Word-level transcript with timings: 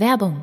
Werbung. 0.00 0.42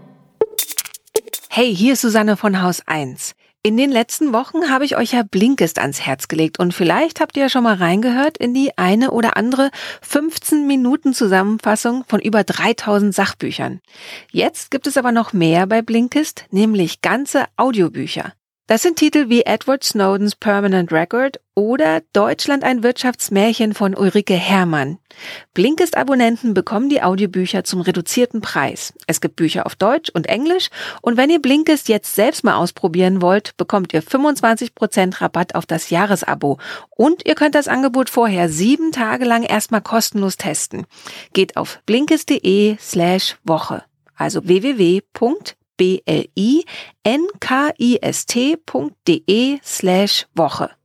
Hey, 1.49 1.75
hier 1.75 1.93
ist 1.93 2.01
Susanne 2.01 2.37
von 2.37 2.61
Haus 2.61 2.83
1. 2.85 3.33
In 3.63 3.75
den 3.75 3.91
letzten 3.91 4.31
Wochen 4.31 4.69
habe 4.69 4.85
ich 4.85 4.95
euch 4.95 5.13
ja 5.13 5.23
Blinkist 5.23 5.79
ans 5.79 5.99
Herz 5.99 6.27
gelegt 6.27 6.59
und 6.59 6.75
vielleicht 6.75 7.19
habt 7.19 7.35
ihr 7.35 7.43
ja 7.43 7.49
schon 7.49 7.63
mal 7.63 7.73
reingehört 7.73 8.37
in 8.37 8.53
die 8.53 8.77
eine 8.77 9.09
oder 9.09 9.35
andere 9.35 9.71
15 10.03 10.67
Minuten 10.67 11.15
Zusammenfassung 11.15 12.05
von 12.07 12.19
über 12.19 12.43
3000 12.43 13.15
Sachbüchern. 13.15 13.81
Jetzt 14.31 14.69
gibt 14.69 14.85
es 14.85 14.95
aber 14.95 15.11
noch 15.11 15.33
mehr 15.33 15.65
bei 15.65 15.81
Blinkist, 15.81 16.45
nämlich 16.51 17.01
ganze 17.01 17.45
Audiobücher. 17.57 18.33
Das 18.67 18.81
sind 18.81 18.97
Titel 18.97 19.29
wie 19.29 19.43
Edward 19.43 19.85
Snowdens 19.85 20.35
Permanent 20.35 20.91
Record 20.91 21.39
oder 21.55 22.01
Deutschland 22.11 22.65
ein 22.65 22.83
Wirtschaftsmärchen 22.83 23.73
von 23.73 23.95
Ulrike 23.95 24.33
Herrmann. 24.33 24.97
Blinkist-Abonnenten 25.53 26.53
bekommen 26.53 26.89
die 26.89 27.01
Audiobücher 27.01 27.63
zum 27.63 27.79
reduzierten 27.79 28.41
Preis. 28.41 28.93
Es 29.07 29.21
gibt 29.21 29.37
Bücher 29.37 29.65
auf 29.65 29.77
Deutsch 29.77 30.09
und 30.09 30.27
Englisch 30.27 30.67
und 31.01 31.15
wenn 31.15 31.29
ihr 31.29 31.41
Blinkist 31.41 31.87
jetzt 31.87 32.13
selbst 32.13 32.43
mal 32.43 32.57
ausprobieren 32.57 33.21
wollt, 33.21 33.55
bekommt 33.55 33.93
ihr 33.93 34.03
25% 34.03 35.21
Rabatt 35.21 35.55
auf 35.55 35.65
das 35.65 35.89
Jahresabo 35.89 36.59
und 36.89 37.25
ihr 37.25 37.35
könnt 37.35 37.55
das 37.55 37.69
Angebot 37.69 38.09
vorher 38.09 38.49
sieben 38.49 38.91
Tage 38.91 39.23
lang 39.23 39.43
erstmal 39.43 39.81
kostenlos 39.81 40.35
testen. 40.35 40.85
Geht 41.31 41.55
auf 41.55 41.79
blinkist.de 41.85 42.75
slash 42.81 43.37
Woche 43.45 43.85
also 44.17 44.41
www 45.77 46.63
blinkist.de 48.27 49.59
slash 49.63 50.25
Woche. 50.33 50.76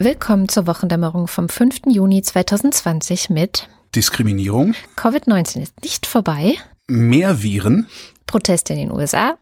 Willkommen 0.00 0.48
zur 0.48 0.68
Wochendämmerung 0.68 1.26
vom 1.26 1.48
5. 1.48 1.86
Juni 1.88 2.22
2020 2.22 3.30
mit 3.30 3.68
Diskriminierung. 3.96 4.74
Covid-19 4.96 5.60
ist 5.60 5.82
nicht 5.82 6.06
vorbei. 6.06 6.54
Mehr 6.86 7.42
Viren. 7.42 7.88
Proteste 8.24 8.74
in 8.74 8.78
den 8.78 8.92
USA. 8.92 9.38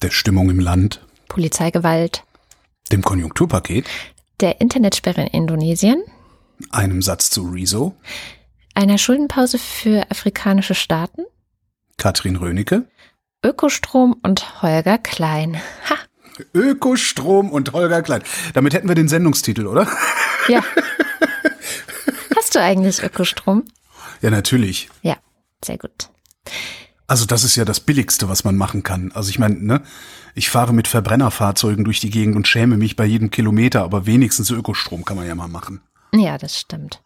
Der 0.00 0.10
Stimmung 0.10 0.48
im 0.48 0.60
Land. 0.60 1.06
Polizeigewalt. 1.28 2.24
Dem 2.90 3.02
Konjunkturpaket. 3.02 3.84
Der 4.40 4.62
Internetsperre 4.62 5.20
in 5.20 5.26
Indonesien. 5.26 6.02
Einem 6.70 7.02
Satz 7.02 7.28
zu 7.28 7.42
Rezo. 7.42 7.94
Einer 8.74 8.96
Schuldenpause 8.96 9.58
für 9.58 10.10
afrikanische 10.10 10.74
Staaten. 10.74 11.26
Katrin 11.98 12.36
Rönecke. 12.36 12.88
Ökostrom 13.44 14.16
und 14.22 14.62
Holger 14.62 14.96
Klein. 14.96 15.60
Ha! 15.90 15.96
Ökostrom 16.54 17.50
und 17.50 17.72
Holger 17.72 18.02
Klein. 18.02 18.22
Damit 18.54 18.74
hätten 18.74 18.88
wir 18.88 18.94
den 18.94 19.08
Sendungstitel, 19.08 19.66
oder? 19.66 19.86
Ja. 20.48 20.64
Hast 22.36 22.54
du 22.54 22.60
eigentlich 22.60 23.02
Ökostrom? 23.02 23.64
Ja, 24.20 24.30
natürlich. 24.30 24.88
Ja, 25.02 25.16
sehr 25.64 25.78
gut. 25.78 26.08
Also 27.06 27.26
das 27.26 27.44
ist 27.44 27.56
ja 27.56 27.64
das 27.64 27.80
Billigste, 27.80 28.28
was 28.28 28.44
man 28.44 28.56
machen 28.56 28.82
kann. 28.82 29.12
Also 29.12 29.28
ich 29.28 29.38
meine, 29.38 29.56
ne, 29.56 29.82
ich 30.34 30.48
fahre 30.48 30.72
mit 30.72 30.88
Verbrennerfahrzeugen 30.88 31.84
durch 31.84 32.00
die 32.00 32.10
Gegend 32.10 32.36
und 32.36 32.48
schäme 32.48 32.78
mich 32.78 32.96
bei 32.96 33.04
jedem 33.04 33.30
Kilometer, 33.30 33.82
aber 33.82 34.06
wenigstens 34.06 34.50
Ökostrom 34.50 35.04
kann 35.04 35.16
man 35.16 35.26
ja 35.26 35.34
mal 35.34 35.48
machen. 35.48 35.82
Ja, 36.14 36.38
das 36.38 36.58
stimmt. 36.58 37.01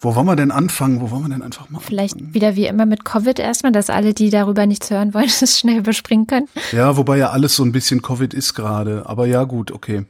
Wo 0.00 0.14
wollen 0.14 0.26
wir 0.26 0.36
denn 0.36 0.50
anfangen? 0.50 1.00
Wo 1.00 1.10
wollen 1.10 1.24
wir 1.24 1.28
denn 1.28 1.42
einfach 1.42 1.68
mal 1.68 1.80
Vielleicht 1.80 2.14
anfangen? 2.14 2.34
wieder 2.34 2.56
wie 2.56 2.66
immer 2.66 2.86
mit 2.86 3.04
Covid 3.04 3.38
erstmal, 3.38 3.72
dass 3.72 3.90
alle, 3.90 4.14
die 4.14 4.30
darüber 4.30 4.66
nichts 4.66 4.90
hören 4.90 5.12
wollen, 5.12 5.30
das 5.40 5.58
schnell 5.58 5.78
überspringen 5.78 6.26
können. 6.26 6.48
Ja, 6.72 6.96
wobei 6.96 7.18
ja 7.18 7.30
alles 7.30 7.54
so 7.54 7.62
ein 7.64 7.72
bisschen 7.72 8.00
Covid 8.00 8.32
ist 8.32 8.54
gerade. 8.54 9.04
Aber 9.06 9.26
ja, 9.26 9.44
gut, 9.44 9.70
okay. 9.70 10.06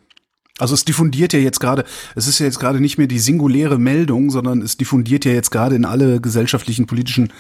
Also 0.59 0.75
es 0.75 0.85
diffundiert 0.85 1.33
ja 1.33 1.39
jetzt 1.39 1.59
gerade, 1.59 1.85
es 2.15 2.27
ist 2.27 2.39
ja 2.39 2.47
jetzt 2.47 2.61
gerade 2.61 2.81
nicht 2.81 2.99
mehr 2.99 3.07
die 3.07 3.19
singuläre 3.19 3.79
Meldung, 3.79 4.31
sondern 4.31 4.61
es 4.61 4.77
diffundiert 4.77 5.25
ja 5.25 5.33
jetzt 5.33 5.51
gerade 5.51 5.75
in 5.75 5.87
alle 5.87 6.21
gesellschaftlichen, 6.21 6.87
politischen 6.87 7.33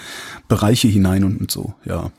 Bereiche 0.48 0.88
hinein 0.88 1.24
und, 1.24 1.38
und 1.38 1.50
so, 1.50 1.74
ja. 1.84 2.10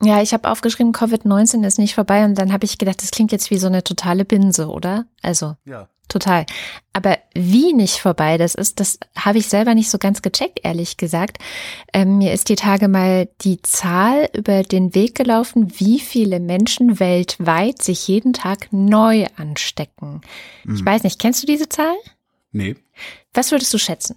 Ja, 0.00 0.22
ich 0.22 0.32
habe 0.32 0.48
aufgeschrieben, 0.48 0.92
Covid-19 0.92 1.66
ist 1.66 1.80
nicht 1.80 1.96
vorbei 1.96 2.24
und 2.24 2.36
dann 2.36 2.52
habe 2.52 2.64
ich 2.64 2.78
gedacht, 2.78 3.02
das 3.02 3.10
klingt 3.10 3.32
jetzt 3.32 3.50
wie 3.50 3.58
so 3.58 3.66
eine 3.66 3.82
totale 3.82 4.24
Binse, 4.24 4.68
oder? 4.68 5.06
Also 5.22 5.56
Ja. 5.64 5.88
Total. 6.08 6.46
Aber 6.92 7.18
wie 7.34 7.72
nicht 7.72 7.98
vorbei 7.98 8.38
das 8.38 8.54
ist, 8.54 8.80
das 8.80 8.98
habe 9.16 9.38
ich 9.38 9.48
selber 9.48 9.74
nicht 9.74 9.90
so 9.90 9.98
ganz 9.98 10.22
gecheckt, 10.22 10.60
ehrlich 10.64 10.96
gesagt. 10.96 11.38
Ähm, 11.92 12.18
mir 12.18 12.32
ist 12.32 12.48
die 12.48 12.56
Tage 12.56 12.88
mal 12.88 13.28
die 13.42 13.62
Zahl 13.62 14.28
über 14.34 14.62
den 14.62 14.94
Weg 14.94 15.14
gelaufen, 15.14 15.72
wie 15.78 16.00
viele 16.00 16.40
Menschen 16.40 16.98
weltweit 16.98 17.82
sich 17.82 18.08
jeden 18.08 18.32
Tag 18.32 18.68
neu 18.72 19.26
anstecken. 19.36 20.22
Ich 20.72 20.84
weiß 20.84 21.04
nicht, 21.04 21.18
kennst 21.20 21.42
du 21.42 21.46
diese 21.46 21.68
Zahl? 21.68 21.94
Nee. 22.50 22.76
Was 23.34 23.52
würdest 23.52 23.72
du 23.74 23.78
schätzen? 23.78 24.16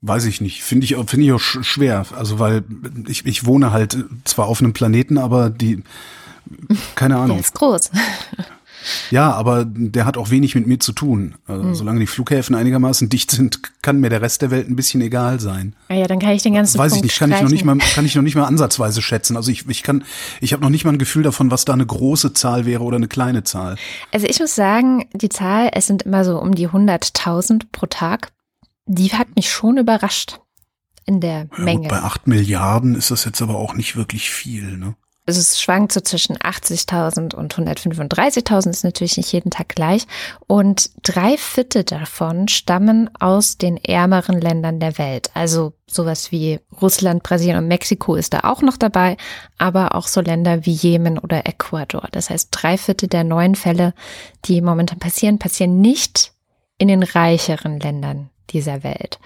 Weiß 0.00 0.24
ich 0.26 0.40
nicht. 0.40 0.62
Finde 0.62 0.84
ich, 0.84 0.94
finde 0.94 1.24
ich 1.26 1.32
auch 1.32 1.40
sch- 1.40 1.62
schwer. 1.64 2.06
Also, 2.16 2.38
weil 2.38 2.64
ich, 3.08 3.26
ich 3.26 3.46
wohne 3.46 3.72
halt 3.72 3.96
zwar 4.24 4.46
auf 4.46 4.60
einem 4.60 4.72
Planeten, 4.72 5.18
aber 5.18 5.50
die, 5.50 5.82
keine 6.94 7.14
Der 7.14 7.22
Ahnung. 7.24 7.38
ist 7.40 7.54
groß. 7.54 7.90
Ja, 9.10 9.32
aber 9.32 9.64
der 9.66 10.04
hat 10.04 10.16
auch 10.16 10.30
wenig 10.30 10.54
mit 10.54 10.66
mir 10.66 10.78
zu 10.80 10.92
tun. 10.92 11.34
Also, 11.46 11.74
Solange 11.74 12.00
die 12.00 12.06
Flughäfen 12.06 12.54
einigermaßen 12.54 13.08
dicht 13.08 13.30
sind, 13.30 13.60
kann 13.82 14.00
mir 14.00 14.10
der 14.10 14.22
Rest 14.22 14.42
der 14.42 14.50
Welt 14.50 14.68
ein 14.68 14.76
bisschen 14.76 15.00
egal 15.00 15.40
sein. 15.40 15.74
Ah 15.88 15.94
ja, 15.94 16.06
dann 16.06 16.18
kann 16.18 16.30
ich 16.30 16.42
den 16.42 16.54
ganzen 16.54 16.78
Weiß 16.78 16.92
ich 16.92 16.98
Punkt 17.00 17.04
nicht, 17.04 17.18
kann 17.18 17.32
ich 17.32 17.40
noch 17.42 17.50
nicht 17.50 17.64
mal, 17.64 17.78
kann 17.78 18.04
ich 18.04 18.14
noch 18.14 18.22
nicht 18.22 18.34
mal 18.34 18.44
ansatzweise 18.44 19.02
schätzen. 19.02 19.36
Also 19.36 19.50
ich, 19.50 19.68
ich 19.68 19.82
kann, 19.82 20.04
ich 20.40 20.52
habe 20.52 20.62
noch 20.62 20.70
nicht 20.70 20.84
mal 20.84 20.92
ein 20.92 20.98
Gefühl 20.98 21.22
davon, 21.22 21.50
was 21.50 21.64
da 21.64 21.72
eine 21.72 21.86
große 21.86 22.32
Zahl 22.32 22.66
wäre 22.66 22.82
oder 22.82 22.96
eine 22.96 23.08
kleine 23.08 23.44
Zahl. 23.44 23.76
Also 24.12 24.26
ich 24.26 24.38
muss 24.40 24.54
sagen, 24.54 25.06
die 25.12 25.28
Zahl, 25.28 25.70
es 25.74 25.86
sind 25.86 26.02
immer 26.02 26.24
so 26.24 26.38
um 26.40 26.54
die 26.54 26.68
100.000 26.68 27.62
pro 27.72 27.86
Tag, 27.86 28.32
die 28.86 29.12
hat 29.12 29.36
mich 29.36 29.50
schon 29.50 29.76
überrascht 29.78 30.40
in 31.04 31.20
der 31.20 31.48
Ja, 31.56 31.64
Menge. 31.64 31.88
bei 31.88 32.02
acht 32.02 32.26
Milliarden 32.26 32.94
ist 32.94 33.10
das 33.10 33.24
jetzt 33.24 33.40
aber 33.42 33.56
auch 33.56 33.74
nicht 33.74 33.96
wirklich 33.96 34.30
viel. 34.30 34.76
Ne? 34.76 34.94
Also 35.28 35.40
es 35.40 35.60
schwankt 35.60 35.92
so 35.92 36.00
zwischen 36.00 36.38
80.000 36.38 37.34
und 37.34 37.54
135.000, 37.54 38.70
ist 38.70 38.82
natürlich 38.82 39.18
nicht 39.18 39.30
jeden 39.30 39.50
Tag 39.50 39.68
gleich. 39.68 40.06
Und 40.46 40.88
drei 41.02 41.36
Viertel 41.36 41.84
davon 41.84 42.48
stammen 42.48 43.10
aus 43.20 43.58
den 43.58 43.76
ärmeren 43.76 44.40
Ländern 44.40 44.80
der 44.80 44.96
Welt. 44.96 45.30
Also 45.34 45.74
sowas 45.86 46.32
wie 46.32 46.60
Russland, 46.80 47.24
Brasilien 47.24 47.58
und 47.58 47.68
Mexiko 47.68 48.14
ist 48.14 48.32
da 48.32 48.40
auch 48.44 48.62
noch 48.62 48.78
dabei, 48.78 49.18
aber 49.58 49.94
auch 49.94 50.06
so 50.06 50.22
Länder 50.22 50.64
wie 50.64 50.72
Jemen 50.72 51.18
oder 51.18 51.46
Ecuador. 51.46 52.08
Das 52.10 52.30
heißt, 52.30 52.48
drei 52.50 52.78
Viertel 52.78 53.10
der 53.10 53.24
neuen 53.24 53.54
Fälle, 53.54 53.92
die 54.46 54.62
momentan 54.62 54.98
passieren, 54.98 55.38
passieren 55.38 55.82
nicht 55.82 56.32
in 56.78 56.88
den 56.88 57.02
reicheren 57.02 57.80
Ländern 57.80 58.30
dieser 58.48 58.82
Welt. 58.82 59.18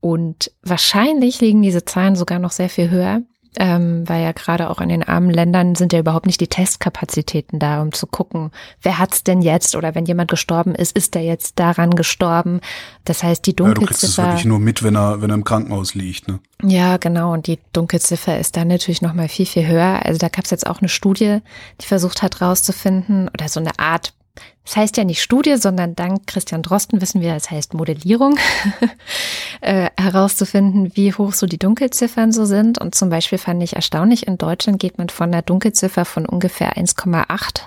Und 0.00 0.52
wahrscheinlich 0.62 1.42
liegen 1.42 1.60
diese 1.60 1.84
Zahlen 1.84 2.16
sogar 2.16 2.38
noch 2.38 2.52
sehr 2.52 2.70
viel 2.70 2.88
höher, 2.88 3.20
ähm, 3.58 4.08
weil 4.08 4.22
ja 4.22 4.32
gerade 4.32 4.70
auch 4.70 4.80
in 4.80 4.88
den 4.88 5.02
armen 5.02 5.30
Ländern 5.30 5.74
sind 5.74 5.92
ja 5.92 5.98
überhaupt 6.00 6.26
nicht 6.26 6.40
die 6.40 6.48
Testkapazitäten 6.48 7.58
da, 7.58 7.82
um 7.82 7.92
zu 7.92 8.06
gucken, 8.06 8.50
wer 8.82 8.98
hat's 8.98 9.24
denn 9.24 9.42
jetzt 9.42 9.76
oder 9.76 9.94
wenn 9.94 10.06
jemand 10.06 10.30
gestorben 10.30 10.74
ist, 10.74 10.96
ist 10.96 11.14
er 11.16 11.22
jetzt 11.22 11.58
daran 11.58 11.90
gestorben. 11.92 12.60
Das 13.04 13.22
heißt, 13.22 13.46
die 13.46 13.50
Ja, 13.50 13.56
du 13.56 13.64
kriegst 13.74 14.02
es 14.04 14.16
Dunkelziffer. 14.16 14.22
wirklich 14.28 14.44
nur 14.44 14.58
mit, 14.58 14.82
wenn 14.82 14.96
er, 14.96 15.22
wenn 15.22 15.30
er 15.30 15.34
im 15.34 15.44
Krankenhaus 15.44 15.94
liegt. 15.94 16.28
Ne? 16.28 16.40
Ja, 16.62 16.96
genau. 16.96 17.32
Und 17.32 17.46
die 17.46 17.58
Dunkelziffer 17.72 18.38
ist 18.38 18.56
dann 18.56 18.68
natürlich 18.68 19.02
noch 19.02 19.14
mal 19.14 19.28
viel, 19.28 19.46
viel 19.46 19.66
höher. 19.66 20.00
Also 20.04 20.18
da 20.18 20.28
gab 20.28 20.44
es 20.44 20.50
jetzt 20.50 20.66
auch 20.66 20.80
eine 20.80 20.88
Studie, 20.88 21.38
die 21.80 21.86
versucht 21.86 22.22
hat 22.22 22.40
rauszufinden 22.40 23.28
oder 23.28 23.48
so 23.48 23.60
eine 23.60 23.78
Art, 23.78 24.12
das 24.64 24.76
heißt 24.76 24.96
ja 24.96 25.04
nicht 25.04 25.22
Studie, 25.22 25.56
sondern 25.56 25.94
dank 25.94 26.26
Christian 26.26 26.62
Drosten 26.62 27.00
wissen 27.00 27.20
wir, 27.20 27.34
das 27.34 27.50
heißt 27.50 27.74
Modellierung, 27.74 28.38
äh, 29.60 29.90
herauszufinden, 29.96 30.96
wie 30.96 31.12
hoch 31.12 31.32
so 31.34 31.46
die 31.46 31.58
Dunkelziffern 31.58 32.32
so 32.32 32.44
sind. 32.44 32.80
Und 32.80 32.94
zum 32.94 33.10
Beispiel 33.10 33.38
fand 33.38 33.62
ich 33.62 33.76
erstaunlich, 33.76 34.26
in 34.26 34.38
Deutschland 34.38 34.78
geht 34.78 34.98
man 34.98 35.10
von 35.10 35.32
einer 35.32 35.42
Dunkelziffer 35.42 36.04
von 36.04 36.26
ungefähr 36.26 36.76
1,8 36.76 37.60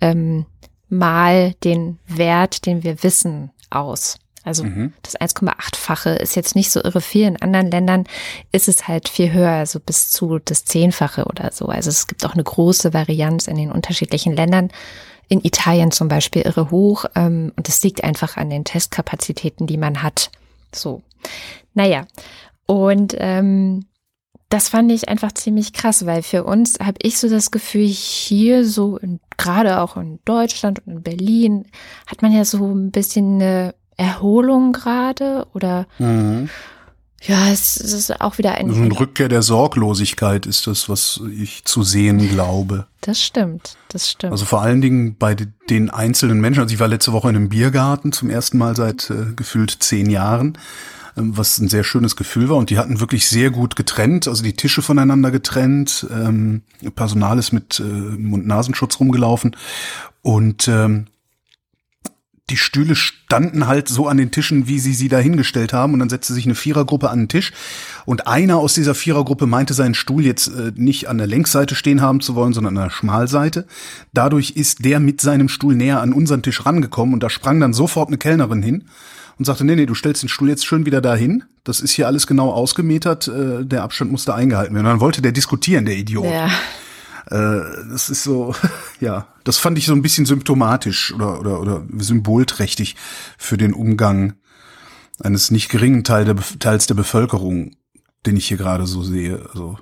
ähm, 0.00 0.46
mal 0.88 1.54
den 1.64 1.98
Wert, 2.06 2.66
den 2.66 2.82
wir 2.82 3.02
wissen, 3.02 3.50
aus. 3.70 4.18
Also 4.44 4.64
Mhm. 4.64 4.92
das 5.02 5.16
1,8-fache 5.20 6.10
ist 6.10 6.34
jetzt 6.34 6.56
nicht 6.56 6.70
so 6.70 6.82
irre 6.82 7.00
viel. 7.00 7.26
In 7.26 7.40
anderen 7.40 7.70
Ländern 7.70 8.04
ist 8.50 8.68
es 8.68 8.88
halt 8.88 9.08
viel 9.08 9.32
höher, 9.32 9.52
also 9.52 9.78
bis 9.78 10.10
zu 10.10 10.40
das 10.44 10.64
Zehnfache 10.64 11.26
oder 11.26 11.52
so. 11.52 11.66
Also 11.66 11.90
es 11.90 12.06
gibt 12.08 12.24
auch 12.26 12.34
eine 12.34 12.42
große 12.42 12.92
Varianz 12.92 13.46
in 13.46 13.56
den 13.56 13.70
unterschiedlichen 13.70 14.34
Ländern. 14.34 14.70
In 15.32 15.40
Italien 15.42 15.90
zum 15.90 16.08
Beispiel 16.08 16.42
irre 16.42 16.70
hoch. 16.70 17.06
Ähm, 17.14 17.52
und 17.56 17.66
es 17.66 17.82
liegt 17.82 18.04
einfach 18.04 18.36
an 18.36 18.50
den 18.50 18.64
Testkapazitäten, 18.64 19.66
die 19.66 19.78
man 19.78 20.02
hat. 20.02 20.30
So. 20.74 21.00
Naja. 21.72 22.06
Und 22.66 23.14
ähm, 23.16 23.86
das 24.50 24.68
fand 24.68 24.92
ich 24.92 25.08
einfach 25.08 25.32
ziemlich 25.32 25.72
krass, 25.72 26.04
weil 26.04 26.22
für 26.22 26.44
uns 26.44 26.78
habe 26.80 26.98
ich 27.00 27.16
so 27.16 27.30
das 27.30 27.50
Gefühl, 27.50 27.86
hier 27.86 28.66
so, 28.66 29.00
gerade 29.38 29.80
auch 29.80 29.96
in 29.96 30.18
Deutschland 30.26 30.86
und 30.86 30.96
in 30.96 31.02
Berlin, 31.02 31.64
hat 32.06 32.20
man 32.20 32.32
ja 32.32 32.44
so 32.44 32.66
ein 32.66 32.90
bisschen 32.90 33.36
eine 33.36 33.74
Erholung 33.96 34.74
gerade 34.74 35.46
oder 35.54 35.86
Mhm. 35.98 36.50
Ja, 37.26 37.50
es, 37.50 37.76
es 37.76 37.92
ist 37.92 38.20
auch 38.20 38.38
wieder 38.38 38.54
ein. 38.56 38.70
Eine 38.70 38.98
Rückkehr 38.98 39.28
der 39.28 39.42
Sorglosigkeit 39.42 40.46
ist 40.46 40.66
das, 40.66 40.88
was 40.88 41.20
ich 41.36 41.64
zu 41.64 41.82
sehen 41.82 42.28
glaube. 42.28 42.86
Das 43.00 43.22
stimmt, 43.22 43.76
das 43.88 44.10
stimmt. 44.10 44.32
Also 44.32 44.44
vor 44.44 44.62
allen 44.62 44.80
Dingen 44.80 45.16
bei 45.16 45.34
de- 45.34 45.48
den 45.70 45.90
einzelnen 45.90 46.40
Menschen. 46.40 46.60
Also 46.62 46.74
ich 46.74 46.80
war 46.80 46.88
letzte 46.88 47.12
Woche 47.12 47.28
in 47.30 47.36
einem 47.36 47.48
Biergarten 47.48 48.12
zum 48.12 48.30
ersten 48.30 48.58
Mal 48.58 48.76
seit 48.76 49.10
äh, 49.10 49.32
gefühlt 49.36 49.70
zehn 49.82 50.10
Jahren, 50.10 50.58
ähm, 51.16 51.36
was 51.36 51.58
ein 51.58 51.68
sehr 51.68 51.84
schönes 51.84 52.16
Gefühl 52.16 52.48
war. 52.48 52.56
Und 52.56 52.70
die 52.70 52.78
hatten 52.78 53.00
wirklich 53.00 53.28
sehr 53.28 53.50
gut 53.50 53.76
getrennt, 53.76 54.28
also 54.28 54.42
die 54.42 54.54
Tische 54.54 54.82
voneinander 54.82 55.30
getrennt. 55.30 56.06
Ähm, 56.10 56.62
Personal 56.94 57.38
ist 57.38 57.52
mit 57.52 57.80
äh, 57.80 57.82
Mund-Nasenschutz 57.82 58.98
rumgelaufen. 59.00 59.56
Und 60.22 60.68
ähm, 60.68 61.06
die 62.52 62.58
Stühle 62.58 62.94
standen 62.94 63.66
halt 63.66 63.88
so 63.88 64.06
an 64.06 64.18
den 64.18 64.30
Tischen, 64.30 64.68
wie 64.68 64.78
sie 64.78 64.92
sie 64.92 65.08
da 65.08 65.18
hingestellt 65.18 65.72
haben. 65.72 65.94
Und 65.94 66.00
dann 66.00 66.10
setzte 66.10 66.34
sich 66.34 66.44
eine 66.44 66.54
Vierergruppe 66.54 67.10
an 67.10 67.20
den 67.20 67.28
Tisch. 67.28 67.52
Und 68.04 68.26
einer 68.26 68.58
aus 68.58 68.74
dieser 68.74 68.94
Vierergruppe 68.94 69.46
meinte, 69.46 69.74
seinen 69.74 69.94
Stuhl 69.94 70.24
jetzt 70.24 70.48
äh, 70.48 70.72
nicht 70.76 71.08
an 71.08 71.18
der 71.18 71.26
Längsseite 71.26 71.74
stehen 71.74 72.02
haben 72.02 72.20
zu 72.20 72.34
wollen, 72.34 72.52
sondern 72.52 72.76
an 72.76 72.84
der 72.84 72.90
Schmalseite. 72.90 73.66
Dadurch 74.12 74.50
ist 74.50 74.84
der 74.84 75.00
mit 75.00 75.20
seinem 75.20 75.48
Stuhl 75.48 75.74
näher 75.74 76.00
an 76.00 76.12
unseren 76.12 76.42
Tisch 76.42 76.64
rangekommen. 76.64 77.14
Und 77.14 77.22
da 77.22 77.30
sprang 77.30 77.58
dann 77.58 77.72
sofort 77.72 78.08
eine 78.08 78.18
Kellnerin 78.18 78.62
hin 78.62 78.84
und 79.38 79.46
sagte, 79.46 79.64
nee, 79.64 79.74
nee, 79.74 79.86
du 79.86 79.94
stellst 79.94 80.22
den 80.22 80.28
Stuhl 80.28 80.50
jetzt 80.50 80.66
schön 80.66 80.84
wieder 80.84 81.00
dahin. 81.00 81.44
Das 81.64 81.80
ist 81.80 81.92
hier 81.92 82.06
alles 82.06 82.26
genau 82.26 82.50
ausgemetert. 82.50 83.28
Äh, 83.28 83.64
der 83.64 83.82
Abstand 83.82 84.12
musste 84.12 84.34
eingehalten 84.34 84.74
werden. 84.74 84.86
Und 84.86 84.92
dann 84.92 85.00
wollte 85.00 85.22
der 85.22 85.32
diskutieren, 85.32 85.86
der 85.86 85.96
Idiot. 85.96 86.26
ja. 86.26 86.50
Äh, 87.26 87.60
das 87.90 88.10
ist 88.10 88.22
so, 88.24 88.54
ja, 89.00 89.26
das 89.44 89.58
fand 89.58 89.78
ich 89.78 89.86
so 89.86 89.92
ein 89.92 90.02
bisschen 90.02 90.26
symptomatisch 90.26 91.12
oder, 91.14 91.40
oder, 91.40 91.60
oder 91.60 91.82
symbolträchtig 91.98 92.96
für 93.38 93.56
den 93.56 93.74
Umgang 93.74 94.34
eines 95.20 95.50
nicht 95.50 95.68
geringen 95.68 96.04
Teil 96.04 96.24
der, 96.24 96.36
Teils 96.58 96.86
der 96.86 96.94
Bevölkerung, 96.94 97.76
den 98.26 98.36
ich 98.36 98.48
hier 98.48 98.56
gerade 98.56 98.86
so 98.86 99.02
sehe. 99.02 99.44
Also, 99.50 99.78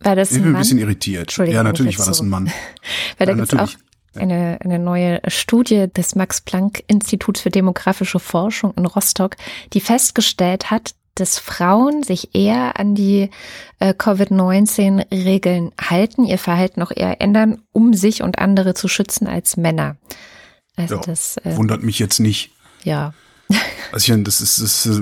War 0.00 0.14
das 0.16 0.30
ich 0.30 0.36
ein 0.36 0.42
bin 0.42 0.48
ein 0.50 0.52
Mann? 0.52 0.62
bisschen 0.62 0.78
irritiert. 0.78 1.36
Ja, 1.36 1.62
natürlich 1.62 1.98
war 1.98 2.06
das 2.06 2.18
so- 2.18 2.24
ein 2.24 2.28
Mann. 2.28 2.46
Weil 3.18 3.26
da 3.26 3.32
Ja, 3.32 3.38
gibt 3.38 3.52
es 3.52 3.58
auch 3.58 3.74
eine, 4.16 4.58
eine 4.62 4.78
neue 4.78 5.20
Studie 5.26 5.86
des 5.92 6.14
Max-Planck-Instituts 6.14 7.40
für 7.40 7.50
demografische 7.50 8.20
Forschung 8.20 8.72
in 8.76 8.86
Rostock, 8.86 9.36
die 9.72 9.80
festgestellt 9.80 10.70
hat, 10.70 10.94
dass 11.14 11.38
Frauen 11.38 12.02
sich 12.02 12.34
eher 12.34 12.78
an 12.78 12.94
die 12.94 13.30
äh, 13.78 13.94
Covid-19-Regeln 13.94 15.72
halten, 15.80 16.24
ihr 16.24 16.38
Verhalten 16.38 16.82
auch 16.82 16.92
eher 16.94 17.20
ändern, 17.20 17.62
um 17.72 17.94
sich 17.94 18.22
und 18.22 18.38
andere 18.38 18.74
zu 18.74 18.88
schützen 18.88 19.26
als 19.26 19.56
Männer. 19.56 19.96
Also 20.76 20.96
Ja, 20.96 21.02
das, 21.02 21.36
äh, 21.38 21.56
Wundert 21.56 21.82
mich 21.82 21.98
jetzt 21.98 22.20
nicht. 22.20 22.50
ja. 22.82 23.12
Also 23.92 24.12
ich 24.12 24.24
das 24.24 24.40
ist, 24.40 24.60
das 24.60 24.86
äh, 24.86 25.00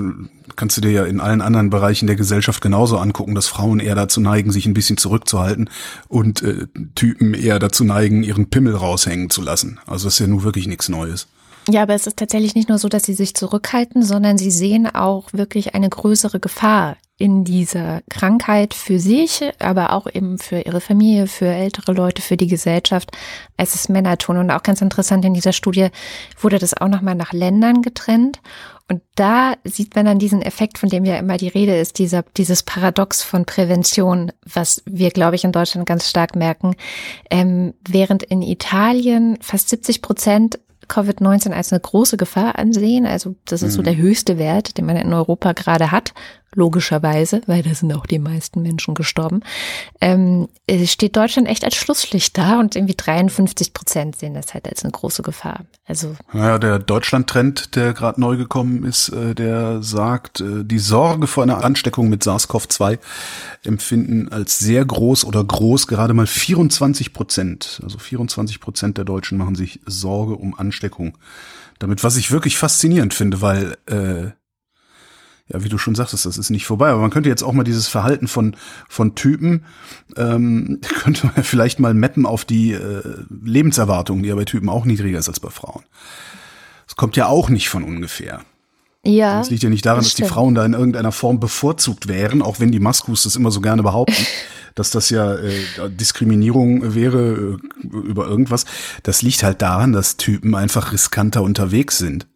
kannst 0.55 0.77
du 0.77 0.81
dir 0.81 0.91
ja 0.91 1.05
in 1.05 1.19
allen 1.19 1.41
anderen 1.41 1.71
Bereichen 1.71 2.05
der 2.05 2.15
Gesellschaft 2.15 2.61
genauso 2.61 2.99
angucken, 2.99 3.33
dass 3.33 3.47
Frauen 3.47 3.79
eher 3.79 3.95
dazu 3.95 4.21
neigen, 4.21 4.51
sich 4.51 4.67
ein 4.67 4.75
bisschen 4.75 4.97
zurückzuhalten 4.97 5.69
und 6.09 6.43
äh, 6.43 6.67
Typen 6.93 7.33
eher 7.33 7.57
dazu 7.57 7.83
neigen, 7.85 8.21
ihren 8.21 8.51
Pimmel 8.51 8.75
raushängen 8.75 9.31
zu 9.31 9.41
lassen. 9.41 9.79
Also 9.87 10.05
das 10.05 10.15
ist 10.15 10.19
ja 10.19 10.27
nun 10.27 10.43
wirklich 10.43 10.67
nichts 10.67 10.89
Neues. 10.89 11.27
Ja, 11.69 11.83
aber 11.83 11.93
es 11.93 12.07
ist 12.07 12.17
tatsächlich 12.17 12.55
nicht 12.55 12.69
nur 12.69 12.77
so, 12.77 12.89
dass 12.89 13.03
sie 13.03 13.13
sich 13.13 13.35
zurückhalten, 13.35 14.03
sondern 14.03 14.37
sie 14.37 14.51
sehen 14.51 14.93
auch 14.93 15.31
wirklich 15.31 15.75
eine 15.75 15.89
größere 15.89 16.39
Gefahr 16.39 16.97
in 17.17 17.43
dieser 17.43 18.01
Krankheit 18.09 18.73
für 18.73 18.99
sich, 18.99 19.41
aber 19.59 19.93
auch 19.93 20.07
eben 20.11 20.39
für 20.39 20.59
ihre 20.61 20.81
Familie, 20.81 21.27
für 21.27 21.47
ältere 21.47 21.93
Leute, 21.93 22.21
für 22.21 22.37
die 22.37 22.47
Gesellschaft, 22.47 23.11
als 23.55 23.75
es 23.75 23.87
Männer 23.87 24.17
tun. 24.17 24.37
Und 24.37 24.51
auch 24.51 24.63
ganz 24.63 24.81
interessant, 24.81 25.23
in 25.23 25.33
dieser 25.33 25.53
Studie 25.53 25.89
wurde 26.41 26.59
das 26.59 26.75
auch 26.75 26.87
nochmal 26.87 27.15
nach 27.15 27.31
Ländern 27.31 27.81
getrennt. 27.81 28.41
Und 28.89 29.01
da 29.15 29.53
sieht 29.63 29.95
man 29.95 30.05
dann 30.05 30.19
diesen 30.19 30.41
Effekt, 30.41 30.77
von 30.77 30.89
dem 30.89 31.05
ja 31.05 31.15
immer 31.17 31.37
die 31.37 31.47
Rede 31.47 31.77
ist, 31.77 31.99
dieser, 31.99 32.23
dieses 32.35 32.63
Paradox 32.63 33.23
von 33.23 33.45
Prävention, 33.45 34.31
was 34.43 34.83
wir, 34.85 35.11
glaube 35.11 35.35
ich, 35.35 35.45
in 35.45 35.53
Deutschland 35.53 35.87
ganz 35.87 36.09
stark 36.09 36.35
merken. 36.35 36.75
Ähm, 37.29 37.73
während 37.87 38.23
in 38.23 38.41
Italien 38.41 39.37
fast 39.39 39.69
70 39.69 40.01
Prozent 40.01 40.59
Covid-19 40.87 41.51
als 41.51 41.71
eine 41.71 41.79
große 41.79 42.17
Gefahr 42.17 42.57
ansehen. 42.57 43.05
Also 43.05 43.35
das 43.45 43.63
ist 43.63 43.73
so 43.73 43.81
der 43.81 43.95
höchste 43.95 44.37
Wert, 44.37 44.77
den 44.77 44.85
man 44.85 44.95
in 44.95 45.13
Europa 45.13 45.53
gerade 45.53 45.91
hat, 45.91 46.13
logischerweise, 46.55 47.41
weil 47.47 47.63
da 47.63 47.73
sind 47.73 47.93
auch 47.93 48.05
die 48.05 48.19
meisten 48.19 48.61
Menschen 48.61 48.93
gestorben. 48.93 49.41
Ähm, 50.01 50.47
äh, 50.67 50.85
steht 50.87 51.15
Deutschland 51.15 51.47
echt 51.47 51.63
als 51.63 51.75
Schlusslicht 51.75 52.37
da 52.37 52.59
und 52.59 52.75
irgendwie 52.75 52.95
53 52.95 53.73
Prozent 53.73 54.15
sehen 54.15 54.33
das 54.33 54.53
halt 54.53 54.67
als 54.67 54.83
eine 54.83 54.91
große 54.91 55.23
Gefahr. 55.23 55.65
Also 55.85 56.15
Naja, 56.31 56.59
der 56.59 56.79
Deutschland-Trend, 56.79 57.75
der 57.75 57.93
gerade 57.93 58.19
neu 58.21 58.37
gekommen 58.37 58.83
ist, 58.83 59.09
äh, 59.09 59.35
der 59.35 59.83
sagt, 59.83 60.41
äh, 60.41 60.63
die 60.63 60.79
Sorge 60.79 61.27
vor 61.27 61.43
einer 61.43 61.63
Ansteckung 61.63 62.09
mit 62.09 62.23
SARS-CoV-2 62.23 62.99
empfinden 63.63 64.29
als 64.29 64.59
sehr 64.59 64.85
groß 64.85 65.25
oder 65.25 65.43
groß 65.43 65.87
gerade 65.87 66.13
mal 66.13 66.27
24 66.27 67.13
Prozent. 67.13 67.81
Also 67.83 67.97
24 67.97 68.59
Prozent 68.59 68.97
der 68.97 69.05
Deutschen 69.05 69.37
machen 69.37 69.55
sich 69.55 69.79
Sorge 69.85 70.35
um 70.35 70.57
Ansteckung. 70.57 71.17
Damit, 71.79 72.03
was 72.03 72.15
ich 72.15 72.31
wirklich 72.31 72.57
faszinierend 72.57 73.13
finde, 73.13 73.41
weil 73.41 73.77
äh, 73.87 74.31
ja, 75.51 75.63
wie 75.63 75.69
du 75.69 75.77
schon 75.77 75.95
sagtest, 75.95 76.25
das 76.25 76.37
ist 76.37 76.49
nicht 76.49 76.65
vorbei. 76.65 76.89
Aber 76.89 77.01
man 77.01 77.09
könnte 77.09 77.29
jetzt 77.29 77.43
auch 77.43 77.53
mal 77.53 77.63
dieses 77.63 77.87
Verhalten 77.87 78.27
von, 78.27 78.55
von 78.87 79.15
Typen, 79.15 79.65
ähm, 80.15 80.79
könnte 81.01 81.27
man 81.27 81.43
vielleicht 81.43 81.79
mal 81.79 81.93
mappen 81.93 82.25
auf 82.25 82.45
die 82.45 82.73
äh, 82.73 83.01
Lebenserwartung, 83.43 84.23
die 84.23 84.29
ja 84.29 84.35
bei 84.35 84.45
Typen 84.45 84.69
auch 84.69 84.85
niedriger 84.85 85.19
ist 85.19 85.27
als 85.27 85.39
bei 85.39 85.49
Frauen. 85.49 85.83
Das 86.87 86.95
kommt 86.95 87.15
ja 87.15 87.27
auch 87.27 87.49
nicht 87.49 87.69
von 87.69 87.83
ungefähr. 87.83 88.41
ja, 89.05 89.39
Das 89.39 89.49
liegt 89.49 89.63
ja 89.63 89.69
nicht 89.69 89.85
daran, 89.85 89.99
das 89.99 90.13
dass 90.13 90.15
die. 90.15 90.23
Frauen 90.23 90.55
da 90.55 90.65
in 90.65 90.73
irgendeiner 90.73 91.11
Form 91.11 91.39
bevorzugt 91.39 92.07
wären, 92.07 92.41
auch 92.41 92.59
wenn 92.59 92.71
die 92.71 92.79
Maskus 92.79 93.23
das 93.23 93.35
immer 93.35 93.51
so 93.51 93.59
gerne 93.59 93.83
behaupten, 93.83 94.25
dass 94.75 94.91
das 94.91 95.09
ja 95.09 95.35
äh, 95.35 95.89
Diskriminierung 95.89 96.95
wäre 96.95 97.59
äh, 97.83 97.87
über 97.87 98.27
irgendwas. 98.27 98.65
Das 99.03 99.21
liegt 99.21 99.43
halt 99.43 99.61
daran, 99.61 99.91
dass 99.91 100.15
Typen 100.15 100.55
einfach 100.55 100.93
riskanter 100.93 101.41
unterwegs 101.41 101.97
sind 101.97 102.27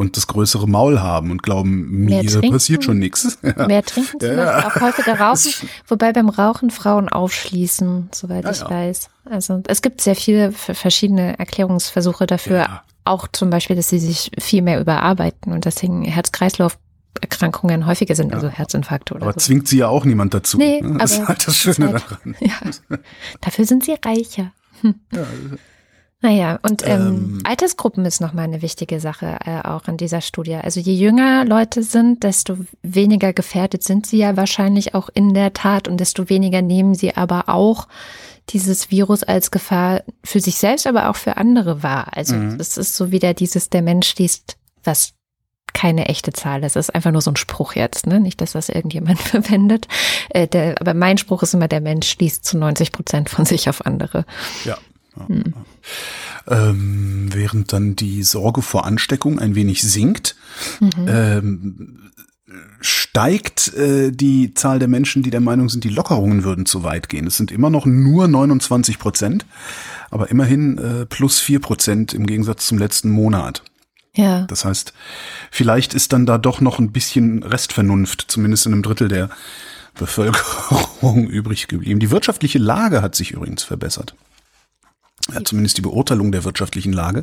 und 0.00 0.16
das 0.16 0.26
größere 0.26 0.66
Maul 0.66 1.00
haben 1.00 1.30
und 1.30 1.42
glauben, 1.42 1.90
mir 2.06 2.24
trinken. 2.26 2.50
passiert 2.52 2.82
schon 2.84 2.98
nichts. 2.98 3.38
mehr 3.42 3.82
trinken 3.84 4.18
zum 4.18 4.28
Ja. 4.30 4.60
Beispiel, 4.62 4.70
auch 4.70 4.80
häufiger 4.80 5.20
rauchen, 5.20 5.52
wobei 5.86 6.12
beim 6.12 6.28
Rauchen 6.30 6.70
Frauen 6.70 7.08
aufschließen, 7.08 8.08
soweit 8.12 8.44
Ja, 8.44 8.50
ich 8.50 8.60
ja. 8.60 8.70
weiß. 8.70 9.10
Also 9.26 9.62
es 9.66 9.82
gibt 9.82 10.00
sehr 10.00 10.16
viele 10.16 10.52
verschiedene 10.52 11.38
Erklärungsversuche 11.38 12.26
dafür, 12.26 12.58
Ja. 12.60 12.82
auch 13.04 13.28
zum 13.28 13.50
Beispiel, 13.50 13.76
dass 13.76 13.90
sie 13.90 13.98
sich 13.98 14.30
viel 14.40 14.62
mehr 14.62 14.80
überarbeiten 14.80 15.52
und 15.52 15.64
deswegen 15.66 16.02
Herz-Kreislauf-Erkrankungen 16.04 17.86
häufiger 17.86 18.14
sind, 18.14 18.32
also 18.34 18.48
Herzinfarkte 18.48 19.14
oder 19.14 19.24
Aber 19.24 19.32
so. 19.34 19.40
zwingt 19.40 19.68
sie 19.68 19.78
ja 19.78 19.88
auch 19.88 20.04
niemand 20.04 20.32
dazu. 20.34 20.56
Nee, 20.58 20.80
ne? 20.80 20.96
das 20.98 21.12
ist 21.12 21.18
aber 21.18 21.28
halt 21.28 21.46
das 21.46 21.48
ist 21.54 21.76
Schöne 21.76 21.92
halt- 21.92 22.04
daran. 22.10 22.36
Ja. 22.40 22.98
Dafür 23.40 23.64
sind 23.66 23.84
sie 23.84 23.96
reicher. 24.04 24.52
Hm. 24.80 24.94
Naja, 26.22 26.58
und 26.62 26.86
ähm, 26.86 26.90
Ähm. 26.90 27.42
Altersgruppen 27.44 28.04
ist 28.04 28.20
nochmal 28.20 28.44
eine 28.44 28.60
wichtige 28.60 29.00
Sache 29.00 29.38
äh, 29.46 29.62
auch 29.66 29.88
in 29.88 29.96
dieser 29.96 30.20
Studie. 30.20 30.54
Also 30.56 30.78
je 30.78 30.92
jünger 30.92 31.44
Leute 31.46 31.82
sind, 31.82 32.22
desto 32.24 32.58
weniger 32.82 33.32
gefährdet 33.32 33.82
sind 33.82 34.06
sie 34.06 34.18
ja 34.18 34.36
wahrscheinlich 34.36 34.94
auch 34.94 35.08
in 35.14 35.32
der 35.32 35.54
Tat 35.54 35.88
und 35.88 35.98
desto 35.98 36.28
weniger 36.28 36.60
nehmen 36.60 36.94
sie 36.94 37.16
aber 37.16 37.48
auch 37.48 37.88
dieses 38.50 38.90
Virus 38.90 39.22
als 39.22 39.50
Gefahr 39.50 40.02
für 40.22 40.40
sich 40.40 40.56
selbst, 40.56 40.86
aber 40.86 41.08
auch 41.08 41.16
für 41.16 41.36
andere 41.38 41.82
wahr. 41.82 42.08
Also 42.12 42.34
Mhm. 42.34 42.58
es 42.60 42.76
ist 42.76 42.96
so 42.96 43.10
wieder 43.12 43.32
dieses, 43.32 43.70
der 43.70 43.80
Mensch 43.82 44.14
liest, 44.16 44.56
was 44.84 45.14
keine 45.72 46.06
echte 46.08 46.32
Zahl 46.32 46.64
ist. 46.64 46.74
Das 46.76 46.88
ist 46.88 46.94
einfach 46.94 47.12
nur 47.12 47.22
so 47.22 47.30
ein 47.30 47.36
Spruch 47.36 47.74
jetzt, 47.76 48.06
ne? 48.08 48.18
Nicht, 48.18 48.40
dass 48.40 48.52
das 48.52 48.68
irgendjemand 48.68 49.20
verwendet. 49.20 49.86
Äh, 50.30 50.48
der, 50.48 50.80
aber 50.80 50.94
mein 50.94 51.16
Spruch 51.16 51.44
ist 51.44 51.54
immer, 51.54 51.68
der 51.68 51.80
Mensch 51.80 52.08
schließt 52.10 52.44
zu 52.44 52.58
90 52.58 52.90
Prozent 52.92 53.30
von 53.30 53.44
sich 53.46 53.68
auf 53.68 53.86
andere. 53.86 54.24
Ja. 54.64 54.76
Ähm, 56.48 57.28
während 57.32 57.72
dann 57.72 57.96
die 57.96 58.22
Sorge 58.22 58.62
vor 58.62 58.84
Ansteckung 58.86 59.38
ein 59.38 59.54
wenig 59.54 59.82
sinkt, 59.82 60.36
ähm, 61.06 62.10
steigt 62.80 63.74
äh, 63.74 64.10
die 64.10 64.54
Zahl 64.54 64.78
der 64.78 64.88
Menschen, 64.88 65.22
die 65.22 65.30
der 65.30 65.40
Meinung 65.40 65.68
sind, 65.68 65.84
die 65.84 65.90
Lockerungen 65.90 66.44
würden 66.44 66.66
zu 66.66 66.82
weit 66.82 67.08
gehen. 67.08 67.26
Es 67.26 67.36
sind 67.36 67.52
immer 67.52 67.70
noch 67.70 67.86
nur 67.86 68.26
29 68.28 68.98
Prozent, 68.98 69.46
aber 70.10 70.30
immerhin 70.30 70.78
äh, 70.78 71.06
plus 71.06 71.38
vier 71.38 71.60
Prozent 71.60 72.14
im 72.14 72.26
Gegensatz 72.26 72.66
zum 72.66 72.78
letzten 72.78 73.10
Monat. 73.10 73.62
Ja. 74.14 74.42
Das 74.46 74.64
heißt, 74.64 74.92
vielleicht 75.50 75.94
ist 75.94 76.12
dann 76.12 76.26
da 76.26 76.38
doch 76.38 76.60
noch 76.60 76.78
ein 76.78 76.90
bisschen 76.90 77.42
Restvernunft, 77.42 78.24
zumindest 78.28 78.66
in 78.66 78.72
einem 78.72 78.82
Drittel 78.82 79.08
der 79.08 79.30
Bevölkerung 79.94 81.26
übrig 81.28 81.68
geblieben. 81.68 82.00
Die 82.00 82.10
wirtschaftliche 82.10 82.58
Lage 82.58 83.02
hat 83.02 83.14
sich 83.14 83.32
übrigens 83.32 83.62
verbessert. 83.62 84.14
Ja, 85.32 85.44
zumindest 85.44 85.78
die 85.78 85.82
Beurteilung 85.82 86.32
der 86.32 86.44
wirtschaftlichen 86.44 86.92
Lage. 86.92 87.22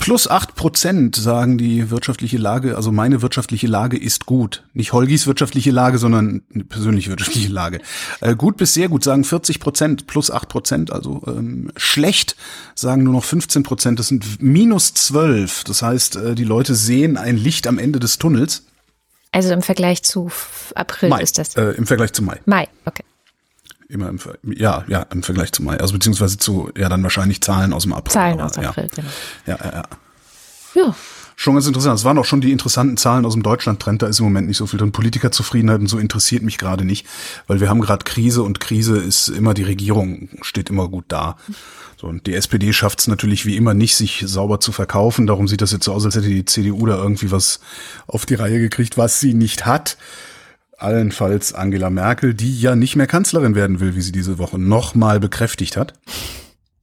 Plus 0.00 0.26
acht 0.28 0.54
Prozent 0.54 1.14
sagen 1.14 1.58
die 1.58 1.90
wirtschaftliche 1.90 2.38
Lage, 2.38 2.74
also 2.74 2.90
meine 2.90 3.20
wirtschaftliche 3.20 3.66
Lage 3.66 3.98
ist 3.98 4.24
gut. 4.24 4.64
Nicht 4.72 4.94
Holgis 4.94 5.26
wirtschaftliche 5.26 5.70
Lage, 5.70 5.98
sondern 5.98 6.42
eine 6.54 6.64
persönliche 6.64 7.10
wirtschaftliche 7.10 7.48
Lage. 7.48 7.82
Äh, 8.22 8.34
gut 8.34 8.56
bis 8.56 8.72
sehr 8.72 8.88
gut 8.88 9.04
sagen 9.04 9.24
40 9.24 9.60
Prozent, 9.60 10.06
plus 10.06 10.30
acht 10.30 10.48
Prozent. 10.48 10.90
Also 10.90 11.22
ähm, 11.26 11.70
schlecht 11.76 12.34
sagen 12.74 13.02
nur 13.02 13.12
noch 13.12 13.24
15 13.24 13.62
Prozent. 13.62 13.98
Das 13.98 14.08
sind 14.08 14.40
minus 14.40 14.94
zwölf. 14.94 15.64
Das 15.64 15.82
heißt, 15.82 16.16
äh, 16.16 16.34
die 16.34 16.44
Leute 16.44 16.74
sehen 16.74 17.18
ein 17.18 17.36
Licht 17.36 17.66
am 17.66 17.78
Ende 17.78 18.00
des 18.00 18.16
Tunnels. 18.16 18.62
Also 19.32 19.52
im 19.52 19.60
Vergleich 19.60 20.02
zu 20.02 20.30
April 20.74 21.10
Mai, 21.10 21.20
ist 21.20 21.36
das. 21.36 21.56
Äh, 21.56 21.72
Im 21.72 21.86
Vergleich 21.86 22.14
zu 22.14 22.22
Mai. 22.22 22.40
Mai, 22.46 22.68
okay. 22.86 23.04
Immer 23.90 24.08
im, 24.08 24.18
ja, 24.44 24.84
ja, 24.88 25.02
im 25.12 25.22
Vergleich 25.22 25.52
zu 25.52 25.62
Mai. 25.62 25.78
Also 25.78 25.94
beziehungsweise 25.94 26.38
zu, 26.38 26.70
ja, 26.76 26.88
dann 26.88 27.02
wahrscheinlich 27.02 27.40
Zahlen 27.40 27.72
aus 27.72 27.82
dem 27.82 27.92
April. 27.92 28.12
Zahlen 28.12 28.40
aus 28.40 28.56
April, 28.56 28.84
ja. 28.84 28.90
genau. 28.94 29.08
Ja, 29.46 29.58
ja, 29.64 29.72
ja. 29.72 29.82
Ja. 30.74 30.94
Schon 31.36 31.54
ganz 31.54 31.66
interessant. 31.66 31.98
Es 31.98 32.04
waren 32.04 32.18
auch 32.18 32.26
schon 32.26 32.42
die 32.42 32.52
interessanten 32.52 32.98
Zahlen 32.98 33.24
aus 33.24 33.32
dem 33.32 33.42
Deutschland-Trend. 33.42 34.02
Da 34.02 34.08
ist 34.08 34.18
im 34.18 34.26
Moment 34.26 34.46
nicht 34.46 34.58
so 34.58 34.66
viel 34.66 34.78
drin. 34.78 34.92
Politikerzufriedenheit 34.92 35.80
und 35.80 35.86
so 35.86 35.98
interessiert 35.98 36.42
mich 36.42 36.58
gerade 36.58 36.84
nicht, 36.84 37.06
weil 37.46 37.60
wir 37.60 37.70
haben 37.70 37.80
gerade 37.80 38.04
Krise 38.04 38.42
und 38.42 38.60
Krise 38.60 38.98
ist 38.98 39.28
immer 39.28 39.54
die 39.54 39.62
Regierung 39.62 40.28
steht 40.42 40.68
immer 40.68 40.88
gut 40.88 41.06
da. 41.08 41.38
So 41.98 42.08
und 42.08 42.26
die 42.26 42.34
SPD 42.34 42.74
schafft 42.74 43.00
es 43.00 43.08
natürlich 43.08 43.46
wie 43.46 43.56
immer 43.56 43.72
nicht, 43.72 43.96
sich 43.96 44.22
sauber 44.26 44.60
zu 44.60 44.70
verkaufen. 44.70 45.26
Darum 45.26 45.48
sieht 45.48 45.62
das 45.62 45.72
jetzt 45.72 45.86
so 45.86 45.94
aus, 45.94 46.04
als 46.04 46.14
hätte 46.14 46.28
die 46.28 46.44
CDU 46.44 46.84
da 46.84 46.98
irgendwie 46.98 47.30
was 47.30 47.60
auf 48.06 48.26
die 48.26 48.34
Reihe 48.34 48.58
gekriegt, 48.58 48.98
was 48.98 49.18
sie 49.18 49.32
nicht 49.32 49.64
hat. 49.64 49.96
Allenfalls 50.82 51.52
Angela 51.52 51.90
Merkel, 51.90 52.34
die 52.34 52.60
ja 52.60 52.76
nicht 52.76 52.96
mehr 52.96 53.06
Kanzlerin 53.06 53.54
werden 53.54 53.80
will, 53.80 53.94
wie 53.94 54.00
sie 54.00 54.12
diese 54.12 54.38
Woche 54.38 54.58
nochmal 54.58 55.20
bekräftigt 55.20 55.76
hat. 55.76 55.94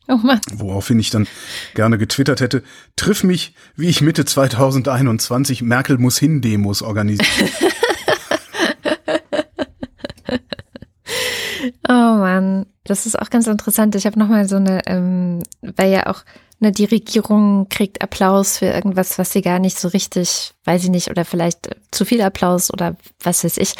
Oh 0.08 0.18
Mann. 0.18 0.39
Woraufhin 0.54 1.00
ich 1.00 1.10
dann 1.10 1.27
gerne 1.74 1.98
getwittert 1.98 2.39
hätte, 2.39 2.63
triff 2.96 3.24
mich, 3.24 3.54
wie 3.75 3.88
ich 3.88 4.01
Mitte 4.01 4.24
2021 4.24 5.62
Merkel 5.62 5.98
muss 5.98 6.18
hin 6.18 6.42
Demos 6.42 6.82
organisieren. 6.82 7.50
Oh 11.89 11.94
Mann, 11.94 12.66
das 12.84 13.06
ist 13.06 13.18
auch 13.18 13.30
ganz 13.30 13.48
interessant. 13.48 13.96
Ich 13.96 14.06
habe 14.06 14.20
nochmal 14.20 14.48
so 14.48 14.58
eine, 14.58 14.82
ähm, 14.88 15.42
weil 15.62 15.89
ja 15.89 16.08
auch 16.08 16.24
ne, 16.60 16.72
die 16.72 16.86
Regierung 16.86 17.68
kriegt 17.70 18.02
Applaus 18.02 18.58
für 18.58 18.68
irgendwas, 18.68 19.18
was 19.18 19.32
sie 19.32 19.42
gar 19.42 19.60
nicht 19.60 19.80
so 19.80 19.88
richtig, 19.90 20.54
weiß 20.66 20.84
ich 20.84 20.90
nicht, 20.90 21.10
oder 21.10 21.26
vielleicht 21.26 21.76
zu 21.92 22.06
viel 22.06 22.22
Applaus 22.22 22.72
oder 22.72 22.96
was 23.22 23.44
weiß 23.44 23.58
ich, 23.58 23.74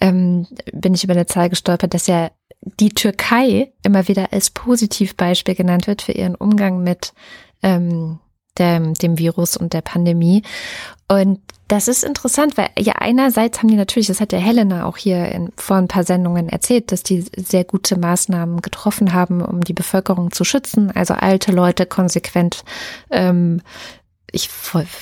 ähm, 0.00 0.46
bin 0.72 0.94
ich 0.94 1.04
über 1.04 1.14
eine 1.14 1.26
Zahl 1.26 1.50
gestolpert, 1.50 1.94
dass 1.94 2.06
ja 2.06 2.30
die 2.80 2.90
Türkei 2.90 3.72
immer 3.82 4.08
wieder 4.08 4.32
als 4.32 4.50
Positivbeispiel 4.50 5.54
genannt 5.54 5.86
wird 5.86 6.02
für 6.02 6.12
ihren 6.12 6.34
Umgang 6.34 6.82
mit 6.82 7.12
ähm, 7.62 8.18
dem, 8.58 8.94
dem 8.94 9.18
Virus 9.18 9.56
und 9.56 9.72
der 9.72 9.82
Pandemie. 9.82 10.42
Und 11.08 11.40
das 11.68 11.88
ist 11.88 12.04
interessant, 12.04 12.56
weil 12.56 12.68
ja 12.78 12.94
einerseits 12.98 13.58
haben 13.58 13.68
die 13.68 13.76
natürlich, 13.76 14.08
das 14.08 14.20
hat 14.20 14.32
ja 14.32 14.38
Helena 14.38 14.84
auch 14.84 14.96
hier 14.96 15.26
in, 15.32 15.50
vor 15.56 15.76
ein 15.76 15.88
paar 15.88 16.04
Sendungen 16.04 16.48
erzählt, 16.48 16.92
dass 16.92 17.02
die 17.02 17.24
sehr 17.36 17.64
gute 17.64 17.98
Maßnahmen 17.98 18.60
getroffen 18.60 19.14
haben, 19.14 19.40
um 19.40 19.62
die 19.62 19.72
Bevölkerung 19.72 20.30
zu 20.30 20.44
schützen, 20.44 20.90
also 20.94 21.14
alte 21.14 21.52
Leute 21.52 21.86
konsequent 21.86 22.64
ähm, 23.10 23.62
ich, 24.34 24.50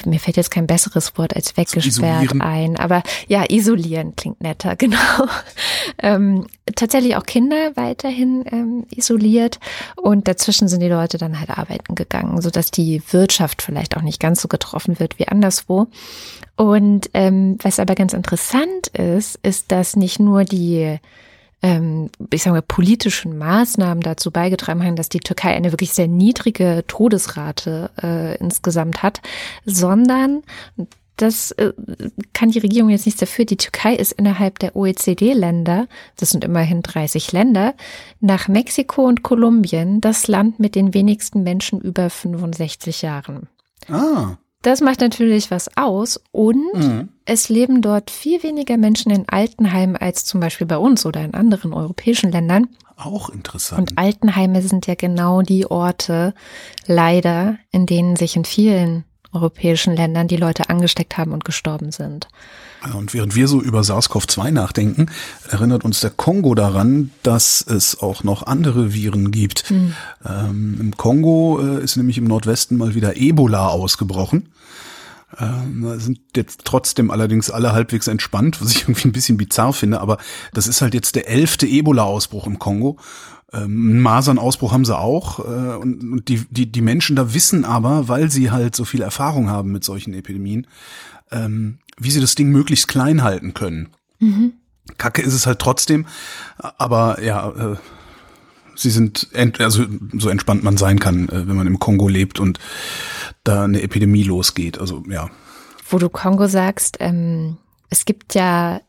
mir 0.05 0.21
fällt 0.21 0.37
jetzt 0.37 0.51
kein 0.51 0.67
besseres 0.67 1.17
Wort 1.19 1.35
als 1.35 1.57
weggesperrt 1.57 2.41
ein, 2.41 2.77
aber 2.77 3.03
ja, 3.27 3.45
isolieren 3.49 4.15
klingt 4.17 4.41
netter, 4.41 4.77
genau. 4.77 4.97
ähm, 5.99 6.47
tatsächlich 6.75 7.17
auch 7.17 7.25
Kinder 7.25 7.73
weiterhin 7.75 8.45
ähm, 8.51 8.87
isoliert 8.91 9.59
und 9.97 10.29
dazwischen 10.29 10.69
sind 10.69 10.81
die 10.81 10.89
Leute 10.89 11.19
dann 11.19 11.39
halt 11.39 11.51
arbeiten 11.51 11.95
gegangen, 11.95 12.41
so 12.41 12.51
dass 12.51 12.71
die 12.71 13.03
Wirtschaft 13.11 13.63
vielleicht 13.63 13.97
auch 13.97 14.03
nicht 14.03 14.21
ganz 14.21 14.43
so 14.43 14.49
getroffen 14.49 14.99
wird 15.01 15.19
wie 15.19 15.29
anderswo. 15.29 15.89
Und 16.57 17.11
ähm, 17.15 17.59
was 17.63 17.79
aber 17.79 17.95
ganz 17.95 18.13
interessant 18.13 18.89
ist, 18.89 19.39
ist, 19.43 19.73
dass 19.73 19.97
nicht 19.97 20.21
nur 20.21 20.45
die 20.45 20.99
ähm, 21.63 22.11
ich 22.33 22.43
sage 22.43 22.55
mal, 22.55 22.63
politischen 22.63 23.39
Maßnahmen 23.39 24.03
dazu 24.03 24.31
beigetragen 24.31 24.85
haben, 24.85 24.97
dass 24.97 25.09
die 25.09 25.21
Türkei 25.21 25.55
eine 25.55 25.73
wirklich 25.73 25.93
sehr 25.93 26.09
niedrige 26.09 26.85
Todesrate 26.89 27.91
äh, 28.03 28.37
insgesamt 28.39 29.03
hat, 29.03 29.21
sondern 29.65 30.43
das 31.17 31.53
äh, 31.53 31.73
kann 32.33 32.51
die 32.51 32.59
Regierung 32.59 32.91
jetzt 32.91 33.07
nichts 33.07 33.21
dafür. 33.21 33.45
Die 33.45 33.57
Türkei 33.57 33.95
ist 33.95 34.13
innerhalb 34.13 34.59
der 34.59 34.75
OECD-Länder, 34.75 35.87
das 36.17 36.31
sind 36.31 36.43
immerhin 36.43 36.83
30 36.83 37.31
Länder, 37.33 37.75
nach 38.21 38.49
Mexiko 38.49 39.05
und 39.07 39.23
Kolumbien 39.23 40.01
das 40.01 40.27
Land 40.27 40.59
mit 40.59 40.75
den 40.75 40.95
wenigsten 40.95 41.43
Menschen 41.43 41.81
über 41.81 42.11
65 42.11 43.03
Jahren. 43.03 43.49
Ah. 43.89 44.37
Das 44.63 44.81
macht 44.81 45.01
natürlich 45.01 45.51
was 45.51 45.77
aus 45.77 46.21
und 46.33 46.75
Mhm. 46.75 47.09
Es 47.25 47.49
leben 47.49 47.83
dort 47.83 48.11
viel 48.11 48.43
weniger 48.43 48.77
Menschen 48.77 49.13
in 49.13 49.29
Altenheimen 49.29 49.97
als 49.97 50.25
zum 50.25 50.41
Beispiel 50.41 50.67
bei 50.67 50.77
uns 50.77 51.07
oder 51.07 51.23
in 51.23 51.35
anderen 51.35 51.73
europäischen 51.73 52.33
Ländern. 52.33 52.69
Auch 52.97 53.31
interessant. 53.31 53.81
Und 53.81 53.99
Altenheime 53.99 54.63
sind 54.63 54.87
ja 54.87 54.95
genau 54.95 55.43
die 55.43 55.67
Orte, 55.67 56.35
leider, 56.87 57.59
in 57.71 57.87
denen 57.87 58.17
sich 58.17 58.37
in 58.37 58.45
vielen 58.45 59.05
europäischen 59.33 59.97
Ländern 59.97 60.29
die 60.29 60.37
Leute 60.37 60.69
angesteckt 60.69 61.17
haben 61.17 61.33
und 61.33 61.45
gestorben 61.45 61.91
sind. 61.91 62.29
Und 62.95 63.15
während 63.15 63.35
wir 63.35 63.49
so 63.49 63.63
über 63.63 63.81
SARS-CoV-2 63.81 64.51
nachdenken, 64.51 65.07
erinnert 65.49 65.85
uns 65.85 66.01
der 66.01 66.11
Kongo 66.11 66.55
daran, 66.55 67.11
dass 67.23 67.63
es 67.63 68.01
auch 68.01 68.25
noch 68.25 68.43
andere 68.43 68.93
Viren 68.93 69.31
gibt. 69.31 69.71
Ähm, 69.71 70.77
Im 70.81 70.97
Kongo 70.97 71.61
äh, 71.63 71.83
ist 71.83 71.97
nämlich 71.97 72.19
im 72.19 72.25
Nordwesten 72.25 72.77
mal 72.77 72.95
wieder 72.95 73.17
Ebola 73.17 73.69
ausgebrochen. 73.69 74.49
Ähm, 75.39 75.99
sind 75.99 76.21
jetzt 76.37 76.65
trotzdem 76.65 77.11
allerdings 77.11 77.51
alle 77.51 77.73
halbwegs 77.73 78.07
entspannt, 78.07 78.61
was 78.61 78.71
ich 78.71 78.83
irgendwie 78.89 79.09
ein 79.09 79.13
bisschen 79.13 79.37
bizarr 79.37 79.73
finde, 79.73 80.01
aber 80.01 80.19
das 80.53 80.67
ist 80.67 80.83
halt 80.83 80.95
jetzt 80.95 81.15
der 81.15 81.29
elfte 81.29 81.67
Ebola-Ausbruch 81.67 82.47
im 82.47 82.59
Kongo. 82.59 82.99
Ähm, 83.53 84.01
Masernausbruch 84.01 84.73
haben 84.73 84.85
sie 84.85 84.97
auch. 84.97 85.39
Äh, 85.39 85.77
und 85.77 86.03
und 86.03 86.29
die, 86.29 86.45
die, 86.51 86.71
die 86.71 86.81
Menschen 86.83 87.17
da 87.17 87.35
wissen 87.35 87.65
aber, 87.65 88.09
weil 88.09 88.31
sie 88.31 88.51
halt 88.51 88.75
so 88.77 88.85
viel 88.85 89.03
Erfahrung 89.03 89.49
haben 89.51 89.73
mit 89.73 89.85
solchen 89.85 90.15
Epidemien, 90.15 90.67
ähm, 91.31 91.79
wie 91.99 92.11
sie 92.11 92.21
das 92.21 92.35
Ding 92.35 92.51
möglichst 92.51 92.89
klein 92.89 93.23
halten 93.23 93.55
können. 93.55 93.89
Kacke 94.99 95.23
ist 95.23 95.35
es 95.35 95.47
halt 95.47 95.59
trotzdem, 95.59 96.07
aber 96.59 97.23
ja, 97.23 97.49
äh, 97.51 97.77
sie 98.75 98.91
sind 98.91 99.29
also 99.59 99.85
so 100.19 100.29
entspannt 100.29 100.63
man 100.63 100.77
sein 100.77 100.99
kann, 100.99 101.29
äh, 101.29 101.49
wenn 101.49 101.57
man 101.57 101.67
im 101.67 101.79
Kongo 101.79 102.09
lebt 102.09 102.41
und 102.41 102.59
da 103.45 103.65
eine 103.65 103.83
Epidemie 103.83 104.25
losgeht. 104.25 104.79
Also 104.79 105.03
ja, 105.09 105.31
Wo 105.89 105.99
du 105.99 106.09
Kongo 106.09 106.47
sagst, 106.47 106.97
ähm, 107.01 107.59
es 107.91 108.05
gibt 108.05 108.35
ja 108.35 108.81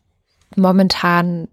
momentan 0.55 1.47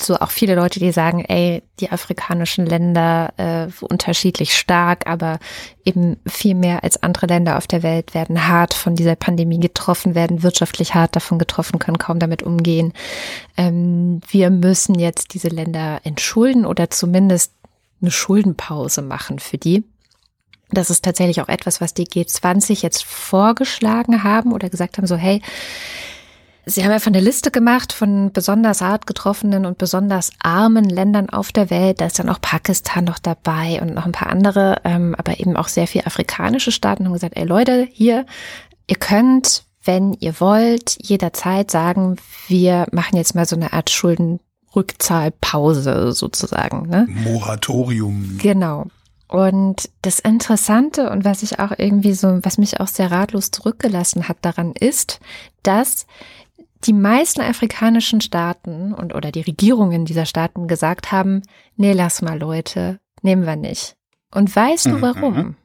so 0.00 0.16
auch 0.16 0.30
viele 0.30 0.54
Leute, 0.54 0.80
die 0.80 0.92
sagen, 0.92 1.24
ey, 1.24 1.62
die 1.78 1.90
afrikanischen 1.90 2.64
Länder 2.64 3.32
äh, 3.36 3.84
unterschiedlich 3.84 4.56
stark, 4.56 5.06
aber 5.06 5.38
eben 5.84 6.16
viel 6.26 6.54
mehr 6.54 6.82
als 6.82 7.02
andere 7.02 7.26
Länder 7.26 7.58
auf 7.58 7.66
der 7.66 7.82
Welt 7.82 8.14
werden 8.14 8.48
hart 8.48 8.72
von 8.72 8.94
dieser 8.94 9.14
Pandemie 9.14 9.60
getroffen, 9.60 10.14
werden 10.14 10.42
wirtschaftlich 10.42 10.94
hart 10.94 11.14
davon 11.16 11.38
getroffen, 11.38 11.78
können 11.78 11.98
kaum 11.98 12.18
damit 12.18 12.42
umgehen. 12.42 12.92
Ähm, 13.56 14.20
wir 14.28 14.50
müssen 14.50 14.98
jetzt 14.98 15.34
diese 15.34 15.48
Länder 15.48 16.00
entschulden 16.04 16.64
oder 16.64 16.90
zumindest 16.90 17.52
eine 18.00 18.10
Schuldenpause 18.10 19.02
machen 19.02 19.38
für 19.38 19.58
die. 19.58 19.84
Das 20.70 20.90
ist 20.90 21.04
tatsächlich 21.04 21.40
auch 21.40 21.48
etwas, 21.48 21.80
was 21.80 21.94
die 21.94 22.06
G20 22.06 22.82
jetzt 22.82 23.04
vorgeschlagen 23.04 24.24
haben 24.24 24.52
oder 24.52 24.70
gesagt 24.70 24.98
haben, 24.98 25.06
so 25.06 25.16
hey, 25.16 25.40
Sie 26.66 26.82
haben 26.82 26.92
ja 26.92 26.98
von 26.98 27.12
der 27.12 27.20
Liste 27.20 27.50
gemacht 27.50 27.92
von 27.92 28.32
besonders 28.32 28.80
hart 28.80 29.06
getroffenen 29.06 29.66
und 29.66 29.76
besonders 29.76 30.32
armen 30.42 30.88
Ländern 30.88 31.28
auf 31.28 31.52
der 31.52 31.68
Welt. 31.68 32.00
Da 32.00 32.06
ist 32.06 32.18
dann 32.18 32.30
auch 32.30 32.40
Pakistan 32.40 33.04
noch 33.04 33.18
dabei 33.18 33.82
und 33.82 33.92
noch 33.94 34.06
ein 34.06 34.12
paar 34.12 34.30
andere, 34.30 34.80
ähm, 34.84 35.14
aber 35.18 35.40
eben 35.40 35.56
auch 35.56 35.68
sehr 35.68 35.86
viele 35.86 36.06
afrikanische 36.06 36.72
Staaten 36.72 37.04
haben 37.04 37.12
gesagt, 37.12 37.36
ey 37.36 37.44
Leute, 37.44 37.86
hier, 37.92 38.24
ihr 38.86 38.96
könnt, 38.96 39.64
wenn 39.84 40.14
ihr 40.14 40.40
wollt, 40.40 40.96
jederzeit 41.02 41.70
sagen, 41.70 42.16
wir 42.48 42.86
machen 42.92 43.16
jetzt 43.16 43.34
mal 43.34 43.44
so 43.44 43.56
eine 43.56 43.74
Art 43.74 43.90
Schuldenrückzahlpause 44.74 46.12
sozusagen. 46.12 46.88
Ne? 46.88 47.06
Moratorium. 47.08 48.38
Genau. 48.38 48.86
Und 49.28 49.88
das 50.02 50.20
Interessante 50.20 51.10
und 51.10 51.24
was 51.24 51.42
ich 51.42 51.58
auch 51.58 51.72
irgendwie 51.76 52.12
so, 52.12 52.38
was 52.42 52.58
mich 52.58 52.80
auch 52.80 52.88
sehr 52.88 53.10
ratlos 53.10 53.50
zurückgelassen 53.50 54.28
hat 54.28 54.38
daran 54.42 54.72
ist, 54.78 55.20
dass 55.62 56.06
die 56.84 56.92
meisten 56.92 57.40
afrikanischen 57.40 58.20
Staaten 58.20 58.92
und 58.92 59.14
oder 59.14 59.32
die 59.32 59.40
Regierungen 59.40 60.04
dieser 60.04 60.26
Staaten 60.26 60.68
gesagt 60.68 61.10
haben, 61.10 61.42
nee, 61.76 61.92
lass 61.92 62.20
mal 62.20 62.38
Leute, 62.38 63.00
nehmen 63.22 63.46
wir 63.46 63.56
nicht. 63.56 63.96
Und 64.30 64.54
weißt 64.54 64.86
du 64.86 64.98
Mhm. 65.44 65.56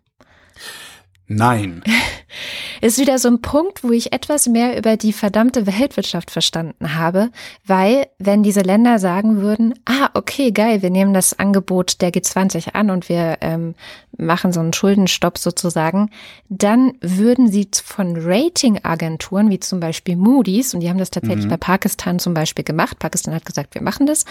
Nein. 1.30 1.84
Ist 2.82 2.98
wieder 2.98 3.20
so 3.20 3.28
ein 3.28 3.42
Punkt, 3.42 3.84
wo 3.84 3.92
ich 3.92 4.14
etwas 4.14 4.48
mehr 4.48 4.78
über 4.78 4.98
die 4.98 5.14
verdammte 5.14 5.68
Weltwirtschaft 5.68 6.32
verstanden 6.32 6.96
habe, 6.96 7.30
weil 7.66 8.08
wenn 8.18 8.42
diese 8.42 8.62
Länder 8.62 9.00
sagen 9.00 9.42
würden, 9.42 9.76
ah, 9.86 10.10
okay, 10.14 10.52
geil, 10.52 10.82
wir 10.82 10.90
nehmen 10.90 11.14
das 11.14 11.38
Angebot 11.38 12.02
der 12.02 12.12
G20 12.12 12.74
an 12.74 12.90
und 12.90 13.10
wir 13.10 13.38
ähm, 13.42 13.76
machen 14.18 14.54
so 14.54 14.60
einen 14.60 14.74
Schuldenstopp 14.74 15.38
sozusagen, 15.38 16.10
dann 16.48 16.94
würden 17.02 17.52
sie 17.52 17.68
von 17.84 18.16
Ratingagenturen 18.18 19.50
wie 19.50 19.60
zum 19.60 19.80
Beispiel 19.80 20.16
Moody's, 20.16 20.74
und 20.74 20.80
die 20.80 20.90
haben 20.90 21.00
das 21.00 21.12
tatsächlich 21.12 21.46
mhm. 21.46 21.50
bei 21.50 21.58
Pakistan 21.58 22.18
zum 22.18 22.34
Beispiel 22.34 22.64
gemacht, 22.64 22.98
Pakistan 22.98 23.36
hat 23.36 23.46
gesagt, 23.46 23.76
wir 23.76 23.84
machen 23.84 24.08
das, 24.08 24.26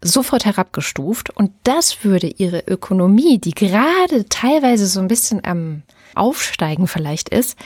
sofort 0.00 0.44
herabgestuft 0.44 1.30
und 1.30 1.52
das 1.62 2.04
würde 2.04 2.26
ihre 2.26 2.64
Ökonomie, 2.66 3.38
die 3.38 3.52
gerade 3.52 4.28
teilweise 4.28 4.86
so 4.86 4.98
ein 4.98 5.08
bisschen 5.08 5.44
am 5.44 5.82
Aufsteigen 6.14 6.86
vielleicht 6.86 7.28
ist, 7.28 7.56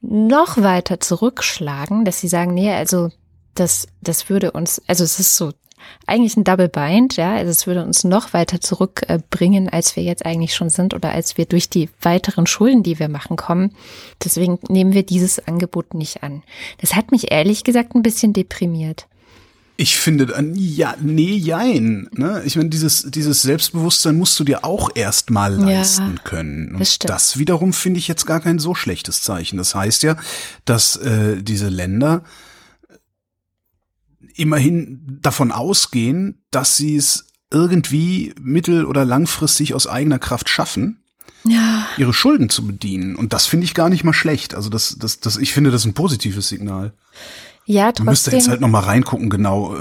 noch 0.00 0.58
weiter 0.58 1.00
zurückschlagen, 1.00 2.04
dass 2.04 2.20
sie 2.20 2.28
sagen, 2.28 2.54
nee, 2.54 2.72
also 2.72 3.10
das, 3.54 3.88
das 4.00 4.28
würde 4.28 4.52
uns, 4.52 4.82
also 4.86 5.04
es 5.04 5.18
ist 5.18 5.36
so 5.36 5.52
eigentlich 6.06 6.36
ein 6.36 6.44
Double 6.44 6.68
Bind, 6.68 7.16
ja, 7.16 7.34
also 7.34 7.50
es 7.50 7.66
würde 7.66 7.84
uns 7.84 8.04
noch 8.04 8.32
weiter 8.32 8.60
zurückbringen, 8.60 9.68
als 9.68 9.96
wir 9.96 10.02
jetzt 10.02 10.26
eigentlich 10.26 10.54
schon 10.54 10.70
sind 10.70 10.94
oder 10.94 11.12
als 11.12 11.36
wir 11.36 11.46
durch 11.46 11.68
die 11.68 11.88
weiteren 12.00 12.46
Schulden, 12.46 12.82
die 12.82 12.98
wir 12.98 13.08
machen, 13.08 13.36
kommen. 13.36 13.74
Deswegen 14.22 14.58
nehmen 14.68 14.92
wir 14.92 15.04
dieses 15.04 15.46
Angebot 15.46 15.94
nicht 15.94 16.22
an. 16.22 16.42
Das 16.80 16.94
hat 16.94 17.12
mich 17.12 17.30
ehrlich 17.30 17.64
gesagt 17.64 17.94
ein 17.94 18.02
bisschen 18.02 18.32
deprimiert. 18.32 19.06
Ich 19.78 19.96
finde, 19.96 20.34
ja, 20.54 20.94
nee, 21.00 21.36
jein. 21.36 22.08
Ne? 22.12 22.42
Ich 22.46 22.56
meine, 22.56 22.70
dieses, 22.70 23.10
dieses 23.10 23.42
Selbstbewusstsein 23.42 24.16
musst 24.16 24.38
du 24.40 24.44
dir 24.44 24.64
auch 24.64 24.90
erstmal 24.94 25.54
leisten 25.54 26.14
ja, 26.16 26.22
können. 26.22 26.72
Und 26.72 26.80
das, 26.80 26.98
das, 26.98 27.38
wiederum 27.38 27.74
finde 27.74 27.98
ich 27.98 28.08
jetzt 28.08 28.26
gar 28.26 28.40
kein 28.40 28.58
so 28.58 28.74
schlechtes 28.74 29.20
Zeichen. 29.20 29.58
Das 29.58 29.74
heißt 29.74 30.02
ja, 30.02 30.16
dass 30.64 30.96
äh, 30.96 31.42
diese 31.42 31.68
Länder 31.68 32.24
immerhin 34.34 35.18
davon 35.20 35.52
ausgehen, 35.52 36.42
dass 36.50 36.76
sie 36.76 36.96
es 36.96 37.26
irgendwie 37.50 38.34
mittel- 38.40 38.84
oder 38.84 39.04
langfristig 39.04 39.74
aus 39.74 39.86
eigener 39.86 40.18
Kraft 40.18 40.48
schaffen, 40.48 41.02
ja. 41.44 41.86
ihre 41.96 42.14
Schulden 42.14 42.48
zu 42.48 42.66
bedienen. 42.66 43.16
Und 43.16 43.32
das 43.32 43.46
finde 43.46 43.64
ich 43.64 43.74
gar 43.74 43.88
nicht 43.88 44.04
mal 44.04 44.12
schlecht. 44.12 44.54
Also 44.54 44.68
das, 44.68 44.96
das, 44.98 45.20
das, 45.20 45.36
ich 45.36 45.52
finde 45.52 45.70
das 45.70 45.84
ein 45.84 45.94
positives 45.94 46.48
Signal. 46.48 46.92
Ja, 47.68 47.86
trotzdem. 47.86 48.04
Man 48.04 48.12
müsste 48.12 48.30
jetzt 48.30 48.48
halt 48.48 48.60
noch 48.60 48.68
mal 48.68 48.80
reingucken, 48.80 49.28
genau, 49.28 49.74
äh, 49.74 49.80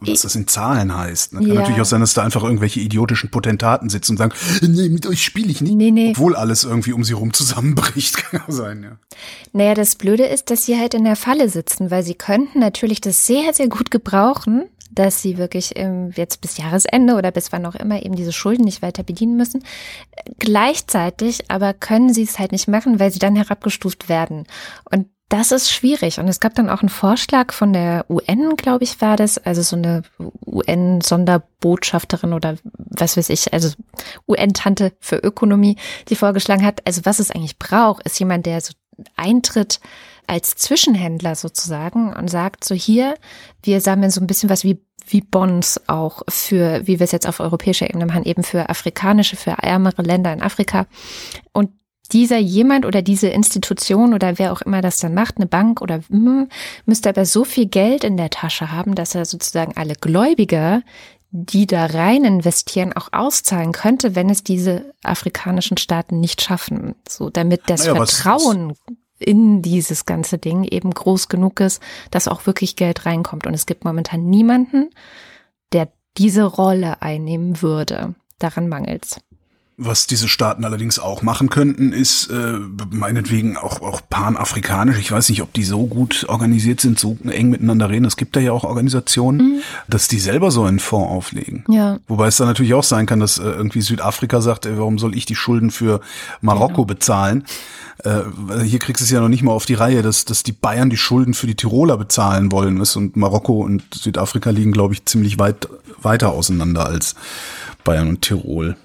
was 0.00 0.20
das 0.20 0.36
in 0.36 0.46
Zahlen 0.46 0.94
heißt. 0.94 1.32
Ne? 1.32 1.40
Kann 1.40 1.48
ja. 1.48 1.54
natürlich 1.54 1.80
auch 1.80 1.86
sein, 1.86 2.00
dass 2.00 2.12
da 2.12 2.22
einfach 2.22 2.44
irgendwelche 2.44 2.80
idiotischen 2.80 3.30
Potentaten 3.30 3.88
sitzen 3.88 4.12
und 4.12 4.18
sagen, 4.18 4.34
nee, 4.60 4.90
mit 4.90 5.06
euch 5.06 5.24
spiele 5.24 5.50
ich 5.50 5.62
nicht. 5.62 5.74
Nee, 5.74 5.90
nee. 5.90 6.10
Obwohl 6.10 6.36
alles 6.36 6.64
irgendwie 6.64 6.92
um 6.92 7.04
sie 7.04 7.14
rum 7.14 7.32
zusammenbricht, 7.32 8.16
kann 8.30 8.42
auch 8.42 8.52
sein, 8.52 8.82
ja. 8.82 8.98
Naja, 9.54 9.72
das 9.72 9.96
Blöde 9.96 10.26
ist, 10.26 10.50
dass 10.50 10.66
sie 10.66 10.78
halt 10.78 10.92
in 10.92 11.04
der 11.04 11.16
Falle 11.16 11.48
sitzen, 11.48 11.90
weil 11.90 12.02
sie 12.02 12.14
könnten 12.14 12.58
natürlich 12.58 13.00
das 13.00 13.26
sehr, 13.26 13.54
sehr 13.54 13.68
gut 13.68 13.90
gebrauchen, 13.90 14.66
dass 14.92 15.22
sie 15.22 15.38
wirklich 15.38 15.72
ähm, 15.76 16.10
jetzt 16.16 16.42
bis 16.42 16.58
Jahresende 16.58 17.14
oder 17.14 17.30
bis 17.30 17.50
wann 17.50 17.66
auch 17.66 17.74
immer 17.74 18.04
eben 18.04 18.14
diese 18.14 18.32
Schulden 18.32 18.64
nicht 18.64 18.82
weiter 18.82 19.02
bedienen 19.02 19.36
müssen. 19.36 19.64
Gleichzeitig 20.38 21.50
aber 21.50 21.72
können 21.72 22.12
sie 22.12 22.22
es 22.22 22.38
halt 22.38 22.52
nicht 22.52 22.68
machen, 22.68 23.00
weil 23.00 23.10
sie 23.10 23.18
dann 23.18 23.36
herabgestuft 23.36 24.08
werden. 24.08 24.44
Und 24.90 25.06
das 25.28 25.50
ist 25.50 25.72
schwierig. 25.72 26.18
Und 26.18 26.28
es 26.28 26.38
gab 26.40 26.54
dann 26.54 26.70
auch 26.70 26.82
einen 26.82 26.88
Vorschlag 26.88 27.52
von 27.52 27.72
der 27.72 28.06
UN, 28.08 28.56
glaube 28.56 28.84
ich, 28.84 29.00
war 29.00 29.16
das, 29.16 29.38
also 29.38 29.62
so 29.62 29.76
eine 29.76 30.02
UN-Sonderbotschafterin 30.46 32.32
oder 32.32 32.56
was 32.76 33.16
weiß 33.16 33.30
ich, 33.30 33.52
also 33.52 33.70
UN-Tante 34.28 34.92
für 35.00 35.16
Ökonomie, 35.16 35.76
die 36.08 36.16
vorgeschlagen 36.16 36.64
hat, 36.64 36.80
also 36.86 37.02
was 37.04 37.18
es 37.18 37.30
eigentlich 37.30 37.58
braucht, 37.58 38.06
ist 38.06 38.18
jemand, 38.20 38.46
der 38.46 38.60
so 38.60 38.72
eintritt 39.16 39.80
als 40.28 40.54
Zwischenhändler 40.56 41.34
sozusagen 41.34 42.12
und 42.12 42.28
sagt 42.28 42.64
so 42.64 42.74
hier, 42.74 43.14
wir 43.62 43.80
sammeln 43.80 44.10
so 44.10 44.20
ein 44.20 44.26
bisschen 44.26 44.50
was 44.50 44.64
wie 44.64 44.80
wie 45.08 45.20
Bonds 45.20 45.80
auch 45.86 46.22
für, 46.28 46.84
wie 46.86 46.98
wir 46.98 47.04
es 47.04 47.12
jetzt 47.12 47.28
auf 47.28 47.38
europäischer 47.38 47.88
Ebene 47.88 48.06
machen, 48.06 48.24
eben 48.24 48.42
für 48.42 48.68
afrikanische, 48.68 49.36
für 49.36 49.52
ärmere 49.52 50.02
Länder 50.02 50.32
in 50.32 50.42
Afrika. 50.42 50.86
Und 51.52 51.70
dieser 52.08 52.38
jemand 52.38 52.84
oder 52.86 53.02
diese 53.02 53.28
Institution 53.28 54.14
oder 54.14 54.38
wer 54.38 54.52
auch 54.52 54.62
immer 54.62 54.80
das 54.80 54.98
dann 54.98 55.14
macht, 55.14 55.36
eine 55.36 55.46
Bank 55.46 55.80
oder 55.80 56.00
hm, 56.08 56.48
müsste 56.84 57.08
aber 57.08 57.24
so 57.24 57.44
viel 57.44 57.66
Geld 57.66 58.04
in 58.04 58.16
der 58.16 58.30
Tasche 58.30 58.72
haben, 58.72 58.94
dass 58.94 59.14
er 59.14 59.24
sozusagen 59.24 59.76
alle 59.76 59.94
Gläubiger, 59.94 60.82
die 61.30 61.66
da 61.66 61.86
rein 61.86 62.24
investieren, 62.24 62.92
auch 62.92 63.08
auszahlen 63.12 63.72
könnte, 63.72 64.14
wenn 64.14 64.30
es 64.30 64.42
diese 64.42 64.94
afrikanischen 65.02 65.76
Staaten 65.76 66.20
nicht 66.20 66.40
schaffen. 66.40 66.94
So, 67.08 67.30
damit 67.30 67.62
das 67.66 67.86
naja, 67.86 67.96
Vertrauen 67.96 68.74
in 69.18 69.62
dieses 69.62 70.06
ganze 70.06 70.38
Ding 70.38 70.64
eben 70.64 70.90
groß 70.90 71.28
genug 71.28 71.60
ist, 71.60 71.82
dass 72.10 72.28
auch 72.28 72.46
wirklich 72.46 72.76
Geld 72.76 73.06
reinkommt. 73.06 73.46
Und 73.46 73.54
es 73.54 73.66
gibt 73.66 73.84
momentan 73.84 74.28
niemanden, 74.28 74.90
der 75.72 75.88
diese 76.16 76.44
Rolle 76.44 77.02
einnehmen 77.02 77.60
würde. 77.62 78.14
Daran 78.38 78.68
mangelt's. 78.68 79.20
Was 79.78 80.06
diese 80.06 80.26
Staaten 80.26 80.64
allerdings 80.64 80.98
auch 80.98 81.20
machen 81.20 81.50
könnten, 81.50 81.92
ist 81.92 82.30
äh, 82.30 82.58
meinetwegen 82.90 83.58
auch, 83.58 83.82
auch 83.82 84.00
panafrikanisch. 84.08 84.98
Ich 84.98 85.12
weiß 85.12 85.28
nicht, 85.28 85.42
ob 85.42 85.52
die 85.52 85.64
so 85.64 85.86
gut 85.86 86.24
organisiert 86.30 86.80
sind, 86.80 86.98
so 86.98 87.18
eng 87.28 87.50
miteinander 87.50 87.90
reden. 87.90 88.06
Es 88.06 88.16
gibt 88.16 88.36
da 88.36 88.40
ja 88.40 88.52
auch 88.52 88.64
Organisationen, 88.64 89.38
mhm. 89.38 89.60
dass 89.86 90.08
die 90.08 90.18
selber 90.18 90.50
so 90.50 90.64
einen 90.64 90.78
Fonds 90.78 91.10
auflegen. 91.10 91.64
Ja. 91.68 91.98
Wobei 92.08 92.28
es 92.28 92.38
dann 92.38 92.46
natürlich 92.46 92.72
auch 92.72 92.84
sein 92.84 93.04
kann, 93.04 93.20
dass 93.20 93.36
äh, 93.38 93.42
irgendwie 93.42 93.82
Südafrika 93.82 94.40
sagt, 94.40 94.64
ey, 94.64 94.78
warum 94.78 94.98
soll 94.98 95.14
ich 95.14 95.26
die 95.26 95.36
Schulden 95.36 95.70
für 95.70 96.00
Marokko 96.40 96.86
genau. 96.86 96.86
bezahlen? 96.86 97.44
Äh, 98.02 98.22
hier 98.64 98.78
kriegst 98.78 99.02
du 99.02 99.04
es 99.04 99.10
ja 99.10 99.20
noch 99.20 99.28
nicht 99.28 99.42
mal 99.42 99.52
auf 99.52 99.66
die 99.66 99.74
Reihe, 99.74 100.00
dass, 100.00 100.24
dass 100.24 100.42
die 100.42 100.52
Bayern 100.52 100.88
die 100.88 100.96
Schulden 100.96 101.34
für 101.34 101.46
die 101.46 101.54
Tiroler 101.54 101.98
bezahlen 101.98 102.50
wollen. 102.50 102.80
Und 102.80 103.16
Marokko 103.16 103.60
und 103.60 103.82
Südafrika 103.92 104.48
liegen, 104.48 104.72
glaube 104.72 104.94
ich, 104.94 105.04
ziemlich 105.04 105.38
weit 105.38 105.68
weiter 106.00 106.30
auseinander 106.30 106.86
als 106.86 107.14
Bayern 107.84 108.08
und 108.08 108.22
Tirol. 108.22 108.76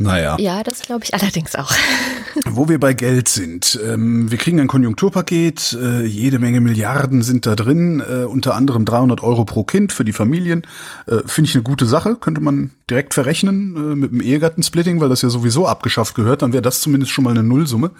Naja. 0.00 0.36
Ja, 0.40 0.62
das 0.62 0.80
glaube 0.80 1.04
ich 1.04 1.12
allerdings 1.12 1.54
auch. 1.54 1.70
Wo 2.46 2.70
wir 2.70 2.80
bei 2.80 2.94
Geld 2.94 3.28
sind. 3.28 3.78
Ähm, 3.86 4.30
wir 4.30 4.38
kriegen 4.38 4.58
ein 4.58 4.66
Konjunkturpaket, 4.66 5.76
äh, 5.78 6.06
jede 6.06 6.38
Menge 6.38 6.62
Milliarden 6.62 7.20
sind 7.20 7.44
da 7.44 7.54
drin, 7.54 8.00
äh, 8.00 8.24
unter 8.24 8.54
anderem 8.54 8.86
300 8.86 9.22
Euro 9.22 9.44
pro 9.44 9.62
Kind 9.62 9.92
für 9.92 10.04
die 10.04 10.14
Familien. 10.14 10.62
Äh, 11.06 11.18
Finde 11.26 11.50
ich 11.50 11.54
eine 11.54 11.64
gute 11.64 11.84
Sache, 11.84 12.16
könnte 12.16 12.40
man 12.40 12.70
direkt 12.88 13.12
verrechnen 13.12 13.76
äh, 13.76 13.94
mit 13.94 14.10
dem 14.12 14.22
Ehegattensplitting, 14.22 15.02
weil 15.02 15.10
das 15.10 15.20
ja 15.20 15.28
sowieso 15.28 15.66
abgeschafft 15.66 16.14
gehört, 16.14 16.40
dann 16.40 16.54
wäre 16.54 16.62
das 16.62 16.80
zumindest 16.80 17.12
schon 17.12 17.24
mal 17.24 17.32
eine 17.32 17.42
Nullsumme. 17.42 17.90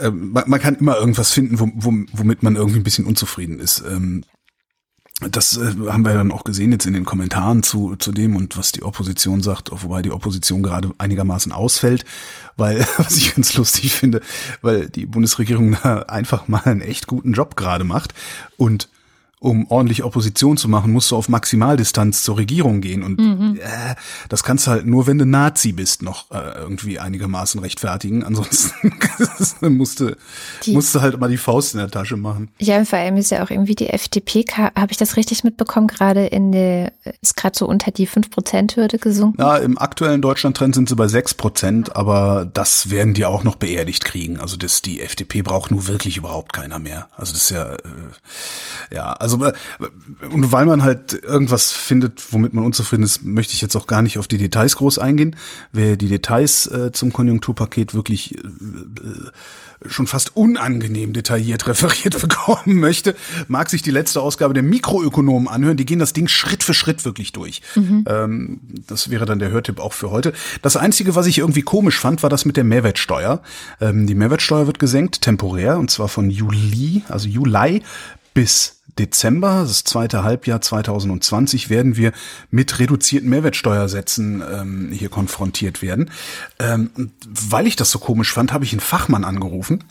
Ähm, 0.00 0.32
man, 0.32 0.50
man, 0.50 0.60
kann 0.60 0.74
immer 0.74 0.96
irgendwas 0.96 1.30
finden, 1.30 1.60
womit 1.60 2.42
man 2.42 2.56
irgendwie 2.56 2.80
ein 2.80 2.84
bisschen 2.84 3.04
unzufrieden 3.04 3.60
ist. 3.60 3.84
Das 5.30 5.56
äh, 5.56 5.74
haben 5.88 6.04
wir 6.04 6.14
dann 6.14 6.32
auch 6.32 6.44
gesehen 6.44 6.72
jetzt 6.72 6.86
in 6.86 6.94
den 6.94 7.04
Kommentaren 7.04 7.62
zu, 7.62 7.96
zu 7.96 8.12
dem 8.12 8.36
und 8.36 8.56
was 8.56 8.72
die 8.72 8.82
Opposition 8.82 9.42
sagt, 9.42 9.70
wobei 9.70 10.02
die 10.02 10.10
Opposition 10.10 10.62
gerade 10.62 10.90
einigermaßen 10.98 11.52
ausfällt, 11.52 12.04
weil, 12.56 12.86
was 12.98 13.16
ich 13.16 13.34
ganz 13.34 13.54
lustig 13.54 13.94
finde, 13.94 14.20
weil 14.60 14.88
die 14.88 15.06
Bundesregierung 15.06 15.76
da 15.82 16.00
einfach 16.00 16.48
mal 16.48 16.62
einen 16.64 16.80
echt 16.80 17.06
guten 17.06 17.32
Job 17.32 17.56
gerade 17.56 17.84
macht 17.84 18.14
und 18.56 18.88
um 19.42 19.66
ordentlich 19.70 20.04
Opposition 20.04 20.56
zu 20.56 20.68
machen, 20.68 20.92
musst 20.92 21.10
du 21.10 21.16
auf 21.16 21.28
Maximaldistanz 21.28 22.22
zur 22.22 22.38
Regierung 22.38 22.80
gehen. 22.80 23.02
Und 23.02 23.18
mhm. 23.18 23.58
äh, 23.60 23.96
das 24.28 24.44
kannst 24.44 24.66
du 24.66 24.70
halt 24.70 24.86
nur, 24.86 25.08
wenn 25.08 25.18
du 25.18 25.26
Nazi 25.26 25.72
bist, 25.72 26.02
noch 26.02 26.30
äh, 26.30 26.60
irgendwie 26.60 27.00
einigermaßen 27.00 27.60
rechtfertigen. 27.60 28.22
Ansonsten 28.22 28.92
musst, 29.76 29.98
du, 29.98 30.16
die, 30.64 30.72
musst 30.72 30.94
du 30.94 31.00
halt 31.00 31.18
mal 31.18 31.28
die 31.28 31.36
Faust 31.36 31.74
in 31.74 31.80
der 31.80 31.90
Tasche 31.90 32.16
machen. 32.16 32.50
Ja, 32.60 32.78
und 32.78 32.88
vor 32.88 33.00
allem 33.00 33.16
ist 33.16 33.32
ja 33.32 33.44
auch 33.44 33.50
irgendwie 33.50 33.74
die 33.74 33.88
FDP, 33.88 34.44
habe 34.52 34.92
ich 34.92 34.96
das 34.96 35.16
richtig 35.16 35.42
mitbekommen, 35.42 35.88
gerade 35.88 36.26
in 36.26 36.52
der, 36.52 36.92
ist 37.20 37.36
gerade 37.36 37.58
so 37.58 37.66
unter 37.66 37.90
die 37.90 38.06
5%-Hürde 38.06 38.98
gesunken. 38.98 39.40
Ja, 39.40 39.56
im 39.56 39.76
aktuellen 39.76 40.22
Deutschland-Trend 40.22 40.76
sind 40.76 40.88
sie 40.88 40.94
bei 40.94 41.06
6%, 41.06 41.92
aber 41.94 42.48
das 42.52 42.90
werden 42.90 43.12
die 43.12 43.24
auch 43.24 43.42
noch 43.42 43.56
beerdigt 43.56 44.04
kriegen. 44.04 44.38
Also 44.38 44.56
das, 44.56 44.82
die 44.82 45.00
FDP 45.00 45.42
braucht 45.42 45.72
nur 45.72 45.88
wirklich 45.88 46.16
überhaupt 46.16 46.52
keiner 46.52 46.78
mehr. 46.78 47.08
Also 47.16 47.32
das 47.32 47.42
ist 47.42 47.50
ja, 47.50 47.72
äh, 47.72 47.78
ja, 48.94 49.12
also 49.14 49.31
also 49.40 49.52
und 50.30 50.52
weil 50.52 50.66
man 50.66 50.82
halt 50.82 51.12
irgendwas 51.12 51.72
findet, 51.72 52.32
womit 52.32 52.54
man 52.54 52.64
unzufrieden 52.64 53.02
ist, 53.02 53.24
möchte 53.24 53.54
ich 53.54 53.60
jetzt 53.60 53.76
auch 53.76 53.86
gar 53.86 54.02
nicht 54.02 54.18
auf 54.18 54.28
die 54.28 54.38
Details 54.38 54.76
groß 54.76 54.98
eingehen. 54.98 55.36
Wer 55.72 55.96
die 55.96 56.08
Details 56.08 56.66
äh, 56.66 56.92
zum 56.92 57.12
Konjunkturpaket 57.12 57.94
wirklich 57.94 58.36
äh, 58.36 58.40
schon 59.86 60.06
fast 60.06 60.36
unangenehm 60.36 61.12
detailliert 61.12 61.66
referiert 61.66 62.20
bekommen 62.20 62.78
möchte, 62.80 63.14
mag 63.48 63.70
sich 63.70 63.82
die 63.82 63.90
letzte 63.90 64.20
Ausgabe 64.20 64.54
der 64.54 64.62
Mikroökonomen 64.62 65.48
anhören. 65.48 65.76
Die 65.76 65.86
gehen 65.86 65.98
das 65.98 66.12
Ding 66.12 66.28
Schritt 66.28 66.62
für 66.62 66.74
Schritt 66.74 67.04
wirklich 67.04 67.32
durch. 67.32 67.62
Mhm. 67.74 68.04
Ähm, 68.06 68.60
das 68.86 69.10
wäre 69.10 69.26
dann 69.26 69.38
der 69.38 69.50
Hörtipp 69.50 69.80
auch 69.80 69.92
für 69.92 70.10
heute. 70.10 70.32
Das 70.62 70.76
Einzige, 70.76 71.14
was 71.14 71.26
ich 71.26 71.38
irgendwie 71.38 71.62
komisch 71.62 71.98
fand, 71.98 72.22
war 72.22 72.30
das 72.30 72.44
mit 72.44 72.56
der 72.56 72.64
Mehrwertsteuer. 72.64 73.42
Ähm, 73.80 74.06
die 74.06 74.14
Mehrwertsteuer 74.14 74.66
wird 74.66 74.78
gesenkt, 74.78 75.22
temporär, 75.22 75.78
und 75.78 75.90
zwar 75.90 76.08
von 76.08 76.30
Juli, 76.30 77.02
also 77.08 77.28
Juli 77.28 77.82
bis 78.34 78.82
Dezember, 78.98 79.64
das 79.66 79.84
zweite 79.84 80.22
Halbjahr 80.22 80.60
2020, 80.60 81.70
werden 81.70 81.96
wir 81.96 82.12
mit 82.50 82.78
reduzierten 82.78 83.30
Mehrwertsteuersätzen 83.30 84.42
ähm, 84.42 84.90
hier 84.92 85.08
konfrontiert 85.08 85.80
werden. 85.80 86.10
Ähm, 86.58 86.90
weil 87.26 87.66
ich 87.66 87.76
das 87.76 87.90
so 87.90 87.98
komisch 87.98 88.32
fand, 88.32 88.52
habe 88.52 88.64
ich 88.64 88.72
einen 88.72 88.80
Fachmann 88.80 89.24
angerufen 89.24 89.84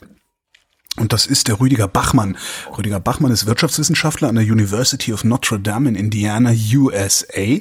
Und 0.98 1.14
das 1.14 1.26
ist 1.26 1.48
der 1.48 1.60
Rüdiger 1.60 1.88
Bachmann. 1.88 2.38
Rüdiger 2.78 3.00
Bachmann 3.00 3.32
ist 3.32 3.48
Wirtschaftswissenschaftler 3.48 4.30
an 4.30 4.36
der 4.36 4.46
University 4.46 5.14
of 5.14 5.24
Notre 5.24 5.60
Dame 5.60 5.90
in 5.90 5.96
Indiana, 5.96 6.52
USA. 6.52 7.58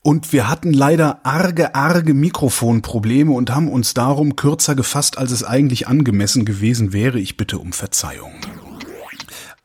Und 0.00 0.32
wir 0.32 0.48
hatten 0.48 0.72
leider 0.72 1.26
arge, 1.26 1.74
arge 1.74 2.14
Mikrofonprobleme 2.14 3.32
und 3.32 3.50
haben 3.50 3.68
uns 3.68 3.92
darum 3.92 4.36
kürzer 4.36 4.74
gefasst, 4.74 5.18
als 5.18 5.32
es 5.32 5.44
eigentlich 5.44 5.88
angemessen 5.88 6.44
gewesen 6.44 6.92
wäre. 6.92 7.18
Ich 7.18 7.36
bitte 7.36 7.58
um 7.58 7.72
Verzeihung. 7.72 8.32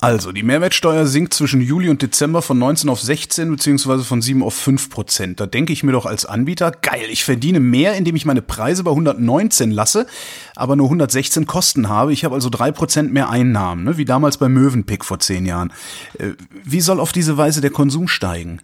Also, 0.03 0.31
die 0.31 0.41
Mehrwertsteuer 0.41 1.05
sinkt 1.05 1.31
zwischen 1.31 1.61
Juli 1.61 1.87
und 1.87 2.01
Dezember 2.01 2.41
von 2.41 2.57
19 2.57 2.89
auf 2.89 2.99
16 2.99 3.51
beziehungsweise 3.51 4.03
von 4.03 4.19
7 4.19 4.41
auf 4.41 4.55
5 4.55 4.89
Prozent. 4.89 5.39
Da 5.39 5.45
denke 5.45 5.73
ich 5.73 5.83
mir 5.83 5.91
doch 5.91 6.07
als 6.07 6.25
Anbieter, 6.25 6.71
geil, 6.71 7.05
ich 7.11 7.23
verdiene 7.23 7.59
mehr, 7.59 7.93
indem 7.93 8.15
ich 8.15 8.25
meine 8.25 8.41
Preise 8.41 8.83
bei 8.83 8.89
119 8.89 9.69
lasse, 9.69 10.07
aber 10.55 10.75
nur 10.75 10.87
116 10.87 11.45
Kosten 11.45 11.87
habe. 11.87 12.13
Ich 12.13 12.25
habe 12.25 12.33
also 12.33 12.49
3 12.49 12.71
Prozent 12.71 13.13
mehr 13.13 13.29
Einnahmen, 13.29 13.83
ne? 13.83 13.97
wie 13.97 14.05
damals 14.05 14.39
bei 14.39 14.49
Mövenpick 14.49 15.05
vor 15.05 15.19
10 15.19 15.45
Jahren. 15.45 15.71
Äh, 16.17 16.29
wie 16.63 16.81
soll 16.81 16.99
auf 16.99 17.11
diese 17.11 17.37
Weise 17.37 17.61
der 17.61 17.69
Konsum 17.69 18.07
steigen? 18.07 18.59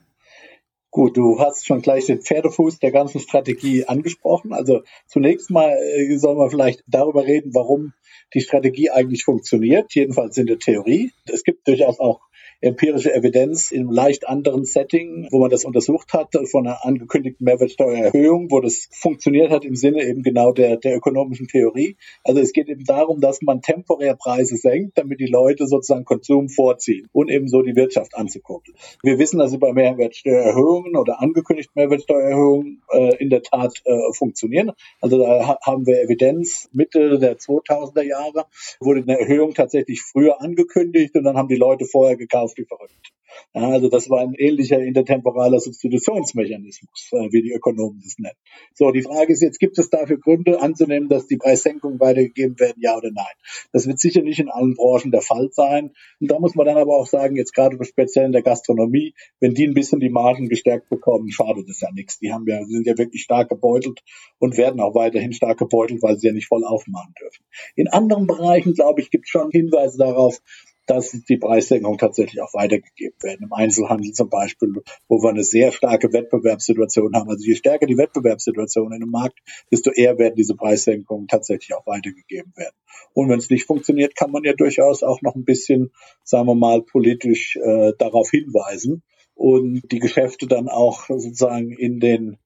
Gut, 0.90 1.18
du 1.18 1.40
hast 1.40 1.66
schon 1.66 1.82
gleich 1.82 2.06
den 2.06 2.22
Pferdefuß 2.22 2.80
der 2.80 2.92
ganzen 2.92 3.20
Strategie 3.20 3.86
angesprochen. 3.86 4.54
Also 4.54 4.82
zunächst 5.06 5.50
mal 5.52 5.70
äh, 5.70 6.18
sollen 6.18 6.38
wir 6.38 6.50
vielleicht 6.50 6.84
darüber 6.88 7.26
reden, 7.26 7.54
warum 7.54 7.94
die 8.34 8.42
Strategie 8.42 8.90
eigentlich 8.90 9.24
funktioniert, 9.24 9.94
jedenfalls 9.94 10.38
in 10.38 10.48
der 10.48 10.60
Theorie. 10.60 11.12
Es 11.26 11.44
gibt 11.44 11.68
durchaus 11.68 12.00
auch 12.00 12.22
empirische 12.62 13.14
Evidenz 13.14 13.72
in 13.72 13.82
einem 13.82 13.92
leicht 13.92 14.28
anderen 14.28 14.66
Setting, 14.66 15.28
wo 15.32 15.40
man 15.40 15.50
das 15.50 15.66
untersucht 15.66 16.14
hat, 16.14 16.36
von 16.50 16.66
einer 16.66 16.86
angekündigten 16.86 17.46
Mehrwertsteuererhöhung, 17.46 18.50
wo 18.50 18.62
das 18.62 18.90
funktioniert 18.92 19.52
hat 19.52 19.64
im 19.64 19.76
Sinne 19.76 20.04
eben 20.04 20.24
genau 20.24 20.52
der, 20.52 20.78
der 20.78 20.96
ökonomischen 20.96 21.48
Theorie. 21.48 21.98
Also 22.24 22.42
es 22.42 22.54
geht 22.54 22.70
eben 22.70 22.84
darum, 22.86 23.22
dass 23.22 23.42
man 23.42 23.62
temporär 23.62 24.16
Preise 24.16 24.58
senkt, 24.58 24.98
damit 24.98 25.20
die 25.20 25.28
Leute 25.28 25.68
sozusagen 25.68 26.06
Konsum 26.06 26.50
vorziehen 26.50 27.08
und 27.12 27.30
eben 27.30 27.48
so 27.48 27.62
die 27.62 27.76
Wirtschaft 27.76 28.16
anzukurbeln. 28.16 28.76
Wir 29.04 29.20
wissen, 29.20 29.38
dass 29.40 29.52
sie 29.52 29.58
bei 29.58 29.74
Mehrwertsteuererhöhungen 29.74 30.96
oder 30.96 31.22
angekündigten 31.22 31.80
Mehrwertsteuererhöhungen 31.80 32.82
äh, 32.92 33.16
in 33.18 33.30
der 33.30 33.44
Tat 33.44 33.82
äh, 33.86 34.14
funktionieren. 34.14 34.72
Also 35.02 35.20
da 35.20 35.58
haben 35.62 35.86
wir 35.86 36.02
Evidenz. 36.02 36.70
Mitte 36.74 37.20
der 37.20 37.38
2000er 37.38 38.04
Jahre 38.04 38.46
wurde 38.80 39.02
eine 39.02 39.20
Erhöhung 39.20 39.54
tatsächlich 39.54 40.02
früher 40.02 40.42
angekündigt 40.42 41.16
und 41.16 41.24
dann 41.24 41.38
haben 41.38 41.50
die 41.50 41.56
Leute 41.56 41.86
vorher 41.86 42.18
gekauft 42.18 42.47
auf 42.48 42.58
wie 42.58 42.66
verrückt. 42.66 43.12
Ja, 43.54 43.70
also 43.70 43.90
das 43.90 44.10
war 44.10 44.22
ein 44.22 44.34
ähnlicher 44.34 44.80
intertemporaler 44.80 45.60
Substitutionsmechanismus, 45.60 47.10
äh, 47.12 47.28
wie 47.32 47.42
die 47.42 47.52
Ökonomen 47.52 48.00
das 48.02 48.16
nennen. 48.18 48.36
So, 48.74 48.92
die 48.92 49.02
Frage 49.02 49.34
ist 49.34 49.42
jetzt, 49.42 49.60
gibt 49.60 49.78
es 49.78 49.90
dafür 49.90 50.18
Gründe 50.18 50.62
anzunehmen, 50.62 51.10
dass 51.10 51.28
die 51.28 51.38
Preissenkungen 51.38 52.00
weitergegeben 52.00 52.60
werden, 52.60 52.78
ja 52.82 52.96
oder 52.96 53.12
nein? 53.12 53.26
Das 53.74 53.86
wird 53.88 54.00
sicher 54.00 54.22
nicht 54.22 54.40
in 54.40 54.50
allen 54.50 54.76
Branchen 54.76 55.12
der 55.12 55.22
Fall 55.22 55.50
sein. 55.52 55.92
Und 56.20 56.32
da 56.32 56.40
muss 56.40 56.56
man 56.56 56.66
dann 56.66 56.78
aber 56.78 56.96
auch 56.98 57.08
sagen, 57.08 57.36
jetzt 57.36 57.54
gerade 57.54 57.78
speziell 57.84 58.26
in 58.26 58.32
der 58.32 58.44
Gastronomie, 58.44 59.14
wenn 59.40 59.54
die 59.54 59.68
ein 59.68 59.74
bisschen 59.74 60.00
die 60.00 60.10
Margen 60.10 60.48
gestärkt 60.48 60.90
bekommen, 60.90 61.30
schadet 61.30 61.70
es 61.70 61.82
ja 61.82 61.92
nichts. 61.92 62.20
Die 62.20 62.32
haben 62.32 62.46
ja, 62.48 62.64
sind 62.66 62.88
ja 62.88 62.98
wirklich 62.98 63.24
stark 63.24 63.50
gebeutelt 63.50 64.02
und 64.40 64.58
werden 64.58 64.80
auch 64.80 64.96
weiterhin 64.96 65.34
stark 65.34 65.58
gebeutelt, 65.58 66.02
weil 66.02 66.18
sie 66.18 66.28
ja 66.28 66.34
nicht 66.34 66.48
voll 66.48 66.64
aufmachen 66.64 67.14
dürfen. 67.20 67.44
In 67.76 67.88
anderen 67.88 68.28
Bereichen, 68.28 68.74
glaube 68.74 69.02
ich, 69.02 69.12
gibt 69.12 69.26
es 69.26 69.32
schon 69.32 69.52
Hinweise 69.52 69.98
darauf, 69.98 70.40
dass 70.88 71.12
die 71.12 71.38
Preissenkungen 71.38 71.98
tatsächlich 71.98 72.42
auch 72.42 72.54
weitergegeben 72.54 73.18
werden. 73.22 73.44
Im 73.44 73.54
Einzelhandel 73.54 74.12
zum 74.14 74.30
Beispiel, 74.30 74.74
wo 75.08 75.22
wir 75.22 75.30
eine 75.30 75.44
sehr 75.44 75.72
starke 75.72 76.12
Wettbewerbssituation 76.12 77.16
haben. 77.16 77.30
Also 77.30 77.46
je 77.46 77.56
stärker 77.56 77.86
die 77.86 77.98
Wettbewerbssituation 77.98 78.94
in 78.94 79.02
dem 79.02 79.12
Markt, 79.12 79.40
desto 79.72 79.92
eher 79.92 80.18
werden 80.18 80.36
diese 80.36 80.56
Preissenkungen 80.56 81.28
tatsächlich 81.28 81.76
auch 81.76 81.86
weitergegeben 81.86 82.54
werden. 82.56 82.76
Und 83.14 83.30
wenn 83.30 83.40
es 83.40 83.50
nicht 83.50 83.66
funktioniert, 83.66 84.16
kann 84.16 84.32
man 84.32 84.44
ja 84.44 84.54
durchaus 84.54 85.04
auch 85.04 85.22
noch 85.22 85.36
ein 85.36 85.46
bisschen, 85.46 85.92
sagen 86.24 86.48
wir 86.48 86.56
mal, 86.56 86.82
politisch 86.82 87.58
äh, 87.58 87.94
darauf 87.98 88.32
hinweisen 88.32 89.04
und 89.36 89.84
die 89.92 90.00
Geschäfte 90.00 90.48
dann 90.48 90.68
auch 90.68 91.08
sozusagen 91.08 91.72
in 91.72 92.00
den 92.00 92.38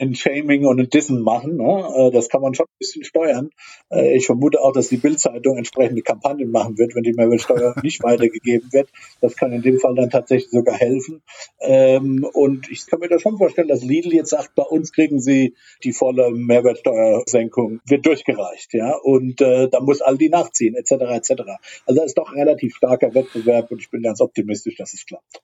ein 0.00 0.14
Shaming 0.14 0.66
und 0.66 0.80
ein 0.80 0.90
Dissen 0.90 1.22
machen. 1.22 1.56
Ne? 1.56 1.88
Äh, 1.96 2.10
das 2.10 2.28
kann 2.28 2.40
man 2.40 2.54
schon 2.54 2.66
ein 2.66 2.78
bisschen 2.78 3.04
steuern. 3.04 3.50
Äh, 3.90 4.16
ich 4.16 4.26
vermute 4.26 4.60
auch, 4.60 4.72
dass 4.72 4.88
die 4.88 4.96
Bildzeitung 4.96 5.56
entsprechende 5.56 6.02
Kampagnen 6.02 6.50
machen 6.50 6.78
wird, 6.78 6.94
wenn 6.94 7.02
die 7.02 7.12
Mehrwertsteuer 7.12 7.74
nicht 7.82 8.02
weitergegeben 8.02 8.72
wird. 8.72 8.88
Das 9.20 9.36
kann 9.36 9.52
in 9.52 9.62
dem 9.62 9.78
Fall 9.78 9.94
dann 9.94 10.10
tatsächlich 10.10 10.50
sogar 10.50 10.76
helfen. 10.76 11.22
Ähm, 11.60 12.26
und 12.32 12.70
ich 12.70 12.86
kann 12.86 13.00
mir 13.00 13.08
da 13.08 13.18
schon 13.18 13.38
vorstellen, 13.38 13.68
dass 13.68 13.82
Lidl 13.82 14.12
jetzt 14.12 14.30
sagt, 14.30 14.54
bei 14.54 14.64
uns 14.64 14.92
kriegen 14.92 15.20
sie 15.20 15.54
die 15.84 15.92
volle 15.92 16.30
Mehrwertsteuersenkung, 16.30 17.80
wird 17.86 18.06
durchgereicht. 18.06 18.74
ja. 18.74 18.96
Und 18.96 19.40
äh, 19.40 19.68
da 19.68 19.80
muss 19.80 20.00
Aldi 20.00 20.28
nachziehen, 20.28 20.74
etc. 20.74 20.92
etc. 20.92 21.42
Also 21.86 22.00
da 22.00 22.04
ist 22.04 22.18
doch 22.18 22.34
relativ 22.34 22.74
starker 22.74 23.14
Wettbewerb 23.14 23.70
und 23.70 23.80
ich 23.80 23.90
bin 23.90 24.02
ganz 24.02 24.20
optimistisch, 24.20 24.76
dass 24.76 24.94
es 24.94 25.06
klappt. 25.06 25.42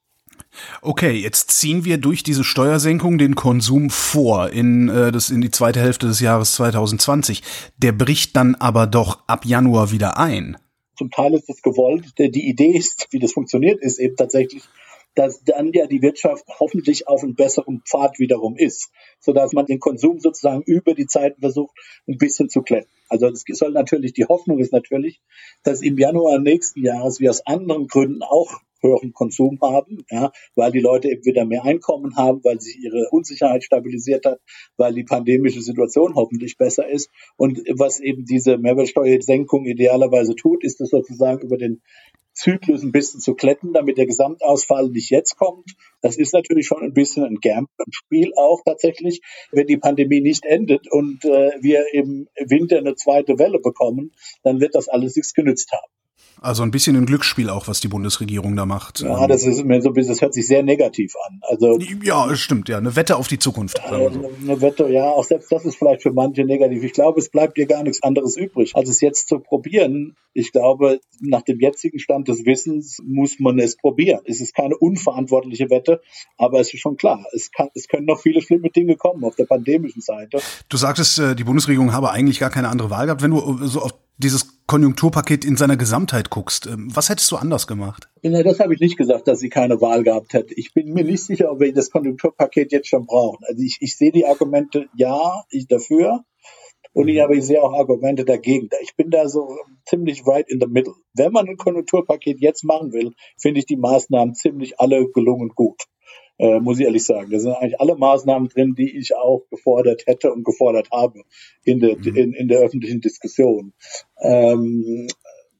Okay, 0.82 1.12
jetzt 1.12 1.50
ziehen 1.50 1.84
wir 1.84 1.98
durch 1.98 2.22
diese 2.22 2.44
Steuersenkung 2.44 3.18
den 3.18 3.34
Konsum 3.34 3.90
vor 3.90 4.50
in, 4.50 4.88
äh, 4.88 5.12
das, 5.12 5.30
in 5.30 5.40
die 5.40 5.50
zweite 5.50 5.80
Hälfte 5.80 6.06
des 6.06 6.20
Jahres 6.20 6.52
2020. 6.52 7.42
Der 7.78 7.92
bricht 7.92 8.36
dann 8.36 8.54
aber 8.54 8.86
doch 8.86 9.20
ab 9.26 9.44
Januar 9.44 9.90
wieder 9.92 10.18
ein. 10.18 10.56
Zum 10.96 11.10
Teil 11.10 11.34
ist 11.34 11.50
es 11.50 11.60
gewollt. 11.62 12.18
Die 12.18 12.48
Idee 12.48 12.76
ist, 12.76 13.08
wie 13.10 13.18
das 13.18 13.32
funktioniert, 13.32 13.80
ist 13.82 13.98
eben 13.98 14.16
tatsächlich, 14.16 14.62
dass 15.14 15.42
dann 15.44 15.72
ja 15.72 15.86
die 15.86 16.02
Wirtschaft 16.02 16.44
hoffentlich 16.60 17.08
auf 17.08 17.22
einem 17.22 17.34
besseren 17.34 17.82
Pfad 17.84 18.18
wiederum 18.18 18.56
ist, 18.56 18.90
sodass 19.20 19.52
man 19.52 19.66
den 19.66 19.80
Konsum 19.80 20.20
sozusagen 20.20 20.62
über 20.62 20.94
die 20.94 21.06
Zeit 21.06 21.36
versucht, 21.40 21.76
ein 22.08 22.18
bisschen 22.18 22.48
zu 22.48 22.62
kletten. 22.62 22.90
Also 23.08 23.28
es 23.28 23.44
soll 23.46 23.72
natürlich, 23.72 24.12
die 24.12 24.24
Hoffnung 24.24 24.58
ist 24.58 24.72
natürlich, 24.72 25.20
dass 25.62 25.82
im 25.82 25.98
Januar 25.98 26.38
nächsten 26.38 26.82
Jahres 26.84 27.20
wir 27.20 27.30
aus 27.30 27.46
anderen 27.46 27.86
Gründen 27.86 28.22
auch 28.22 28.60
höheren 28.84 29.12
Konsum 29.12 29.58
haben, 29.60 30.04
ja, 30.10 30.30
weil 30.54 30.70
die 30.70 30.80
Leute 30.80 31.10
eben 31.10 31.24
wieder 31.24 31.44
mehr 31.44 31.64
Einkommen 31.64 32.16
haben, 32.16 32.44
weil 32.44 32.60
sich 32.60 32.78
ihre 32.80 33.08
Unsicherheit 33.10 33.64
stabilisiert 33.64 34.26
hat, 34.26 34.40
weil 34.76 34.94
die 34.94 35.04
pandemische 35.04 35.62
Situation 35.62 36.14
hoffentlich 36.14 36.56
besser 36.56 36.88
ist. 36.88 37.10
Und 37.36 37.58
was 37.76 38.00
eben 38.00 38.24
diese 38.24 38.58
Mehrwertsteuersenkung 38.58 39.64
idealerweise 39.64 40.36
tut, 40.36 40.62
ist 40.62 40.80
es 40.80 40.90
sozusagen 40.90 41.40
über 41.40 41.56
den 41.56 41.82
Zyklus 42.34 42.82
ein 42.82 42.92
bisschen 42.92 43.20
zu 43.20 43.34
kletten, 43.34 43.72
damit 43.72 43.96
der 43.96 44.06
Gesamtausfall 44.06 44.88
nicht 44.88 45.10
jetzt 45.10 45.36
kommt. 45.36 45.76
Das 46.02 46.16
ist 46.16 46.34
natürlich 46.34 46.66
schon 46.66 46.82
ein 46.82 46.92
bisschen 46.92 47.24
ein 47.24 47.38
Gamble-Spiel 47.40 48.32
auch 48.36 48.60
tatsächlich. 48.64 49.22
Wenn 49.52 49.68
die 49.68 49.76
Pandemie 49.76 50.20
nicht 50.20 50.44
endet 50.44 50.90
und 50.90 51.24
äh, 51.24 51.52
wir 51.60 51.94
im 51.94 52.28
Winter 52.36 52.78
eine 52.78 52.96
zweite 52.96 53.38
Welle 53.38 53.60
bekommen, 53.60 54.12
dann 54.42 54.60
wird 54.60 54.74
das 54.74 54.88
alles 54.88 55.14
nichts 55.16 55.32
genützt 55.32 55.72
haben. 55.72 56.03
Also 56.40 56.62
ein 56.62 56.70
bisschen 56.70 56.96
ein 56.96 57.06
Glücksspiel 57.06 57.48
auch, 57.48 57.68
was 57.68 57.80
die 57.80 57.88
Bundesregierung 57.88 58.56
da 58.56 58.66
macht. 58.66 59.00
Ja, 59.00 59.26
das 59.26 59.44
ist 59.44 59.64
mir 59.64 59.80
so 59.80 59.90
das 59.90 60.20
hört 60.20 60.34
sich 60.34 60.46
sehr 60.46 60.62
negativ 60.62 61.14
an. 61.26 61.40
Also 61.42 61.78
ja, 62.02 62.34
stimmt, 62.36 62.68
ja, 62.68 62.78
eine 62.78 62.96
Wette 62.96 63.16
auf 63.16 63.28
die 63.28 63.38
Zukunft. 63.38 63.80
So. 63.88 63.94
Eine 63.94 64.60
Wette, 64.60 64.88
ja, 64.88 65.04
auch 65.04 65.24
selbst 65.24 65.50
das 65.50 65.64
ist 65.64 65.76
vielleicht 65.76 66.02
für 66.02 66.12
manche 66.12 66.44
negativ. 66.44 66.82
Ich 66.82 66.92
glaube, 66.92 67.20
es 67.20 67.30
bleibt 67.30 67.56
dir 67.56 67.66
gar 67.66 67.82
nichts 67.82 68.02
anderes 68.02 68.36
übrig, 68.36 68.72
als 68.74 68.88
es 68.88 69.00
jetzt 69.00 69.28
zu 69.28 69.38
probieren. 69.38 70.16
Ich 70.32 70.52
glaube, 70.52 71.00
nach 71.20 71.42
dem 71.42 71.60
jetzigen 71.60 71.98
Stand 71.98 72.28
des 72.28 72.44
Wissens 72.44 72.98
muss 73.06 73.38
man 73.38 73.58
es 73.58 73.76
probieren. 73.76 74.20
Es 74.24 74.40
ist 74.40 74.54
keine 74.54 74.76
unverantwortliche 74.76 75.70
Wette, 75.70 76.00
aber 76.36 76.60
es 76.60 76.74
ist 76.74 76.80
schon 76.80 76.96
klar, 76.96 77.24
es, 77.32 77.52
kann, 77.52 77.68
es 77.74 77.88
können 77.88 78.06
noch 78.06 78.20
viele 78.20 78.42
schlimme 78.42 78.70
Dinge 78.70 78.96
kommen 78.96 79.24
auf 79.24 79.36
der 79.36 79.44
pandemischen 79.44 80.02
Seite. 80.02 80.38
Du 80.68 80.76
sagtest, 80.76 81.18
äh, 81.20 81.36
die 81.36 81.44
Bundesregierung 81.44 81.92
habe 81.92 82.10
eigentlich 82.10 82.40
gar 82.40 82.50
keine 82.50 82.68
andere 82.68 82.90
Wahl 82.90 83.06
gehabt. 83.06 83.22
Wenn 83.22 83.30
du 83.30 83.66
so 83.66 83.80
auf 83.80 83.92
dieses 84.18 84.62
Konjunkturpaket 84.66 85.44
in 85.44 85.57
seiner 85.57 85.77
Gesamtheit 85.77 86.31
guckst, 86.31 86.66
ähm, 86.66 86.88
was 86.94 87.09
hättest 87.09 87.31
du 87.31 87.37
anders 87.37 87.66
gemacht? 87.66 88.09
Nee, 88.22 88.42
das 88.42 88.61
habe 88.61 88.74
ich 88.74 88.81
nicht 88.81 88.96
gesagt, 88.96 89.29
dass 89.29 89.40
sie 89.40 89.48
keine 89.48 89.81
Wahl 89.81 90.03
gehabt 90.03 90.33
hätte. 90.33 90.55
Ich 90.55 90.72
bin 90.72 90.92
mir 90.92 91.05
nicht 91.05 91.22
sicher, 91.22 91.50
ob 91.50 91.61
wir 91.61 91.72
das 91.72 91.90
Konjunkturpaket 91.90 92.72
jetzt 92.72 92.88
schon 92.88 93.07
brauchen. 93.07 93.44
Also 93.46 93.62
ich, 93.62 93.79
ich 93.81 93.96
sehe 93.96 94.12
die 94.12 94.27
Argumente 94.27 94.87
ja, 94.94 95.44
ich 95.50 95.66
dafür. 95.66 96.24
Und 96.92 97.09
ich, 97.09 97.16
mhm. 97.16 97.22
aber 97.22 97.35
ich 97.35 97.44
sehe 97.44 97.62
auch 97.62 97.72
Argumente 97.72 98.24
dagegen. 98.24 98.68
Ich 98.83 98.94
bin 98.94 99.11
da 99.11 99.29
so 99.29 99.59
ziemlich 99.85 100.27
right 100.27 100.48
in 100.48 100.61
the 100.61 100.68
middle. 100.68 100.94
Wenn 101.14 101.33
man 101.33 101.48
ein 101.48 101.57
Konjunkturpaket 101.57 102.40
jetzt 102.40 102.64
machen 102.64 102.92
will, 102.92 103.12
finde 103.37 103.59
ich 103.59 103.66
die 103.66 103.77
Maßnahmen 103.77 104.35
ziemlich 104.35 104.81
alle 104.81 105.07
gelungen 105.11 105.50
gut 105.55 105.83
äh, 106.38 106.60
muss 106.60 106.78
ich 106.78 106.86
ehrlich 106.86 107.04
sagen. 107.04 107.30
Da 107.30 107.38
sind 107.38 107.52
eigentlich 107.52 107.80
alle 107.80 107.96
Maßnahmen 107.96 108.48
drin, 108.48 108.74
die 108.76 108.96
ich 108.96 109.14
auch 109.16 109.42
gefordert 109.50 110.02
hätte 110.06 110.32
und 110.32 110.44
gefordert 110.44 110.90
habe 110.90 111.22
in 111.62 111.80
der, 111.80 111.96
mhm. 111.96 112.16
in, 112.16 112.32
in 112.32 112.48
der 112.48 112.60
öffentlichen 112.60 113.00
Diskussion. 113.00 113.72
Ähm, 114.20 115.06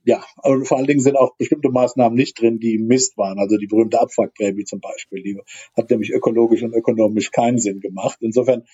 ja, 0.07 0.23
und 0.43 0.67
vor 0.67 0.77
allen 0.77 0.87
Dingen 0.87 1.01
sind 1.01 1.17
auch 1.17 1.35
bestimmte 1.37 1.71
Maßnahmen 1.71 2.17
nicht 2.17 2.39
drin, 2.39 2.59
die 2.59 2.79
Mist 2.79 3.17
waren. 3.17 3.39
Also 3.39 3.57
die 3.57 3.67
berühmte 3.67 4.01
Abwrackprämie 4.01 4.65
zum 4.65 4.81
Beispiel, 4.81 5.23
die 5.23 5.39
hat 5.77 5.91
nämlich 5.91 6.13
ökologisch 6.13 6.63
und 6.63 6.75
ökonomisch 6.75 7.31
keinen 7.31 7.59
Sinn 7.59 7.81
gemacht. 7.81 8.19
Insofern, 8.21 8.65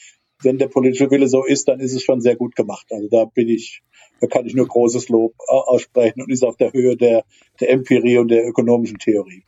wenn 0.43 0.59
der 0.59 0.69
politische 0.69 1.11
Wille 1.11 1.29
so 1.29 1.45
ist, 1.45 1.69
dann 1.69 1.79
ist 1.79 1.95
es 1.95 2.03
schon 2.03 2.21
sehr 2.21 2.35
gut 2.35 2.57
gemacht. 2.57 2.87
Also 2.91 3.09
da 3.09 3.27
bin 3.27 3.49
ich 3.49 3.83
da 4.21 4.27
kann 4.27 4.47
ich 4.47 4.55
nur 4.55 4.69
großes 4.69 5.09
Lob 5.09 5.35
aussprechen 5.49 6.23
und 6.23 6.31
ist 6.31 6.45
auf 6.45 6.57
der 6.57 6.73
Höhe 6.73 6.97
der, 6.97 7.25
der 7.59 7.71
Empirie 7.71 8.19
und 8.19 8.29
der 8.29 8.47
ökonomischen 8.47 8.99
Theorie. 8.99 9.43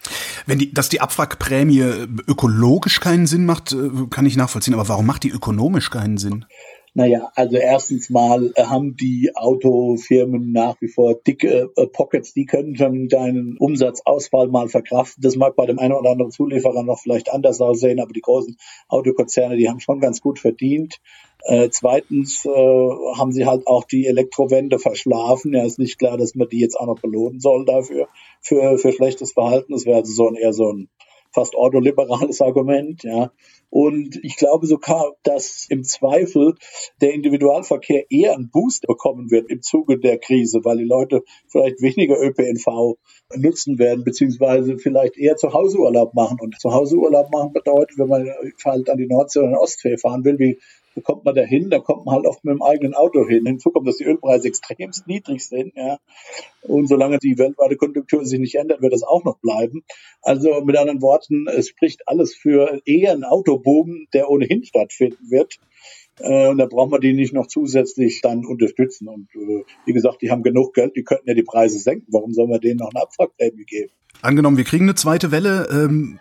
Wenn 0.46 0.58
die, 0.58 0.72
dass 0.72 0.88
die 0.88 1.00
Abwrackprämie 1.00 2.06
ökologisch 2.26 3.00
keinen 3.00 3.26
Sinn 3.26 3.44
macht, 3.44 3.72
äh, 3.72 3.90
kann 4.10 4.26
ich 4.26 4.36
nachvollziehen. 4.36 4.74
Aber 4.74 4.88
warum 4.88 5.06
macht 5.06 5.22
die 5.24 5.30
ökonomisch 5.30 5.90
keinen 5.90 6.16
Sinn? 6.16 6.46
Naja, 6.94 7.32
also 7.36 7.56
erstens 7.56 8.10
mal 8.10 8.52
äh, 8.54 8.64
haben 8.64 8.96
die 8.96 9.30
Autofirmen 9.34 10.52
nach 10.52 10.78
wie 10.82 10.88
vor 10.88 11.14
dicke 11.14 11.70
äh, 11.74 11.86
Pockets, 11.86 12.34
die 12.34 12.44
können 12.44 12.76
schon 12.76 13.08
deinen 13.08 13.56
Umsatzausfall 13.56 14.48
mal 14.48 14.68
verkraften. 14.68 15.22
Das 15.22 15.36
mag 15.36 15.56
bei 15.56 15.64
dem 15.64 15.78
einen 15.78 15.94
oder 15.94 16.10
anderen 16.10 16.32
Zulieferer 16.32 16.82
noch 16.82 17.00
vielleicht 17.00 17.32
anders 17.32 17.62
aussehen, 17.62 17.98
aber 17.98 18.12
die 18.12 18.20
großen 18.20 18.58
Autokonzerne, 18.88 19.56
die 19.56 19.70
haben 19.70 19.80
schon 19.80 20.00
ganz 20.00 20.20
gut 20.20 20.38
verdient. 20.38 21.00
Äh, 21.44 21.70
zweitens 21.70 22.44
äh, 22.44 22.50
haben 22.50 23.32
sie 23.32 23.46
halt 23.46 23.66
auch 23.66 23.84
die 23.84 24.06
Elektrowende 24.06 24.78
verschlafen. 24.78 25.54
Ja, 25.54 25.64
ist 25.64 25.78
nicht 25.78 25.98
klar, 25.98 26.18
dass 26.18 26.34
man 26.34 26.48
die 26.48 26.60
jetzt 26.60 26.78
auch 26.78 26.86
noch 26.86 27.00
belohnen 27.00 27.40
soll 27.40 27.64
dafür, 27.64 28.08
für, 28.42 28.76
für 28.76 28.92
schlechtes 28.92 29.32
Verhalten. 29.32 29.72
Das 29.72 29.86
wäre 29.86 29.96
also 29.96 30.12
so 30.12 30.28
ein, 30.28 30.34
eher 30.36 30.52
so 30.52 30.70
ein 30.70 30.88
fast 31.32 31.54
ordoliberales 31.54 32.40
Argument, 32.40 33.02
ja. 33.02 33.32
Und 33.70 34.20
ich 34.22 34.36
glaube 34.36 34.66
sogar, 34.66 35.14
dass 35.22 35.66
im 35.70 35.82
Zweifel 35.82 36.56
der 37.00 37.14
Individualverkehr 37.14 38.04
eher 38.10 38.34
einen 38.34 38.50
Boost 38.50 38.86
bekommen 38.86 39.30
wird 39.30 39.50
im 39.50 39.62
Zuge 39.62 39.98
der 39.98 40.18
Krise, 40.18 40.60
weil 40.62 40.76
die 40.76 40.84
Leute 40.84 41.22
vielleicht 41.48 41.80
weniger 41.80 42.20
ÖPNV 42.20 42.98
nutzen 43.34 43.78
werden, 43.78 44.04
beziehungsweise 44.04 44.76
vielleicht 44.76 45.16
eher 45.16 45.36
zu 45.36 45.54
Hause 45.54 45.78
Urlaub 45.78 46.12
machen. 46.12 46.36
Und 46.38 46.60
zu 46.60 46.72
Hause 46.72 46.96
Urlaub 46.96 47.32
machen 47.32 47.54
bedeutet, 47.54 47.96
wenn 47.96 48.08
man 48.08 48.28
halt 48.62 48.90
an 48.90 48.98
die 48.98 49.06
Nordsee 49.06 49.40
oder 49.40 49.58
Ostsee 49.58 49.96
fahren 49.96 50.24
will, 50.24 50.38
wie 50.38 50.58
wo 50.94 51.00
kommt 51.00 51.24
man 51.24 51.34
da 51.34 51.42
hin? 51.42 51.70
Da 51.70 51.78
kommt 51.78 52.04
man 52.04 52.16
halt 52.16 52.26
oft 52.26 52.44
mit 52.44 52.54
dem 52.54 52.62
eigenen 52.62 52.94
Auto 52.94 53.26
hin. 53.26 53.46
Hinzu 53.46 53.70
kommt, 53.70 53.88
dass 53.88 53.96
die 53.96 54.04
Ölpreise 54.04 54.48
extremst 54.48 55.06
niedrig 55.06 55.46
sind. 55.46 55.74
Ja. 55.76 55.98
Und 56.62 56.88
solange 56.88 57.18
die 57.18 57.38
weltweite 57.38 57.76
Konjunktur 57.76 58.24
sich 58.24 58.38
nicht 58.38 58.54
ändert, 58.54 58.82
wird 58.82 58.92
das 58.92 59.02
auch 59.02 59.24
noch 59.24 59.38
bleiben. 59.38 59.84
Also 60.20 60.62
mit 60.64 60.76
anderen 60.76 61.02
Worten, 61.02 61.46
es 61.48 61.68
spricht 61.68 62.08
alles 62.08 62.34
für 62.34 62.80
eher 62.84 63.12
einen 63.12 63.24
Autoboom, 63.24 64.06
der 64.12 64.30
ohnehin 64.30 64.64
stattfinden 64.64 65.30
wird. 65.30 65.58
Äh, 66.20 66.48
und 66.48 66.58
da 66.58 66.66
braucht 66.66 66.90
man 66.90 67.00
die 67.00 67.14
nicht 67.14 67.32
noch 67.32 67.46
zusätzlich 67.46 68.20
dann 68.20 68.44
unterstützen. 68.44 69.08
Und 69.08 69.28
äh, 69.34 69.64
wie 69.86 69.92
gesagt, 69.92 70.22
die 70.22 70.30
haben 70.30 70.42
genug 70.42 70.74
Geld, 70.74 70.96
die 70.96 71.04
könnten 71.04 71.28
ja 71.28 71.34
die 71.34 71.42
Preise 71.42 71.78
senken. 71.78 72.06
Warum 72.10 72.32
soll 72.32 72.48
man 72.48 72.60
denen 72.60 72.78
noch 72.78 72.90
eine 72.94 73.02
Abwrackprämie 73.02 73.64
geben? 73.64 73.92
Angenommen, 74.20 74.56
wir 74.56 74.64
kriegen 74.64 74.84
eine 74.84 74.94
zweite 74.94 75.30
Welle. 75.30 75.68
Ähm, 75.70 76.20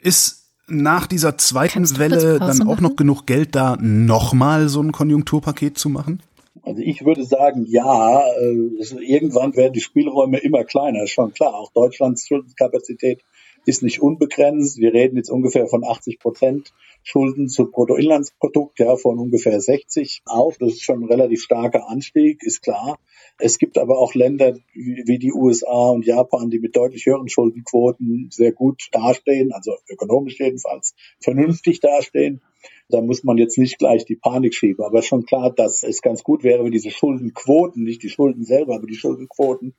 ist 0.00 0.41
nach 0.72 1.06
dieser 1.06 1.38
zweiten 1.38 1.98
Welle 1.98 2.38
dann 2.38 2.66
auch 2.66 2.80
noch 2.80 2.96
genug 2.96 3.26
Geld 3.26 3.54
da, 3.54 3.76
nochmal 3.80 4.68
so 4.68 4.82
ein 4.82 4.92
Konjunkturpaket 4.92 5.78
zu 5.78 5.88
machen? 5.88 6.20
Also 6.62 6.80
ich 6.80 7.04
würde 7.04 7.24
sagen, 7.24 7.66
ja, 7.68 8.22
äh, 8.40 8.72
irgendwann 9.00 9.56
werden 9.56 9.72
die 9.72 9.80
Spielräume 9.80 10.38
immer 10.38 10.64
kleiner, 10.64 11.02
ist 11.02 11.10
schon 11.10 11.32
klar. 11.32 11.54
Auch 11.54 11.72
Deutschlands 11.72 12.26
Schuldenkapazität 12.26 13.20
ist 13.66 13.82
nicht 13.82 14.00
unbegrenzt. 14.00 14.78
Wir 14.78 14.92
reden 14.92 15.16
jetzt 15.16 15.30
ungefähr 15.30 15.66
von 15.66 15.84
80 15.84 16.18
Prozent 16.18 16.72
Schulden 17.02 17.48
zu 17.48 17.70
Bruttoinlandsprodukt, 17.70 18.78
ja, 18.78 18.96
von 18.96 19.18
ungefähr 19.18 19.60
60 19.60 20.22
auf. 20.24 20.58
Das 20.58 20.70
ist 20.70 20.82
schon 20.82 21.02
ein 21.02 21.08
relativ 21.08 21.42
starker 21.42 21.88
Anstieg, 21.88 22.42
ist 22.42 22.62
klar. 22.62 22.98
Es 23.38 23.58
gibt 23.58 23.78
aber 23.78 23.98
auch 23.98 24.14
Länder 24.14 24.56
wie 24.74 25.18
die 25.18 25.32
USA 25.32 25.90
und 25.90 26.06
Japan, 26.06 26.50
die 26.50 26.60
mit 26.60 26.76
deutlich 26.76 27.06
höheren 27.06 27.28
Schuldenquoten 27.28 28.28
sehr 28.30 28.52
gut 28.52 28.88
dastehen, 28.92 29.52
also 29.52 29.76
ökonomisch 29.88 30.38
jedenfalls 30.38 30.94
vernünftig 31.20 31.80
dastehen. 31.80 32.40
Da 32.88 33.00
muss 33.00 33.24
man 33.24 33.38
jetzt 33.38 33.58
nicht 33.58 33.78
gleich 33.78 34.04
die 34.04 34.16
Panik 34.16 34.54
schieben. 34.54 34.84
Aber 34.84 35.02
schon 35.02 35.24
klar, 35.24 35.50
dass 35.50 35.82
es 35.82 36.02
ganz 36.02 36.22
gut 36.22 36.44
wäre, 36.44 36.64
wenn 36.64 36.72
diese 36.72 36.90
Schuldenquoten, 36.90 37.82
nicht 37.82 38.02
die 38.02 38.10
Schulden 38.10 38.44
selber, 38.44 38.74
aber 38.74 38.86
die 38.86 38.94
Schuldenquoten 38.94 39.74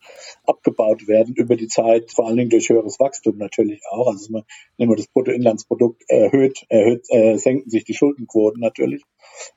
abgebaut 0.45 1.07
werden 1.07 1.35
über 1.35 1.55
die 1.55 1.67
Zeit, 1.67 2.11
vor 2.11 2.27
allen 2.27 2.37
Dingen 2.37 2.49
durch 2.49 2.69
höheres 2.69 2.99
Wachstum 2.99 3.37
natürlich 3.37 3.81
auch. 3.89 4.07
Also 4.07 4.33
wenn 4.77 4.87
man 4.87 4.97
das 4.97 5.07
Bruttoinlandsprodukt 5.07 6.03
erhöht, 6.07 6.65
erhöht 6.69 7.05
äh, 7.09 7.37
senken 7.37 7.69
sich 7.69 7.83
die 7.83 7.93
Schuldenquoten 7.93 8.61
natürlich. 8.61 9.03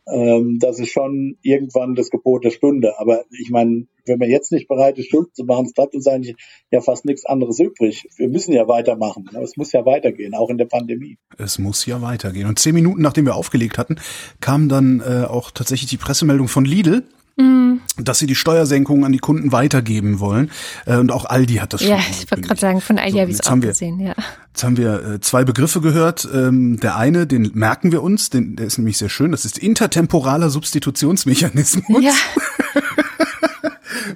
Ähm, 0.07 0.59
das 0.61 0.79
ist 0.79 0.91
schon 0.91 1.37
irgendwann 1.43 1.95
das 1.95 2.11
Gebot 2.11 2.45
der 2.45 2.51
Stunde. 2.51 2.99
Aber 2.99 3.25
ich 3.31 3.51
meine, 3.51 3.87
wenn 4.07 4.19
man 4.19 4.31
jetzt 4.31 4.53
nicht 4.53 4.69
bereit 4.69 4.99
ist, 4.99 5.11
Schulden 5.11 5.33
zu 5.35 5.45
machen, 5.45 5.71
bleibt 5.75 5.95
uns 5.95 6.07
eigentlich 6.07 6.37
ja 6.71 6.81
fast 6.81 7.05
nichts 7.05 7.27
anderes 7.27 7.59
übrig. 7.59 8.09
Wir 8.17 8.29
müssen 8.29 8.53
ja 8.53 8.69
weitermachen. 8.69 9.29
Es 9.43 9.57
muss 9.57 9.73
ja 9.73 9.85
weitergehen, 9.85 10.35
auch 10.35 10.51
in 10.51 10.59
der 10.59 10.67
Pandemie. 10.67 11.19
Es 11.39 11.59
muss 11.59 11.87
ja 11.87 12.01
weitergehen. 12.03 12.47
Und 12.47 12.59
zehn 12.59 12.75
Minuten 12.75 13.03
nachdem 13.03 13.27
wir 13.27 13.35
aufgelegt 13.35 13.79
hatten, 13.79 13.97
kam 14.41 14.69
dann 14.69 15.01
äh, 15.01 15.25
auch 15.25 15.51
tatsächlich 15.51 15.91
die 15.91 15.97
Pressemeldung 15.97 16.49
von 16.49 16.65
Lidl, 16.65 17.05
mm. 17.37 17.81
dass 17.99 18.19
sie 18.19 18.27
die 18.27 18.35
Steuersenkungen 18.35 19.05
an 19.05 19.13
die 19.13 19.19
Kunden 19.19 19.53
weitergeben 19.53 20.21
wollen. 20.21 20.51
Äh, 20.85 20.97
und 20.97 21.13
auch 21.13 21.25
Aldi 21.25 21.55
hat 21.57 21.73
das 21.73 21.83
schon. 21.83 21.91
Ja, 21.91 21.99
ich 21.99 22.31
wollte 22.31 22.47
gerade 22.47 22.61
sagen, 22.61 22.81
von 22.81 22.99
Aldi 22.99 23.13
so, 23.13 23.21
habe 23.21 23.31
ich 23.31 23.39
es 23.39 23.47
auch 23.47 23.61
gesehen, 23.61 24.01
ja. 24.01 24.15
Jetzt 24.53 24.65
haben 24.65 24.77
wir 24.77 25.05
äh, 25.05 25.21
zwei 25.21 25.45
Begriffe 25.45 25.81
gehört. 25.81 26.27
Ähm, 26.33 26.81
der 26.81 26.97
eine, 26.97 27.27
den 27.27 27.51
merken 27.55 27.93
wir 27.93 28.03
uns, 28.03 28.31
den, 28.31 28.57
der 28.57 28.67
ist 28.67 28.79
nämlich 28.79 28.99
sehr 28.99 29.09
schön, 29.09 29.33
das 29.33 29.45
ist 29.45 29.59
intertemporaler 29.59 30.51
Substitutionsmechanismus. 30.51 32.03
Ja. 32.03 32.13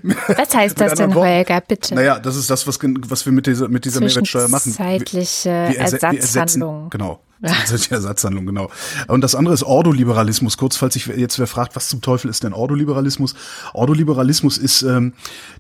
Was 0.03 0.55
heißt 0.55 0.81
das 0.81 0.95
denn, 0.95 1.15
Holger, 1.15 1.61
bitte? 1.61 1.95
Naja, 1.95 2.19
das 2.19 2.37
ist 2.37 2.49
das, 2.49 2.67
was, 2.67 2.79
was 2.81 3.27
wir 3.27 3.33
mit 3.33 3.47
dieser, 3.47 3.69
mit 3.69 3.85
dieser 3.85 4.01
Mehrwertsteuer 4.01 4.49
machen. 4.49 4.73
Zeitliche 4.73 5.51
Ersatzhandlung. 5.51 6.91
Genau. 6.91 7.21
Zusätzliche 7.65 7.95
Ersatzhandlung, 7.95 8.45
genau. 8.45 8.71
Und 9.07 9.23
das 9.23 9.35
andere 9.35 9.55
ist 9.55 9.63
Ordoliberalismus. 9.63 10.59
Kurz, 10.59 10.77
falls 10.77 10.95
sich 10.95 11.07
jetzt 11.07 11.39
wer 11.39 11.47
fragt, 11.47 11.75
was 11.75 11.89
zum 11.89 12.03
Teufel 12.03 12.31
ist 12.31 12.45
denn 12.45 12.53
Ordoliberalismus? 12.53 13.35
Ordoliberalismus 13.73 14.59
ist 14.59 14.83
ähm, 14.83 15.15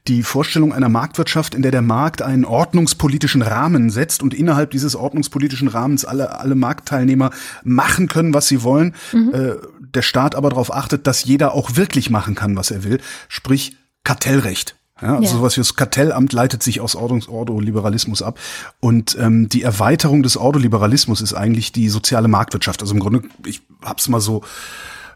die 0.06 0.22
Vorstellung 0.22 0.74
einer 0.74 0.90
Marktwirtschaft, 0.90 1.54
in 1.54 1.62
der 1.62 1.70
der 1.70 1.82
Markt 1.82 2.20
einen 2.20 2.44
ordnungspolitischen 2.44 3.40
Rahmen 3.40 3.88
setzt 3.88 4.22
und 4.22 4.34
innerhalb 4.34 4.70
dieses 4.72 4.94
ordnungspolitischen 4.94 5.68
Rahmens 5.68 6.04
alle, 6.04 6.38
alle 6.38 6.54
Marktteilnehmer 6.54 7.30
machen 7.64 8.08
können, 8.08 8.34
was 8.34 8.46
sie 8.46 8.62
wollen. 8.62 8.94
Mhm. 9.12 9.34
Äh, 9.34 9.54
der 9.94 10.02
Staat 10.02 10.34
aber 10.34 10.50
darauf 10.50 10.72
achtet, 10.74 11.06
dass 11.06 11.24
jeder 11.24 11.54
auch 11.54 11.76
wirklich 11.76 12.10
machen 12.10 12.34
kann, 12.34 12.56
was 12.56 12.70
er 12.70 12.84
will. 12.84 13.00
Sprich, 13.28 13.76
Kartellrecht. 14.04 14.76
Ja, 15.00 15.16
also 15.16 15.22
ja. 15.22 15.30
sowas 15.30 15.56
wie 15.56 15.60
das 15.60 15.76
Kartellamt 15.76 16.32
leitet 16.32 16.62
sich 16.62 16.80
aus 16.80 16.94
Ordoliberalismus 16.94 18.22
ab. 18.22 18.38
Und 18.80 19.16
ähm, 19.18 19.48
die 19.48 19.62
Erweiterung 19.62 20.22
des 20.22 20.36
Ordoliberalismus 20.36 21.20
ist 21.20 21.34
eigentlich 21.34 21.72
die 21.72 21.88
soziale 21.88 22.28
Marktwirtschaft. 22.28 22.82
Also 22.82 22.94
im 22.94 23.00
Grunde, 23.00 23.22
ich 23.46 23.62
hab's 23.82 24.08
mal 24.08 24.20
so, 24.20 24.42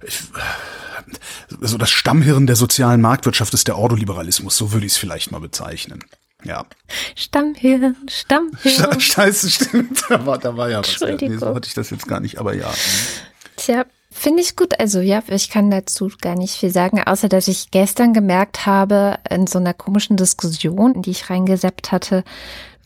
ich, 0.06 0.22
also 1.60 1.78
das 1.78 1.90
Stammhirn 1.90 2.46
der 2.46 2.56
sozialen 2.56 3.00
Marktwirtschaft 3.00 3.54
ist 3.54 3.68
der 3.68 3.78
Ordoliberalismus, 3.78 4.56
so 4.56 4.72
würde 4.72 4.86
ich 4.86 4.92
es 4.92 4.98
vielleicht 4.98 5.30
mal 5.30 5.40
bezeichnen. 5.40 6.04
Ja. 6.44 6.66
Stammhirn, 7.14 7.96
Stammhirn. 8.08 9.00
Scheiße, 9.00 9.50
stimmt. 9.50 10.04
Da 10.08 10.26
war, 10.26 10.38
da 10.38 10.56
war 10.56 10.70
ja 10.70 10.80
was. 10.80 11.00
Nee, 11.00 11.36
so 11.38 11.54
hatte 11.54 11.68
ich 11.68 11.74
das 11.74 11.90
jetzt 11.90 12.06
gar 12.06 12.20
nicht, 12.20 12.38
aber 12.38 12.54
ja. 12.54 12.72
Tja, 13.56 13.86
Finde 14.24 14.40
ich 14.40 14.56
gut. 14.56 14.80
Also 14.80 15.00
ja, 15.00 15.22
ich 15.28 15.50
kann 15.50 15.70
dazu 15.70 16.10
gar 16.18 16.34
nicht 16.34 16.54
viel 16.54 16.70
sagen, 16.70 16.98
außer 16.98 17.28
dass 17.28 17.46
ich 17.46 17.70
gestern 17.70 18.14
gemerkt 18.14 18.64
habe, 18.64 19.16
in 19.28 19.46
so 19.46 19.58
einer 19.58 19.74
komischen 19.74 20.16
Diskussion, 20.16 21.02
die 21.02 21.10
ich 21.10 21.28
reingeseppt 21.28 21.92
hatte, 21.92 22.24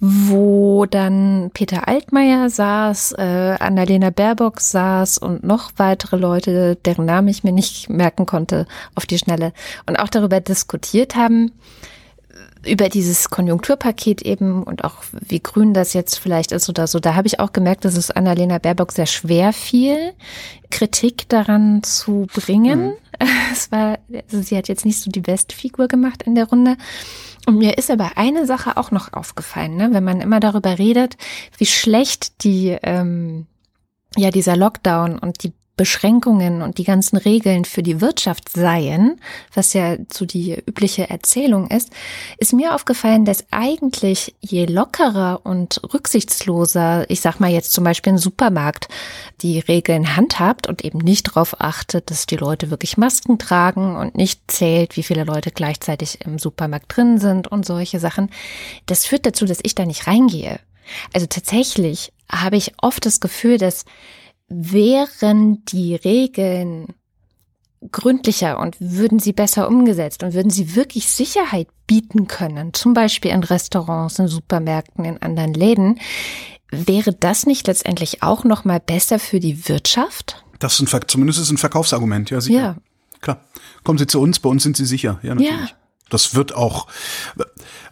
wo 0.00 0.84
dann 0.86 1.52
Peter 1.54 1.86
Altmaier 1.86 2.50
saß, 2.50 3.12
äh, 3.18 3.56
Annalena 3.60 4.10
Baerbock 4.10 4.60
saß 4.60 5.18
und 5.18 5.44
noch 5.44 5.70
weitere 5.76 6.16
Leute, 6.16 6.74
deren 6.74 7.04
Namen 7.04 7.28
ich 7.28 7.44
mir 7.44 7.52
nicht 7.52 7.88
merken 7.88 8.26
konnte 8.26 8.66
auf 8.96 9.06
die 9.06 9.18
Schnelle 9.18 9.52
und 9.86 9.96
auch 9.96 10.08
darüber 10.08 10.40
diskutiert 10.40 11.14
haben, 11.14 11.52
über 12.68 12.88
dieses 12.88 13.30
Konjunkturpaket 13.30 14.22
eben 14.22 14.62
und 14.62 14.84
auch 14.84 14.96
wie 15.12 15.40
grün 15.40 15.74
das 15.74 15.92
jetzt 15.92 16.18
vielleicht 16.18 16.52
ist 16.52 16.68
oder 16.68 16.86
so, 16.86 17.00
da 17.00 17.14
habe 17.14 17.26
ich 17.26 17.40
auch 17.40 17.52
gemerkt, 17.52 17.84
dass 17.84 17.96
es 17.96 18.10
Annalena 18.10 18.58
Baerbock 18.58 18.92
sehr 18.92 19.06
schwer 19.06 19.52
fiel, 19.52 20.12
Kritik 20.70 21.28
daran 21.28 21.82
zu 21.82 22.26
bringen. 22.32 22.88
Mhm. 22.88 22.92
Es 23.50 23.72
war, 23.72 23.98
also 24.12 24.42
sie 24.42 24.56
hat 24.56 24.68
jetzt 24.68 24.84
nicht 24.84 25.00
so 25.00 25.10
die 25.10 25.20
beste 25.20 25.56
Figur 25.56 25.88
gemacht 25.88 26.22
in 26.22 26.36
der 26.36 26.44
Runde. 26.44 26.76
Und 27.46 27.58
mir 27.58 27.76
ist 27.76 27.90
aber 27.90 28.12
eine 28.16 28.46
Sache 28.46 28.76
auch 28.76 28.92
noch 28.92 29.12
aufgefallen, 29.12 29.74
ne? 29.74 29.88
wenn 29.90 30.04
man 30.04 30.20
immer 30.20 30.38
darüber 30.38 30.78
redet, 30.78 31.16
wie 31.56 31.66
schlecht 31.66 32.44
die 32.44 32.76
ähm, 32.82 33.46
ja 34.16 34.30
dieser 34.30 34.56
Lockdown 34.56 35.18
und 35.18 35.42
die 35.42 35.52
Beschränkungen 35.78 36.60
und 36.60 36.76
die 36.76 36.84
ganzen 36.84 37.16
Regeln 37.16 37.64
für 37.64 37.82
die 37.82 38.02
Wirtschaft 38.02 38.50
seien, 38.50 39.18
was 39.54 39.72
ja 39.72 39.96
so 40.12 40.26
die 40.26 40.54
übliche 40.66 41.08
Erzählung 41.08 41.68
ist, 41.68 41.90
ist 42.36 42.52
mir 42.52 42.74
aufgefallen, 42.74 43.24
dass 43.24 43.46
eigentlich 43.50 44.34
je 44.40 44.66
lockerer 44.66 45.40
und 45.44 45.80
rücksichtsloser, 45.94 47.08
ich 47.08 47.22
sag 47.22 47.40
mal 47.40 47.50
jetzt 47.50 47.72
zum 47.72 47.84
Beispiel 47.84 48.14
ein 48.14 48.18
Supermarkt, 48.18 48.88
die 49.40 49.60
Regeln 49.60 50.16
handhabt 50.16 50.66
und 50.66 50.84
eben 50.84 50.98
nicht 50.98 51.28
darauf 51.28 51.60
achtet, 51.60 52.10
dass 52.10 52.26
die 52.26 52.36
Leute 52.36 52.70
wirklich 52.70 52.98
Masken 52.98 53.38
tragen 53.38 53.96
und 53.96 54.16
nicht 54.16 54.40
zählt, 54.48 54.96
wie 54.96 55.04
viele 55.04 55.24
Leute 55.24 55.52
gleichzeitig 55.52 56.26
im 56.26 56.38
Supermarkt 56.38 56.96
drin 56.96 57.18
sind 57.18 57.46
und 57.48 57.64
solche 57.64 58.00
Sachen, 58.00 58.30
das 58.86 59.06
führt 59.06 59.24
dazu, 59.24 59.46
dass 59.46 59.60
ich 59.62 59.74
da 59.74 59.86
nicht 59.86 60.08
reingehe. 60.08 60.58
Also 61.14 61.26
tatsächlich 61.26 62.12
habe 62.30 62.56
ich 62.56 62.72
oft 62.82 63.06
das 63.06 63.20
Gefühl, 63.20 63.58
dass 63.58 63.84
wären 64.48 65.64
die 65.66 65.94
Regeln 65.94 66.94
gründlicher 67.92 68.58
und 68.58 68.76
würden 68.80 69.18
sie 69.18 69.32
besser 69.32 69.68
umgesetzt 69.68 70.22
und 70.22 70.34
würden 70.34 70.50
sie 70.50 70.74
wirklich 70.74 71.08
Sicherheit 71.08 71.68
bieten 71.86 72.26
können, 72.26 72.74
zum 72.74 72.92
Beispiel 72.92 73.30
in 73.30 73.44
Restaurants, 73.44 74.18
in 74.18 74.28
Supermärkten, 74.28 75.04
in 75.04 75.22
anderen 75.22 75.54
Läden, 75.54 76.00
wäre 76.70 77.12
das 77.12 77.46
nicht 77.46 77.66
letztendlich 77.66 78.22
auch 78.22 78.44
noch 78.44 78.64
mal 78.64 78.80
besser 78.80 79.18
für 79.18 79.40
die 79.40 79.68
Wirtschaft? 79.68 80.44
Das 80.58 80.80
ist 80.80 80.92
ein, 80.92 81.00
zumindest 81.06 81.38
ist 81.38 81.50
ein 81.50 81.58
Verkaufsargument, 81.58 82.30
ja 82.30 82.40
sicher. 82.40 82.58
Ja. 82.58 82.76
klar. 83.20 83.40
Kommen 83.84 83.98
Sie 83.98 84.06
zu 84.06 84.20
uns, 84.20 84.40
bei 84.40 84.50
uns 84.50 84.64
sind 84.64 84.76
Sie 84.76 84.84
sicher. 84.84 85.20
Ja, 85.22 85.34
natürlich. 85.34 85.70
Ja. 85.70 85.76
Das 86.10 86.34
wird 86.34 86.54
auch, 86.54 86.88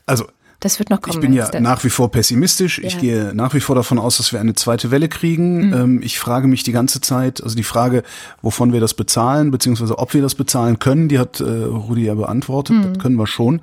also 0.04 0.26
Das 0.60 0.78
wird 0.78 0.88
noch 0.90 1.00
kommen. 1.02 1.14
ich 1.14 1.20
bin 1.20 1.32
ja 1.32 1.60
nach 1.60 1.84
wie 1.84 1.90
vor 1.90 2.10
pessimistisch. 2.10 2.78
Ich 2.78 2.94
Ja. 2.94 3.00
gehe 3.00 3.32
nach 3.34 3.52
wie 3.54 3.60
vor 3.60 3.74
davon 3.76 3.98
aus, 3.98 4.16
dass 4.16 4.32
wir 4.32 4.40
eine 4.40 4.54
zweite 4.54 4.90
Welle 4.90 5.08
kriegen. 5.08 5.72
Ähm, 5.72 6.00
ich 6.02 6.18
frage 6.18 6.46
mich 6.48 6.62
die 6.62 6.72
ganze 6.72 7.00
Zeit, 7.00 7.42
also 7.42 7.54
die 7.54 7.62
Frage, 7.62 8.02
wovon 8.42 8.72
wir 8.72 8.80
das 8.80 8.94
bezahlen, 8.94 9.50
beziehungsweise 9.50 9.98
ob 9.98 10.14
wir 10.14 10.22
das 10.22 10.34
bezahlen 10.34 10.78
können, 10.78 11.08
die 11.08 11.18
hat 11.18 11.40
äh, 11.40 11.44
Rudi 11.44 12.04
ja 12.06 12.14
beantwortet. 12.14 12.76
Das 12.84 12.98
können 12.98 13.16
wir 13.16 13.26
schon. 13.26 13.60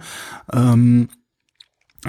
Ähm, 0.51 1.09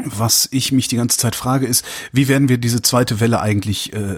was 0.05 0.49
ich 0.51 0.73
mich 0.73 0.88
die 0.88 0.97
ganze 0.97 1.18
Zeit 1.18 1.37
frage, 1.37 1.66
ist, 1.66 1.85
wie 2.12 2.27
werden 2.29 2.49
wir 2.49 2.59
diese 2.59 2.83
zweite 2.83 3.20
Welle 3.20 3.40
eigentlich 3.40 3.92
äh, 3.92 4.16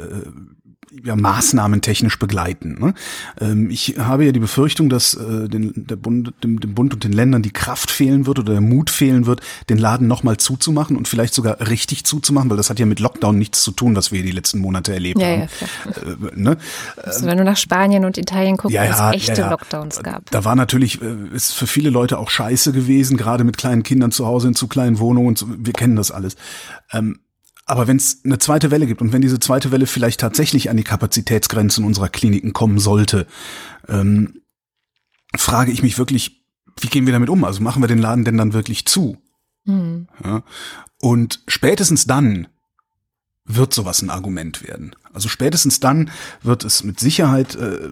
ja, 1.05 1.17
maßnahmentechnisch 1.17 2.19
begleiten. 2.19 2.79
Ne? 2.79 2.95
Ähm, 3.41 3.71
ich 3.71 3.97
habe 3.99 4.25
ja 4.25 4.33
die 4.33 4.41
Befürchtung, 4.41 4.89
dass 4.89 5.15
äh, 5.15 5.49
den, 5.49 5.73
der 5.75 5.97
Bund, 5.97 6.33
dem, 6.43 6.61
dem 6.61 6.75
Bund 6.75 6.95
und 6.95 7.05
den 7.05 7.13
Ländern 7.13 7.43
die 7.43 7.53
Kraft 7.53 7.91
fehlen 7.91 8.27
wird 8.27 8.39
oder 8.39 8.53
der 8.53 8.61
Mut 8.61 8.91
fehlen 8.91 9.27
wird, 9.27 9.41
den 9.69 9.79
Laden 9.79 10.07
nochmal 10.07 10.37
zuzumachen 10.37 10.97
und 10.97 11.09
vielleicht 11.09 11.35
sogar 11.35 11.61
richtig 11.69 12.05
zuzumachen, 12.05 12.51
weil 12.51 12.57
das 12.57 12.71
hat 12.71 12.79
ja 12.79 12.87
mit 12.87 13.01
Lockdown 13.01 13.39
nichts 13.39 13.63
zu 13.63 13.73
tun, 13.73 13.97
was 13.97 14.13
wir 14.13 14.23
die 14.23 14.31
letzten 14.31 14.61
Monate 14.61 14.93
erlebt 14.93 15.21
Ja, 15.21 15.27
haben. 15.29 15.41
ja, 15.41 15.47
klar. 15.47 16.31
Äh, 16.33 16.41
ne? 16.41 16.57
Also 17.03 17.27
wenn 17.27 17.39
du 17.39 17.45
nach 17.45 17.57
Spanien 17.57 18.05
und 18.05 18.19
Italien 18.19 18.57
guckst, 18.57 18.77
wo 18.77 18.81
es 18.81 19.15
echte 19.15 19.43
Lockdowns 19.49 20.03
gab. 20.03 20.31
Da 20.31 20.45
war 20.45 20.57
natürlich, 20.57 21.01
äh, 21.03 21.15
ist 21.35 21.53
für 21.53 21.67
viele 21.67 21.91
Leute 21.91 22.19
auch 22.19 22.31
scheiße 22.31 22.73
gewesen, 22.73 23.17
gerade 23.17 23.45
mit 23.45 23.57
kleinen 23.57 23.83
Kindern 23.83 24.11
zu 24.11 24.27
Hause 24.27 24.49
in 24.49 24.55
zu 24.55 24.69
kleinen 24.69 24.99
Wohnungen. 24.99 25.29
Und 25.29 25.39
so, 25.39 25.47
wir 25.49 25.73
kennen 25.73 25.97
das 25.97 26.11
alles. 26.11 26.37
Ähm, 26.93 27.19
aber 27.67 27.89
wenn 27.89 27.97
es 27.97 28.21
eine 28.25 28.39
zweite 28.39 28.71
Welle 28.71 28.87
gibt 28.87 29.03
und 29.03 29.13
wenn 29.13 29.23
diese 29.23 29.41
zweite 29.41 29.73
Welle 29.73 29.87
vielleicht 29.87 30.21
tatsächlich 30.21 30.71
an 30.71 30.77
die 30.77 30.85
Kapazitätsgrenzen 30.85 31.85
unserer 31.85 32.09
Kliniken 32.09 32.53
kommen 32.53 32.79
sollte, 32.79 33.27
ähm, 33.89 34.41
frage 35.37 35.73
ich 35.73 35.83
mich 35.83 35.99
wirklich, 35.99 36.45
wie 36.81 36.87
gehen 36.87 37.07
wir 37.07 37.13
damit 37.13 37.29
um? 37.29 37.45
Also 37.45 37.63
machen 37.63 37.83
wir 37.83 37.89
den 37.89 37.99
Laden 37.99 38.25
denn 38.25 38.39
dann 38.39 38.53
wirklich 38.53 38.87
zu? 38.87 39.19
Hm. 39.65 40.07
Ja? 40.25 40.45
Und 41.01 41.43
spätestens 41.49 42.07
dann 42.07 42.47
wird 43.45 43.75
sowas 43.75 44.01
ein 44.01 44.11
Argument 44.11 44.67
werden. 44.67 44.95
Also 45.13 45.29
spätestens 45.29 45.81
dann 45.81 46.11
wird 46.43 46.65
es 46.65 46.85
mit 46.85 47.01
Sicherheit 47.01 47.57
äh, 47.57 47.91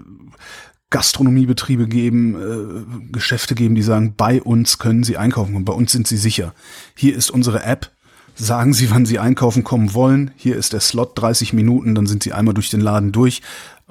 Gastronomiebetriebe 0.91 1.89
geben, 1.89 2.37
äh, 2.37 3.11
Geschäfte 3.13 3.57
geben, 3.57 3.75
die 3.75 3.83
sagen, 3.83 4.15
bei 4.17 4.41
uns 4.41 4.79
können 4.79 5.03
Sie 5.03 5.17
einkaufen 5.17 5.57
und 5.57 5.65
bei 5.65 5.73
uns 5.73 5.91
sind 5.91 6.07
Sie 6.07 6.17
sicher. 6.17 6.55
Hier 6.95 7.17
ist 7.17 7.31
unsere 7.31 7.65
App. 7.65 7.91
Sagen 8.35 8.75
Sie, 8.75 8.91
wann 8.91 9.07
Sie 9.07 9.19
einkaufen 9.19 9.65
kommen 9.65 9.95
wollen. 9.95 10.33
Hier 10.37 10.57
ist 10.57 10.73
der 10.73 10.81
Slot 10.81 11.13
30 11.17 11.53
Minuten, 11.53 11.95
dann 11.95 12.07
sind 12.07 12.23
Sie 12.23 12.33
einmal 12.33 12.55
durch 12.55 12.71
den 12.71 12.81
Laden 12.81 13.13
durch. 13.13 13.43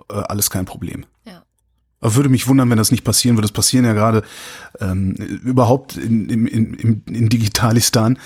Äh, 0.10 0.14
alles 0.14 0.50
kein 0.50 0.66
Problem. 0.66 1.06
Ja. 1.26 1.44
Aber 2.02 2.16
würde 2.16 2.28
mich 2.28 2.48
wundern, 2.48 2.70
wenn 2.70 2.78
das 2.78 2.92
nicht 2.92 3.06
passieren 3.06 3.38
würde. 3.38 3.46
Es 3.46 3.54
passieren 3.54 3.86
ja 3.86 3.94
gerade 3.94 4.24
ähm, 4.82 5.14
überhaupt 5.14 5.96
in, 5.96 6.30
in, 6.30 6.48
in, 6.48 7.04
in 7.06 7.30
Digitalistan 7.30 8.20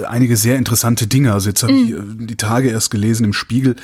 äh, 0.00 0.04
einige 0.04 0.36
sehr 0.36 0.56
interessante 0.56 1.08
Dinge. 1.08 1.32
Also 1.32 1.48
jetzt 1.48 1.64
habe 1.64 1.72
ich 1.72 1.90
äh, 1.90 2.00
die 2.00 2.36
Tage 2.36 2.70
erst 2.70 2.92
gelesen 2.92 3.24
im 3.24 3.32
Spiegel, 3.32 3.74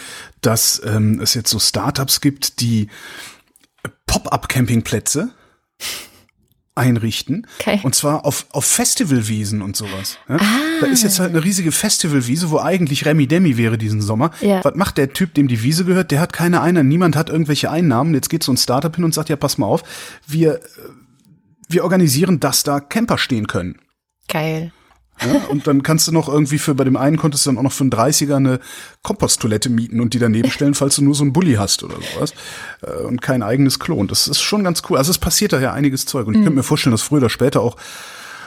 dass 0.40 0.80
ähm, 0.84 1.18
es 1.20 1.34
jetzt 1.34 1.50
so 1.50 1.58
Startups 1.58 2.20
gibt, 2.20 2.60
die 2.60 2.88
Pop-up-Campingplätze 4.06 5.32
einrichten. 6.74 7.46
Okay. 7.60 7.80
Und 7.82 7.94
zwar 7.94 8.24
auf, 8.24 8.46
auf 8.50 8.64
Festivalwiesen 8.64 9.60
und 9.62 9.76
sowas. 9.76 10.18
Ja? 10.28 10.38
Da 10.80 10.86
ist 10.86 11.02
jetzt 11.02 11.20
halt 11.20 11.30
eine 11.30 11.44
riesige 11.44 11.70
Festivalwiese, 11.70 12.50
wo 12.50 12.58
eigentlich 12.58 13.04
Remi 13.04 13.26
Demi 13.26 13.56
wäre 13.56 13.76
diesen 13.76 14.00
Sommer. 14.00 14.30
Ja. 14.40 14.64
Was 14.64 14.74
macht 14.74 14.96
der 14.96 15.12
Typ, 15.12 15.34
dem 15.34 15.48
die 15.48 15.62
Wiese 15.62 15.84
gehört? 15.84 16.10
Der 16.10 16.20
hat 16.20 16.32
keine 16.32 16.62
Einnahmen. 16.62 16.88
Niemand 16.88 17.14
hat 17.14 17.28
irgendwelche 17.28 17.70
Einnahmen. 17.70 18.14
Jetzt 18.14 18.30
geht 18.30 18.42
so 18.42 18.52
ein 18.52 18.56
Startup 18.56 18.94
hin 18.94 19.04
und 19.04 19.12
sagt, 19.12 19.28
ja, 19.28 19.36
pass 19.36 19.58
mal 19.58 19.66
auf, 19.66 19.82
wir, 20.26 20.54
äh, 20.54 20.60
wir 21.68 21.84
organisieren, 21.84 22.40
dass 22.40 22.62
da 22.62 22.80
Camper 22.80 23.18
stehen 23.18 23.46
können. 23.46 23.78
Geil. 24.28 24.72
Ja, 25.20 25.44
und 25.48 25.66
dann 25.66 25.82
kannst 25.82 26.08
du 26.08 26.12
noch 26.12 26.28
irgendwie 26.28 26.58
für, 26.58 26.74
bei 26.74 26.84
dem 26.84 26.96
einen 26.96 27.16
konntest 27.16 27.46
du 27.46 27.50
dann 27.50 27.58
auch 27.58 27.62
noch 27.62 27.72
für 27.72 27.84
einen 27.84 27.92
30er 27.92 28.36
eine 28.36 28.58
Komposttoilette 29.02 29.68
mieten 29.70 30.00
und 30.00 30.14
die 30.14 30.18
daneben 30.18 30.50
stellen, 30.50 30.74
falls 30.74 30.96
du 30.96 31.04
nur 31.04 31.14
so 31.14 31.22
einen 31.22 31.32
Bulli 31.32 31.54
hast 31.54 31.84
oder 31.84 31.94
sowas. 32.14 32.32
Äh, 32.82 33.04
Und 33.04 33.22
kein 33.22 33.42
eigenes 33.42 33.78
Klo. 33.78 33.96
Und 33.96 34.10
das 34.10 34.26
ist 34.26 34.40
schon 34.40 34.64
ganz 34.64 34.82
cool. 34.88 34.98
Also 34.98 35.10
es 35.10 35.18
passiert 35.18 35.52
da 35.52 35.60
ja 35.60 35.72
einiges 35.72 36.06
Zeug. 36.06 36.26
Und 36.26 36.34
ich 36.34 36.40
könnte 36.40 36.56
mir 36.56 36.62
vorstellen, 36.64 36.92
dass 36.92 37.02
früher 37.02 37.18
oder 37.18 37.30
später 37.30 37.60
auch, 37.60 37.76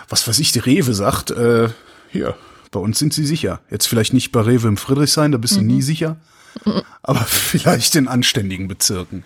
was 0.10 0.28
weiß 0.28 0.39
ich, 0.39 0.51
die 0.51 0.60
Rewe 0.60 0.93
sagt, 0.93 1.32
äh, 1.32 1.69
hier, 2.10 2.36
bei 2.71 2.80
uns 2.80 2.99
sind 2.99 3.13
sie 3.13 3.25
sicher. 3.25 3.62
Jetzt 3.69 3.88
vielleicht 3.88 4.13
nicht 4.13 4.32
bei 4.34 4.41
Rewe 4.41 4.67
im 4.67 4.75
Friedrichshain, 4.78 5.32
da 5.32 5.38
bist 5.38 5.56
du 5.56 5.62
nie 5.62 5.82
sicher. 5.82 6.17
Aber 7.04 7.21
vielleicht 7.21 7.95
in 7.95 8.08
anständigen 8.10 8.67
Bezirken. 8.67 9.23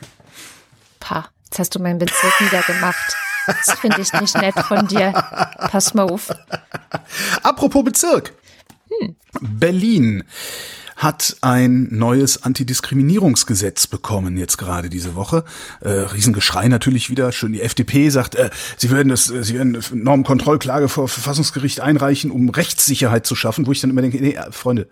Pah, 0.99 1.29
jetzt 1.45 1.57
hast 1.57 1.73
du 1.73 1.79
meinen 1.79 1.97
Bezirk 1.99 2.41
niedergemacht. 2.41 3.15
Das 3.65 3.79
finde 3.79 4.01
ich 4.01 4.13
nicht 4.13 4.35
nett 4.37 4.59
von 4.59 4.87
dir. 4.87 5.11
Pass 5.71 5.93
mal 5.93 6.03
auf. 6.03 6.29
Apropos 7.43 7.83
Bezirk. 7.83 8.33
Berlin 9.41 10.23
hat 10.99 11.37
ein 11.39 11.87
neues 11.91 12.43
Antidiskriminierungsgesetz 12.43 13.87
bekommen 13.87 14.35
jetzt 14.35 14.57
gerade 14.57 14.89
diese 14.89 15.15
Woche. 15.15 15.45
Äh, 15.79 15.89
Riesengeschrei 15.89 16.67
natürlich 16.67 17.09
wieder. 17.09 17.31
Schön 17.31 17.53
die 17.53 17.61
FDP 17.61 18.09
sagt, 18.09 18.35
äh, 18.35 18.49
sie 18.75 18.91
werden 18.91 19.07
das, 19.07 19.29
äh, 19.29 19.43
sie 19.43 19.53
werden 19.53 19.77
eine 19.77 20.03
Normkontrollklage 20.03 20.89
vor 20.89 21.07
Verfassungsgericht 21.07 21.79
einreichen, 21.79 22.31
um 22.31 22.49
Rechtssicherheit 22.49 23.25
zu 23.25 23.35
schaffen. 23.35 23.65
Wo 23.65 23.71
ich 23.71 23.79
dann 23.79 23.91
immer 23.91 24.01
denke, 24.01 24.17
nee, 24.17 24.33
äh, 24.33 24.51
Freunde, 24.51 24.89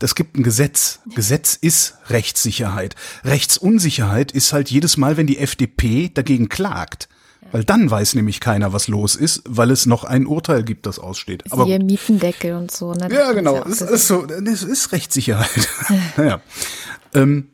das 0.00 0.16
gibt 0.16 0.36
ein 0.36 0.42
Gesetz. 0.42 0.98
Gesetz 1.14 1.54
ist 1.54 1.94
Rechtssicherheit. 2.08 2.96
Rechtsunsicherheit 3.22 4.32
ist 4.32 4.52
halt 4.52 4.72
jedes 4.72 4.96
Mal, 4.96 5.16
wenn 5.16 5.28
die 5.28 5.38
FDP 5.38 6.10
dagegen 6.12 6.48
klagt. 6.48 7.08
Weil 7.52 7.64
dann 7.64 7.90
weiß 7.90 8.14
nämlich 8.14 8.40
keiner, 8.40 8.72
was 8.72 8.88
los 8.88 9.14
ist, 9.14 9.42
weil 9.46 9.70
es 9.70 9.86
noch 9.86 10.04
ein 10.04 10.26
Urteil 10.26 10.62
gibt, 10.64 10.86
das 10.86 10.98
aussteht. 10.98 11.44
Aber 11.52 11.66
Siehe 11.66 11.78
Mietendeckel 11.78 12.54
und 12.54 12.70
so. 12.70 12.92
Ne? 12.92 13.08
Das 13.08 13.12
ja, 13.12 13.32
genau. 13.32 13.62
Es 13.64 13.78
so- 13.78 13.84
ist 13.86 14.06
so, 14.08 14.22
ist 14.24 14.92
Rechtssicherheit. 14.92 15.68
naja. 16.16 16.40
Ähm, 17.14 17.48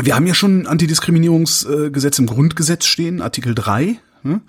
wir 0.00 0.14
haben 0.16 0.26
ja 0.26 0.34
schon 0.34 0.62
ein 0.62 0.66
Antidiskriminierungsgesetz 0.66 2.18
im 2.18 2.26
Grundgesetz 2.26 2.86
stehen, 2.86 3.20
Artikel 3.20 3.54
3. 3.54 3.98
ne? 4.22 4.40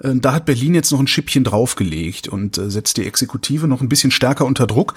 Äh, 0.00 0.14
Da 0.14 0.32
hat 0.32 0.46
Berlin 0.46 0.74
jetzt 0.74 0.90
noch 0.92 1.00
ein 1.00 1.06
Schippchen 1.06 1.44
draufgelegt 1.44 2.28
und 2.28 2.56
äh, 2.58 2.70
setzt 2.70 2.96
die 2.96 3.06
Exekutive 3.06 3.68
noch 3.68 3.82
ein 3.82 3.88
bisschen 3.88 4.10
stärker 4.10 4.46
unter 4.46 4.66
Druck, 4.66 4.94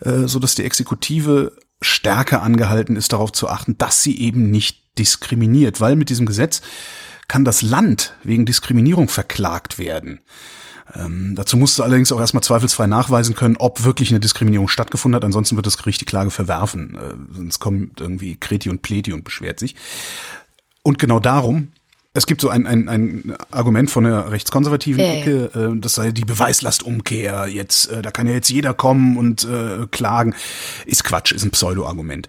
äh, 0.00 0.26
so 0.26 0.38
dass 0.38 0.54
die 0.54 0.64
Exekutive 0.64 1.52
stärker 1.82 2.42
angehalten 2.42 2.96
ist, 2.96 3.12
darauf 3.12 3.32
zu 3.32 3.48
achten, 3.48 3.76
dass 3.78 4.02
sie 4.02 4.18
eben 4.20 4.50
nicht 4.50 4.98
diskriminiert, 4.98 5.80
weil 5.80 5.96
mit 5.96 6.08
diesem 6.10 6.26
Gesetz 6.26 6.62
kann 7.30 7.44
das 7.44 7.62
Land 7.62 8.14
wegen 8.24 8.44
Diskriminierung 8.44 9.08
verklagt 9.08 9.78
werden. 9.78 10.18
Ähm, 10.96 11.34
dazu 11.36 11.56
musst 11.56 11.78
du 11.78 11.84
allerdings 11.84 12.10
auch 12.10 12.18
erstmal 12.18 12.42
zweifelsfrei 12.42 12.88
nachweisen 12.88 13.36
können, 13.36 13.56
ob 13.56 13.84
wirklich 13.84 14.10
eine 14.10 14.18
Diskriminierung 14.18 14.66
stattgefunden 14.66 15.14
hat. 15.14 15.24
Ansonsten 15.24 15.54
wird 15.54 15.64
das 15.64 15.78
Gericht 15.78 16.00
die 16.00 16.06
Klage 16.06 16.32
verwerfen. 16.32 16.96
Äh, 16.96 17.36
sonst 17.36 17.60
kommt 17.60 18.00
irgendwie 18.00 18.34
Kreti 18.34 18.68
und 18.68 18.82
Pleti 18.82 19.12
und 19.12 19.22
beschwert 19.22 19.60
sich. 19.60 19.76
Und 20.82 20.98
genau 20.98 21.20
darum, 21.20 21.68
es 22.14 22.26
gibt 22.26 22.40
so 22.40 22.48
ein, 22.48 22.66
ein, 22.66 22.88
ein 22.88 23.36
Argument 23.52 23.88
von 23.88 24.02
der 24.02 24.32
rechtskonservativen 24.32 25.00
ja. 25.00 25.12
Ecke, 25.12 25.50
äh, 25.54 25.80
das 25.80 25.94
sei 25.94 26.10
die 26.10 26.24
Beweislastumkehr. 26.24 27.46
Jetzt, 27.46 27.92
äh, 27.92 28.02
da 28.02 28.10
kann 28.10 28.26
ja 28.26 28.32
jetzt 28.32 28.50
jeder 28.50 28.74
kommen 28.74 29.16
und 29.16 29.44
äh, 29.44 29.86
klagen. 29.92 30.34
Ist 30.84 31.04
Quatsch, 31.04 31.30
ist 31.30 31.44
ein 31.44 31.52
Pseudo-Argument. 31.52 32.26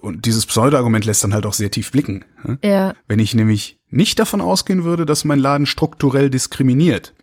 Und 0.00 0.24
dieses 0.24 0.46
Pseudo-Argument 0.46 1.04
lässt 1.04 1.24
dann 1.24 1.34
halt 1.34 1.46
auch 1.46 1.54
sehr 1.54 1.72
tief 1.72 1.90
blicken. 1.90 2.24
ne? 2.44 2.58
Ja, 2.62 2.94
Wenn 3.08 3.18
ich 3.18 3.34
nämlich 3.34 3.75
nicht 3.88 4.18
davon 4.18 4.40
ausgehen 4.40 4.84
würde, 4.84 5.06
dass 5.06 5.24
mein 5.24 5.38
Laden 5.38 5.66
strukturell 5.66 6.30
diskriminiert, 6.30 7.14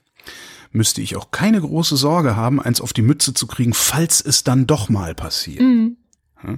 müsste 0.71 1.02
ich 1.02 1.15
auch 1.15 1.32
keine 1.32 1.62
große 1.62 1.95
Sorge 1.95 2.36
haben, 2.36 2.62
eins 2.62 2.82
auf 2.82 2.93
die 2.93 3.02
Mütze 3.02 3.34
zu 3.34 3.47
kriegen, 3.47 3.73
falls 3.73 4.21
es 4.21 4.43
dann 4.43 4.67
doch 4.67 4.89
mal 4.89 5.15
passiert. 5.15 5.62
Ja. 5.62 6.58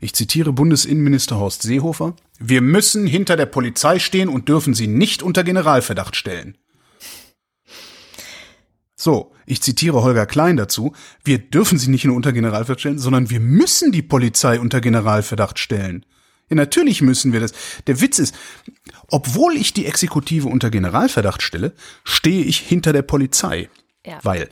Ich 0.00 0.14
zitiere 0.14 0.52
Bundesinnenminister 0.52 1.38
Horst 1.38 1.62
Seehofer. 1.62 2.16
Wir 2.40 2.60
müssen 2.60 3.06
hinter 3.06 3.36
der 3.36 3.46
Polizei 3.46 4.00
stehen 4.00 4.28
und 4.28 4.48
dürfen 4.48 4.74
sie 4.74 4.88
nicht 4.88 5.22
unter 5.22 5.44
Generalverdacht 5.44 6.16
stellen. 6.16 6.58
So, 8.96 9.32
ich 9.46 9.62
zitiere 9.62 10.02
Holger 10.02 10.26
Klein 10.26 10.56
dazu. 10.56 10.92
Wir 11.24 11.38
dürfen 11.38 11.78
sie 11.78 11.90
nicht 11.90 12.04
nur 12.04 12.16
unter 12.16 12.32
Generalverdacht 12.32 12.80
stellen, 12.80 12.98
sondern 12.98 13.30
wir 13.30 13.40
müssen 13.40 13.92
die 13.92 14.02
Polizei 14.02 14.58
unter 14.58 14.80
Generalverdacht 14.80 15.58
stellen. 15.58 16.04
Ja, 16.52 16.56
natürlich 16.56 17.00
müssen 17.00 17.32
wir 17.32 17.40
das. 17.40 17.52
Der 17.86 18.02
Witz 18.02 18.18
ist, 18.18 18.34
obwohl 19.08 19.56
ich 19.56 19.72
die 19.72 19.86
Exekutive 19.86 20.48
unter 20.48 20.68
Generalverdacht 20.68 21.40
stelle, 21.40 21.72
stehe 22.04 22.44
ich 22.44 22.58
hinter 22.58 22.92
der 22.92 23.00
Polizei. 23.00 23.70
Ja. 24.04 24.18
Weil 24.22 24.50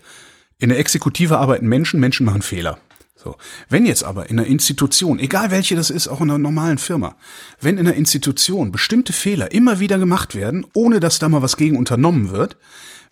in 0.59 0.71
der 0.71 0.79
Exekutive 0.79 1.37
arbeiten 1.37 1.69
Menschen, 1.69 2.01
Menschen 2.01 2.25
machen 2.25 2.41
Fehler. 2.41 2.79
So. 3.17 3.37
Wenn 3.69 3.85
jetzt 3.85 4.03
aber 4.03 4.31
in 4.31 4.39
einer 4.39 4.49
Institution, 4.49 5.19
egal 5.19 5.51
welche 5.51 5.77
das 5.77 5.91
ist, 5.91 6.09
auch 6.09 6.23
in 6.23 6.31
einer 6.31 6.39
normalen 6.39 6.79
Firma, 6.79 7.17
wenn 7.61 7.77
in 7.77 7.87
einer 7.87 7.97
Institution 7.97 8.73
bestimmte 8.73 9.13
Fehler 9.13 9.53
immer 9.53 9.79
wieder 9.79 9.99
gemacht 9.99 10.35
werden, 10.35 10.67
ohne 10.73 11.01
dass 11.01 11.19
da 11.19 11.29
mal 11.29 11.43
was 11.43 11.59
gegen 11.59 11.77
unternommen 11.77 12.31
wird, 12.31 12.57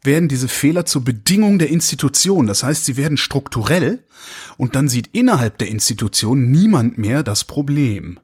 werden 0.03 0.31
diese 0.31 0.49
Fehler 0.49 0.87
zur 0.87 1.05
Bedingung 1.05 1.59
der 1.59 1.69
Institution. 1.69 2.47
Das 2.47 2.63
heißt, 2.63 2.87
sie 2.87 2.97
werden 2.97 3.19
strukturell 3.19 4.03
und 4.57 4.77
dann 4.77 4.89
sieht 4.89 5.11
innerhalb 5.13 5.59
der 5.59 5.69
Institution 5.69 6.51
niemand 6.51 6.97
mehr 6.97 7.23
das 7.23 7.45
Problem. 7.45 8.19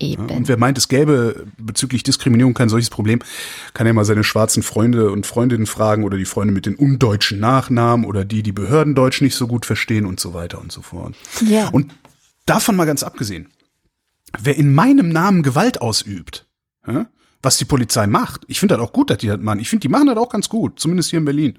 Eben. 0.00 0.28
Und 0.28 0.48
wer 0.48 0.56
meint, 0.56 0.76
es 0.76 0.88
gäbe 0.88 1.46
bezüglich 1.56 2.02
Diskriminierung 2.02 2.52
kein 2.52 2.68
solches 2.68 2.90
Problem, 2.90 3.20
kann 3.74 3.86
ja 3.86 3.92
mal 3.92 4.04
seine 4.04 4.24
schwarzen 4.24 4.64
Freunde 4.64 5.10
und 5.10 5.24
Freundinnen 5.24 5.66
fragen 5.66 6.02
oder 6.02 6.16
die 6.16 6.24
Freunde 6.24 6.52
mit 6.52 6.66
den 6.66 6.74
undeutschen 6.74 7.38
Nachnamen 7.38 8.04
oder 8.04 8.24
die, 8.24 8.42
die 8.42 8.52
Behörden 8.52 8.96
Deutsch 8.96 9.20
nicht 9.20 9.36
so 9.36 9.46
gut 9.46 9.66
verstehen 9.66 10.04
und 10.04 10.18
so 10.18 10.34
weiter 10.34 10.60
und 10.60 10.72
so 10.72 10.82
fort. 10.82 11.14
Ja. 11.46 11.68
Und 11.68 11.92
davon 12.44 12.74
mal 12.74 12.86
ganz 12.86 13.04
abgesehen, 13.04 13.48
wer 14.38 14.56
in 14.56 14.74
meinem 14.74 15.10
Namen 15.10 15.44
Gewalt 15.44 15.80
ausübt, 15.80 16.46
was 17.40 17.56
die 17.58 17.64
Polizei 17.64 18.08
macht, 18.08 18.42
ich 18.48 18.58
finde 18.58 18.76
das 18.76 18.84
auch 18.84 18.92
gut, 18.92 19.10
dass 19.10 19.18
die 19.18 19.28
das 19.28 19.38
machen. 19.38 19.60
Ich 19.60 19.68
finde, 19.68 19.82
die 19.82 19.88
machen 19.88 20.08
das 20.08 20.16
auch 20.16 20.28
ganz 20.28 20.48
gut, 20.48 20.80
zumindest 20.80 21.10
hier 21.10 21.20
in 21.20 21.24
Berlin. 21.24 21.58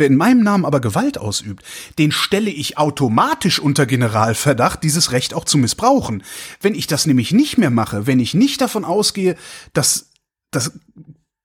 Wer 0.00 0.06
in 0.06 0.16
meinem 0.16 0.42
Namen 0.42 0.64
aber 0.64 0.80
Gewalt 0.80 1.18
ausübt, 1.18 1.62
den 1.98 2.10
stelle 2.10 2.50
ich 2.50 2.78
automatisch 2.78 3.60
unter 3.60 3.84
Generalverdacht, 3.84 4.82
dieses 4.82 5.12
Recht 5.12 5.34
auch 5.34 5.44
zu 5.44 5.58
missbrauchen. 5.58 6.22
Wenn 6.60 6.74
ich 6.74 6.86
das 6.86 7.06
nämlich 7.06 7.32
nicht 7.32 7.58
mehr 7.58 7.70
mache, 7.70 8.06
wenn 8.06 8.18
ich 8.18 8.32
nicht 8.32 8.62
davon 8.62 8.86
ausgehe, 8.86 9.36
dass, 9.74 10.10
dass 10.50 10.72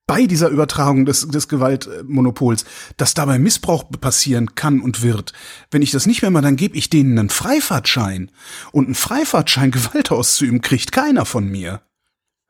bei 0.07 0.25
dieser 0.25 0.49
Übertragung 0.49 1.05
des, 1.05 1.27
des 1.27 1.49
Gewaltmonopols, 1.49 2.63
dass 2.95 3.13
dabei 3.13 3.39
Missbrauch 3.39 3.83
passieren 3.99 4.55
kann 4.55 4.79
und 4.79 5.01
wird. 5.01 5.33
Wenn 5.69 5.81
ich 5.81 5.91
das 5.91 6.05
nicht 6.05 6.21
mehr 6.21 6.31
mache, 6.31 6.43
dann 6.43 6.55
gebe 6.55 6.77
ich 6.77 6.89
denen 6.89 7.19
einen 7.19 7.29
Freifahrtschein. 7.29 8.31
Und 8.71 8.85
einen 8.85 8.95
Freifahrtschein, 8.95 9.71
Gewalt 9.71 10.11
auszuüben, 10.11 10.61
kriegt 10.61 10.93
keiner 10.93 11.25
von 11.25 11.49
mir. 11.49 11.81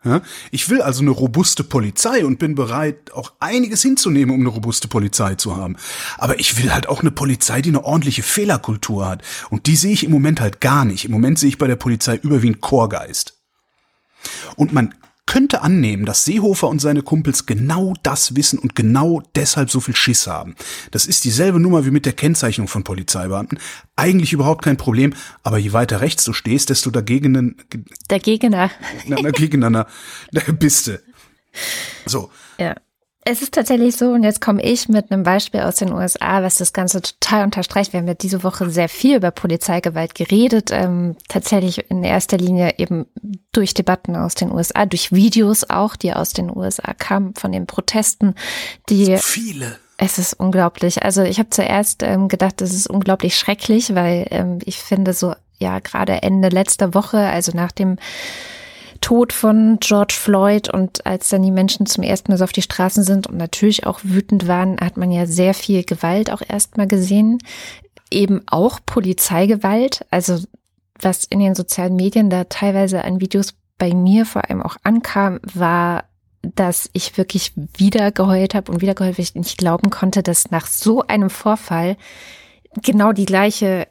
Ja? 0.06 0.22
Ich 0.51 0.70
will 0.70 0.82
also 0.82 1.01
eine 1.01 1.10
robuste 1.10 1.64
Polizei 1.64 2.24
und 2.24 2.39
bin 2.39 2.56
bereit, 2.56 3.12
auch 3.14 3.34
einiges 3.39 3.82
hinzunehmen, 3.82 4.34
um 4.34 4.41
eine 4.41 4.49
robuste 4.49 4.88
Polizei 4.88 5.36
zu 5.36 5.58
haben. 5.58 5.76
Aber 6.18 6.39
ich 6.39 6.62
will 6.62 6.74
halt 6.74 6.88
auch 6.88 7.01
eine 7.01 7.12
Polizei, 7.12 7.62
die 7.62 7.70
eine 7.70 7.84
ordentliche 7.84 8.24
Fehlerkultur 8.24 9.08
hat. 9.08 9.24
Und 9.49 9.66
die 9.66 9.76
sehe 9.76 9.93
ich 9.93 10.03
im 10.03 10.12
Moment 10.12 10.39
halt 10.39 10.62
gar 10.62 10.86
nicht. 10.86 11.06
Im 11.06 11.12
Moment 11.12 11.39
sehe 11.39 11.49
ich 11.49 11.58
bei 11.58 11.68
der 11.68 11.76
Polizei 11.76 12.16
überwiegend 12.16 12.62
Chorgeist. 12.62 13.34
Und 14.56 14.74
man 14.74 14.93
könnte 15.26 15.62
annehmen, 15.62 16.06
dass 16.06 16.26
Seehofer 16.26 16.68
und 16.68 16.80
seine 16.80 17.02
Kumpels 17.02 17.46
genau 17.46 17.94
das 18.04 18.36
wissen 18.36 18.60
und 18.60 18.76
genau 18.76 19.24
deshalb 19.36 19.72
so 19.72 19.80
viel 19.80 19.96
Schiss 19.96 20.28
haben. 20.28 20.56
Das 20.92 21.06
ist 21.06 21.24
dieselbe 21.24 21.60
Nummer 21.60 21.86
wie 21.86 21.92
mit 21.92 22.06
der 22.06 22.14
Kennzeichnung 22.14 22.68
von 22.68 22.84
Polizeibeamten. 22.84 23.60
Eigentlich 23.96 24.34
überhaupt 24.34 24.64
kein 24.64 24.78
Problem, 24.78 25.14
aber 25.44 25.58
je 25.58 25.74
weiter 25.74 26.02
rechts 26.02 26.24
du 26.24 26.34
stehst, 26.34 26.70
desto 26.70 26.92
dagegen 26.92 27.56
Dagegener. 28.08 28.72
na, 29.08 29.16
dagegener 29.16 29.88
bist 30.60 30.88
du. 30.88 31.02
So. 32.06 32.30
Ja. 32.60 32.76
Es 33.28 33.42
ist 33.42 33.56
tatsächlich 33.56 33.96
so, 33.96 34.12
und 34.12 34.24
jetzt 34.24 34.40
komme 34.40 34.62
ich 34.62 34.88
mit 34.88 35.12
einem 35.12 35.24
Beispiel 35.24 35.62
aus 35.62 35.78
den 35.78 35.92
USA, 35.92 36.44
was 36.44 36.58
das 36.58 36.74
Ganze 36.74 37.02
total 37.02 37.44
unterstreicht. 37.44 37.92
Wir 37.92 38.00
haben 38.00 38.08
ja 38.08 38.14
diese 38.14 38.44
Woche 38.44 38.70
sehr 38.70 38.88
viel 38.88 39.18
über 39.18 39.32
Polizeigewalt 39.32 40.14
geredet, 40.14 40.70
ähm, 40.72 41.16
tatsächlich 41.28 41.90
in 41.90 42.04
erster 42.04 42.38
Linie 42.38 42.76
eben 42.78 43.08
durch 43.52 43.74
Debatten 43.74 44.16
aus 44.16 44.36
den 44.36 44.52
USA, 44.52 44.86
durch 44.86 45.12
Videos 45.12 45.68
auch, 45.68 45.96
die 45.96 46.14
aus 46.14 46.34
den 46.34 46.56
USA 46.56 46.94
kamen 46.94 47.34
von 47.34 47.52
den 47.52 47.66
Protesten, 47.66 48.36
die 48.90 49.18
viele. 49.18 49.80
Es 49.98 50.20
ist 50.20 50.34
unglaublich. 50.34 51.02
Also 51.02 51.24
ich 51.24 51.40
habe 51.40 51.50
zuerst 51.50 52.04
ähm, 52.04 52.28
gedacht, 52.28 52.62
es 52.62 52.76
ist 52.76 52.88
unglaublich 52.88 53.36
schrecklich, 53.36 53.96
weil 53.96 54.28
ähm, 54.30 54.60
ich 54.66 54.78
finde 54.78 55.14
so, 55.14 55.34
ja, 55.58 55.80
gerade 55.80 56.22
Ende 56.22 56.50
letzter 56.50 56.94
Woche, 56.94 57.18
also 57.18 57.54
nach 57.56 57.72
dem 57.72 57.98
Tod 59.02 59.34
von 59.34 59.78
George 59.80 60.16
Floyd 60.18 60.74
und 60.74 61.06
als 61.06 61.30
dann 61.30 61.41
die 61.41 61.52
Menschen 61.52 61.86
zum 61.86 62.04
ersten 62.04 62.32
Mal 62.32 62.38
so 62.38 62.43
auf 62.43 62.52
die 62.52 62.62
Straßen 62.62 63.04
sind 63.04 63.28
und 63.28 63.38
natürlich 63.38 63.86
auch 63.86 64.00
wütend 64.04 64.48
waren, 64.48 64.80
hat 64.80 64.98
man 64.98 65.12
ja 65.12 65.26
sehr 65.26 65.54
viel 65.54 65.84
Gewalt 65.84 66.32
auch 66.32 66.41
erstmal 66.48 66.88
gesehen. 66.88 67.39
Eben 68.12 68.41
auch 68.48 68.80
Polizeigewalt. 68.86 70.06
Also 70.12 70.39
was 71.00 71.26
in 71.26 71.39
den 71.39 71.56
sozialen 71.56 71.96
Medien 71.96 72.30
da 72.30 72.46
teilweise 72.46 73.04
an 73.04 73.20
Videos 73.20 73.54
bei 73.78 73.93
mir 73.93 74.26
vor 74.26 74.50
allem 74.50 74.62
auch 74.62 74.78
ankam, 74.84 75.39
war 75.54 76.06
dass 76.54 76.89
ich 76.93 77.18
wirklich 77.18 77.54
wieder 77.56 78.12
geheult 78.12 78.54
habe 78.54 78.72
und 78.72 78.82
wieder 78.82 78.93
geheult, 78.93 79.18
weil 79.18 79.24
ich 79.24 79.34
nicht 79.34 79.58
glauben 79.58 79.89
konnte, 79.89 80.22
dass 80.22 80.52
nach 80.52 80.68
so 80.68 81.02
einem 81.02 81.32
Vorfall 81.32 81.98
genau 82.84 83.14
die 83.14 83.26
gleiche 83.26 83.88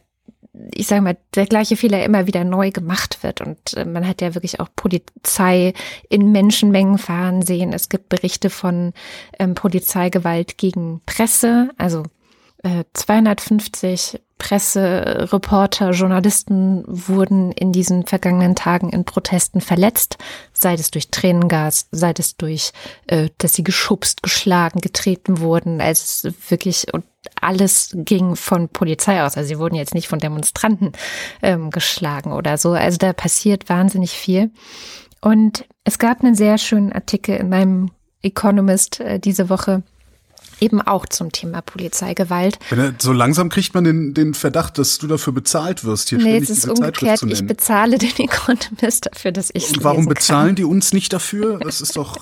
ich 0.72 0.86
sage 0.86 1.02
mal, 1.02 1.16
der 1.34 1.46
gleiche 1.46 1.76
Fehler 1.76 2.04
immer 2.04 2.26
wieder 2.26 2.44
neu 2.44 2.70
gemacht 2.70 3.22
wird. 3.22 3.40
Und 3.40 3.74
äh, 3.74 3.84
man 3.84 4.06
hat 4.06 4.20
ja 4.20 4.34
wirklich 4.34 4.60
auch 4.60 4.68
Polizei 4.74 5.72
in 6.08 6.32
Menschenmengen 6.32 6.98
fahren 6.98 7.42
sehen. 7.42 7.72
Es 7.72 7.88
gibt 7.88 8.08
Berichte 8.08 8.50
von 8.50 8.92
ähm, 9.38 9.54
Polizeigewalt 9.54 10.58
gegen 10.58 11.00
Presse, 11.06 11.70
also 11.76 12.04
äh, 12.62 12.84
250 12.94 14.20
Pressereporter, 14.38 15.90
Journalisten 15.90 16.84
wurden 16.86 17.52
in 17.52 17.72
diesen 17.72 18.04
vergangenen 18.04 18.54
Tagen 18.56 18.90
in 18.90 19.04
Protesten 19.04 19.60
verletzt, 19.60 20.18
sei 20.52 20.74
es 20.74 20.90
durch 20.90 21.10
Tränengas, 21.10 21.88
sei 21.92 22.12
es 22.18 22.36
durch, 22.36 22.72
äh, 23.06 23.30
dass 23.38 23.54
sie 23.54 23.64
geschubst, 23.64 24.22
geschlagen, 24.22 24.80
getreten 24.80 25.38
wurden. 25.38 25.80
Also 25.80 26.30
wirklich 26.48 26.92
und 26.92 27.04
alles 27.44 27.90
ging 27.94 28.36
von 28.36 28.68
Polizei 28.68 29.22
aus. 29.22 29.36
Also 29.36 29.48
sie 29.48 29.58
wurden 29.58 29.74
jetzt 29.74 29.94
nicht 29.94 30.08
von 30.08 30.18
Demonstranten 30.18 30.92
ähm, 31.42 31.70
geschlagen 31.70 32.32
oder 32.32 32.58
so. 32.58 32.72
Also 32.72 32.98
da 32.98 33.12
passiert 33.12 33.68
wahnsinnig 33.68 34.12
viel. 34.12 34.50
Und 35.20 35.66
es 35.84 35.98
gab 35.98 36.22
einen 36.22 36.34
sehr 36.34 36.58
schönen 36.58 36.92
Artikel 36.92 37.36
in 37.36 37.48
meinem 37.48 37.90
Economist 38.22 39.00
äh, 39.00 39.18
diese 39.18 39.48
Woche 39.48 39.82
eben 40.60 40.80
auch 40.80 41.06
zum 41.06 41.32
Thema 41.32 41.62
Polizeigewalt. 41.62 42.58
So 42.98 43.12
langsam 43.12 43.48
kriegt 43.48 43.74
man 43.74 43.84
den, 43.84 44.14
den 44.14 44.34
Verdacht, 44.34 44.78
dass 44.78 44.98
du 44.98 45.06
dafür 45.06 45.32
bezahlt 45.32 45.84
wirst, 45.84 46.08
hier 46.10 46.18
nee, 46.18 46.36
es 46.36 46.50
ist 46.50 46.68
umgekehrt. 46.68 47.22
Ich 47.22 47.46
bezahle 47.46 47.98
den 47.98 48.16
Economist 48.18 49.06
dafür, 49.06 49.32
dass 49.32 49.50
ich 49.52 49.68
Und 49.76 49.84
warum 49.84 50.06
bezahlen 50.06 50.48
kann. 50.48 50.56
die 50.56 50.64
uns 50.64 50.92
nicht 50.92 51.12
dafür? 51.12 51.58
Das 51.58 51.80
ist 51.80 51.96
doch. 51.96 52.16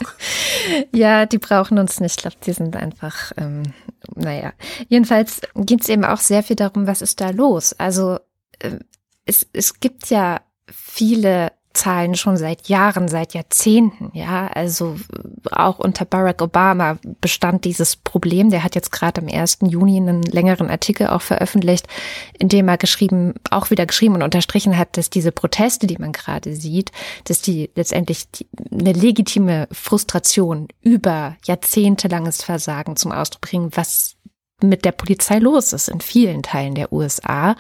ja, 0.93 1.27
die 1.27 1.39
brauchen 1.39 1.79
uns 1.79 2.01
nicht. 2.01 2.17
Ich 2.17 2.23
glaube, 2.23 2.37
die 2.45 2.53
sind 2.53 2.77
einfach, 2.77 3.33
ähm, 3.37 3.63
naja. 4.15 4.53
Jedenfalls 4.89 5.41
geht 5.55 5.83
es 5.83 5.89
eben 5.89 6.05
auch 6.05 6.21
sehr 6.21 6.43
viel 6.43 6.57
darum, 6.57 6.87
was 6.87 7.03
ist 7.03 7.21
da 7.21 7.31
los? 7.31 7.73
Also 7.75 8.19
äh, 8.59 8.79
es, 9.25 9.47
es 9.53 9.81
gibt 9.81 10.11
ja 10.11 10.41
viele 10.67 11.53
Zahlen 11.75 12.15
schon 12.15 12.37
seit 12.37 12.69
Jahren, 12.69 13.09
seit 13.09 13.35
Jahrzehnten. 13.35 14.11
Ja, 14.15 14.49
also 14.49 14.97
auch 15.51 15.79
unter 15.79 16.05
Barack 16.05 16.43
Obama 16.43 16.99
bestand 17.21 17.65
dieses 17.65 17.97
Problem. 17.97 18.51
Der 18.51 18.65
hat 18.65 18.75
jetzt 18.75 18.93
gerade 18.93 19.21
am 19.21 19.29
1. 19.29 19.59
Juni 19.63 19.97
einen 19.97 20.23
längeren 20.23 20.71
Artikel 20.71 21.09
auch 21.09 21.23
veröffentlicht, 21.23 21.87
in 22.39 22.49
dem 22.49 22.69
er 22.69 22.79
geschrieben, 22.79 23.35
auch 23.51 23.71
wieder 23.71 23.87
geschrieben 23.87 24.15
und 24.15 24.23
unterstrichen 24.23 24.77
hat, 24.77 24.97
dass 24.97 25.11
diese 25.11 25.33
Proteste, 25.33 25.87
die 25.87 25.99
man 25.99 26.13
gerade 26.13 26.55
sieht, 26.55 26.93
dass 27.25 27.41
die 27.41 27.71
letztendlich 27.75 28.31
die, 28.31 28.47
eine 28.71 28.93
legitime 28.93 29.69
Frustration 29.73 30.69
über 30.83 31.37
jahrzehntelanges 31.45 32.43
Versagen 32.43 32.97
zum 32.97 33.13
Ausdruck 33.13 33.43
bringen, 33.43 33.71
was 33.75 34.17
mit 34.63 34.85
der 34.85 34.93
Polizei 34.93 35.39
los 35.39 35.73
ist 35.73 35.89
in 35.89 36.01
vielen 36.01 36.43
Teilen 36.43 36.75
der 36.75 36.93
USA. 36.93 37.57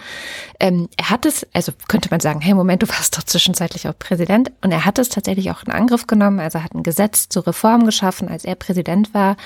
Ähm, 0.61 0.89
er 0.97 1.11
hat 1.11 1.27
es, 1.27 1.47
also 1.53 1.73
könnte 1.89 2.09
man 2.11 2.21
sagen, 2.21 2.41
hey 2.41 2.55
Moment, 2.55 2.83
du 2.83 2.89
warst 2.89 3.17
doch 3.17 3.23
zwischenzeitlich 3.23 3.89
auch 3.89 3.99
Präsident. 3.99 4.53
Und 4.63 4.73
er 4.73 4.85
hat 4.85 4.99
es 4.99 5.09
tatsächlich 5.09 5.51
auch 5.51 5.63
in 5.65 5.73
Angriff 5.73 6.07
genommen. 6.07 6.41
Also 6.41 6.59
er 6.59 6.65
hat 6.65 6.75
ein 6.75 6.83
Gesetz 6.83 7.29
zur 7.29 7.47
Reform 7.47 7.85
geschaffen, 7.85 8.29
als 8.29 8.45
er 8.45 8.55
Präsident 8.55 9.15
war. 9.15 9.37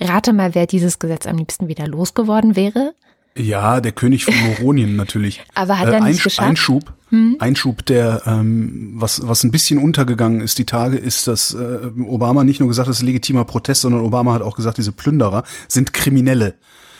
Rate 0.00 0.32
mal, 0.32 0.54
wer 0.54 0.66
dieses 0.66 0.98
Gesetz 0.98 1.26
am 1.26 1.36
liebsten 1.36 1.68
wieder 1.68 1.86
losgeworden 1.86 2.56
wäre. 2.56 2.94
Ja, 3.36 3.80
der 3.80 3.92
König 3.92 4.24
von 4.24 4.34
Moronien 4.34 4.96
natürlich. 4.96 5.42
Aber 5.54 5.78
hat 5.78 5.88
er 5.88 5.98
äh, 5.98 6.02
nicht 6.02 6.22
geschafft? 6.22 6.48
Einschub, 6.48 6.92
hm? 7.08 7.36
Einschub, 7.38 7.84
der 7.86 8.22
ähm, 8.26 8.92
was 8.96 9.26
was 9.26 9.42
ein 9.44 9.50
bisschen 9.50 9.78
untergegangen 9.78 10.40
ist 10.40 10.58
die 10.58 10.66
Tage, 10.66 10.98
ist, 10.98 11.28
dass 11.28 11.54
äh, 11.54 11.78
Obama 12.06 12.44
nicht 12.44 12.60
nur 12.60 12.68
gesagt 12.68 12.88
hat, 12.88 12.92
es 12.92 13.00
ist 13.00 13.06
legitimer 13.06 13.44
Protest, 13.44 13.82
sondern 13.82 14.02
Obama 14.02 14.34
hat 14.34 14.42
auch 14.42 14.56
gesagt, 14.56 14.78
diese 14.78 14.92
Plünderer 14.92 15.44
sind 15.68 15.92
Kriminelle. 15.92 16.54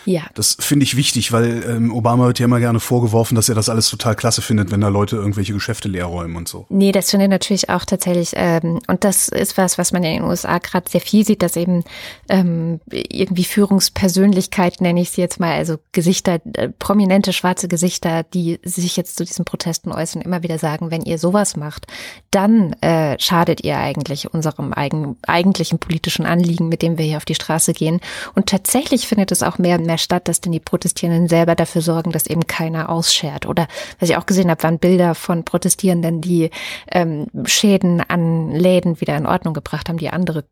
Ja. 0.04 0.22
Das 0.34 0.56
finde 0.58 0.84
ich 0.84 0.96
wichtig, 0.96 1.32
weil 1.32 1.64
ähm, 1.68 1.94
Obama 1.94 2.26
wird 2.26 2.38
ja 2.38 2.46
immer 2.46 2.60
gerne 2.60 2.80
vorgeworfen, 2.80 3.34
dass 3.34 3.48
er 3.48 3.54
das 3.54 3.68
alles 3.68 3.88
total 3.88 4.16
klasse 4.16 4.42
findet, 4.42 4.70
wenn 4.70 4.80
da 4.80 4.88
Leute 4.88 5.16
irgendwelche 5.16 5.52
Geschäfte 5.52 5.88
leer 5.88 6.06
räumen 6.06 6.36
und 6.36 6.48
so. 6.48 6.66
Nee, 6.68 6.92
das 6.92 7.10
finde 7.10 7.26
ich 7.26 7.30
natürlich 7.30 7.68
auch 7.68 7.84
tatsächlich. 7.84 8.32
Ähm, 8.34 8.80
und 8.86 9.04
das 9.04 9.28
ist 9.28 9.56
was, 9.58 9.78
was 9.78 9.92
man 9.92 10.02
in 10.04 10.22
den 10.22 10.24
USA 10.24 10.58
gerade 10.58 10.90
sehr 10.90 11.00
viel 11.00 11.24
sieht, 11.24 11.42
dass 11.42 11.56
eben 11.56 11.84
ähm, 12.28 12.80
irgendwie 12.90 13.44
Führungspersönlichkeiten, 13.44 14.84
nenne 14.84 15.00
ich 15.00 15.10
sie 15.10 15.20
jetzt 15.20 15.40
mal, 15.40 15.52
also 15.52 15.76
Gesichter, 15.92 16.40
äh, 16.54 16.68
prominente 16.68 17.32
schwarze 17.32 17.68
Gesichter, 17.68 18.22
die 18.22 18.58
sich 18.64 18.96
jetzt 18.96 19.16
zu 19.16 19.24
diesen 19.24 19.44
Protesten 19.44 19.92
äußern, 19.92 20.22
immer 20.22 20.42
wieder 20.42 20.58
sagen, 20.58 20.90
wenn 20.90 21.02
ihr 21.02 21.18
sowas 21.18 21.56
macht, 21.56 21.86
dann 22.30 22.72
äh, 22.80 23.18
schadet 23.18 23.64
ihr 23.64 23.78
eigentlich 23.78 24.32
unserem 24.32 24.72
eigen, 24.72 25.16
eigentlichen 25.26 25.78
politischen 25.78 26.26
Anliegen, 26.26 26.68
mit 26.68 26.82
dem 26.82 26.98
wir 26.98 27.04
hier 27.04 27.16
auf 27.16 27.24
die 27.24 27.34
Straße 27.34 27.72
gehen. 27.72 28.00
Und 28.34 28.46
tatsächlich 28.46 29.06
findet 29.06 29.32
es 29.32 29.42
auch 29.42 29.58
mehr 29.58 29.78
und 29.78 29.86
mehr 29.86 29.91
mehr 29.92 29.98
statt, 29.98 30.26
dass 30.26 30.40
denn 30.40 30.52
die 30.52 30.60
Protestierenden 30.60 31.28
selber 31.28 31.54
dafür 31.54 31.82
sorgen, 31.82 32.12
dass 32.12 32.26
eben 32.26 32.46
keiner 32.46 32.88
ausschert. 32.88 33.44
Oder 33.44 33.68
was 33.98 34.08
ich 34.08 34.16
auch 34.16 34.24
gesehen 34.24 34.50
habe, 34.50 34.62
waren 34.62 34.78
Bilder 34.78 35.14
von 35.14 35.44
Protestierenden, 35.44 36.22
die 36.22 36.50
ähm, 36.90 37.26
Schäden 37.44 38.00
an 38.00 38.50
Läden 38.50 39.02
wieder 39.02 39.16
in 39.18 39.26
Ordnung 39.26 39.52
gebracht 39.52 39.88
haben, 39.90 39.98
die 39.98 40.08
andere 40.08 40.44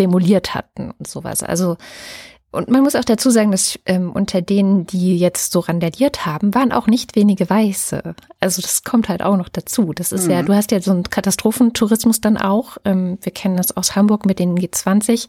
demoliert 0.00 0.54
hatten 0.54 0.90
und 0.90 1.06
sowas. 1.06 1.44
Also 1.44 1.76
Und 2.52 2.70
man 2.70 2.82
muss 2.82 2.94
auch 2.94 3.04
dazu 3.04 3.28
sagen, 3.30 3.50
dass 3.50 3.78
ähm, 3.84 4.12
unter 4.12 4.40
denen, 4.40 4.86
die 4.86 5.18
jetzt 5.18 5.52
so 5.52 5.60
randaliert 5.60 6.24
haben, 6.24 6.54
waren 6.54 6.72
auch 6.72 6.86
nicht 6.86 7.14
wenige 7.14 7.50
Weiße. 7.50 8.14
Also 8.40 8.62
das 8.62 8.82
kommt 8.82 9.08
halt 9.08 9.22
auch 9.22 9.36
noch 9.36 9.48
dazu. 9.48 9.92
Das 9.92 10.12
ist 10.12 10.24
mhm. 10.24 10.30
ja, 10.30 10.42
du 10.42 10.54
hast 10.54 10.70
ja 10.70 10.80
so 10.80 10.92
einen 10.92 11.02
Katastrophentourismus 11.04 12.20
dann 12.20 12.36
auch. 12.38 12.78
Ähm, 12.84 13.18
wir 13.20 13.32
kennen 13.32 13.56
das 13.56 13.76
aus 13.76 13.94
Hamburg 13.94 14.24
mit 14.24 14.38
den 14.38 14.56
G20, 14.56 15.28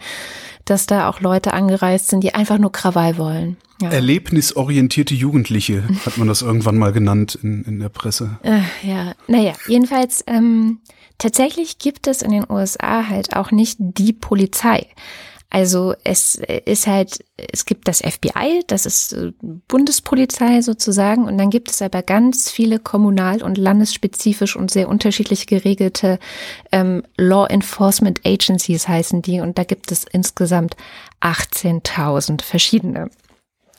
dass 0.64 0.86
da 0.86 1.10
auch 1.10 1.20
Leute 1.20 1.54
angereist 1.54 2.08
sind, 2.10 2.24
die 2.24 2.34
einfach 2.34 2.60
nur 2.60 2.72
Krawall 2.72 3.18
wollen. 3.18 3.58
Ja. 3.82 3.90
Erlebnisorientierte 3.90 5.14
Jugendliche 5.14 5.84
hat 6.06 6.18
man 6.18 6.28
das 6.28 6.42
irgendwann 6.42 6.78
mal 6.78 6.94
genannt 6.94 7.38
in, 7.42 7.64
in 7.64 7.80
der 7.80 7.90
Presse. 7.90 8.40
Äh, 8.44 8.62
ja, 8.84 9.14
naja, 9.28 9.54
jedenfalls 9.68 10.24
ähm, 10.28 10.80
tatsächlich 11.18 11.78
gibt 11.78 12.08
es 12.08 12.22
in 12.22 12.32
den 12.32 12.46
USA 12.50 13.10
halt 13.10 13.36
auch 13.36 13.52
nicht 13.52 13.78
die 13.80 14.14
Polizei. 14.14 14.88
Also 15.50 15.96
es 16.04 16.36
ist 16.66 16.88
halt, 16.88 17.24
es 17.38 17.66
gibt 17.66 17.88
das 17.88 18.00
FBI, 18.00 18.64
das 18.68 18.86
ist 18.86 19.14
äh, 19.14 19.32
Bundespolizei 19.68 20.62
sozusagen, 20.62 21.24
und 21.24 21.38
dann 21.38 21.50
gibt 21.50 21.72
es 21.72 21.82
aber 21.82 22.04
ganz 22.04 22.52
viele 22.52 22.80
kommunal- 22.80 23.42
und 23.42 23.58
landesspezifisch 23.58 24.58
und 24.58 24.72
sehr 24.72 24.90
unterschiedlich 24.90 25.48
geregelte 25.48 26.20
ähm, 26.74 27.04
Law 27.16 27.48
Enforcement 27.48 28.22
Agencies 28.26 28.90
heißen 28.90 29.22
die, 29.22 29.40
und 29.40 29.58
da 29.58 29.64
gibt 29.64 29.92
es 29.92 30.04
insgesamt 30.04 30.76
18.000 31.22 32.42
verschiedene. 32.42 33.10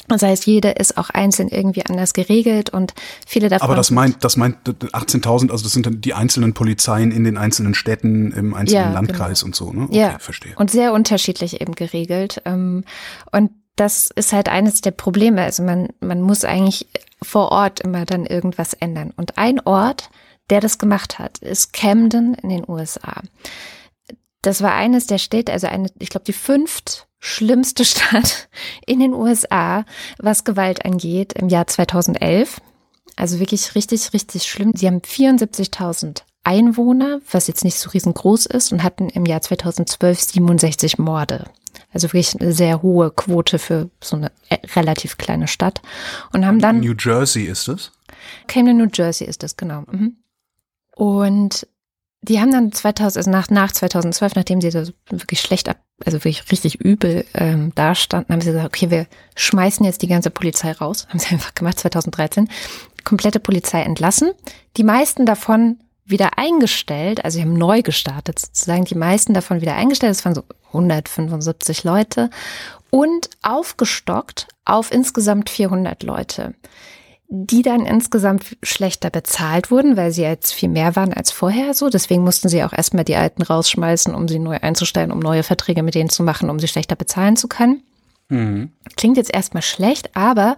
Das 0.09 0.23
heißt, 0.23 0.47
jede 0.47 0.71
ist 0.71 0.97
auch 0.97 1.11
einzeln 1.11 1.49
irgendwie 1.49 1.85
anders 1.85 2.15
geregelt 2.15 2.71
und 2.71 2.95
viele 3.27 3.49
davon. 3.49 3.65
Aber 3.65 3.77
das 3.77 3.91
meint, 3.91 4.25
das 4.25 4.37
meint 4.37 4.57
18.000, 4.67 5.51
also 5.51 5.63
das 5.65 5.73
sind 5.73 5.87
dann 5.87 6.01
die 6.01 6.15
einzelnen 6.15 6.55
Polizeien 6.55 7.11
in 7.13 7.25
den 7.25 7.37
einzelnen 7.37 7.75
Städten, 7.75 8.33
im 8.33 8.55
einzelnen 8.55 8.85
ja, 8.85 8.93
Landkreis 8.93 9.41
genau. 9.41 9.49
und 9.49 9.55
so, 9.57 9.73
ne? 9.73 9.83
Okay, 9.85 9.99
ja, 9.99 10.19
verstehe. 10.19 10.55
Und 10.57 10.71
sehr 10.71 10.93
unterschiedlich 10.93 11.61
eben 11.61 11.75
geregelt. 11.75 12.41
Ähm, 12.47 12.85
und 13.33 13.51
das 13.77 14.11
ist 14.15 14.33
halt 14.33 14.49
eines 14.49 14.81
der 14.81 14.91
Probleme. 14.91 15.43
Also 15.43 15.63
man, 15.63 15.89
man 16.01 16.23
muss 16.23 16.45
eigentlich 16.45 16.89
vor 17.23 17.53
Ort 17.53 17.81
immer 17.81 18.07
dann 18.07 18.27
irgendwas 18.27 18.75
ändern. 18.75 19.13
Und 19.17 19.39
ein 19.39 19.61
Ort, 19.61 20.11
der 20.51 20.61
das 20.61 20.79
gemacht 20.79 21.19
hat, 21.19 21.39
ist 21.39 21.73
Camden 21.73 22.35
in 22.35 22.49
den 22.49 22.65
USA. 22.69 23.23
Das 24.43 24.63
war 24.63 24.75
eines 24.75 25.07
der 25.07 25.19
Städte, 25.19 25.53
also 25.53 25.67
eine, 25.67 25.91
ich 25.99 26.11
glaube, 26.11 26.25
die 26.25 26.33
fünft 26.33 27.08
schlimmste 27.19 27.85
Stadt 27.87 28.49
in 28.87 29.01
den 29.01 29.15
USA, 29.15 29.85
was 30.19 30.45
Gewalt 30.45 30.85
angeht, 30.85 31.33
im 31.35 31.49
Jahr 31.49 31.67
2011. 31.67 32.61
Also 33.17 33.41
wirklich 33.41 33.75
richtig, 33.75 34.13
richtig 34.13 34.45
schlimm. 34.45 34.73
Sie 34.75 34.87
haben 34.87 35.01
74.000 35.01 36.23
Einwohner, 36.45 37.21
was 37.31 37.49
jetzt 37.49 37.65
nicht 37.65 37.79
so 37.79 37.91
riesengroß 37.91 38.47
ist, 38.47 38.73
und 38.73 38.83
hatten 38.83 39.09
im 39.09 39.27
Jahr 39.27 39.41
2012 39.41 40.21
67 40.21 40.99
Morde. 40.99 41.45
Also 41.93 42.09
wirklich 42.09 42.41
eine 42.41 42.53
sehr 42.53 42.83
hohe 42.83 43.11
Quote 43.11 43.59
für 43.59 43.91
so 44.03 44.17
eine 44.17 44.31
äh, 44.49 44.59
relativ 44.77 45.19
kleine 45.19 45.49
Stadt. 45.49 45.83
Und 46.33 46.47
haben 46.47 46.61
dann. 46.61 46.81
New 46.81 46.95
Jersey 46.99 47.45
ist 47.45 47.69
es? 47.69 47.93
Camden, 48.47 48.77
New 48.79 48.89
Jersey 48.93 49.27
ist 49.27 49.43
das, 49.43 49.57
genau. 49.57 49.83
Mhm. 49.91 50.17
Und 50.95 51.67
die 52.23 52.41
haben 52.41 52.51
dann 52.51 52.73
2000, 52.73 53.17
also 53.17 53.31
nach, 53.31 53.49
nach 53.51 53.73
2012, 53.73 54.35
nachdem 54.35 54.61
sie 54.61 54.71
so 54.71 54.83
wirklich 55.09 55.41
schlecht 55.41 55.69
ab, 55.69 55.79
also 56.05 56.19
wirklich 56.19 56.51
richtig 56.51 56.81
übel 56.81 57.25
ähm, 57.35 57.73
dastanden, 57.75 58.33
haben 58.33 58.41
sie 58.41 58.53
gesagt, 58.53 58.67
okay, 58.67 58.91
wir 58.91 59.07
schmeißen 59.37 59.85
jetzt 59.87 60.03
die 60.03 60.09
ganze 60.09 60.31
Polizei 60.31 60.73
raus. 60.73 61.07
Haben 61.09 61.19
sie 61.19 61.29
einfach 61.31 61.55
gemacht, 61.55 61.79
2013. 61.79 62.49
Komplette 63.05 63.41
Polizei 63.41 63.83
entlassen. 63.83 64.33
Die 64.77 64.85
meisten 64.85 65.27
davon 65.27 65.79
wieder 66.05 66.39
eingestellt, 66.39 67.25
also 67.25 67.37
sie 67.37 67.43
haben 67.43 67.53
neu 67.53 67.83
gestartet 67.83 68.39
sozusagen, 68.39 68.85
die 68.85 68.95
meisten 68.95 69.35
davon 69.35 69.61
wieder 69.61 69.75
eingestellt, 69.75 70.11
das 70.11 70.25
waren 70.25 70.35
so 70.35 70.43
175 70.69 71.85
Leute 71.85 72.31
und 72.91 73.29
aufgestockt 73.43 74.49
auf 74.65 74.91
insgesamt 74.91 75.51
400 75.51 76.03
Leute 76.03 76.55
die 77.31 77.61
dann 77.61 77.85
insgesamt 77.85 78.57
schlechter 78.63 79.11
bezahlt 79.11 79.71
wurden, 79.71 79.99
weil 79.99 80.13
sie 80.13 80.23
jetzt 80.23 80.55
viel 80.55 80.71
mehr 80.71 80.97
waren 80.97 81.13
als 81.13 81.31
vorher 81.31 81.75
so. 81.75 81.91
Deswegen 81.91 82.25
mussten 82.25 82.49
sie 82.49 82.65
auch 82.65 82.73
erstmal 82.73 83.05
die 83.05 83.17
alten 83.17 83.43
rausschmeißen, 83.43 84.15
um 84.15 84.29
sie 84.29 84.39
neu 84.39 84.57
einzustellen, 84.57 85.13
um 85.13 85.19
neue 85.19 85.43
Verträge 85.43 85.83
mit 85.83 85.95
denen 85.95 86.09
zu 86.09 86.23
machen, 86.23 86.49
um 86.49 86.59
sie 86.59 86.69
schlechter 86.69 86.97
bezahlen 86.97 87.37
zu 87.37 87.47
können. 87.47 87.83
Mhm. 88.31 88.71
Klingt 88.97 89.19
jetzt 89.19 89.33
erstmal 89.33 89.63
schlecht, 89.63 90.17
aber 90.17 90.57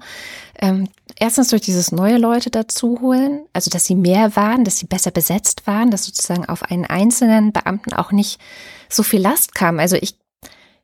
ähm, 0.60 0.88
erstens 1.16 1.48
durch 1.48 1.62
dieses 1.62 1.90
neue 1.90 2.18
Leute 2.18 2.50
dazu 2.50 3.00
holen, 3.00 3.46
also 3.52 3.68
dass 3.68 3.84
sie 3.84 3.96
mehr 3.96 4.36
waren, 4.36 4.64
dass 4.64 4.78
sie 4.78 4.86
besser 4.86 5.10
besetzt 5.10 5.66
waren, 5.66 5.90
dass 5.90 6.04
sozusagen 6.04 6.48
auf 6.48 6.62
einen 6.62 6.84
einzelnen 6.84 7.52
Beamten 7.52 7.92
auch 7.92 8.12
nicht 8.12 8.40
so 8.88 9.02
viel 9.02 9.20
Last 9.20 9.54
kam. 9.54 9.80
Also 9.80 9.96
ich 9.96 10.19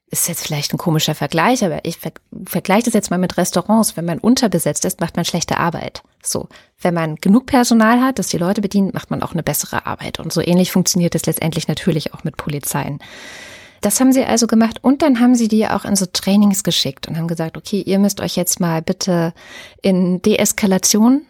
ist 0.08 0.28
jetzt 0.28 0.42
vielleicht 0.42 0.72
ein 0.72 0.78
komischer 0.78 1.14
Vergleich, 1.14 1.64
aber 1.64 1.84
ich 1.84 1.98
ver 1.98 2.12
vergleiche 2.44 2.84
das 2.84 2.94
jetzt 2.94 3.10
mal 3.10 3.18
mit 3.18 3.36
Restaurants. 3.36 3.96
Wenn 3.96 4.04
man 4.04 4.18
unterbesetzt 4.18 4.84
ist, 4.84 5.00
macht 5.00 5.16
man 5.16 5.24
schlechte 5.24 5.58
Arbeit. 5.58 6.02
So, 6.22 6.48
wenn 6.80 6.94
man 6.94 7.16
genug 7.16 7.46
Personal 7.46 8.00
hat, 8.00 8.18
das 8.18 8.28
die 8.28 8.38
Leute 8.38 8.60
bedient, 8.60 8.94
macht 8.94 9.10
man 9.10 9.22
auch 9.22 9.32
eine 9.32 9.42
bessere 9.42 9.86
Arbeit. 9.86 10.20
Und 10.20 10.32
so 10.32 10.40
ähnlich 10.40 10.70
funktioniert 10.70 11.14
es 11.14 11.26
letztendlich 11.26 11.66
natürlich 11.66 12.14
auch 12.14 12.22
mit 12.22 12.36
Polizeien. 12.36 13.00
Das 13.80 14.00
haben 14.00 14.12
sie 14.12 14.24
also 14.24 14.46
gemacht 14.46 14.78
und 14.82 15.02
dann 15.02 15.20
haben 15.20 15.34
sie 15.34 15.48
die 15.48 15.66
auch 15.66 15.84
in 15.84 15.96
so 15.96 16.06
Trainings 16.06 16.64
geschickt 16.64 17.08
und 17.08 17.16
haben 17.16 17.28
gesagt, 17.28 17.56
okay, 17.56 17.82
ihr 17.82 17.98
müsst 17.98 18.20
euch 18.20 18.36
jetzt 18.36 18.60
mal 18.60 18.82
bitte 18.82 19.34
in 19.82 20.22
Deeskalation 20.22 21.22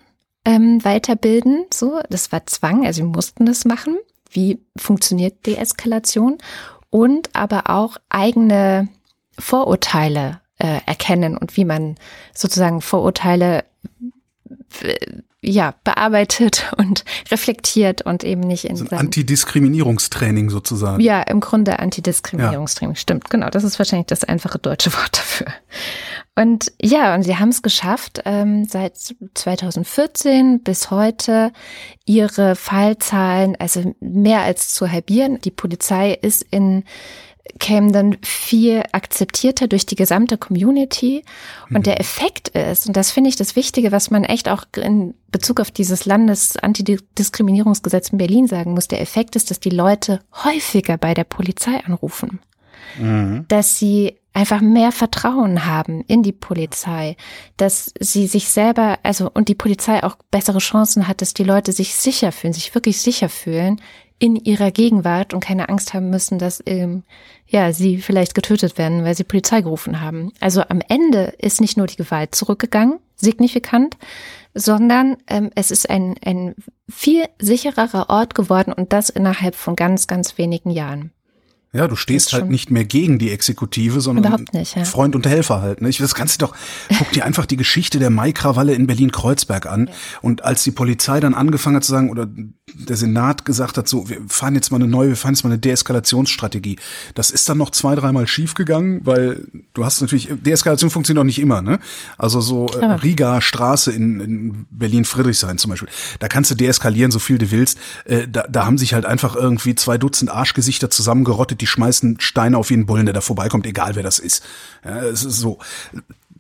ähm, 0.45 0.85
weiterbilden. 0.85 1.65
So, 1.73 2.01
das 2.09 2.31
war 2.31 2.47
Zwang, 2.47 2.87
also 2.87 2.99
sie 2.99 3.09
mussten 3.09 3.47
das 3.47 3.65
machen. 3.65 3.97
Wie 4.31 4.61
funktioniert 4.77 5.47
Deeskalation? 5.47 6.39
Und 6.91 7.35
aber 7.35 7.71
auch 7.71 7.97
eigene 8.09 8.89
Vorurteile 9.39 10.41
äh, 10.59 10.81
erkennen 10.87 11.37
und 11.37 11.57
wie 11.57 11.65
man 11.65 11.97
sozusagen 12.35 12.81
Vorurteile 12.81 13.65
äh, 14.83 14.97
ja, 15.47 15.75
bearbeitet 15.85 16.73
und 16.77 17.05
reflektiert 17.31 18.03
und 18.03 18.25
eben 18.25 18.41
nicht 18.41 18.65
in 18.65 18.77
so 18.77 18.87
Antidiskriminierungstraining 18.87 20.51
sozusagen. 20.51 21.01
Ja, 21.01 21.23
im 21.23 21.41
Grunde 21.41 21.79
Antidiskriminierungstraining, 21.79 22.95
ja. 22.95 23.01
stimmt, 23.01 23.31
genau. 23.31 23.49
Das 23.51 23.65
ist 23.65 23.79
wahrscheinlich 23.79 24.07
das 24.07 24.25
einfache 24.25 24.59
deutsche 24.59 24.93
Wort 24.93 25.17
dafür. 25.17 25.47
Und 26.35 26.73
ja, 26.83 27.15
und 27.15 27.23
sie 27.23 27.37
haben 27.37 27.49
es 27.49 27.63
geschafft, 27.63 28.23
ähm, 28.27 28.67
seit 28.67 28.99
2014 29.35 30.63
bis 30.63 30.91
heute 30.91 31.51
ihre 32.05 32.57
Fallzahlen, 32.57 33.57
also 33.59 33.95
mehr 34.01 34.43
als 34.43 34.75
zu 34.75 34.91
halbieren. 34.91 35.41
Die 35.41 35.51
Polizei 35.51 36.13
ist 36.13 36.43
in 36.51 36.85
kämen 37.59 37.93
dann 37.93 38.17
viel 38.23 38.83
akzeptierter 38.93 39.69
durch 39.69 39.87
die 39.87 39.97
gesamte 39.97 40.39
Community. 40.39 41.25
Und 41.69 41.79
mhm. 41.79 41.83
der 41.83 42.01
Effekt 42.01 42.49
ist, 42.49 42.87
und 42.87 42.97
das 42.97 43.11
finde 43.11 43.29
ich 43.29 43.37
das 43.37 43.57
Wichtige, 43.57 43.93
was 43.93 44.11
man 44.11 44.25
echt 44.25 44.49
auch 44.49 44.65
in 44.77 45.15
Bezug 45.31 45.61
auf 45.61 45.71
dieses 45.71 46.07
Landesantidiskriminierungsgesetz 46.07 48.11
in 48.11 48.19
Berlin 48.19 48.47
sagen 48.47 48.73
muss, 48.73 48.89
der 48.89 49.01
Effekt 49.01 49.37
ist, 49.37 49.51
dass 49.51 49.61
die 49.61 49.71
Leute 49.71 50.21
häufiger 50.45 50.99
bei 50.99 51.15
der 51.15 51.25
Polizei 51.25 51.83
anrufen. 51.85 52.41
Mhm. 52.99 53.47
Dass 53.49 53.79
sie 53.79 54.17
einfach 54.37 54.61
mehr 54.61 54.93
Vertrauen 54.93 55.65
haben 55.65 56.03
in 56.03 56.23
die 56.23 56.33
Polizei, 56.33 57.17
dass 57.57 57.93
sie 57.99 58.27
sich 58.27 58.51
selber, 58.51 58.99
also 59.03 59.31
und 59.33 59.49
die 59.49 59.55
Polizei 59.55 60.05
auch 60.05 60.17
bessere 60.31 60.59
Chancen 60.59 61.09
hat, 61.09 61.23
dass 61.23 61.33
die 61.33 61.43
Leute 61.43 61.73
sich 61.73 61.95
sicher 61.95 62.33
fühlen, 62.33 62.53
sich 62.53 62.75
wirklich 62.75 63.01
sicher 63.01 63.31
fühlen 63.31 63.81
in 64.19 64.37
ihrer 64.37 64.71
Gegenwart 64.71 65.35
und 65.35 65.41
keine 65.41 65.69
Angst 65.69 65.93
haben 65.93 66.11
müssen, 66.11 66.39
dass 66.39 66.63
ähm, 66.67 67.03
ja 67.47 67.73
sie 67.73 67.99
vielleicht 67.99 68.35
getötet 68.35 68.79
werden, 68.79 69.05
weil 69.05 69.15
sie 69.15 69.25
Polizei 69.25 69.61
gerufen 69.61 70.01
haben. 70.01 70.33
Also 70.41 70.63
am 70.69 70.81
Ende 70.89 71.35
ist 71.39 71.61
nicht 71.61 71.77
nur 71.77 71.87
die 71.87 71.97
Gewalt 71.97 72.35
zurückgegangen, 72.35 72.99
signifikant, 73.17 73.97
sondern 74.55 75.19
ähm, 75.27 75.51
es 75.55 75.71
ist 75.71 75.91
ein, 75.91 76.15
ein 76.25 76.55
viel 76.89 77.25
sichererer 77.39 78.09
Ort 78.09 78.35
geworden 78.35 78.73
und 78.73 78.93
das 78.93 79.11
innerhalb 79.11 79.55
von 79.55 79.77
ganz, 79.77 80.07
ganz 80.07 80.39
wenigen 80.39 80.71
Jahren. 80.71 81.13
Ja, 81.77 81.89
du 81.89 81.97
stehst 81.97 82.33
halt 82.33 82.49
nicht 82.49 82.71
mehr 82.71 82.85
gegen 82.85 83.19
die 83.19 83.31
Exekutive, 83.31 84.01
sondern 84.01 84.47
nicht, 84.53 84.77
ja. 84.77 84.85
Freund 84.85 85.15
und 85.15 85.27
Helfer 85.27 85.61
halt. 85.61 85.83
Ne? 85.83 85.89
Ich, 85.89 85.99
das 85.99 86.15
kannst 86.15 86.41
du 86.41 86.47
doch, 86.47 86.57
guck 86.99 87.11
dir 87.13 87.25
einfach 87.25 87.47
die 87.47 87.57
Geschichte 87.57 87.99
der 87.99 88.11
Maikrawalle 88.11 88.75
in 88.75 88.87
Berlin-Kreuzberg 88.87 89.67
an. 89.67 89.87
Ja. 89.87 89.93
Und 90.23 90.45
als 90.45 90.65
die 90.65 90.71
Polizei 90.71 91.21
dann 91.21 91.35
angefangen 91.35 91.77
hat 91.77 91.85
zu 91.85 91.93
sagen, 91.93 92.11
oder 92.11 92.27
der 92.75 92.97
Senat 92.97 93.45
gesagt 93.45 93.79
hat, 93.79 93.89
so, 93.89 94.09
wir 94.09 94.19
fahren 94.29 94.55
jetzt 94.55 94.71
mal 94.71 94.79
eine 94.79 94.89
neue, 94.89 95.11
wir 95.11 95.17
fahren 95.17 95.35
jetzt 95.35 95.45
mal 95.45 95.51
eine 95.51 95.59
Deeskalationsstrategie. 95.59 96.77
Das 97.15 97.31
ist 97.31 97.49
dann 97.49 97.59
noch 97.59 97.71
zwei, 97.71 97.95
dreimal 97.95 98.27
schiefgegangen, 98.27 99.01
weil 99.05 99.47
du 99.75 99.85
hast 99.85 100.01
natürlich, 100.01 100.29
Deeskalation 100.31 100.91
funktioniert 100.91 101.21
auch 101.21 101.27
nicht 101.27 101.39
immer, 101.39 101.63
ne? 101.63 101.79
Also 102.19 102.41
so 102.41 102.67
äh, 102.69 102.85
Riga 102.85 103.41
Straße 103.41 103.93
in, 103.93 104.21
in 104.21 104.67
Berlin-Friedrichshain 104.71 105.59
zum 105.59 105.71
Beispiel. 105.71 105.89
Da 106.19 106.29
kannst 106.29 106.51
du 106.51 106.55
deeskalieren, 106.55 107.11
so 107.11 107.19
viel 107.19 107.39
du 107.39 107.51
willst. 107.51 107.79
Äh, 108.05 108.27
da, 108.29 108.47
da 108.49 108.67
haben 108.67 108.79
sich 108.79 108.95
halt 108.95 109.07
einfach 109.07 109.37
irgendwie 109.37 109.75
zwei 109.75 109.99
Dutzend 109.99 110.31
Arschgesichter 110.31 110.91
zusammengerottet, 110.91 111.61
die 111.61 111.66
schmeißen 111.67 112.21
Steine 112.21 112.59
auf 112.59 112.71
jeden 112.71 112.87
Bullen, 112.87 113.07
der 113.07 113.15
da 113.15 113.21
vorbeikommt, 113.21 113.67
egal 113.67 113.95
wer 113.95 114.03
das 114.03 114.19
ist. 114.19 114.45
Ja, 114.85 115.03
es 115.03 115.25
ist 115.25 115.39
so. 115.39 115.59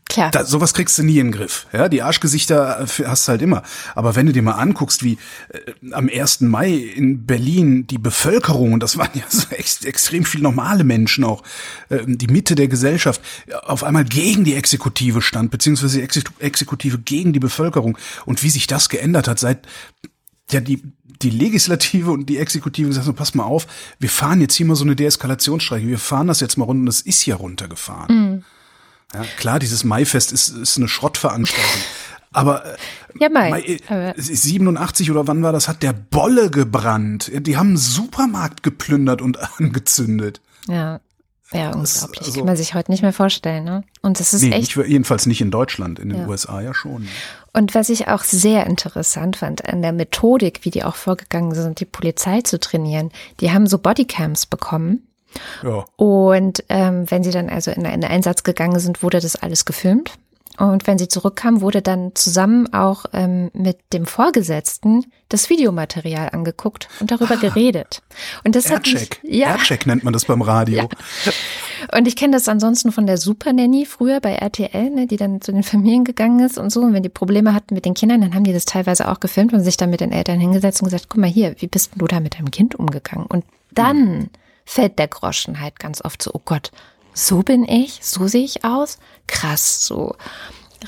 Klar. 0.08 0.30
Da, 0.30 0.44
sowas 0.44 0.72
kriegst 0.72 0.96
du 0.98 1.02
nie 1.02 1.18
in 1.18 1.26
den 1.26 1.32
Griff. 1.32 1.66
Ja, 1.72 1.88
die 1.88 2.00
Arschgesichter 2.00 2.80
äh, 2.80 3.04
hast 3.06 3.26
du 3.26 3.30
halt 3.30 3.42
immer. 3.42 3.62
Aber 3.96 4.14
wenn 4.14 4.26
du 4.26 4.32
dir 4.32 4.42
mal 4.42 4.52
anguckst, 4.52 5.02
wie 5.02 5.18
äh, 5.48 5.92
am 5.92 6.08
1. 6.08 6.42
Mai 6.42 6.70
in 6.70 7.26
Berlin 7.26 7.88
die 7.88 7.98
Bevölkerung, 7.98 8.72
und 8.72 8.82
das 8.82 8.98
waren 8.98 9.10
ja 9.14 9.24
so 9.28 9.48
ex 9.50 9.84
extrem 9.84 10.24
viel 10.24 10.42
normale 10.42 10.84
Menschen 10.84 11.24
auch, 11.24 11.42
äh, 11.88 11.98
die 12.06 12.28
Mitte 12.28 12.54
der 12.54 12.68
Gesellschaft, 12.68 13.20
auf 13.64 13.82
einmal 13.82 14.04
gegen 14.04 14.44
die 14.44 14.54
Exekutive 14.54 15.22
stand, 15.22 15.50
beziehungsweise 15.50 15.98
die 16.00 16.20
Exekutive 16.38 16.98
gegen 16.98 17.32
die 17.32 17.40
Bevölkerung. 17.40 17.98
Und 18.26 18.44
wie 18.44 18.50
sich 18.50 18.68
das 18.68 18.88
geändert 18.88 19.26
hat, 19.26 19.40
seit 19.40 19.66
ja 20.52 20.60
die 20.60 20.82
die 21.22 21.30
Legislative 21.30 22.10
und 22.10 22.26
die 22.26 22.38
Exekutive 22.38 22.88
gesagt, 22.88 23.06
so, 23.06 23.12
pass 23.12 23.34
mal 23.34 23.44
auf, 23.44 23.66
wir 23.98 24.10
fahren 24.10 24.40
jetzt 24.40 24.54
hier 24.54 24.66
mal 24.66 24.76
so 24.76 24.84
eine 24.84 24.96
Deeskalationsstrecke, 24.96 25.86
wir 25.86 25.98
fahren 25.98 26.26
das 26.26 26.40
jetzt 26.40 26.56
mal 26.56 26.64
runter 26.64 26.82
und 26.82 26.88
es 26.88 27.00
ist 27.00 27.24
ja 27.26 27.36
runtergefahren. 27.36 28.14
Mhm. 28.14 28.44
Ja, 29.14 29.24
klar, 29.38 29.58
dieses 29.58 29.84
Maifest 29.84 30.32
ist, 30.32 30.48
ist 30.48 30.76
eine 30.76 30.88
Schrottveranstaltung. 30.88 31.80
Aber, 32.32 32.66
äh, 32.66 32.76
ja, 33.18 33.30
Mai, 33.30 33.50
Mai 33.50 33.78
aber 33.88 34.12
87 34.18 35.10
oder 35.10 35.26
wann 35.26 35.42
war 35.42 35.52
das, 35.52 35.68
hat 35.68 35.82
der 35.82 35.94
Bolle 35.94 36.50
gebrannt. 36.50 37.30
Die 37.32 37.56
haben 37.56 37.68
einen 37.68 37.76
Supermarkt 37.78 38.62
geplündert 38.62 39.22
und 39.22 39.38
angezündet. 39.58 40.42
Ja. 40.68 41.00
Ja, 41.52 41.68
unglaublich. 41.68 42.20
Also, 42.20 42.32
Kann 42.32 42.44
man 42.44 42.56
sich 42.56 42.74
heute 42.74 42.90
nicht 42.90 43.02
mehr 43.02 43.12
vorstellen, 43.12 43.64
ne? 43.64 43.84
Und 44.02 44.18
das 44.18 44.34
ist 44.34 44.42
nee, 44.42 44.50
echt. 44.50 44.76
Nicht, 44.76 44.88
jedenfalls 44.88 45.26
nicht 45.26 45.40
in 45.40 45.52
Deutschland, 45.52 45.98
in 45.98 46.08
den 46.08 46.22
ja. 46.22 46.26
USA 46.26 46.60
ja 46.60 46.74
schon. 46.74 47.08
Und 47.56 47.74
was 47.74 47.88
ich 47.88 48.08
auch 48.08 48.22
sehr 48.22 48.66
interessant 48.66 49.38
fand 49.38 49.66
an 49.66 49.80
der 49.80 49.92
Methodik, 49.92 50.60
wie 50.64 50.70
die 50.70 50.84
auch 50.84 50.94
vorgegangen 50.94 51.54
sind, 51.54 51.80
die 51.80 51.86
Polizei 51.86 52.42
zu 52.42 52.60
trainieren, 52.60 53.10
die 53.40 53.50
haben 53.50 53.66
so 53.66 53.78
Bodycams 53.78 54.44
bekommen. 54.44 55.06
Ja. 55.62 55.86
Und 55.96 56.64
ähm, 56.68 57.10
wenn 57.10 57.24
sie 57.24 57.30
dann 57.30 57.48
also 57.48 57.70
in 57.70 57.86
einen 57.86 58.04
Einsatz 58.04 58.42
gegangen 58.42 58.78
sind, 58.78 59.02
wurde 59.02 59.20
das 59.20 59.36
alles 59.36 59.64
gefilmt. 59.64 60.18
Und 60.58 60.86
wenn 60.86 60.98
sie 60.98 61.08
zurückkam, 61.08 61.60
wurde 61.60 61.82
dann 61.82 62.14
zusammen 62.14 62.72
auch 62.72 63.06
ähm, 63.12 63.50
mit 63.52 63.78
dem 63.92 64.06
Vorgesetzten 64.06 65.04
das 65.28 65.50
Videomaterial 65.50 66.30
angeguckt 66.30 66.88
und 67.00 67.10
darüber 67.10 67.34
ah, 67.34 67.40
geredet. 67.40 68.02
Und 68.44 68.54
das 68.54 68.70
Aircheck. 68.70 69.16
hat 69.16 69.24
mich, 69.24 69.34
ja, 69.34 69.48
Aircheck 69.48 69.86
nennt 69.86 70.04
man 70.04 70.12
das 70.12 70.24
beim 70.24 70.40
Radio. 70.40 70.78
Ja. 70.78 71.32
Und 71.96 72.08
ich 72.08 72.16
kenne 72.16 72.36
das 72.36 72.48
ansonsten 72.48 72.92
von 72.92 73.06
der 73.06 73.18
Super 73.18 73.52
Nanny 73.52 73.84
früher 73.84 74.20
bei 74.20 74.34
RTL, 74.34 74.90
ne, 74.90 75.06
die 75.06 75.16
dann 75.16 75.40
zu 75.40 75.52
den 75.52 75.62
Familien 75.62 76.04
gegangen 76.04 76.40
ist 76.40 76.58
und 76.58 76.70
so. 76.70 76.80
Und 76.80 76.94
wenn 76.94 77.02
die 77.02 77.08
Probleme 77.08 77.52
hatten 77.54 77.74
mit 77.74 77.84
den 77.84 77.94
Kindern, 77.94 78.20
dann 78.20 78.34
haben 78.34 78.44
die 78.44 78.52
das 78.52 78.64
teilweise 78.64 79.08
auch 79.08 79.20
gefilmt 79.20 79.52
und 79.52 79.62
sich 79.62 79.76
dann 79.76 79.90
mit 79.90 80.00
den 80.00 80.12
Eltern 80.12 80.40
hingesetzt 80.40 80.80
und 80.80 80.86
gesagt, 80.86 81.06
guck 81.08 81.20
mal 81.20 81.28
hier, 81.28 81.54
wie 81.58 81.66
bist 81.66 81.92
du 81.96 82.06
da 82.06 82.20
mit 82.20 82.38
deinem 82.38 82.50
Kind 82.50 82.74
umgegangen? 82.74 83.26
Und 83.26 83.44
dann 83.72 83.96
hm. 83.96 84.30
fällt 84.64 84.98
der 84.98 85.08
Groschen 85.08 85.60
halt 85.60 85.78
ganz 85.78 86.02
oft 86.02 86.22
so, 86.22 86.30
oh 86.32 86.40
Gott, 86.44 86.70
so 87.16 87.42
bin 87.42 87.64
ich, 87.64 88.00
so 88.02 88.28
sehe 88.28 88.44
ich 88.44 88.64
aus. 88.64 88.98
Krass, 89.26 89.86
so. 89.86 90.14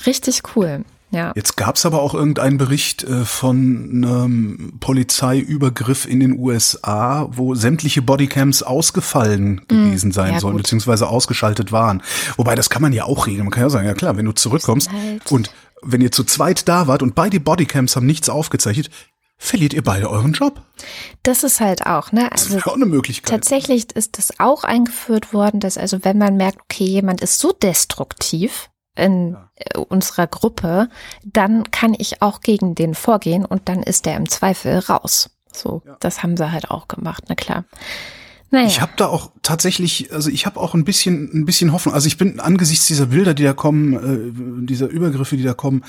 Richtig 0.05 0.43
cool. 0.55 0.85
Ja. 1.11 1.33
Jetzt 1.35 1.57
gab 1.57 1.75
es 1.75 1.87
aber 1.87 2.03
auch 2.03 2.13
irgendeinen 2.13 2.59
Bericht 2.59 3.03
äh, 3.03 3.25
von 3.25 3.89
einem 3.91 4.73
Polizeiübergriff 4.79 6.05
in 6.05 6.19
den 6.19 6.37
USA, 6.37 7.27
wo 7.31 7.55
sämtliche 7.55 8.03
Bodycams 8.03 8.61
ausgefallen 8.61 9.61
gewesen 9.67 10.09
mm, 10.09 10.13
sein 10.13 10.33
ja, 10.33 10.39
sollen, 10.39 10.53
gut. 10.53 10.63
beziehungsweise 10.63 11.07
ausgeschaltet 11.07 11.71
waren. 11.71 12.03
Wobei, 12.37 12.53
das 12.53 12.69
kann 12.69 12.83
man 12.83 12.93
ja 12.93 13.05
auch 13.05 13.25
regeln. 13.25 13.45
Man 13.45 13.51
kann 13.51 13.63
ja 13.63 13.69
sagen, 13.71 13.87
ja 13.87 13.95
klar, 13.95 14.17
wenn 14.17 14.25
du 14.25 14.33
zurückkommst 14.33 14.91
halt 14.91 15.31
und 15.31 15.51
wenn 15.81 16.01
ihr 16.01 16.11
zu 16.11 16.23
zweit 16.25 16.67
da 16.67 16.85
wart 16.85 17.01
und 17.01 17.15
beide 17.15 17.39
Bodycams 17.39 17.95
haben 17.95 18.05
nichts 18.05 18.29
aufgezeichnet, 18.29 18.91
verliert 19.39 19.73
ihr 19.73 19.83
beide 19.83 20.09
euren 20.09 20.33
Job. 20.33 20.61
Das 21.23 21.43
ist 21.43 21.61
halt 21.61 21.85
auch, 21.85 22.11
ne? 22.11 22.31
Also 22.31 22.49
das 22.49 22.57
ist 22.57 22.67
auch 22.67 22.75
eine 22.75 22.85
Möglichkeit. 22.85 23.31
Tatsächlich 23.31 23.91
ist 23.93 24.17
das 24.17 24.39
auch 24.39 24.63
eingeführt 24.63 25.33
worden, 25.33 25.59
dass 25.61 25.77
also 25.77 26.03
wenn 26.03 26.17
man 26.17 26.35
merkt, 26.35 26.59
okay, 26.61 26.83
jemand 26.83 27.21
ist 27.21 27.39
so 27.39 27.53
destruktiv 27.53 28.69
in 28.95 29.31
ja. 29.31 29.49
Äh, 29.55 29.77
unserer 29.79 30.27
Gruppe, 30.27 30.89
dann 31.23 31.71
kann 31.71 31.95
ich 31.97 32.21
auch 32.21 32.41
gegen 32.41 32.75
den 32.75 32.93
vorgehen 32.93 33.45
und 33.45 33.69
dann 33.69 33.81
ist 33.81 34.05
der 34.05 34.17
im 34.17 34.27
Zweifel 34.27 34.77
raus. 34.77 35.29
So, 35.53 35.81
ja. 35.85 35.95
das 36.01 36.21
haben 36.21 36.37
sie 36.37 36.51
halt 36.51 36.69
auch 36.69 36.87
gemacht, 36.87 37.23
na 37.29 37.35
klar. 37.35 37.63
Naja. 38.51 38.67
Ich 38.67 38.81
habe 38.81 38.93
da 38.97 39.07
auch 39.07 39.31
tatsächlich, 39.43 40.11
also 40.11 40.29
ich 40.29 40.45
habe 40.45 40.59
auch 40.59 40.73
ein 40.73 40.83
bisschen, 40.83 41.29
ein 41.33 41.45
bisschen 41.45 41.71
Hoffnung. 41.71 41.93
Also 41.93 42.07
ich 42.07 42.17
bin 42.17 42.39
angesichts 42.39 42.87
dieser 42.87 43.07
Bilder, 43.07 43.33
die 43.33 43.43
da 43.43 43.53
kommen, 43.53 43.93
äh, 43.93 44.65
dieser 44.65 44.87
Übergriffe, 44.87 45.37
die 45.37 45.43
da 45.43 45.53
kommen, 45.53 45.83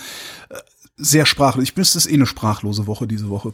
äh, 0.51 0.57
sehr 1.01 1.27
sprachlos. 1.27 1.65
Ich 1.65 1.77
wüsste, 1.77 1.99
es 1.99 2.07
ist 2.07 2.13
eh 2.13 2.15
eine 2.15 2.27
sprachlose 2.27 2.87
Woche 2.87 3.07
diese 3.07 3.29
Woche. 3.29 3.53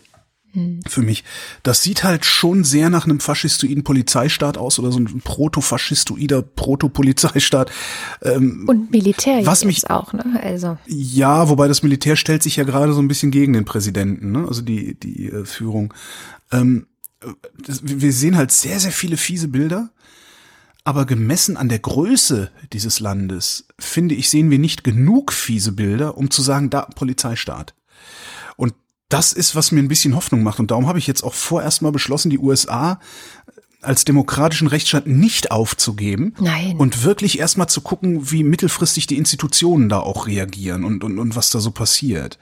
Hm. 0.52 0.80
Für 0.86 1.02
mich. 1.02 1.22
Das 1.62 1.82
sieht 1.82 2.02
halt 2.02 2.24
schon 2.24 2.64
sehr 2.64 2.88
nach 2.88 3.04
einem 3.04 3.20
faschistoiden 3.20 3.84
Polizeistaat 3.84 4.56
aus 4.56 4.78
oder 4.78 4.90
so 4.90 4.98
ein 4.98 5.20
protofaschistoider 5.22 6.40
Protopolizeistaat. 6.40 7.70
Ähm, 8.22 8.64
Und 8.66 8.90
Militär 8.90 9.44
was 9.44 9.64
mich 9.64 9.90
auch, 9.90 10.14
ne? 10.14 10.40
Also. 10.42 10.78
Ja, 10.86 11.50
wobei 11.50 11.68
das 11.68 11.82
Militär 11.82 12.16
stellt 12.16 12.42
sich 12.42 12.56
ja 12.56 12.64
gerade 12.64 12.94
so 12.94 13.00
ein 13.00 13.08
bisschen 13.08 13.30
gegen 13.30 13.52
den 13.52 13.66
Präsidenten, 13.66 14.32
ne? 14.32 14.46
Also 14.48 14.62
die, 14.62 14.98
die 14.98 15.26
äh, 15.26 15.44
Führung. 15.44 15.92
Ähm, 16.50 16.86
das, 17.62 17.80
wir 17.82 18.12
sehen 18.12 18.36
halt 18.36 18.50
sehr, 18.50 18.80
sehr 18.80 18.92
viele 18.92 19.18
fiese 19.18 19.48
Bilder. 19.48 19.90
Aber 20.86 21.04
gemessen 21.04 21.56
an 21.56 21.68
der 21.68 21.80
Größe 21.80 22.52
dieses 22.72 23.00
Landes, 23.00 23.66
finde 23.76 24.14
ich, 24.14 24.30
sehen 24.30 24.52
wir 24.52 24.60
nicht 24.60 24.84
genug 24.84 25.32
fiese 25.32 25.72
Bilder, 25.72 26.16
um 26.16 26.30
zu 26.30 26.42
sagen, 26.42 26.70
da 26.70 26.82
Polizeistaat. 26.82 27.74
Und 28.54 28.72
das 29.08 29.32
ist, 29.32 29.56
was 29.56 29.72
mir 29.72 29.80
ein 29.80 29.88
bisschen 29.88 30.14
Hoffnung 30.14 30.44
macht. 30.44 30.60
Und 30.60 30.70
darum 30.70 30.86
habe 30.86 31.00
ich 31.00 31.08
jetzt 31.08 31.24
auch 31.24 31.34
vorerst 31.34 31.82
mal 31.82 31.90
beschlossen, 31.90 32.30
die 32.30 32.38
USA 32.38 33.00
als 33.82 34.04
demokratischen 34.04 34.68
Rechtsstaat 34.68 35.08
nicht 35.08 35.50
aufzugeben 35.50 36.34
Nein. 36.38 36.76
und 36.76 37.02
wirklich 37.02 37.40
erstmal 37.40 37.68
zu 37.68 37.80
gucken, 37.80 38.30
wie 38.30 38.44
mittelfristig 38.44 39.08
die 39.08 39.18
Institutionen 39.18 39.88
da 39.88 39.98
auch 39.98 40.28
reagieren 40.28 40.84
und, 40.84 41.02
und, 41.02 41.18
und 41.18 41.34
was 41.34 41.50
da 41.50 41.58
so 41.58 41.72
passiert. 41.72 42.38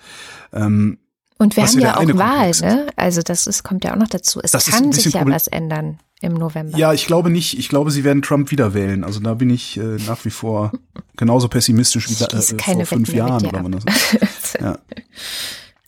Ähm, 0.52 0.98
und 1.38 1.56
wir 1.56 1.66
haben 1.66 1.80
ja 1.80 1.96
auch 1.96 2.18
Wahl, 2.18 2.52
ne? 2.60 2.86
Also 2.96 3.20
das 3.22 3.46
ist, 3.46 3.64
kommt 3.64 3.84
ja 3.84 3.92
auch 3.92 3.98
noch 3.98 4.08
dazu. 4.08 4.40
Es 4.42 4.52
das 4.52 4.66
kann 4.66 4.92
sich 4.92 5.06
ja 5.06 5.10
Problem 5.20 5.34
was 5.34 5.48
ändern 5.48 5.98
im 6.20 6.34
November. 6.34 6.78
Ja, 6.78 6.92
ich 6.92 7.06
glaube 7.06 7.30
nicht. 7.30 7.58
Ich 7.58 7.68
glaube, 7.68 7.90
sie 7.90 8.04
werden 8.04 8.22
Trump 8.22 8.50
wieder 8.50 8.72
wählen. 8.72 9.04
Also 9.04 9.20
da 9.20 9.34
bin 9.34 9.50
ich 9.50 9.76
äh, 9.76 9.96
nach 10.06 10.24
wie 10.24 10.30
vor 10.30 10.72
genauso 11.16 11.48
pessimistisch 11.48 12.08
wie 12.08 12.14
da, 12.14 12.26
äh, 12.26 12.40
vor 12.40 12.86
fünf 12.86 13.12
Jahren. 13.12 13.46
Oder 13.46 13.62
man 13.62 13.72
das 13.72 13.84
ja. 14.60 14.78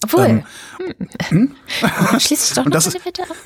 Obwohl. 0.03 0.26
Ähm, 0.26 0.44
hm? 1.28 1.57
Schließt 2.18 2.57
doch 2.57 2.64
noch 2.64 2.72
das 2.72 2.86
ist, 2.88 3.03
bitte 3.03 3.22
ab. 3.22 3.36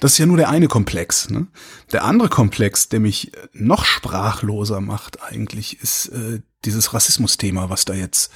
Das 0.00 0.12
ist 0.12 0.18
ja 0.18 0.26
nur 0.26 0.36
der 0.36 0.48
eine 0.48 0.68
Komplex. 0.68 1.30
Ne? 1.30 1.46
Der 1.92 2.04
andere 2.04 2.28
Komplex, 2.28 2.88
der 2.88 3.00
mich 3.00 3.32
noch 3.52 3.84
sprachloser 3.84 4.80
macht 4.80 5.22
eigentlich, 5.22 5.80
ist 5.80 6.08
äh, 6.08 6.40
dieses 6.64 6.94
Rassismus-Thema, 6.94 7.70
was 7.70 7.84
da 7.84 7.94
jetzt, 7.94 8.32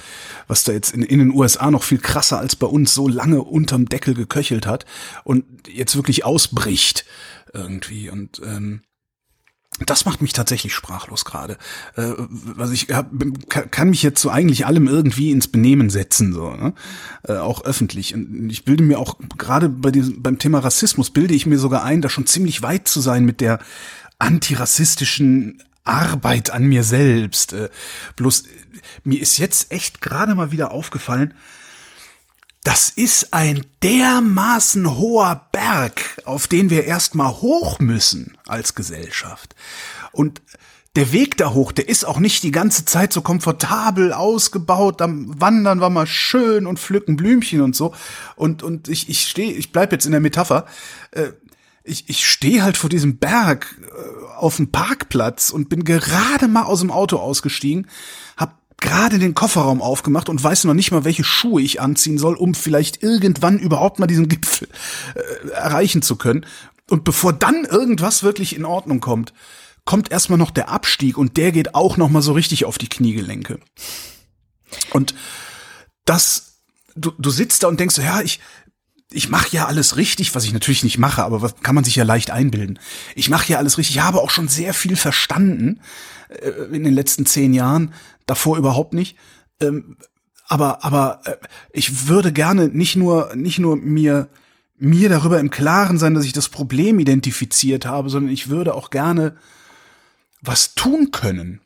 was 0.47 0.63
da 0.63 0.73
jetzt 0.73 0.93
in, 0.93 1.03
in, 1.03 1.19
den 1.19 1.31
USA 1.31 1.71
noch 1.71 1.83
viel 1.83 1.99
krasser 1.99 2.39
als 2.39 2.55
bei 2.55 2.67
uns 2.67 2.93
so 2.93 3.07
lange 3.07 3.41
unterm 3.41 3.87
Deckel 3.87 4.13
geköchelt 4.13 4.65
hat 4.65 4.85
und 5.23 5.45
jetzt 5.67 5.95
wirklich 5.95 6.25
ausbricht 6.25 7.05
irgendwie. 7.53 8.09
Und 8.09 8.41
ähm, 8.43 8.81
das 9.85 10.05
macht 10.05 10.21
mich 10.21 10.33
tatsächlich 10.33 10.73
sprachlos 10.73 11.23
gerade. 11.23 11.57
Äh, 11.95 12.13
also 12.57 12.73
ich 12.73 12.87
hab, 12.89 13.11
kann 13.49 13.89
mich 13.89 14.01
jetzt 14.01 14.21
so 14.21 14.29
eigentlich 14.29 14.65
allem 14.65 14.87
irgendwie 14.87 15.31
ins 15.31 15.47
Benehmen 15.47 15.89
setzen, 15.89 16.33
so, 16.33 16.51
ne? 16.51 16.73
äh, 17.23 17.37
auch 17.37 17.63
öffentlich. 17.63 18.13
Und 18.13 18.49
ich 18.49 18.65
bilde 18.65 18.83
mir 18.83 18.99
auch 18.99 19.17
gerade 19.37 19.69
bei 19.69 19.91
diesem, 19.91 20.23
beim 20.23 20.39
Thema 20.39 20.59
Rassismus 20.59 21.11
bilde 21.11 21.35
ich 21.35 21.45
mir 21.45 21.59
sogar 21.59 21.83
ein, 21.83 22.01
da 22.01 22.09
schon 22.09 22.25
ziemlich 22.25 22.61
weit 22.61 22.87
zu 22.87 23.01
sein 23.01 23.23
mit 23.25 23.39
der 23.39 23.59
antirassistischen 24.19 25.61
Arbeit 25.87 26.49
an 26.49 26.65
mir 26.65 26.83
selbst. 26.83 27.53
Äh, 27.53 27.69
bloß 28.15 28.43
mir 29.03 29.21
ist 29.21 29.37
jetzt 29.37 29.71
echt 29.71 30.01
gerade 30.01 30.35
mal 30.35 30.51
wieder 30.51 30.71
aufgefallen, 30.71 31.33
das 32.63 32.89
ist 32.89 33.33
ein 33.33 33.65
dermaßen 33.81 34.97
hoher 34.97 35.47
Berg, 35.53 36.21
auf 36.25 36.47
den 36.47 36.69
wir 36.69 36.83
erstmal 36.83 37.31
hoch 37.31 37.79
müssen 37.79 38.37
als 38.45 38.75
Gesellschaft. 38.75 39.55
Und 40.11 40.41
der 40.97 41.13
Weg 41.13 41.37
da 41.37 41.53
hoch, 41.53 41.71
der 41.71 41.87
ist 41.87 42.05
auch 42.05 42.19
nicht 42.19 42.43
die 42.43 42.51
ganze 42.51 42.83
Zeit 42.83 43.13
so 43.13 43.21
komfortabel 43.21 44.11
ausgebaut. 44.11 45.01
Am 45.01 45.39
Wandern 45.39 45.79
war 45.79 45.89
mal 45.89 46.07
schön 46.07 46.65
und 46.65 46.79
pflücken 46.79 47.15
Blümchen 47.15 47.61
und 47.61 47.75
so. 47.75 47.93
Und, 48.35 48.63
und 48.63 48.89
ich, 48.89 49.07
ich 49.07 49.27
stehe, 49.27 49.53
ich 49.53 49.71
bleib 49.71 49.91
jetzt 49.93 50.05
in 50.05 50.11
der 50.11 50.19
Metapher. 50.21 50.65
Ich, 51.87 52.09
ich 52.09 52.27
stehe 52.27 52.63
halt 52.63 52.77
vor 52.77 52.89
diesem 52.89 53.17
Berg 53.17 53.75
äh, 53.81 54.35
auf 54.35 54.57
dem 54.57 54.71
Parkplatz 54.71 55.49
und 55.49 55.69
bin 55.69 55.83
gerade 55.83 56.47
mal 56.47 56.63
aus 56.63 56.81
dem 56.81 56.91
Auto 56.91 57.17
ausgestiegen, 57.17 57.87
hab 58.35 58.57
gerade 58.79 59.19
den 59.19 59.33
Kofferraum 59.33 59.81
aufgemacht 59.81 60.29
und 60.29 60.43
weiß 60.43 60.65
noch 60.65 60.73
nicht 60.73 60.91
mal, 60.91 61.05
welche 61.05 61.23
Schuhe 61.23 61.61
ich 61.61 61.81
anziehen 61.81 62.17
soll, 62.17 62.35
um 62.35 62.53
vielleicht 62.53 63.01
irgendwann 63.01 63.57
überhaupt 63.57 63.99
mal 63.99 64.07
diesen 64.07 64.27
Gipfel 64.27 64.67
äh, 65.15 65.49
erreichen 65.49 66.01
zu 66.01 66.15
können. 66.15 66.45
Und 66.89 67.03
bevor 67.03 67.33
dann 67.33 67.65
irgendwas 67.65 68.23
wirklich 68.23 68.55
in 68.55 68.65
Ordnung 68.65 68.99
kommt, 68.99 69.33
kommt 69.85 70.11
erstmal 70.11 70.37
noch 70.37 70.51
der 70.51 70.69
Abstieg 70.69 71.17
und 71.17 71.37
der 71.37 71.51
geht 71.51 71.73
auch 71.73 71.97
noch 71.97 72.09
mal 72.09 72.21
so 72.21 72.33
richtig 72.33 72.65
auf 72.65 72.77
die 72.77 72.89
Kniegelenke. 72.89 73.59
Und 74.91 75.15
das, 76.05 76.59
du, 76.95 77.11
du 77.17 77.29
sitzt 77.29 77.63
da 77.63 77.67
und 77.67 77.79
denkst 77.79 77.95
so, 77.95 78.01
ja, 78.01 78.21
ich, 78.21 78.39
ich 79.11 79.29
mache 79.29 79.55
ja 79.55 79.65
alles 79.65 79.95
richtig, 79.95 80.35
was 80.35 80.43
ich 80.43 80.53
natürlich 80.53 80.83
nicht 80.83 80.97
mache, 80.97 81.23
aber 81.23 81.41
was 81.41 81.55
kann 81.61 81.75
man 81.75 81.83
sich 81.83 81.95
ja 81.95 82.03
leicht 82.03 82.29
einbilden. 82.31 82.79
Ich 83.15 83.29
mache 83.29 83.51
ja 83.51 83.57
alles 83.57 83.77
richtig. 83.77 83.95
Ich 83.95 84.01
habe 84.01 84.21
auch 84.21 84.29
schon 84.29 84.49
sehr 84.49 84.73
viel 84.73 84.95
verstanden 84.95 85.79
äh, 86.29 86.75
in 86.75 86.83
den 86.83 86.93
letzten 86.93 87.25
zehn 87.25 87.53
Jahren, 87.53 87.93
davor 88.25 88.57
überhaupt 88.57 88.93
nicht. 88.93 89.15
Ähm, 89.61 89.97
aber 90.47 90.83
aber 90.83 91.21
äh, 91.25 91.35
ich 91.71 92.07
würde 92.07 92.33
gerne 92.33 92.67
nicht 92.67 92.95
nur 92.95 93.33
nicht 93.35 93.59
nur 93.59 93.77
mir 93.77 94.29
mir 94.77 95.09
darüber 95.09 95.39
im 95.39 95.49
Klaren 95.49 95.97
sein, 95.97 96.13
dass 96.13 96.25
ich 96.25 96.33
das 96.33 96.49
Problem 96.49 96.99
identifiziert 96.99 97.85
habe, 97.85 98.09
sondern 98.09 98.31
ich 98.31 98.49
würde 98.49 98.75
auch 98.75 98.89
gerne 98.89 99.37
was 100.41 100.75
tun 100.75 101.11
können. 101.11 101.61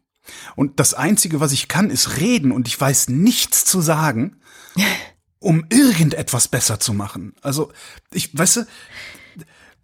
Und 0.55 0.79
das 0.79 0.93
Einzige, 0.93 1.39
was 1.39 1.51
ich 1.51 1.67
kann, 1.67 1.89
ist 1.89 2.17
reden 2.17 2.51
und 2.51 2.67
ich 2.67 2.79
weiß 2.79 3.09
nichts 3.09 3.65
zu 3.65 3.81
sagen, 3.81 4.37
um 5.41 5.65
irgendetwas 5.69 6.47
besser 6.47 6.79
zu 6.79 6.93
machen. 6.93 7.33
Also, 7.41 7.71
ich, 8.11 8.37
weißt 8.37 8.57
du, 8.57 8.61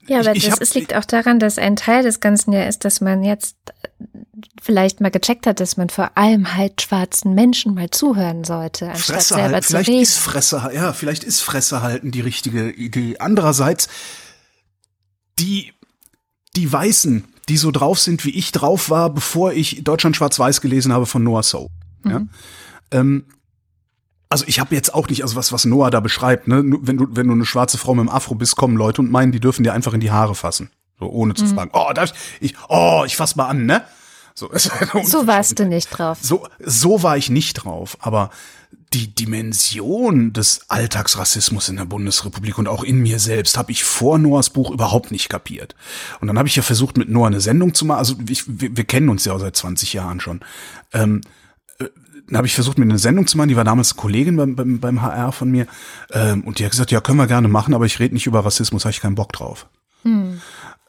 ja, 0.08 0.20
aber 0.20 0.32
ich, 0.32 0.46
ich 0.46 0.50
das 0.56 0.70
hab, 0.70 0.76
liegt 0.76 0.96
auch 0.96 1.04
daran, 1.04 1.40
dass 1.40 1.58
ein 1.58 1.76
Teil 1.76 2.04
des 2.04 2.22
Ganzen 2.22 2.54
ja 2.54 2.64
ist, 2.64 2.86
dass 2.86 3.02
man 3.02 3.24
jetzt 3.24 3.58
vielleicht 4.62 5.02
mal 5.02 5.12
gecheckt 5.12 5.48
hat, 5.48 5.60
dass 5.60 5.76
man 5.76 5.90
vor 5.90 6.12
allem 6.16 6.56
halt 6.56 6.82
schwarzen 6.82 7.34
Menschen 7.34 7.74
mal 7.74 7.90
zuhören 7.90 8.44
sollte, 8.44 8.90
anstatt 8.90 9.18
Fresse 9.18 9.34
selber 9.34 9.54
halten. 9.54 9.64
zu 9.64 9.68
vielleicht 9.70 9.90
reden. 9.90 10.02
Ist 10.02 10.18
Fresse, 10.18 10.72
ja, 10.74 10.94
vielleicht 10.94 11.24
ist 11.24 11.42
Fresse 11.42 11.82
halten 11.82 12.12
die 12.12 12.22
richtige 12.22 12.72
Idee. 12.72 13.18
Andererseits, 13.20 13.90
die, 15.40 15.74
die 16.56 16.72
Weißen, 16.72 17.26
die 17.50 17.58
so 17.58 17.72
drauf 17.72 18.00
sind, 18.00 18.24
wie 18.24 18.32
ich 18.32 18.52
drauf 18.52 18.90
war, 18.90 19.10
bevor 19.10 19.54
ich 19.54 19.84
Deutschland 19.84 20.16
schwarz-weiß 20.16 20.62
gelesen 20.62 20.94
habe 20.94 21.06
von 21.06 21.24
Noah 21.24 21.44
So. 21.44 21.70
Mhm. 22.04 22.12
Ja? 22.12 22.22
Ähm, 22.92 23.26
also 24.30 24.46
ich 24.48 24.60
habe 24.60 24.76
jetzt 24.76 24.94
auch 24.94 25.08
nicht, 25.08 25.24
also 25.24 25.36
was, 25.36 25.52
was 25.52 25.66
Noah 25.66 25.90
da 25.90 26.00
beschreibt, 26.00 26.48
ne, 26.48 26.64
wenn 26.64 26.98
du, 26.98 27.08
wenn 27.12 27.28
du 27.28 27.34
eine 27.34 27.46
schwarze 27.46 27.78
Frau 27.78 27.96
mit 27.96 28.06
dem 28.06 28.10
Afro 28.10 28.36
bist, 28.36 28.56
kommen 28.56 28.76
Leute 28.76 29.02
und 29.02 29.12
meinen, 29.12 29.32
die 29.32 29.40
dürfen 29.40 29.64
dir 29.64 29.74
einfach 29.74 29.94
in 29.94 30.00
die 30.00 30.12
Haare 30.12 30.36
fassen. 30.36 30.70
So, 31.00 31.08
ohne 31.08 31.34
zu 31.34 31.46
mhm. 31.46 31.56
fragen, 31.56 31.72
oh, 31.74 31.94
darf 31.94 32.12
ich, 32.40 32.52
ich, 32.52 32.58
oh, 32.70 33.04
ich 33.06 33.16
fass 33.16 33.36
mal 33.36 33.48
an, 33.48 33.66
ne? 33.66 33.84
So, 34.34 34.50
so 35.04 35.28
warst 35.28 35.58
du 35.60 35.66
nicht 35.66 35.88
drauf. 35.88 36.20
So, 36.22 36.48
so 36.60 37.04
war 37.04 37.18
ich 37.18 37.30
nicht 37.30 37.54
drauf, 37.54 37.98
aber 38.00 38.30
die 38.94 39.14
Dimension 39.14 40.32
des 40.32 40.70
Alltagsrassismus 40.70 41.70
in 41.70 41.76
der 41.76 41.86
Bundesrepublik 41.86 42.58
und 42.58 42.68
auch 42.68 42.84
in 42.84 43.00
mir 43.00 43.20
selbst 43.20 43.58
habe 43.58 43.72
ich 43.72 43.84
vor 43.84 44.18
Noahs 44.18 44.50
Buch 44.50 44.72
überhaupt 44.72 45.12
nicht 45.12 45.30
kapiert. 45.30 45.76
Und 46.22 46.28
dann 46.28 46.38
habe 46.38 46.48
ich 46.48 46.56
ja 46.56 46.64
versucht, 46.64 46.98
mit 46.98 47.10
Noah 47.10 47.28
eine 47.28 47.42
Sendung 47.42 47.74
zu 47.74 47.86
machen. 47.86 48.00
Also 48.00 48.16
ich, 48.30 48.44
wir, 48.48 48.78
wir 48.78 48.84
kennen 48.86 49.10
uns 49.10 49.26
ja 49.26 49.38
seit 49.40 49.56
20 49.56 49.94
Jahren 49.94 50.20
schon. 50.20 50.42
Ähm, 50.94 51.22
habe 52.34 52.48
ich 52.48 52.56
versucht, 52.56 52.78
mir 52.78 52.86
eine 52.86 53.00
Sendung 53.00 53.28
zu 53.28 53.38
machen. 53.38 53.50
Die 53.50 53.56
war 53.56 53.64
damals 53.64 53.96
Kollegin 53.96 54.36
beim, 54.36 54.56
beim, 54.56 54.80
beim 54.80 55.02
HR 55.02 55.32
von 55.32 55.50
mir. 55.50 55.68
Ähm, 56.12 56.44
und 56.44 56.60
die 56.60 56.66
hat 56.66 56.72
gesagt, 56.72 56.92
ja, 56.92 57.02
können 57.02 57.18
wir 57.18 57.28
gerne 57.28 57.48
machen, 57.48 57.74
aber 57.74 57.86
ich 57.86 58.00
rede 58.00 58.14
nicht 58.14 58.28
über 58.28 58.44
Rassismus, 58.44 58.86
habe 58.86 58.92
ich 58.92 59.02
keinen 59.02 59.16
Bock 59.16 59.34
drauf. 59.34 59.68
Hm. 60.04 60.42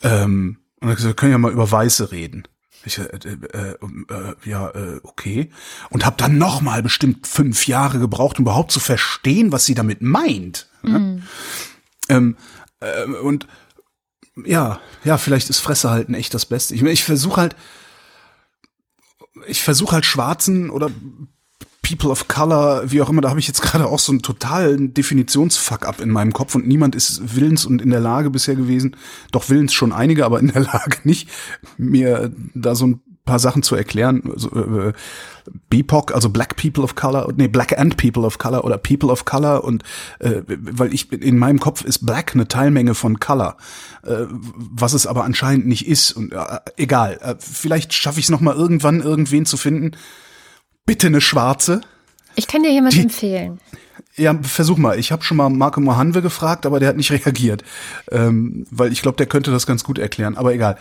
Ähm, 0.03 0.59
und 0.81 0.89
dann 0.89 0.97
gesagt, 0.97 1.11
wir 1.11 1.17
können 1.17 1.33
ja 1.33 1.39
mal 1.39 1.53
über 1.53 1.71
Weiße 1.71 2.13
reden. 2.13 2.45
Ich, 2.85 2.99
äh, 2.99 3.03
äh, 3.03 3.75
äh, 3.75 4.35
ja, 4.45 4.69
äh, 4.71 5.01
okay. 5.03 5.51
Und 5.91 6.07
habe 6.07 6.17
dann 6.17 6.39
noch 6.39 6.61
mal 6.61 6.83
bestimmt 6.83 7.27
fünf 7.27 7.67
Jahre 7.67 7.99
gebraucht, 7.99 8.39
um 8.39 8.45
überhaupt 8.45 8.71
zu 8.71 8.81
verstehen, 8.81 9.53
was 9.53 9.67
sie 9.67 9.75
damit 9.75 10.01
meint. 10.03 10.69
Mhm. 10.83 11.23
Ähm, 12.09 12.37
äh, 12.81 13.05
und 13.05 13.47
ja, 14.45 14.81
ja, 15.05 15.19
vielleicht 15.19 15.51
ist 15.51 15.59
Fresse 15.59 15.91
halten 15.91 16.15
echt 16.15 16.33
das 16.35 16.47
Beste. 16.47 16.75
Ich, 16.75 16.83
ich 16.83 17.05
versuche 17.05 17.41
halt, 17.41 17.57
ich 19.47 19.63
versuche 19.63 19.93
halt 19.93 20.05
Schwarzen 20.05 20.71
oder 20.71 20.91
People 21.83 22.11
of 22.11 22.29
Color, 22.29 22.91
wie 22.91 23.01
auch 23.01 23.09
immer, 23.09 23.23
da 23.23 23.31
habe 23.31 23.41
ich 23.41 23.47
jetzt 23.47 23.63
gerade 23.63 23.87
auch 23.87 23.99
so 23.99 24.13
einen 24.13 24.23
totalen 24.23 24.93
Definitionsfuck-up 24.93 26.01
in 26.01 26.11
meinem 26.11 26.33
Kopf 26.33 26.55
und 26.55 26.67
niemand 26.67 26.95
ist 26.95 27.35
willens 27.35 27.65
und 27.65 27.81
in 27.81 27.91
der 27.91 28.01
Lage 28.01 28.31
bisher 28.31 28.57
gewesen, 28.57 28.97
doch 29.33 29.49
willens 29.49 29.73
schon 29.73 29.93
einige, 29.93 30.27
aber 30.27 30.39
in 30.39 30.49
der 30.49 30.63
Lage 30.63 30.99
nicht, 31.05 31.31
mir 31.79 32.31
da 32.55 32.75
so 32.75 32.87
ein 32.87 33.01
paar 33.29 33.39
Sachen 33.39 33.63
zu 33.63 33.77
erklären. 33.77 34.23
Also, 34.33 34.49
äh, 34.49 34.93
BIPOC, 35.71 36.15
also 36.15 36.31
Black 36.31 36.57
People 36.57 36.83
of 36.83 36.95
Color, 36.95 37.33
nee, 37.37 37.49
Black 37.49 37.79
and 37.79 37.97
People 37.97 38.25
of 38.25 38.39
Color 38.39 38.65
oder 38.65 38.79
People 38.79 39.11
of 39.11 39.25
Color 39.25 39.65
und 39.65 39.83
äh, 40.19 40.43
weil 40.47 40.93
ich 40.93 41.13
in 41.13 41.39
meinem 41.39 41.61
Kopf 41.61 41.83
ist 41.83 42.05
Black 42.05 42.35
eine 42.35 42.49
Teilmenge 42.49 42.95
von 42.95 43.21
Color, 43.21 43.57
äh, 44.05 44.27
was 44.31 44.93
es 44.93 45.07
aber 45.07 45.25
anscheinend 45.25 45.67
nicht 45.67 45.87
ist 45.87 46.13
und 46.13 46.33
äh, 46.33 46.39
egal. 46.77 47.19
Äh, 47.23 47.37
vielleicht 47.39 47.93
schaffe 47.93 48.19
ich 48.19 48.27
es 48.27 48.31
noch 48.31 48.41
mal 48.41 48.55
irgendwann 48.55 49.01
irgendwen 49.01 49.47
zu 49.47 49.57
finden. 49.57 49.93
Bitte 50.87 51.07
eine 51.07 51.21
schwarze. 51.21 51.81
Ich 52.35 52.47
kann 52.47 52.63
dir 52.63 52.73
jemanden 52.73 53.01
empfehlen. 53.01 53.61
Ja, 54.17 54.37
versuch 54.43 54.79
mal. 54.79 54.99
Ich 54.99 55.13
habe 55.13 55.23
schon 55.23 55.37
mal 55.37 55.49
Marco 55.49 55.81
Mohanwe 55.81 56.23
gefragt, 56.23 56.67
aber 56.67 56.81
der 56.81 56.89
hat 56.89 56.97
nicht 56.97 57.13
reagiert, 57.27 57.63
ähm, 58.11 58.67
weil 58.71 58.93
ich 58.93 59.03
glaube, 59.03 59.17
der 59.17 59.27
könnte 59.27 59.51
das 59.51 59.67
ganz 59.67 59.85
gut 59.85 59.99
erklären. 59.99 60.37
Aber 60.37 60.53
egal 60.53 60.79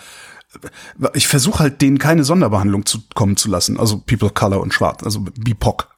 ich 1.14 1.28
versuche 1.28 1.60
halt 1.60 1.82
denen 1.82 2.00
keine 2.00 2.24
Sonderbehandlung 2.24 2.86
zu 2.86 3.00
kommen 3.14 3.38
zu 3.38 3.50
lassen. 3.50 3.80
Also 3.80 3.98
People 3.98 4.28
of 4.28 4.34
Color 4.34 4.62
und 4.62 4.74
Schwarz, 4.74 5.04
also 5.04 5.22
BIPOC. 5.22 5.90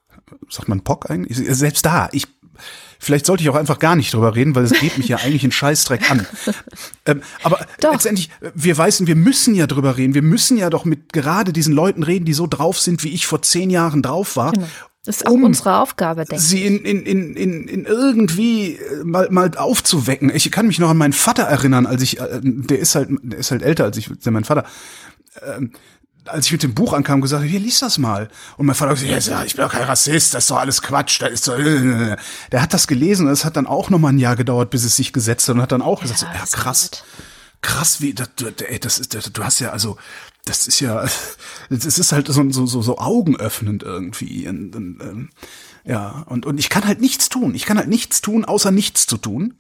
Sagt 0.50 0.68
man 0.68 0.82
POC 0.82 1.10
eigentlich? 1.10 1.38
Selbst 1.38 1.86
da, 1.86 2.10
ich 2.12 2.28
Vielleicht 3.02 3.26
sollte 3.26 3.41
ich 3.41 3.50
auch 3.50 3.56
einfach 3.56 3.80
gar 3.80 3.95
nicht 3.95 4.14
drüber 4.14 4.36
reden, 4.36 4.56
weil 4.56 4.66
es 4.66 4.74
geht 4.78 4.97
mich 4.97 5.08
ja 5.08 5.18
eigentlich 5.18 5.43
einen 5.43 5.54
Scheißdreck 5.54 6.12
an. 6.12 6.28
Ähm, 7.06 7.22
aber 7.43 7.66
doch. 7.80 7.93
letztendlich, 7.93 8.30
wir 8.54 8.78
weißen, 8.78 9.08
wir 9.08 9.16
müssen 9.16 9.56
ja 9.56 9.66
drüber 9.66 9.97
reden. 9.97 10.14
Wir 10.14 10.22
müssen 10.22 10.58
ja 10.58 10.70
doch 10.70 10.86
mit 10.86 11.12
gerade 11.14 11.54
diesen 11.54 11.74
Leuten 11.74 12.04
reden, 12.04 12.26
die 12.26 12.34
so 12.34 12.45
drauf 12.45 12.80
sind, 12.80 13.04
wie 13.04 13.10
ich 13.10 13.26
vor 13.26 13.41
zehn 13.41 13.72
Jahren 13.72 14.04
drauf 14.04 14.36
war. 14.36 14.52
Genau. 14.52 14.68
Das 15.10 15.22
ist 15.22 15.26
auch 15.26 15.32
um 15.32 15.43
unsere 15.43 15.78
Aufgabe, 15.78 16.24
denke 16.24 16.36
ich. 16.36 16.47
Sie 16.47 16.64
in, 16.64 16.86
in, 16.86 17.01
in, 17.01 17.36
in, 17.36 17.68
in 17.68 17.86
irgendwie 17.86 18.74
äh, 18.76 19.03
mal, 19.03 19.28
mal 19.32 19.49
aufzuwecken. 19.57 20.30
Ich 20.36 20.51
kann 20.51 20.68
mich 20.68 20.78
noch 20.78 20.91
an 20.91 20.97
meinen 20.97 21.14
Vater 21.14 21.41
erinnern, 21.41 21.88
als 21.88 22.03
ich, 22.03 22.20
äh, 22.20 22.39
der 22.43 22.78
ist 22.78 22.93
halt, 22.93 23.10
der 23.24 23.39
ist 23.39 23.49
halt 23.49 23.64
älter 23.64 23.86
als 23.86 23.97
ich, 23.97 24.07
der 24.24 24.32
mein 24.32 24.43
Vater. 24.43 24.66
Ähm, 25.41 25.72
als 26.26 26.45
ich 26.45 26.51
mit 26.51 26.62
dem 26.62 26.76
Buch 26.76 26.93
ankam, 26.93 27.22
gesagt, 27.22 27.43
hier 27.43 27.60
lies 27.60 27.80
das 27.80 27.97
mal. 27.97 28.30
Und 28.57 28.68
mein 28.68 28.76
Vater 28.76 28.91
hat 28.91 28.99
gesagt, 28.99 29.26
ja, 29.26 29.43
ich 29.43 29.55
bin 29.55 29.66
doch 29.66 29.72
kein 29.72 29.86
Rassist, 29.86 30.36
das 30.36 30.43
ist 30.43 30.51
doch 30.51 30.60
alles 30.60 30.84
Quatsch, 30.84 31.20
das 31.24 31.32
ist 31.32 31.45
so. 31.45 31.53
Der 31.57 32.62
hat 32.62 32.72
das 32.76 32.86
gelesen 32.86 33.26
und 33.26 33.34
es 33.34 33.45
hat 33.45 33.57
dann 33.57 33.66
auch 33.66 33.89
noch 33.89 33.97
mal 33.97 34.10
ein 34.10 34.20
Jahr 34.20 34.36
gedauert, 34.36 34.70
bis 34.70 34.84
es 34.84 34.95
sich 34.95 35.12
gesetzt 35.12 35.49
hat 35.49 35.55
und 35.55 35.62
hat 35.64 35.72
dann 35.72 35.82
auch 35.82 36.01
gesagt, 36.01 36.22
ja, 36.22 36.28
so, 36.28 36.38
ja 36.38 36.45
krass, 36.51 36.91
krass, 37.62 38.01
wie, 38.01 38.14
das, 38.14 38.30
ey, 38.68 38.80
das 38.80 38.99
ist, 38.99 39.38
du 39.38 39.43
hast 39.43 39.60
ja 39.60 39.72
also, 39.72 39.97
das 40.45 40.68
ist 40.68 40.80
ja, 40.80 41.03
es 41.70 41.97
ist 41.97 42.12
halt 42.12 42.28
so, 42.28 42.49
so, 42.51 42.66
so, 42.66 42.82
so 42.82 42.97
augenöffnend 42.97 43.84
irgendwie. 43.84 44.47
Und, 44.47 44.76
und, 44.76 45.01
ähm, 45.01 45.30
ja, 45.86 46.24
und, 46.28 46.45
und 46.45 46.57
ich 46.57 46.70
kann 46.70 46.86
halt 46.86 47.01
nichts 47.01 47.30
tun. 47.30 47.55
Ich 47.55 47.66
kann 47.66 47.78
halt 47.78 47.89
nichts 47.89 48.22
tun, 48.22 48.45
außer 48.45 48.72
nichts 48.72 49.07
zu 49.07 49.18
tun. 49.18 49.55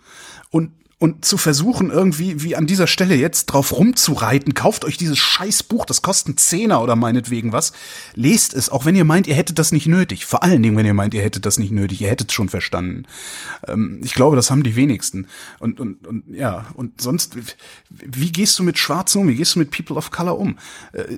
Und 0.49 0.71
und 0.99 1.23
zu 1.23 1.37
versuchen, 1.37 1.91
irgendwie 1.91 2.43
wie 2.43 2.57
an 2.57 2.67
dieser 2.67 2.85
Stelle 2.85 3.15
jetzt 3.15 3.45
drauf 3.45 3.71
rumzureiten, 3.71 4.53
kauft 4.53 4.83
euch 4.83 4.97
dieses 4.97 5.17
scheiß 5.17 5.63
Buch, 5.63 5.85
das 5.85 6.01
kostet 6.01 6.27
einen 6.27 6.37
Zehner 6.37 6.83
oder 6.83 6.97
meinetwegen 6.97 7.53
was, 7.53 7.71
lest 8.15 8.53
es, 8.53 8.69
auch 8.69 8.83
wenn 8.83 8.97
ihr 8.97 9.05
meint, 9.05 9.25
ihr 9.25 9.35
hättet 9.35 9.59
das 9.59 9.71
nicht 9.71 9.87
nötig. 9.87 10.25
Vor 10.25 10.43
allen 10.43 10.61
Dingen, 10.61 10.75
wenn 10.75 10.85
ihr 10.85 10.93
meint, 10.93 11.13
ihr 11.13 11.21
hättet 11.21 11.45
das 11.45 11.57
nicht 11.57 11.71
nötig, 11.71 12.01
ihr 12.01 12.09
hättet 12.09 12.29
es 12.29 12.33
schon 12.33 12.49
verstanden. 12.49 13.05
Ähm, 13.65 14.01
ich 14.03 14.13
glaube, 14.13 14.35
das 14.35 14.51
haben 14.51 14.63
die 14.63 14.75
wenigsten. 14.75 15.27
Und, 15.59 15.79
und, 15.79 16.05
und 16.05 16.25
ja, 16.35 16.65
und 16.73 16.99
sonst, 16.99 17.37
wie 17.89 18.31
gehst 18.33 18.59
du 18.59 18.63
mit 18.63 18.77
Schwarzen 18.77 19.21
um? 19.21 19.29
Wie 19.29 19.35
gehst 19.35 19.55
du 19.55 19.59
mit 19.59 19.71
People 19.71 19.95
of 19.95 20.11
Color 20.11 20.37
um? 20.37 20.57
Äh, 20.91 21.15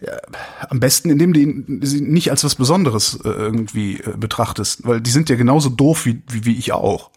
ja, 0.00 0.16
am 0.68 0.78
besten, 0.78 1.10
indem 1.10 1.32
du 1.32 1.84
sie 1.84 2.00
nicht 2.00 2.30
als 2.30 2.44
was 2.44 2.54
Besonderes 2.54 3.18
äh, 3.24 3.30
irgendwie 3.30 3.94
äh, 3.94 4.16
betrachtest, 4.16 4.86
weil 4.86 5.00
die 5.00 5.10
sind 5.10 5.28
ja 5.28 5.34
genauso 5.34 5.70
doof 5.70 6.06
wie, 6.06 6.22
wie, 6.28 6.44
wie 6.44 6.56
ich 6.56 6.70
auch. 6.70 7.10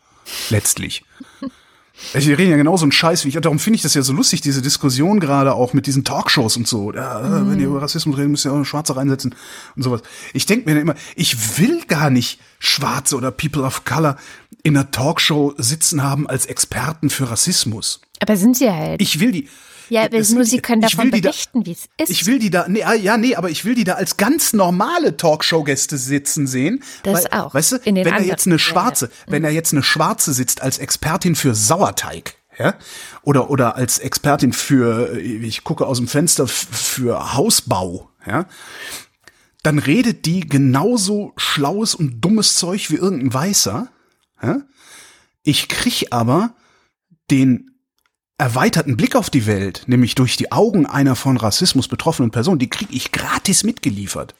Letztlich. 0.49 1.03
Ich 2.13 2.27
rede 2.27 2.45
ja 2.45 2.57
genauso 2.57 2.83
einen 2.83 2.91
Scheiß 2.91 3.25
wie 3.25 3.29
ich. 3.29 3.35
Darum 3.35 3.59
finde 3.59 3.75
ich 3.75 3.83
das 3.83 3.93
ja 3.93 4.01
so 4.01 4.11
lustig, 4.13 4.41
diese 4.41 4.61
Diskussion 4.61 5.19
gerade 5.19 5.53
auch 5.53 5.73
mit 5.73 5.85
diesen 5.85 6.03
Talkshows 6.03 6.57
und 6.57 6.67
so. 6.67 6.91
Ja, 6.93 7.19
mhm. 7.19 7.51
Wenn 7.51 7.59
ihr 7.59 7.67
über 7.67 7.81
Rassismus 7.81 8.17
redet, 8.17 8.31
müsst 8.31 8.45
ihr 8.45 8.51
auch 8.51 8.63
Schwarze 8.63 8.95
reinsetzen 8.95 9.35
und 9.75 9.83
sowas. 9.83 10.01
Ich 10.33 10.45
denke 10.45 10.69
mir 10.71 10.79
immer, 10.79 10.95
ich 11.15 11.59
will 11.59 11.83
gar 11.85 12.09
nicht 12.09 12.39
Schwarze 12.59 13.15
oder 13.15 13.31
People 13.31 13.63
of 13.63 13.85
Color 13.85 14.17
in 14.63 14.75
einer 14.75 14.91
Talkshow 14.91 15.53
sitzen 15.57 16.03
haben 16.03 16.27
als 16.27 16.47
Experten 16.47 17.09
für 17.09 17.29
Rassismus. 17.29 18.01
Aber 18.19 18.35
sind 18.35 18.57
sie 18.57 18.69
halt. 18.71 19.01
Ich 19.01 19.19
will 19.19 19.31
die. 19.31 19.47
Ja, 19.91 20.05
aber 20.05 20.19
nur 20.19 20.45
sie 20.45 20.61
können 20.61 20.81
davon 20.81 21.11
berichten, 21.11 21.65
wie 21.65 21.73
es 21.73 21.89
ist. 21.97 22.09
Ich 22.09 22.25
will 22.25 22.39
die 22.39 22.49
da, 22.49 22.65
nee, 22.69 22.81
ah, 22.81 22.93
ja, 22.93 23.17
nee, 23.17 23.35
aber 23.35 23.49
ich 23.49 23.65
will 23.65 23.75
die 23.75 23.83
da 23.83 23.95
als 23.95 24.15
ganz 24.15 24.53
normale 24.53 25.17
Talkshow-Gäste 25.17 25.97
sitzen 25.97 26.47
sehen. 26.47 26.81
Das 27.03 27.25
weil, 27.25 27.41
auch. 27.41 27.53
Weißt 27.53 27.73
du, 27.73 27.79
wenn 27.83 27.97
er 27.97 28.21
jetzt 28.21 28.47
eine 28.47 28.57
Schwarze, 28.57 29.07
ja. 29.07 29.33
wenn 29.33 29.43
er 29.43 29.51
jetzt 29.51 29.73
eine 29.73 29.83
Schwarze 29.83 30.31
sitzt 30.31 30.61
als 30.61 30.77
Expertin 30.77 31.35
für 31.35 31.53
Sauerteig, 31.53 32.35
ja, 32.57 32.75
oder, 33.23 33.49
oder 33.49 33.75
als 33.75 33.99
Expertin 33.99 34.53
für, 34.53 35.19
ich 35.19 35.65
gucke 35.65 35.85
aus 35.85 35.97
dem 35.97 36.07
Fenster, 36.07 36.47
für 36.47 37.33
Hausbau, 37.33 38.09
ja, 38.25 38.45
dann 39.61 39.77
redet 39.77 40.25
die 40.25 40.39
genauso 40.39 41.33
schlaues 41.35 41.95
und 41.95 42.21
dummes 42.21 42.55
Zeug 42.55 42.91
wie 42.91 42.95
irgendein 42.95 43.33
Weißer, 43.33 43.89
ja. 44.41 44.61
Ich 45.43 45.67
krieg 45.67 46.07
aber 46.11 46.55
den 47.29 47.70
erweiterten 48.41 48.97
Blick 48.97 49.15
auf 49.15 49.29
die 49.29 49.45
Welt, 49.45 49.83
nämlich 49.85 50.15
durch 50.15 50.35
die 50.35 50.51
Augen 50.51 50.85
einer 50.87 51.15
von 51.15 51.37
Rassismus 51.37 51.87
betroffenen 51.87 52.31
Person, 52.31 52.57
die 52.57 52.69
kriege 52.69 52.91
ich 52.93 53.11
gratis 53.11 53.63
mitgeliefert. 53.63 54.33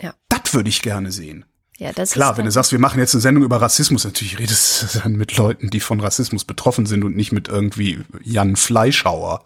Ja. 0.00 0.14
Das 0.30 0.54
würde 0.54 0.70
ich 0.70 0.80
gerne 0.80 1.12
sehen. 1.12 1.44
Ja, 1.76 1.92
das 1.92 2.12
Klar, 2.12 2.36
wenn 2.38 2.46
du 2.46 2.50
sagst, 2.50 2.72
wir 2.72 2.78
machen 2.78 2.98
jetzt 2.98 3.14
eine 3.14 3.20
Sendung 3.20 3.44
über 3.44 3.60
Rassismus, 3.60 4.04
natürlich 4.04 4.38
redest 4.38 4.94
du 4.94 4.98
dann 5.02 5.12
mit 5.12 5.36
Leuten, 5.36 5.68
die 5.70 5.80
von 5.80 6.00
Rassismus 6.00 6.44
betroffen 6.44 6.86
sind 6.86 7.04
und 7.04 7.14
nicht 7.16 7.32
mit 7.32 7.48
irgendwie 7.48 8.00
Jan 8.22 8.56
Fleischhauer. 8.56 9.44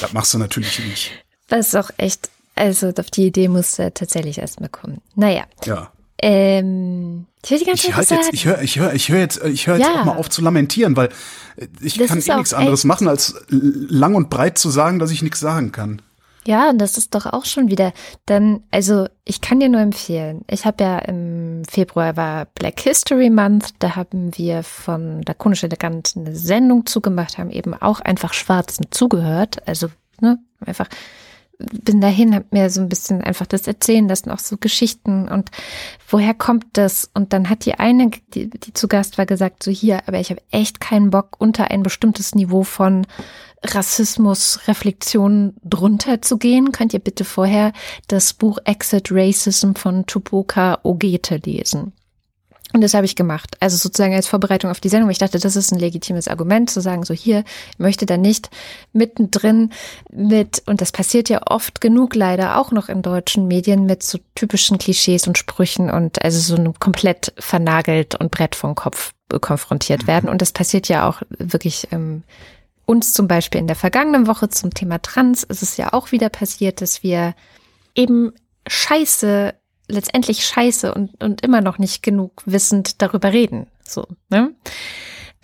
das 0.00 0.12
machst 0.14 0.32
du 0.34 0.38
natürlich 0.38 0.78
nicht. 0.80 1.10
Das 1.48 1.68
ist 1.68 1.74
auch 1.76 1.90
echt, 1.98 2.30
also 2.54 2.88
auf 2.98 3.10
die 3.10 3.26
Idee 3.26 3.48
muss 3.48 3.78
er 3.78 3.92
tatsächlich 3.92 4.38
erstmal 4.38 4.68
kommen. 4.70 5.02
Naja. 5.14 5.44
Ja. 5.66 5.90
Ähm, 6.20 7.26
ich 7.44 7.50
will 7.50 7.58
die 7.60 7.64
ganze 7.64 7.88
Ich, 7.88 7.94
Zeit 7.94 8.10
halt 8.10 8.10
jetzt, 8.10 8.34
ich 8.34 8.44
höre 8.44 8.60
ich 8.62 8.78
hör, 8.78 8.92
ich 8.92 9.08
hör 9.08 9.18
jetzt, 9.20 9.42
ich 9.44 9.66
hör 9.66 9.76
jetzt 9.76 9.86
Ja. 9.86 10.00
auch 10.00 10.04
mal 10.04 10.16
auf 10.16 10.28
zu 10.28 10.42
lamentieren, 10.42 10.96
weil 10.96 11.08
äh, 11.08 11.12
ich 11.80 11.98
Das 11.98 12.08
kann 12.08 12.18
eh 12.20 12.36
nichts 12.36 12.54
anderes 12.54 12.80
echt- 12.80 12.86
machen, 12.86 13.08
als 13.08 13.34
lang 13.50 14.14
und 14.14 14.30
breit 14.30 14.58
zu 14.58 14.70
sagen, 14.70 14.98
dass 14.98 15.10
ich 15.10 15.22
nichts 15.22 15.40
sagen 15.40 15.72
kann. 15.72 16.02
Ja, 16.46 16.70
und 16.70 16.78
das 16.78 16.96
ist 16.96 17.14
doch 17.14 17.26
auch 17.26 17.44
schon 17.44 17.68
wieder 17.68 17.92
dann, 18.24 18.62
also 18.70 19.06
ich 19.24 19.42
kann 19.42 19.60
dir 19.60 19.68
nur 19.68 19.82
empfehlen. 19.82 20.42
Ich 20.48 20.64
habe 20.64 20.82
ja 20.82 20.98
im 21.00 21.62
Februar 21.68 22.16
war 22.16 22.46
Black 22.54 22.80
History 22.80 23.28
Month, 23.28 23.74
da 23.80 23.96
haben 23.96 24.30
wir 24.38 24.62
von 24.62 25.20
Lakonisch 25.26 25.62
Elegant 25.64 26.14
eine 26.16 26.34
Sendung 26.34 26.86
zugemacht, 26.86 27.36
haben 27.36 27.50
eben 27.50 27.74
auch 27.74 28.00
einfach 28.00 28.32
Schwarzen 28.32 28.86
zugehört. 28.90 29.56
Also, 29.68 29.88
ne, 30.22 30.38
einfach 30.64 30.88
bin 31.58 32.00
dahin, 32.00 32.34
hab 32.34 32.52
mir 32.52 32.70
so 32.70 32.80
ein 32.80 32.88
bisschen 32.88 33.22
einfach 33.22 33.46
das 33.46 33.66
erzählen 33.66 34.06
lassen, 34.08 34.30
auch 34.30 34.38
so 34.38 34.56
Geschichten 34.56 35.28
und 35.28 35.50
woher 36.08 36.34
kommt 36.34 36.66
das? 36.74 37.10
Und 37.14 37.32
dann 37.32 37.48
hat 37.48 37.64
die 37.64 37.74
eine, 37.74 38.10
die, 38.34 38.48
die 38.48 38.72
zu 38.72 38.86
Gast 38.86 39.18
war, 39.18 39.26
gesagt, 39.26 39.62
so 39.62 39.70
hier, 39.70 40.06
aber 40.06 40.20
ich 40.20 40.30
habe 40.30 40.42
echt 40.50 40.80
keinen 40.80 41.10
Bock, 41.10 41.36
unter 41.38 41.70
ein 41.70 41.82
bestimmtes 41.82 42.34
Niveau 42.34 42.62
von 42.62 43.06
Rassismus, 43.64 44.60
Reflexion 44.68 45.54
drunter 45.64 46.22
zu 46.22 46.38
gehen. 46.38 46.70
Könnt 46.70 46.94
ihr 46.94 47.00
bitte 47.00 47.24
vorher 47.24 47.72
das 48.06 48.32
Buch 48.34 48.58
Exit 48.64 49.08
Racism 49.10 49.72
von 49.72 50.06
Tupoka 50.06 50.78
Ogete 50.84 51.40
lesen. 51.44 51.92
Und 52.74 52.82
das 52.82 52.94
habe 52.94 53.06
ich 53.06 53.16
gemacht. 53.16 53.56
Also 53.60 53.76
sozusagen 53.76 54.14
als 54.14 54.28
Vorbereitung 54.28 54.70
auf 54.70 54.80
die 54.80 54.90
Sendung. 54.90 55.10
Ich 55.10 55.18
dachte, 55.18 55.38
das 55.38 55.56
ist 55.56 55.72
ein 55.72 55.78
legitimes 55.78 56.28
Argument 56.28 56.68
zu 56.68 56.80
sagen, 56.80 57.04
so 57.04 57.14
hier, 57.14 57.44
ich 57.72 57.78
möchte 57.78 58.04
da 58.04 58.16
nicht 58.16 58.50
mittendrin 58.92 59.70
mit, 60.10 60.62
und 60.66 60.80
das 60.80 60.92
passiert 60.92 61.30
ja 61.30 61.40
oft 61.46 61.80
genug 61.80 62.14
leider 62.14 62.58
auch 62.58 62.70
noch 62.70 62.88
in 62.88 63.00
deutschen 63.00 63.48
Medien 63.48 63.86
mit 63.86 64.02
so 64.02 64.18
typischen 64.34 64.78
Klischees 64.78 65.26
und 65.26 65.38
Sprüchen 65.38 65.90
und 65.90 66.22
also 66.22 66.38
so 66.40 66.56
einem 66.56 66.78
komplett 66.78 67.32
vernagelt 67.38 68.14
und 68.16 68.30
Brett 68.30 68.54
vom 68.54 68.74
Kopf 68.74 69.12
konfrontiert 69.40 70.06
werden. 70.06 70.28
Und 70.28 70.42
das 70.42 70.52
passiert 70.52 70.88
ja 70.88 71.08
auch 71.08 71.22
wirklich 71.38 71.88
ähm, 71.90 72.22
uns 72.88 73.12
zum 73.12 73.28
Beispiel 73.28 73.60
in 73.60 73.66
der 73.66 73.76
vergangenen 73.76 74.26
Woche 74.26 74.48
zum 74.48 74.72
Thema 74.72 75.00
Trans 75.00 75.42
ist 75.42 75.62
es 75.62 75.76
ja 75.76 75.92
auch 75.92 76.10
wieder 76.10 76.30
passiert, 76.30 76.80
dass 76.80 77.02
wir 77.02 77.34
eben 77.94 78.32
Scheiße, 78.66 79.54
letztendlich 79.88 80.44
Scheiße 80.44 80.94
und, 80.94 81.22
und 81.22 81.42
immer 81.42 81.60
noch 81.60 81.78
nicht 81.78 82.02
genug 82.02 82.42
wissend 82.44 83.02
darüber 83.02 83.32
reden. 83.32 83.66
So, 83.82 84.06
ne? 84.28 84.54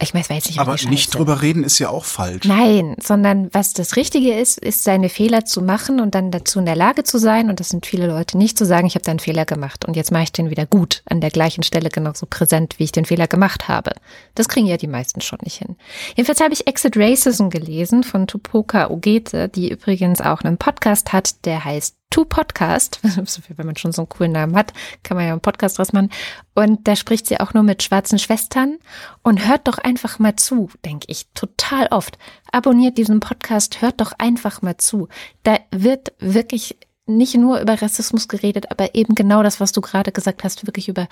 Ich 0.01 0.13
meine, 0.13 0.25
es 0.25 0.29
war 0.29 0.37
jetzt 0.37 0.49
nicht 0.49 0.59
Aber 0.59 0.75
nicht 0.91 1.15
drüber 1.15 1.41
reden 1.41 1.63
ist 1.63 1.79
ja 1.79 1.89
auch 1.89 2.05
falsch. 2.05 2.45
Nein, 2.47 2.97
sondern 3.01 3.49
was 3.55 3.75
das 3.75 3.95
Richtige 3.95 4.35
ist, 4.35 4.59
ist 4.59 4.83
seine 4.83 5.09
Fehler 5.09 5.45
zu 5.45 5.63
machen 5.63 6.01
und 6.01 6.17
dann 6.17 6.33
dazu 6.33 6.59
in 6.59 6.67
der 6.67 6.75
Lage 6.75 7.05
zu 7.05 7.19
sein, 7.19 7.49
und 7.49 7.61
das 7.61 7.69
sind 7.69 7.87
viele 7.87 8.09
Leute 8.09 8.37
nicht, 8.37 8.59
zu 8.59 8.67
sagen, 8.67 8.89
ich 8.89 8.97
habe 8.97 9.05
da 9.05 9.13
einen 9.13 9.21
Fehler 9.21 9.45
gemacht 9.45 9.85
und 9.85 9.95
jetzt 9.95 10.11
mache 10.11 10.25
ich 10.25 10.33
den 10.33 10.51
wieder 10.51 10.67
gut, 10.67 11.03
an 11.07 11.21
der 11.21 11.31
gleichen 11.31 11.63
Stelle 11.63 11.91
genauso 11.91 12.27
präsent, 12.27 12.75
wie 12.79 12.85
ich 12.85 12.93
den 12.93 13.05
Fehler 13.05 13.29
gemacht 13.29 13.69
habe. 13.69 13.93
Das 14.35 14.49
kriegen 14.49 14.67
ja 14.67 14.77
die 14.77 14.89
meisten 14.89 15.21
schon 15.21 15.39
nicht 15.45 15.59
hin. 15.59 15.77
Jedenfalls 16.17 16.41
habe 16.41 16.55
ich 16.55 16.67
Exit 16.67 16.97
Racism 16.97 17.49
gelesen 17.49 18.03
von 18.03 18.27
Tupoka 18.27 18.91
Ogete, 18.91 19.49
die 19.49 19.71
übrigens 19.71 20.21
auch 20.21 20.41
einen 20.41 20.59
Podcast 20.59 21.13
hat, 21.13 21.45
der 21.47 21.65
heißt 21.65 21.95
To 22.11 22.25
Podcast. 22.25 23.01
Wenn 23.03 23.67
man 23.67 23.77
schon 23.77 23.93
so 23.93 24.03
einen 24.03 24.09
coolen 24.09 24.33
Namen 24.33 24.57
hat, 24.57 24.73
kann 25.03 25.17
man 25.17 25.27
ja 25.27 25.33
einen 25.33 25.41
Podcast 25.41 25.79
draus 25.79 25.93
machen. 25.93 26.11
Und 26.55 26.87
da 26.87 26.97
spricht 26.97 27.27
sie 27.27 27.41
auch 27.41 27.55
nur 27.55 27.63
mit 27.63 27.83
schwarzen 27.83 28.19
Schwestern 28.19 28.79
und 29.23 29.47
hört 29.47 29.67
doch 29.67 29.79
einfach 29.79 30.19
mal 30.19 30.37
zu, 30.37 30.71
denke 30.85 31.07
ich, 31.09 31.27
total 31.35 31.89
oft. 31.89 32.19
Abonniert 32.53 32.99
diesen 32.99 33.21
Podcast, 33.21 33.83
hört 33.83 34.01
doch 34.01 34.13
einfach 34.19 34.63
mal 34.63 34.77
zu. 34.77 35.09
Da 35.43 35.59
wird 35.71 36.13
wirklich 36.21 36.77
nicht 37.07 37.35
nur 37.35 37.61
über 37.61 37.81
Rassismus 37.81 38.29
geredet, 38.29 38.71
aber 38.71 38.95
eben 38.95 39.15
genau 39.15 39.43
das, 39.43 39.61
was 39.61 39.73
du 39.73 39.81
gerade 39.81 40.13
gesagt 40.13 40.45
hast, 40.45 40.67
wirklich 40.67 40.89
über 40.89 41.09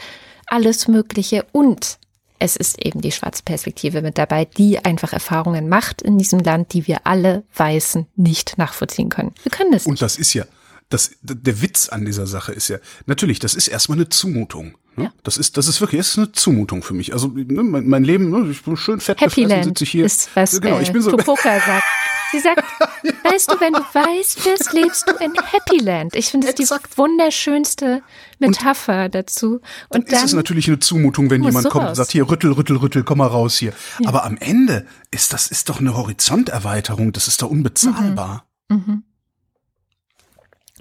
alles 0.47 0.88
Mögliche 0.88 1.45
und 1.53 1.99
es 2.38 2.57
ist 2.57 2.84
eben 2.84 3.01
die 3.01 3.12
schwarze 3.12 3.45
Perspektive 3.45 4.03
mit 4.03 4.18
dabei, 4.18 4.45
die 4.45 4.84
einfach 4.84 5.12
Erfahrungen 5.12 5.68
macht 5.68 6.03
in 6.03 6.18
diesem 6.18 6.40
Land, 6.40 6.72
die 6.72 6.88
wir 6.88 7.07
alle 7.07 7.45
Weißen 7.55 8.07
nicht 8.16 8.59
nachvollziehen 8.59 9.11
können. 9.11 9.32
Wir 9.45 9.53
können 9.53 9.70
das 9.70 9.86
Und 9.86 10.03
das 10.03 10.16
ist 10.16 10.34
ja, 10.34 10.45
das, 10.93 11.12
der 11.22 11.62
Witz 11.62 11.88
an 11.88 12.05
dieser 12.05 12.26
Sache 12.26 12.53
ist 12.53 12.68
ja, 12.68 12.78
natürlich, 13.07 13.38
das 13.38 13.55
ist 13.55 13.68
erstmal 13.68 13.99
eine 13.99 14.09
Zumutung. 14.09 14.76
Ne? 14.97 15.05
Ja. 15.05 15.12
Das 15.22 15.38
ist, 15.38 15.57
das 15.57 15.68
ist 15.68 15.80
wirklich, 15.80 16.01
das 16.01 16.09
ist 16.09 16.18
eine 16.18 16.32
Zumutung 16.32 16.82
für 16.82 16.95
mich. 16.95 17.12
Also 17.12 17.28
ne, 17.28 17.62
mein, 17.62 17.88
mein 17.88 18.05
Leben, 18.05 18.30
ne, 18.30 18.51
ich 18.51 18.62
bin 18.62 18.76
schön 18.76 19.01
fett 19.01 19.20
Happy 19.20 19.43
gefressen, 19.43 19.49
Land 19.49 19.64
sitze 19.64 19.84
ich 19.84 19.90
hier. 19.90 20.05
ist, 20.05 20.28
was 20.34 20.61
genau, 20.61 20.78
äh, 20.78 20.82
ich 20.82 20.93
bin 20.93 21.01
so, 21.01 21.11
Tupoka 21.11 21.61
sagt. 21.66 21.84
Sie 22.30 22.40
sagt, 22.40 22.62
weißt 23.24 23.53
du, 23.53 23.61
wenn 23.61 23.74
du 23.74 23.80
weißt 23.80 24.45
bist, 24.45 24.72
lebst 24.72 25.07
du 25.07 25.12
in 25.22 25.34
Happy 25.34 25.78
Land. 25.84 26.16
Ich 26.16 26.30
finde 26.30 26.47
das 26.47 26.57
die 26.57 26.62
Exakt. 26.62 26.97
wunderschönste 26.97 28.03
Metapher 28.38 29.11
dazu. 29.11 29.61
Und 29.90 30.09
ist 30.09 30.24
es 30.24 30.30
dann, 30.30 30.36
natürlich 30.38 30.66
eine 30.68 30.78
Zumutung, 30.78 31.28
wenn 31.28 31.43
muss 31.43 31.51
jemand 31.51 31.68
kommt 31.68 31.82
und 31.82 31.88
raus. 31.90 31.97
sagt, 31.99 32.12
hier, 32.12 32.28
rüttel, 32.28 32.53
rüttel, 32.53 32.78
rüttel, 32.78 33.05
komm 33.05 33.18
mal 33.18 33.26
raus 33.26 33.59
hier. 33.59 33.74
Aber 34.07 34.24
am 34.24 34.38
Ende 34.38 34.86
ist 35.11 35.34
das 35.34 35.49
ist 35.49 35.68
doch 35.68 35.80
eine 35.80 35.95
Horizonterweiterung, 35.95 37.12
das 37.12 37.28
ist 37.28 37.43
doch 37.43 37.51
unbezahlbar. 37.51 38.47
mhm. 38.70 39.05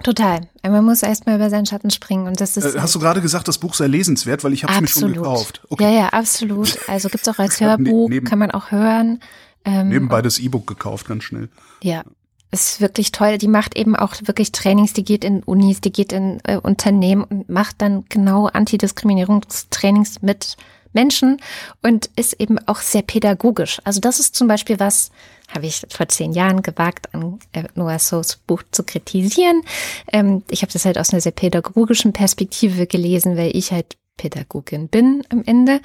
Total. 0.04 0.42
Man 0.64 0.84
muss 0.86 1.04
erstmal 1.04 1.36
über 1.36 1.50
seinen 1.50 1.66
Schatten 1.66 1.92
springen 1.92 2.28
und 2.28 2.40
das 2.42 2.58
ist 2.58 2.76
Äh, 2.76 2.80
hast 2.80 2.96
du 2.96 3.00
gerade 3.00 3.22
gesagt, 3.22 3.48
das 3.48 3.58
Buch 3.58 3.74
sei 3.74 3.88
lesenswert, 3.88 4.44
weil 4.44 4.54
ich 4.54 4.64
habe 4.64 4.74
es 4.74 4.82
mir 4.82 4.88
schon 4.88 5.14
gekauft. 5.14 5.62
Ja, 5.80 5.90
ja, 5.90 6.08
absolut. 6.10 6.78
Also 6.88 7.10
gibt's 7.10 7.28
auch 7.28 7.40
als 7.40 7.60
Hörbuch, 7.62 8.10
neben- 8.10 8.26
kann 8.28 8.40
man 8.40 8.52
auch 8.52 8.72
hören. 8.72 9.20
Ähm, 9.66 9.90
Nebenbei 9.90 10.22
das 10.22 10.40
E-Book 10.40 10.66
gekauft, 10.68 11.08
ganz 11.08 11.24
schnell. 11.24 11.50
Ja, 11.84 12.04
ist 12.52 12.82
wirklich 12.82 13.12
toll. 13.12 13.38
Die 13.38 13.48
macht 13.48 13.78
eben 13.78 13.96
auch 13.96 14.16
wirklich 14.26 14.52
Trainings, 14.52 14.94
die 14.94 15.04
geht 15.06 15.24
in 15.24 15.44
Unis, 15.44 15.82
die 15.82 15.92
geht 15.92 16.12
in 16.12 16.40
äh, 16.46 16.58
Unternehmen 16.58 17.24
und 17.24 17.48
macht 17.50 17.76
dann 17.82 18.04
genau 18.10 18.48
Antidiskriminierungstrainings 18.48 20.22
mit 20.22 20.58
Menschen 20.94 21.38
und 21.82 22.10
ist 22.16 22.34
eben 22.34 22.58
auch 22.68 22.80
sehr 22.82 23.02
pädagogisch. 23.02 23.80
Also 23.86 24.02
das 24.02 24.20
ist 24.20 24.36
zum 24.36 24.48
Beispiel 24.48 24.80
was, 24.80 25.12
habe 25.54 25.66
ich 25.66 25.86
vor 25.90 26.08
zehn 26.08 26.34
Jahren 26.34 26.62
gewagt, 26.62 27.14
an 27.14 27.40
äh, 27.54 27.64
Noah 27.76 28.00
So's 28.00 28.38
Buch 28.38 28.64
zu 28.72 28.84
kritisieren. 28.84 29.64
Ähm, 30.12 30.44
ich 30.50 30.62
habe 30.62 30.72
das 30.72 30.86
halt 30.86 30.98
aus 30.98 31.12
einer 31.12 31.22
sehr 31.22 31.32
pädagogischen 31.32 32.14
Perspektive 32.14 32.88
gelesen, 32.88 33.38
weil 33.38 33.56
ich 33.56 33.72
halt 33.72 33.98
Pädagogin 34.18 34.88
bin 34.88 35.24
am 35.30 35.44
Ende 35.46 35.82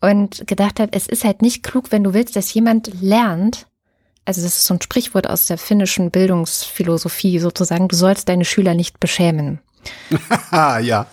und 0.00 0.46
gedacht 0.46 0.80
habe, 0.80 0.92
es 0.92 1.06
ist 1.06 1.24
halt 1.24 1.42
nicht 1.42 1.62
klug, 1.62 1.92
wenn 1.92 2.04
du 2.04 2.14
willst, 2.14 2.34
dass 2.34 2.54
jemand 2.54 2.90
lernt, 3.00 3.66
also 4.24 4.42
das 4.42 4.56
ist 4.56 4.66
so 4.66 4.74
ein 4.74 4.80
Sprichwort 4.80 5.28
aus 5.28 5.46
der 5.46 5.58
finnischen 5.58 6.10
Bildungsphilosophie 6.10 7.38
sozusagen, 7.40 7.88
du 7.88 7.96
sollst 7.96 8.28
deine 8.28 8.44
Schüler 8.44 8.74
nicht 8.74 9.00
beschämen. 9.00 9.60
Ja. 10.78 11.06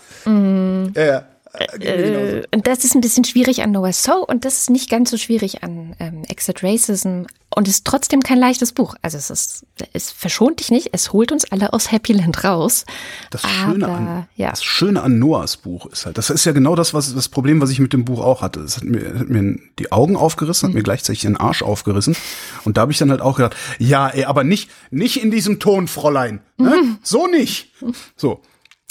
Ja, 0.94 1.04
ja. 1.04 1.26
Äh. 1.54 1.64
Äh, 1.84 2.46
und 2.54 2.66
das 2.66 2.84
ist 2.84 2.94
ein 2.94 3.00
bisschen 3.00 3.24
schwierig 3.24 3.62
an 3.62 3.72
Noah 3.72 3.92
So 3.92 4.24
und 4.26 4.44
das 4.44 4.58
ist 4.58 4.70
nicht 4.70 4.88
ganz 4.88 5.10
so 5.10 5.16
schwierig 5.18 5.62
an 5.62 5.94
ähm, 5.98 6.22
Exit 6.28 6.62
Racism 6.62 7.24
und 7.54 7.68
ist 7.68 7.84
trotzdem 7.84 8.22
kein 8.22 8.38
leichtes 8.38 8.72
Buch. 8.72 8.94
Also 9.02 9.18
es 9.18 9.28
ist, 9.28 9.66
es 9.92 10.10
verschont 10.10 10.60
dich 10.60 10.70
nicht, 10.70 10.88
es 10.92 11.12
holt 11.12 11.30
uns 11.30 11.50
alle 11.52 11.74
aus 11.74 11.92
Happy 11.92 12.14
Land 12.14 12.44
raus. 12.44 12.86
Das 13.30 13.42
Schöne, 13.42 13.84
Aber, 13.86 13.94
an, 13.94 14.26
ja. 14.36 14.48
das 14.50 14.64
Schöne 14.64 15.02
an 15.02 15.18
Noahs 15.18 15.58
Buch 15.58 15.84
ist 15.86 16.06
halt, 16.06 16.16
das 16.16 16.30
ist 16.30 16.46
ja 16.46 16.52
genau 16.52 16.74
das, 16.74 16.94
was 16.94 17.14
das 17.14 17.28
Problem, 17.28 17.60
was 17.60 17.68
ich 17.68 17.78
mit 17.80 17.92
dem 17.92 18.06
Buch 18.06 18.20
auch 18.24 18.40
hatte. 18.40 18.60
Es 18.60 18.78
hat 18.78 18.84
mir, 18.84 19.18
hat 19.18 19.28
mir 19.28 19.58
die 19.78 19.92
Augen 19.92 20.16
aufgerissen, 20.16 20.68
Mhm. 20.68 20.70
hat 20.70 20.74
mir 20.76 20.82
gleichzeitig 20.82 21.22
den 21.22 21.36
Arsch 21.36 21.62
aufgerissen. 21.62 22.16
Und 22.64 22.78
da 22.78 22.82
habe 22.82 22.92
ich 22.92 22.98
dann 22.98 23.10
halt 23.10 23.20
auch 23.20 23.36
gedacht, 23.36 23.56
ja, 23.78 24.08
ey, 24.08 24.24
aber 24.24 24.44
nicht, 24.44 24.70
nicht 24.90 25.22
in 25.22 25.30
diesem 25.30 25.60
Ton, 25.60 25.88
Fräulein. 25.88 26.40
Ne? 26.56 26.70
Mhm. 26.82 26.98
So 27.02 27.26
nicht. 27.26 27.72
So. 28.16 28.40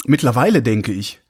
Mittlerweile 0.06 0.62
denke 0.62 0.92
ich, 0.92 1.20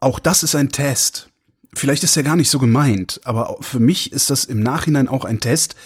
auch 0.00 0.18
das 0.18 0.42
ist 0.42 0.54
ein 0.54 0.70
Test. 0.70 1.28
Vielleicht 1.72 2.02
ist 2.02 2.16
er 2.16 2.22
gar 2.22 2.36
nicht 2.36 2.50
so 2.50 2.58
gemeint, 2.58 3.20
aber 3.24 3.56
für 3.60 3.78
mich 3.78 4.12
ist 4.12 4.30
das 4.30 4.44
im 4.44 4.60
Nachhinein 4.60 5.08
auch 5.08 5.24
ein 5.24 5.40
Test, 5.40 5.76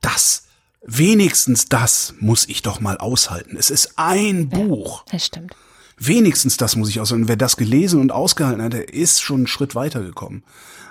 das, 0.00 0.44
wenigstens 0.82 1.66
das 1.66 2.14
muss 2.20 2.48
ich 2.48 2.62
doch 2.62 2.80
mal 2.80 2.96
aushalten. 2.96 3.56
Es 3.58 3.70
ist 3.70 3.94
ein 3.96 4.48
Buch. 4.48 5.04
Das 5.10 5.26
stimmt. 5.26 5.54
Wenigstens 5.98 6.56
das 6.56 6.76
muss 6.76 6.88
ich 6.88 7.00
aushalten. 7.00 7.28
Wer 7.28 7.36
das 7.36 7.58
gelesen 7.58 8.00
und 8.00 8.12
ausgehalten 8.12 8.62
hat, 8.62 8.72
der 8.72 8.94
ist 8.94 9.20
schon 9.20 9.40
einen 9.40 9.46
Schritt 9.46 9.74
weitergekommen. 9.74 10.42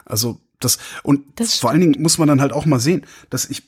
Also 0.05 0.39
das 0.59 0.77
und 1.01 1.23
Das 1.39 1.55
vor 1.55 1.71
allen 1.71 1.81
Dingen 1.81 2.01
muss 2.01 2.19
man 2.19 2.27
dann 2.27 2.41
halt 2.41 2.53
auch 2.53 2.65
mal 2.65 2.79
sehen, 2.79 3.05
dass 3.31 3.45
ich 3.45 3.63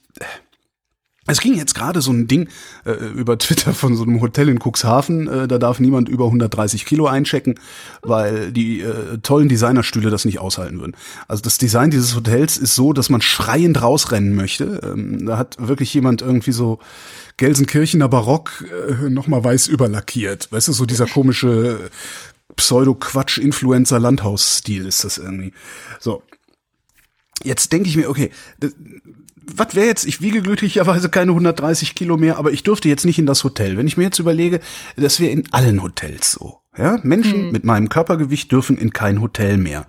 es 1.28 1.40
ging 1.40 1.54
jetzt 1.54 1.76
gerade 1.76 2.02
so 2.02 2.12
ein 2.12 2.26
Ding 2.28 2.50
äh, 2.84 2.94
über 2.94 3.38
Twitter 3.38 3.74
von 3.74 3.96
so 3.96 4.02
einem 4.04 4.22
Hotel 4.22 4.50
in 4.50 4.60
Cuxhaven. 4.60 5.28
Äh, 5.28 5.48
da 5.48 5.60
darf 5.60 5.80
niemand 5.80 6.10
über 6.10 6.26
130 6.26 6.84
Kilo 6.86 7.06
einchecken, 7.06 7.60
weil 8.02 8.52
die 8.52 8.82
äh, 8.82 9.20
tollen 9.20 9.48
Designerstühle 9.48 10.10
das 10.10 10.26
nicht 10.26 10.40
aushalten 10.40 10.80
würden. 10.80 10.96
Also 11.28 11.44
das 11.44 11.60
Design 11.60 11.92
dieses 11.92 12.16
Hotels 12.16 12.58
ist 12.58 12.74
so, 12.74 12.92
dass 12.92 13.10
man 13.10 13.22
schreiend 13.22 13.84
rausrennen 13.84 14.36
möchte. 14.36 14.82
Ähm, 14.84 15.28
da 15.28 15.38
hat 15.38 15.58
wirklich 15.60 15.94
jemand 15.94 16.24
irgendwie 16.24 16.54
so 16.54 16.80
Gelsenkirchener 17.38 18.10
Barock 18.10 18.66
äh, 18.90 19.10
nochmal 19.10 19.44
weiß 19.44 19.68
überlackiert. 19.68 20.52
Weißt 20.52 20.70
du, 20.70 20.74
so 20.74 20.88
dieser 20.88 21.06
komische 21.06 21.92
Pseudo-Quatsch-Influencer-Landhaus-Stil 22.56 24.88
ist 24.88 25.04
das 25.04 25.20
irgendwie. 25.20 25.54
So. 26.00 26.24
Jetzt 27.44 27.74
denke 27.74 27.90
ich 27.90 27.98
mir, 27.98 28.08
okay, 28.08 28.30
was 29.58 29.76
wäre 29.76 29.88
jetzt, 29.88 30.06
ich 30.06 30.22
wiege 30.22 30.42
glücklicherweise 30.42 31.10
keine 31.10 31.32
130 31.32 31.96
Kilo 31.96 32.18
mehr, 32.18 32.38
aber 32.38 32.52
ich 32.52 32.64
dürfte 32.64 32.90
jetzt 32.90 33.06
nicht 33.06 33.20
in 33.20 33.26
das 33.26 33.44
Hotel. 33.44 33.78
Wenn 33.78 33.88
ich 33.88 33.98
mir 33.98 34.04
jetzt 34.04 34.20
überlege, 34.20 34.60
das 34.96 35.20
wäre 35.20 35.32
in 35.32 35.52
allen 35.52 35.82
Hotels 35.82 36.32
so. 36.32 36.60
Ja, 36.78 37.00
Menschen 37.04 37.48
mhm. 37.48 37.52
mit 37.52 37.64
meinem 37.66 37.90
Körpergewicht 37.90 38.52
dürfen 38.52 38.78
in 38.78 38.92
kein 38.92 39.22
Hotel 39.22 39.58
mehr. 39.58 39.88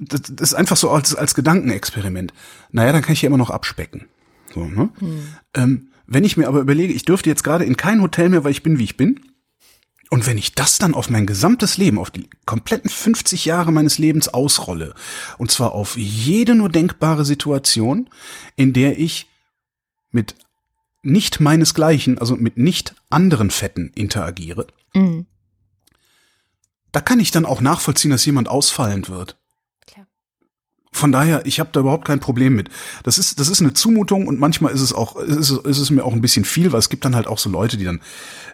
Das, 0.00 0.22
das 0.22 0.50
ist 0.50 0.54
einfach 0.54 0.76
so 0.76 0.90
als, 0.90 1.14
als 1.14 1.34
Gedankenexperiment. 1.34 2.32
Naja, 2.72 2.92
dann 2.92 3.02
kann 3.02 3.12
ich 3.12 3.20
hier 3.20 3.28
immer 3.28 3.36
noch 3.36 3.50
abspecken. 3.50 4.06
So, 4.52 4.64
ne? 4.64 4.90
Mhm. 5.00 5.20
Ähm, 5.54 5.88
wenn 6.06 6.24
ich 6.24 6.36
mir 6.36 6.48
aber 6.48 6.60
überlege, 6.60 6.92
ich 6.92 7.04
dürfte 7.04 7.28
jetzt 7.28 7.44
gerade 7.44 7.64
in 7.64 7.76
kein 7.76 8.00
Hotel 8.00 8.28
mehr, 8.28 8.44
weil 8.44 8.52
ich 8.52 8.62
bin, 8.62 8.78
wie 8.78 8.84
ich 8.84 8.96
bin, 8.96 9.20
und 10.10 10.26
wenn 10.26 10.38
ich 10.38 10.54
das 10.54 10.78
dann 10.78 10.94
auf 10.94 11.10
mein 11.10 11.26
gesamtes 11.26 11.78
Leben, 11.78 11.98
auf 11.98 12.10
die 12.10 12.28
kompletten 12.44 12.90
50 12.90 13.44
Jahre 13.44 13.72
meines 13.72 13.98
Lebens 13.98 14.28
ausrolle, 14.28 14.94
und 15.38 15.50
zwar 15.50 15.72
auf 15.72 15.96
jede 15.96 16.54
nur 16.54 16.68
denkbare 16.68 17.24
Situation, 17.24 18.08
in 18.54 18.72
der 18.72 18.98
ich 18.98 19.28
mit 20.10 20.36
nicht 21.02 21.40
meinesgleichen, 21.40 22.18
also 22.18 22.36
mit 22.36 22.56
nicht 22.56 22.94
anderen 23.10 23.50
Fetten 23.50 23.90
interagiere, 23.94 24.66
mhm. 24.94 25.26
da 26.92 27.00
kann 27.00 27.20
ich 27.20 27.30
dann 27.30 27.46
auch 27.46 27.60
nachvollziehen, 27.60 28.10
dass 28.10 28.24
jemand 28.24 28.48
ausfallend 28.48 29.08
wird. 29.08 29.36
Von 30.92 31.12
daher, 31.12 31.44
ich 31.44 31.60
habe 31.60 31.68
da 31.72 31.80
überhaupt 31.80 32.06
kein 32.06 32.20
Problem 32.20 32.54
mit. 32.54 32.70
Das 33.02 33.18
ist, 33.18 33.38
das 33.38 33.48
ist 33.48 33.60
eine 33.60 33.74
Zumutung 33.74 34.26
und 34.26 34.40
manchmal 34.40 34.72
ist 34.72 34.80
es 34.80 34.94
auch, 34.94 35.16
ist, 35.16 35.50
ist 35.50 35.78
es 35.78 35.90
mir 35.90 36.04
auch 36.04 36.14
ein 36.14 36.22
bisschen 36.22 36.44
viel, 36.44 36.72
weil 36.72 36.78
es 36.78 36.88
gibt 36.88 37.04
dann 37.04 37.14
halt 37.14 37.26
auch 37.26 37.38
so 37.38 37.50
Leute, 37.50 37.76
die 37.76 37.84
dann 37.84 38.00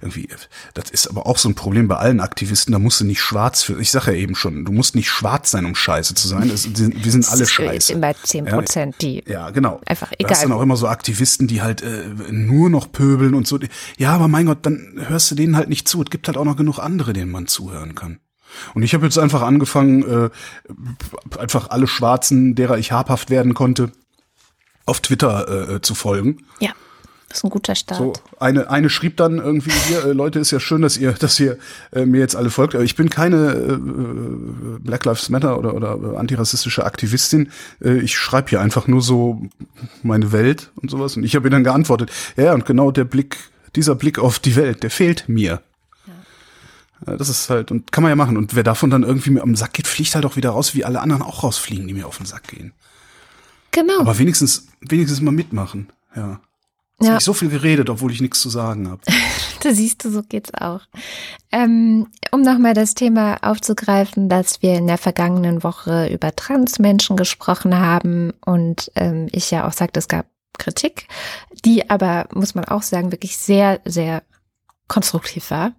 irgendwie, 0.01 0.29
das 0.75 0.91
ist 0.91 1.07
aber 1.07 1.27
auch 1.27 1.39
so 1.39 1.49
ein 1.49 1.55
Problem 1.55 1.87
bei 1.87 1.97
allen 1.97 2.21
Aktivisten, 2.21 2.73
da 2.73 2.81
musst 2.81 3.01
du 3.01 3.05
nicht 3.05 3.21
schwarz 3.21 3.63
für, 3.63 3.81
ich 3.81 3.93
sage 3.93 4.11
ja 4.13 4.19
eben 4.19 4.35
schon, 4.35 4.65
du 4.65 4.73
musst 4.73 4.97
nicht 4.97 5.09
schwarz 5.09 5.53
sein, 5.53 5.65
um 5.67 5.77
scheiße 5.77 6.15
zu 6.15 6.27
sein. 6.27 6.51
Es, 6.51 6.69
wir 6.77 7.13
sind 7.13 7.29
alle 7.31 7.47
scheiße. 7.47 7.93
Immer 7.93 8.15
zehn 8.23 8.45
Prozent, 8.45 8.97
die. 9.01 9.23
Ja, 9.27 9.51
genau. 9.51 9.81
Einfach 9.87 10.11
egal. 10.13 10.29
Da 10.29 10.35
hast 10.35 10.43
dann 10.43 10.53
auch 10.53 10.63
immer 10.63 10.77
so 10.77 10.89
Aktivisten, 10.89 11.47
die 11.47 11.63
halt 11.63 11.83
äh, 11.83 12.07
nur 12.31 12.71
noch 12.71 12.91
pöbeln 12.91 13.35
und 13.35 13.47
so. 13.47 13.61
Ja, 13.99 14.15
aber 14.15 14.27
mein 14.27 14.47
Gott, 14.47 14.67
dann 14.67 14.95
hörst 15.07 15.31
du 15.31 15.35
denen 15.37 15.57
halt 15.57 15.69
nicht 15.69 15.87
zu. 15.87 16.03
Es 16.03 16.11
gibt 16.11 16.27
halt 16.27 16.37
auch 16.37 16.45
noch 16.45 16.57
genug 16.57 16.79
andere, 16.81 17.13
denen 17.13 17.31
man 17.31 17.47
zuhören 17.47 17.95
kann. 17.95 18.19
Und 18.75 18.83
ich 18.83 18.95
habe 18.95 19.05
jetzt 19.05 19.19
einfach 19.19 19.43
angefangen, 19.43 20.03
äh, 20.03 20.31
einfach 21.39 21.71
alle 21.71 21.87
Schwarzen, 21.87 22.55
derer 22.55 22.79
ich 22.79 22.93
habhaft 22.93 23.31
werden 23.31 23.55
konnte, 23.55 23.91
auf 24.87 25.01
Twitter 25.01 25.75
äh, 25.75 25.83
zu 25.83 25.95
folgen. 25.95 26.39
Ja. 26.61 26.71
Das 27.33 27.39
ist 27.39 27.45
ein 27.45 27.51
guter 27.51 27.75
Start. 27.75 27.99
So, 27.99 28.13
eine, 28.41 28.69
eine 28.69 28.91
schrieb 28.91 29.17
dann 29.17 29.39
irgendwie 29.39 29.71
hier, 29.71 30.05
äh, 30.05 30.13
Leute, 30.13 30.39
ist 30.39 30.51
ja 30.51 30.61
schön, 30.61 30.83
dass 30.83 30.99
ihr, 30.99 31.13
dass 31.13 31.41
ihr 31.41 31.57
äh, 31.91 32.05
mir 32.05 32.19
jetzt 32.19 32.37
alle 32.37 32.51
folgt, 32.51 32.75
aber 32.75 32.85
ich 32.85 32.95
bin 32.95 33.09
keine 33.09 33.53
äh, 33.55 33.79
Black 34.81 35.07
Lives 35.07 35.31
Matter 35.31 35.59
oder, 35.59 35.73
oder 35.75 36.19
antirassistische 36.19 36.85
Aktivistin. 36.85 37.51
Äh, 37.83 38.01
ich 38.01 38.19
schreibe 38.19 38.51
hier 38.51 38.61
einfach 38.61 38.87
nur 38.87 39.01
so 39.01 39.47
meine 40.03 40.31
Welt 40.33 40.73
und 40.77 40.91
sowas. 40.91 41.17
Und 41.17 41.25
ich 41.25 41.35
habe 41.35 41.47
ihr 41.47 41.51
dann 41.51 41.65
geantwortet, 41.65 42.11
ja, 42.37 42.53
und 42.53 42.67
genau 42.67 42.91
der 42.91 43.05
Blick, 43.05 43.39
dieser 43.77 43.95
Blick 43.95 44.19
auf 44.19 44.39
die 44.39 44.55
Welt, 44.55 44.83
der 44.83 44.91
fehlt 44.91 45.27
mir. 45.27 45.63
Das 47.05 47.29
ist 47.29 47.51
halt, 47.51 47.71
und 47.71 47.93
kann 47.93 48.03
man 48.03 48.11
ja 48.11 48.17
machen. 48.17 48.37
Und 48.37 48.55
wer 48.55 48.63
davon 48.63 48.91
dann 48.91 49.03
irgendwie 49.03 49.31
mir 49.31 49.43
am 49.43 49.57
Sack 49.57 49.73
geht, 49.73 49.87
fliegt 49.87 50.15
halt 50.15 50.25
auch 50.25 50.37
wieder 50.37 50.51
raus, 50.51 50.75
wie 50.75 50.85
alle 50.85 51.01
anderen 51.01 51.23
auch 51.23 51.43
rausfliegen, 51.43 51.89
die 51.89 51.95
mir 51.95 52.07
auf 52.07 52.19
den 52.19 52.27
Sack 52.27 52.49
gehen. 52.49 52.73
Genau. 53.73 54.01
Aber 54.01 54.19
wenigstens, 54.19 54.69
wenigstens 54.81 55.21
mal 55.21 55.33
mitmachen, 55.33 55.89
ja. 56.15 56.41
Jetzt 57.03 57.07
ja. 57.09 57.15
habe 57.15 57.19
ich 57.19 57.25
so 57.25 57.35
viel 57.35 57.49
geredet, 57.49 57.91
obwohl 57.91 58.13
ich 58.13 58.21
nichts 58.21 58.41
zu 58.41 58.49
sagen 58.49 58.89
habe. 58.89 59.01
da 59.63 59.75
siehst 59.75 60.05
du, 60.05 60.11
so 60.11 60.23
geht's 60.23 60.55
auch. 60.55 60.83
Ähm, 61.51 62.07
um 62.31 62.43
nochmal 62.43 62.75
das 62.75 62.95
Thema 62.95 63.39
aufzugreifen, 63.43 64.29
dass 64.29 64.63
wir 64.63 64.75
in 64.75 64.87
der 64.87 64.99
vergangenen 64.99 65.65
Woche 65.65 66.09
über 66.13 66.37
Transmenschen 66.37 67.17
gesprochen 67.17 67.77
haben 67.77 68.33
und 68.45 68.93
ähm, 68.95 69.27
ich 69.33 69.51
ja 69.51 69.67
auch 69.67 69.73
sagte, 69.73 69.99
es 69.99 70.07
gab 70.07 70.27
Kritik, 70.59 71.09
die 71.65 71.91
aber, 71.91 72.29
muss 72.35 72.55
man 72.55 72.67
auch 72.67 72.83
sagen, 72.83 73.11
wirklich 73.11 73.37
sehr, 73.37 73.81
sehr 73.85 74.23
konstruktiv 74.87 75.51
war. 75.51 75.73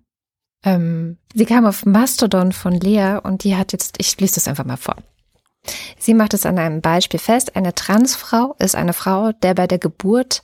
Ähm, 0.64 1.18
sie 1.34 1.46
kam 1.46 1.66
auf 1.66 1.86
Mastodon 1.86 2.52
von 2.52 2.74
Lea 2.74 3.18
und 3.22 3.44
die 3.44 3.56
hat 3.56 3.74
jetzt, 3.74 3.96
ich 4.00 4.20
lese 4.20 4.36
das 4.36 4.48
einfach 4.48 4.66
mal 4.66 4.78
vor. 4.78 4.96
Sie 5.98 6.14
macht 6.14 6.34
es 6.34 6.46
an 6.46 6.58
einem 6.58 6.82
Beispiel 6.82 7.20
fest. 7.20 7.56
Eine 7.56 7.74
Transfrau 7.74 8.56
ist 8.60 8.76
eine 8.76 8.94
Frau, 8.94 9.32
der 9.32 9.54
bei 9.54 9.68
der 9.68 9.80
Geburt 9.80 10.44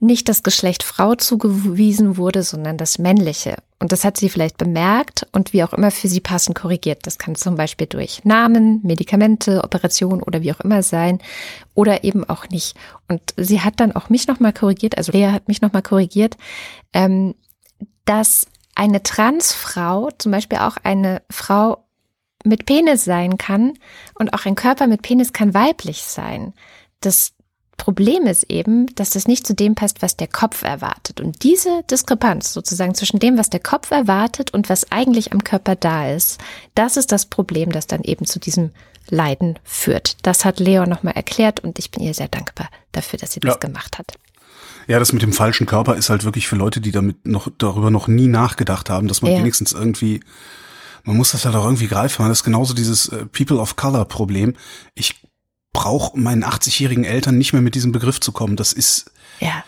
nicht 0.00 0.28
das 0.28 0.42
Geschlecht 0.42 0.82
Frau 0.82 1.14
zugewiesen 1.14 2.16
wurde, 2.16 2.42
sondern 2.42 2.76
das 2.76 2.98
männliche. 2.98 3.56
Und 3.80 3.92
das 3.92 4.04
hat 4.04 4.16
sie 4.16 4.28
vielleicht 4.28 4.56
bemerkt 4.58 5.26
und 5.32 5.52
wie 5.52 5.62
auch 5.64 5.72
immer 5.72 5.90
für 5.90 6.08
sie 6.08 6.20
passend 6.20 6.56
korrigiert. 6.56 7.06
Das 7.06 7.18
kann 7.18 7.34
zum 7.34 7.56
Beispiel 7.56 7.86
durch 7.86 8.24
Namen, 8.24 8.80
Medikamente, 8.82 9.62
Operationen 9.64 10.22
oder 10.22 10.42
wie 10.42 10.52
auch 10.52 10.60
immer 10.60 10.82
sein 10.82 11.18
oder 11.74 12.04
eben 12.04 12.28
auch 12.28 12.48
nicht. 12.48 12.76
Und 13.08 13.20
sie 13.36 13.60
hat 13.60 13.80
dann 13.80 13.92
auch 13.92 14.08
mich 14.08 14.26
nochmal 14.26 14.52
korrigiert, 14.52 14.96
also 14.96 15.12
Lea 15.12 15.28
hat 15.28 15.48
mich 15.48 15.60
nochmal 15.60 15.82
korrigiert, 15.82 16.36
ähm, 16.92 17.34
dass 18.04 18.46
eine 18.74 19.02
Transfrau, 19.02 20.10
zum 20.18 20.32
Beispiel 20.32 20.58
auch 20.58 20.76
eine 20.82 21.22
Frau 21.30 21.84
mit 22.44 22.66
Penis 22.66 23.04
sein 23.04 23.38
kann 23.38 23.74
und 24.18 24.32
auch 24.34 24.44
ein 24.44 24.54
Körper 24.54 24.86
mit 24.86 25.02
Penis 25.02 25.32
kann 25.32 25.54
weiblich 25.54 26.02
sein. 26.02 26.52
Das 27.00 27.32
Problem 27.76 28.26
ist 28.26 28.44
eben, 28.50 28.94
dass 28.94 29.10
das 29.10 29.26
nicht 29.26 29.46
zu 29.46 29.54
dem 29.54 29.74
passt, 29.74 30.02
was 30.02 30.16
der 30.16 30.28
Kopf 30.28 30.62
erwartet. 30.62 31.20
Und 31.20 31.42
diese 31.42 31.82
Diskrepanz 31.84 32.52
sozusagen 32.52 32.94
zwischen 32.94 33.18
dem, 33.18 33.36
was 33.36 33.50
der 33.50 33.60
Kopf 33.60 33.90
erwartet 33.90 34.54
und 34.54 34.68
was 34.68 34.92
eigentlich 34.92 35.32
am 35.32 35.42
Körper 35.42 35.74
da 35.74 36.10
ist, 36.10 36.38
das 36.74 36.96
ist 36.96 37.12
das 37.12 37.26
Problem, 37.26 37.72
das 37.72 37.86
dann 37.86 38.02
eben 38.02 38.26
zu 38.26 38.38
diesem 38.38 38.70
Leiden 39.10 39.58
führt. 39.64 40.16
Das 40.22 40.44
hat 40.44 40.60
Leo 40.60 40.86
nochmal 40.86 41.14
erklärt 41.14 41.60
und 41.60 41.78
ich 41.78 41.90
bin 41.90 42.02
ihr 42.02 42.14
sehr 42.14 42.28
dankbar 42.28 42.68
dafür, 42.92 43.18
dass 43.18 43.32
sie 43.32 43.40
das 43.40 43.54
ja. 43.54 43.58
gemacht 43.58 43.98
hat. 43.98 44.14
Ja, 44.86 44.98
das 44.98 45.12
mit 45.12 45.22
dem 45.22 45.32
falschen 45.32 45.66
Körper 45.66 45.96
ist 45.96 46.10
halt 46.10 46.24
wirklich 46.24 46.48
für 46.48 46.56
Leute, 46.56 46.80
die 46.80 46.92
damit 46.92 47.26
noch 47.26 47.48
darüber 47.58 47.90
noch 47.90 48.08
nie 48.08 48.26
nachgedacht 48.26 48.90
haben, 48.90 49.08
dass 49.08 49.22
man 49.22 49.32
ja. 49.32 49.38
wenigstens 49.38 49.72
irgendwie 49.72 50.20
man 51.04 51.18
muss 51.18 51.32
das 51.32 51.44
halt 51.44 51.54
auch 51.54 51.64
irgendwie 51.64 51.86
greifen. 51.86 52.26
Das 52.26 52.38
ist 52.38 52.44
genauso 52.44 52.72
dieses 52.72 53.08
äh, 53.08 53.26
People 53.26 53.58
of 53.58 53.76
Color 53.76 54.06
Problem. 54.06 54.54
Ich 54.94 55.20
brauche 55.74 56.18
meinen 56.18 56.44
80-jährigen 56.44 57.04
Eltern 57.04 57.36
nicht 57.36 57.52
mehr 57.52 57.60
mit 57.60 57.74
diesem 57.74 57.92
Begriff 57.92 58.20
zu 58.20 58.32
kommen. 58.32 58.56
Das 58.56 58.72
ist 58.72 59.10
ja. 59.40 59.64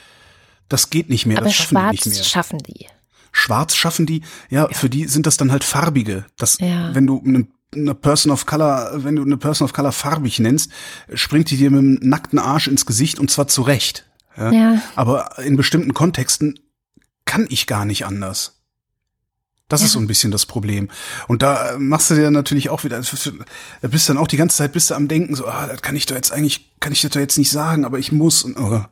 Das 0.68 0.90
geht 0.90 1.10
nicht 1.10 1.26
mehr. 1.26 1.38
Aber 1.38 1.46
das 1.46 1.54
schaffen 1.54 1.76
schwarz 1.76 2.00
die 2.00 2.08
nicht 2.08 2.18
mehr. 2.18 2.24
schaffen 2.24 2.58
die. 2.58 2.86
Schwarz 3.32 3.76
schaffen 3.76 4.06
die. 4.06 4.22
Ja, 4.50 4.62
ja, 4.62 4.68
für 4.68 4.88
die 4.88 5.06
sind 5.06 5.26
das 5.26 5.36
dann 5.36 5.52
halt 5.52 5.62
farbige. 5.62 6.24
Das, 6.38 6.58
ja. 6.58 6.94
wenn 6.94 7.06
du 7.06 7.22
eine, 7.24 7.46
eine 7.74 7.94
Person 7.94 8.32
of 8.32 8.46
Color, 8.46 9.04
wenn 9.04 9.16
du 9.16 9.22
eine 9.22 9.36
Person 9.36 9.66
of 9.66 9.72
Color 9.72 9.92
farbig 9.92 10.38
nennst, 10.38 10.72
springt 11.14 11.50
die 11.50 11.56
dir 11.56 11.70
mit 11.70 11.80
dem 12.02 12.08
nackten 12.08 12.38
Arsch 12.38 12.66
ins 12.66 12.86
Gesicht 12.86 13.18
und 13.18 13.30
zwar 13.30 13.46
zurecht. 13.46 14.06
Ja? 14.36 14.50
ja. 14.52 14.82
Aber 14.94 15.38
in 15.38 15.56
bestimmten 15.56 15.94
Kontexten 15.94 16.58
kann 17.24 17.46
ich 17.48 17.66
gar 17.66 17.84
nicht 17.84 18.06
anders. 18.06 18.56
Das 19.68 19.80
ja. 19.80 19.86
ist 19.86 19.92
so 19.92 19.98
ein 19.98 20.06
bisschen 20.06 20.30
das 20.30 20.46
Problem. 20.46 20.88
Und 21.26 21.42
da 21.42 21.76
machst 21.78 22.10
du 22.10 22.14
dir 22.14 22.30
natürlich 22.30 22.70
auch 22.70 22.84
wieder, 22.84 23.00
da 23.00 23.88
bist 23.88 24.08
dann 24.08 24.16
auch 24.16 24.28
die 24.28 24.36
ganze 24.36 24.58
Zeit 24.58 24.72
bist 24.72 24.90
du 24.90 24.94
am 24.94 25.08
Denken, 25.08 25.34
so, 25.34 25.46
ah, 25.46 25.66
das 25.66 25.82
kann 25.82 25.96
ich 25.96 26.06
doch 26.06 26.14
jetzt 26.14 26.32
eigentlich, 26.32 26.70
kann 26.78 26.92
ich 26.92 27.02
das 27.02 27.10
doch 27.10 27.20
jetzt 27.20 27.36
nicht 27.36 27.50
sagen, 27.50 27.84
aber 27.84 27.98
ich 27.98 28.12
muss. 28.12 28.44
Und, 28.44 28.56
oh, 28.58 28.84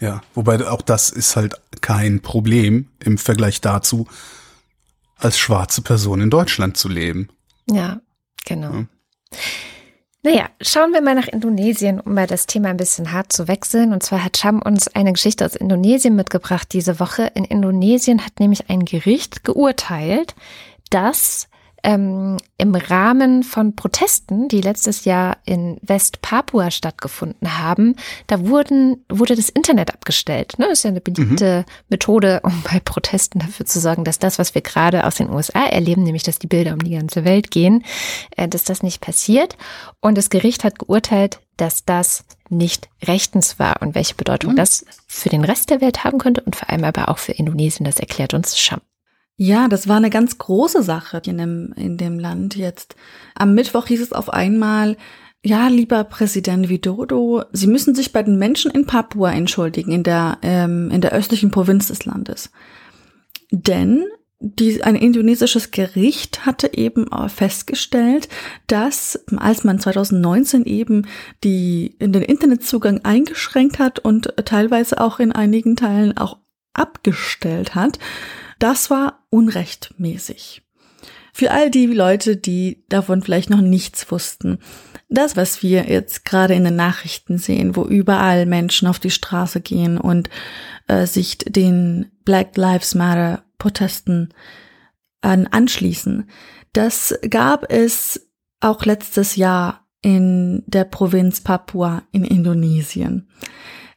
ja, 0.00 0.22
wobei 0.34 0.66
auch 0.66 0.82
das 0.82 1.10
ist 1.10 1.36
halt 1.36 1.54
kein 1.82 2.20
Problem 2.20 2.88
im 2.98 3.18
Vergleich 3.18 3.60
dazu, 3.60 4.06
als 5.18 5.38
schwarze 5.38 5.82
Person 5.82 6.20
in 6.22 6.30
Deutschland 6.30 6.78
zu 6.78 6.88
leben. 6.88 7.28
Ja, 7.70 8.00
genau. 8.44 8.72
Ja. 8.72 8.86
Naja, 10.24 10.50
schauen 10.60 10.92
wir 10.92 11.02
mal 11.02 11.16
nach 11.16 11.26
Indonesien, 11.26 11.98
um 11.98 12.14
mal 12.14 12.28
das 12.28 12.46
Thema 12.46 12.68
ein 12.68 12.76
bisschen 12.76 13.10
hart 13.10 13.32
zu 13.32 13.48
wechseln. 13.48 13.92
Und 13.92 14.04
zwar 14.04 14.24
hat 14.24 14.36
Sham 14.36 14.62
uns 14.62 14.86
eine 14.86 15.12
Geschichte 15.12 15.44
aus 15.44 15.56
Indonesien 15.56 16.14
mitgebracht 16.14 16.68
diese 16.72 17.00
Woche. 17.00 17.32
In 17.34 17.44
Indonesien 17.44 18.24
hat 18.24 18.38
nämlich 18.38 18.70
ein 18.70 18.84
Gericht 18.84 19.42
geurteilt, 19.42 20.36
dass 20.90 21.48
ähm, 21.82 22.36
im 22.58 22.74
Rahmen 22.74 23.42
von 23.42 23.74
Protesten, 23.74 24.48
die 24.48 24.60
letztes 24.60 25.04
Jahr 25.04 25.38
in 25.44 25.78
West-Papua 25.82 26.70
stattgefunden 26.70 27.58
haben, 27.58 27.96
da 28.28 28.46
wurden, 28.46 29.04
wurde 29.08 29.34
das 29.34 29.48
Internet 29.48 29.92
abgestellt. 29.92 30.58
Ne? 30.58 30.66
Das 30.68 30.78
ist 30.78 30.84
ja 30.84 30.90
eine 30.90 31.00
beliebte 31.00 31.64
mhm. 31.66 31.72
Methode, 31.88 32.40
um 32.44 32.62
bei 32.62 32.80
Protesten 32.80 33.40
dafür 33.40 33.66
zu 33.66 33.80
sorgen, 33.80 34.04
dass 34.04 34.18
das, 34.18 34.38
was 34.38 34.54
wir 34.54 34.62
gerade 34.62 35.06
aus 35.06 35.16
den 35.16 35.30
USA 35.30 35.64
erleben, 35.64 36.04
nämlich 36.04 36.22
dass 36.22 36.38
die 36.38 36.46
Bilder 36.46 36.72
um 36.72 36.78
die 36.78 36.94
ganze 36.94 37.24
Welt 37.24 37.50
gehen, 37.50 37.84
äh, 38.36 38.48
dass 38.48 38.64
das 38.64 38.82
nicht 38.82 39.00
passiert. 39.00 39.56
Und 40.00 40.16
das 40.16 40.30
Gericht 40.30 40.64
hat 40.64 40.78
geurteilt, 40.78 41.40
dass 41.56 41.84
das 41.84 42.24
nicht 42.48 42.88
rechtens 43.04 43.58
war 43.58 43.82
und 43.82 43.94
welche 43.94 44.14
Bedeutung 44.14 44.52
mhm. 44.52 44.56
das 44.56 44.84
für 45.06 45.30
den 45.30 45.44
Rest 45.44 45.70
der 45.70 45.80
Welt 45.80 46.04
haben 46.04 46.18
könnte 46.18 46.42
und 46.42 46.54
vor 46.54 46.70
allem 46.70 46.84
aber 46.84 47.08
auch 47.08 47.18
für 47.18 47.32
Indonesien. 47.32 47.84
Das 47.84 47.98
erklärt 47.98 48.34
uns 48.34 48.58
Scham. 48.58 48.80
Ja, 49.36 49.68
das 49.68 49.88
war 49.88 49.96
eine 49.96 50.10
ganz 50.10 50.38
große 50.38 50.82
Sache 50.82 51.22
in 51.26 51.38
dem, 51.38 51.72
in 51.76 51.96
dem 51.96 52.18
Land 52.18 52.54
jetzt. 52.56 52.96
Am 53.34 53.54
Mittwoch 53.54 53.86
hieß 53.86 54.00
es 54.00 54.12
auf 54.12 54.32
einmal, 54.32 54.96
ja, 55.44 55.68
lieber 55.68 56.04
Präsident 56.04 56.68
Widodo, 56.68 57.42
Sie 57.52 57.66
müssen 57.66 57.94
sich 57.94 58.12
bei 58.12 58.22
den 58.22 58.38
Menschen 58.38 58.70
in 58.70 58.86
Papua 58.86 59.32
entschuldigen, 59.32 59.90
in 59.90 60.04
der, 60.04 60.38
ähm, 60.42 60.90
in 60.90 61.00
der 61.00 61.12
östlichen 61.12 61.50
Provinz 61.50 61.88
des 61.88 62.04
Landes. 62.04 62.50
Denn 63.50 64.04
die, 64.38 64.82
ein 64.82 64.96
indonesisches 64.96 65.70
Gericht 65.70 66.46
hatte 66.46 66.74
eben 66.74 67.06
festgestellt, 67.28 68.28
dass 68.66 69.24
als 69.36 69.62
man 69.62 69.78
2019 69.78 70.64
eben 70.64 71.06
die, 71.44 71.94
in 71.98 72.12
den 72.12 72.22
Internetzugang 72.22 73.04
eingeschränkt 73.04 73.78
hat 73.78 74.00
und 74.00 74.34
teilweise 74.44 75.00
auch 75.00 75.20
in 75.20 75.32
einigen 75.32 75.76
Teilen 75.76 76.16
auch 76.16 76.38
abgestellt 76.74 77.74
hat, 77.76 78.00
das 78.62 78.90
war 78.90 79.24
unrechtmäßig. 79.30 80.62
Für 81.32 81.50
all 81.50 81.70
die 81.70 81.86
Leute, 81.86 82.36
die 82.36 82.84
davon 82.88 83.22
vielleicht 83.22 83.50
noch 83.50 83.60
nichts 83.60 84.10
wussten. 84.10 84.58
Das, 85.08 85.36
was 85.36 85.62
wir 85.62 85.90
jetzt 85.90 86.24
gerade 86.24 86.54
in 86.54 86.64
den 86.64 86.76
Nachrichten 86.76 87.38
sehen, 87.38 87.74
wo 87.74 87.84
überall 87.84 88.46
Menschen 88.46 88.86
auf 88.86 88.98
die 88.98 89.10
Straße 89.10 89.60
gehen 89.62 89.98
und 89.98 90.28
äh, 90.88 91.06
sich 91.06 91.38
den 91.38 92.12
Black 92.24 92.56
Lives 92.56 92.94
Matter 92.94 93.42
Protesten 93.58 94.32
an, 95.22 95.46
anschließen. 95.46 96.28
Das 96.72 97.18
gab 97.30 97.70
es 97.72 98.28
auch 98.60 98.84
letztes 98.84 99.36
Jahr 99.36 99.86
in 100.02 100.62
der 100.66 100.84
Provinz 100.84 101.40
Papua 101.40 102.02
in 102.12 102.24
Indonesien. 102.24 103.28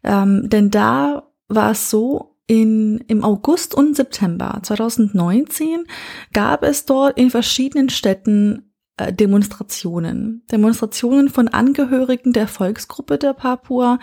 Ähm, 0.04 0.50
denn 0.50 0.72
da 0.72 1.32
war 1.48 1.72
es 1.72 1.90
so, 1.90 2.35
in, 2.48 3.00
im 3.08 3.24
August 3.24 3.74
und 3.74 3.96
September 3.96 4.60
2019 4.62 5.86
gab 6.34 6.64
es 6.64 6.86
dort 6.86 7.18
in 7.18 7.32
verschiedenen 7.32 7.90
Städten 7.90 8.72
äh, 8.98 9.12
Demonstrationen. 9.12 10.44
Demonstrationen 10.52 11.30
von 11.30 11.48
Angehörigen 11.48 12.34
der 12.34 12.48
Volksgruppe 12.48 13.18
der 13.18 13.34
Papua, 13.34 14.00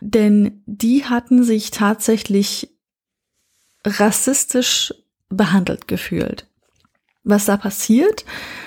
denn 0.00 0.62
die 0.66 1.04
hatten 1.04 1.44
sich 1.44 1.70
tatsächlich 1.70 2.76
rassistisch 3.84 4.92
behandelt 5.28 5.88
gefühlt. 5.88 6.48
Was 7.22 7.44
da 7.44 7.56
passiert? 7.56 8.24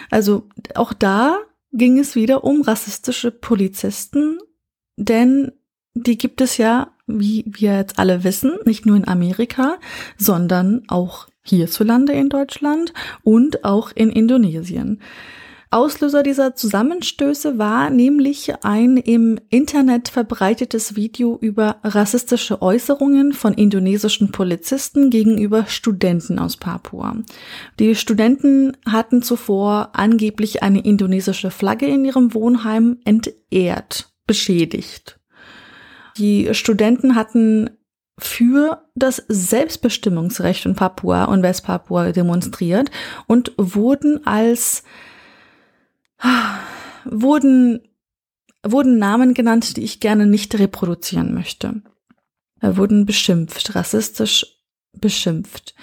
Also 0.10 0.48
auch 0.76 0.94
da 0.94 1.38
ging 1.72 2.00
es 2.00 2.16
wieder 2.16 2.44
um 2.44 2.62
rassistische 2.62 3.32
Polizisten, 3.32 4.40
denn 4.98 5.52
die 5.94 6.18
gibt 6.18 6.42
es 6.42 6.58
ja, 6.58 6.92
wie 7.10 7.46
wir 7.48 7.78
jetzt 7.78 8.00
alle 8.00 8.24
wissen, 8.24 8.58
nicht 8.66 8.86
nur 8.86 8.96
in 8.98 9.08
Amerika, 9.08 9.78
sondern 10.18 10.84
auch 10.88 11.28
hierzulande 11.44 12.14
in 12.14 12.30
Deutschland 12.30 12.94
und 13.24 13.66
auch 13.66 13.92
in 13.94 14.10
Indonesien. 14.10 15.00
Auslöser 15.72 16.24
dieser 16.24 16.56
Zusammenstöße 16.56 17.60
war 17.60 17.92
nämlich 17.92 18.52
ein 18.64 18.98
im 18.98 19.40
Internet 19.50 20.10
verbreitetes 20.10 20.96
Video 20.96 21.38
über 21.40 21.76
rassistische 21.84 22.64
Äußerungen 22.64 23.34
von 23.34 23.54
indonesischen 23.54 24.32
Polizisten 24.32 25.12
gegenüber 25.12 25.68
Studenten 25.68 26.40
aus 26.40 26.58
Papua. 26.58 27.18
Die 27.80 27.94
Studenten 27.94 28.78
hatten 28.88 29.22
zuvor 29.22 29.92
angeblich 29.94 30.64
eine 30.64 30.80
indonesische 30.80 31.52
Flagge 31.52 31.86
in 31.86 32.04
ihrem 32.04 32.34
Wohnheim 32.34 32.98
entehrt, 33.06 34.12
beschädigt. 34.26 35.19
Die 36.20 36.54
Studenten 36.54 37.16
hatten 37.16 37.70
für 38.18 38.86
das 38.96 39.24
Selbstbestimmungsrecht 39.30 40.66
in 40.66 40.76
Papua 40.76 41.26
und 41.26 41.42
Westpapua 41.42 42.12
demonstriert 42.12 42.92
und 43.28 43.54
wurden 43.58 44.26
als 44.28 44.84
wurden, 47.06 47.80
wurden 48.64 49.00
Namen 49.00 49.34
genannt, 49.34 49.78
die 49.78 49.84
ich 49.84 50.02
gerne 50.02 50.26
nicht 50.26 50.58
reproduzieren 50.60 51.34
möchte. 51.34 51.82
Wurden 52.62 53.06
beschimpft, 53.06 53.74
rassistisch 53.76 54.46
beschimpft. 54.92 55.76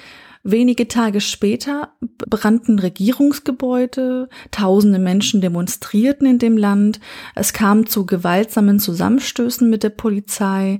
Wenige 0.49 0.87
Tage 0.87 1.21
später 1.21 1.89
brannten 2.01 2.79
Regierungsgebäude, 2.79 4.29
tausende 4.53 5.01
Menschen 5.01 5.41
demonstrierten 5.41 6.25
in 6.25 6.39
dem 6.39 6.57
Land, 6.57 7.01
es 7.35 7.53
kam 7.53 7.87
zu 7.87 8.07
gewaltsamen 8.07 8.79
Zusammenstößen 8.79 9.69
mit 9.69 9.83
der 9.83 9.91
Polizei, 9.91 10.79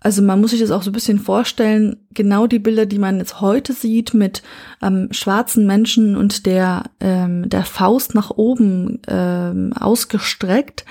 also 0.00 0.20
man 0.20 0.42
muss 0.42 0.50
sich 0.50 0.60
das 0.60 0.70
auch 0.70 0.82
so 0.82 0.90
ein 0.90 0.92
bisschen 0.92 1.18
vorstellen, 1.20 1.96
genau 2.12 2.46
die 2.46 2.58
Bilder, 2.58 2.84
die 2.84 2.98
man 2.98 3.16
jetzt 3.16 3.40
heute 3.40 3.72
sieht 3.72 4.12
mit 4.12 4.42
ähm, 4.82 5.08
schwarzen 5.10 5.66
Menschen 5.66 6.14
und 6.14 6.44
der, 6.44 6.84
ähm, 7.00 7.48
der 7.48 7.64
Faust 7.64 8.14
nach 8.14 8.30
oben 8.30 9.00
ähm, 9.08 9.72
ausgestreckt, 9.72 10.84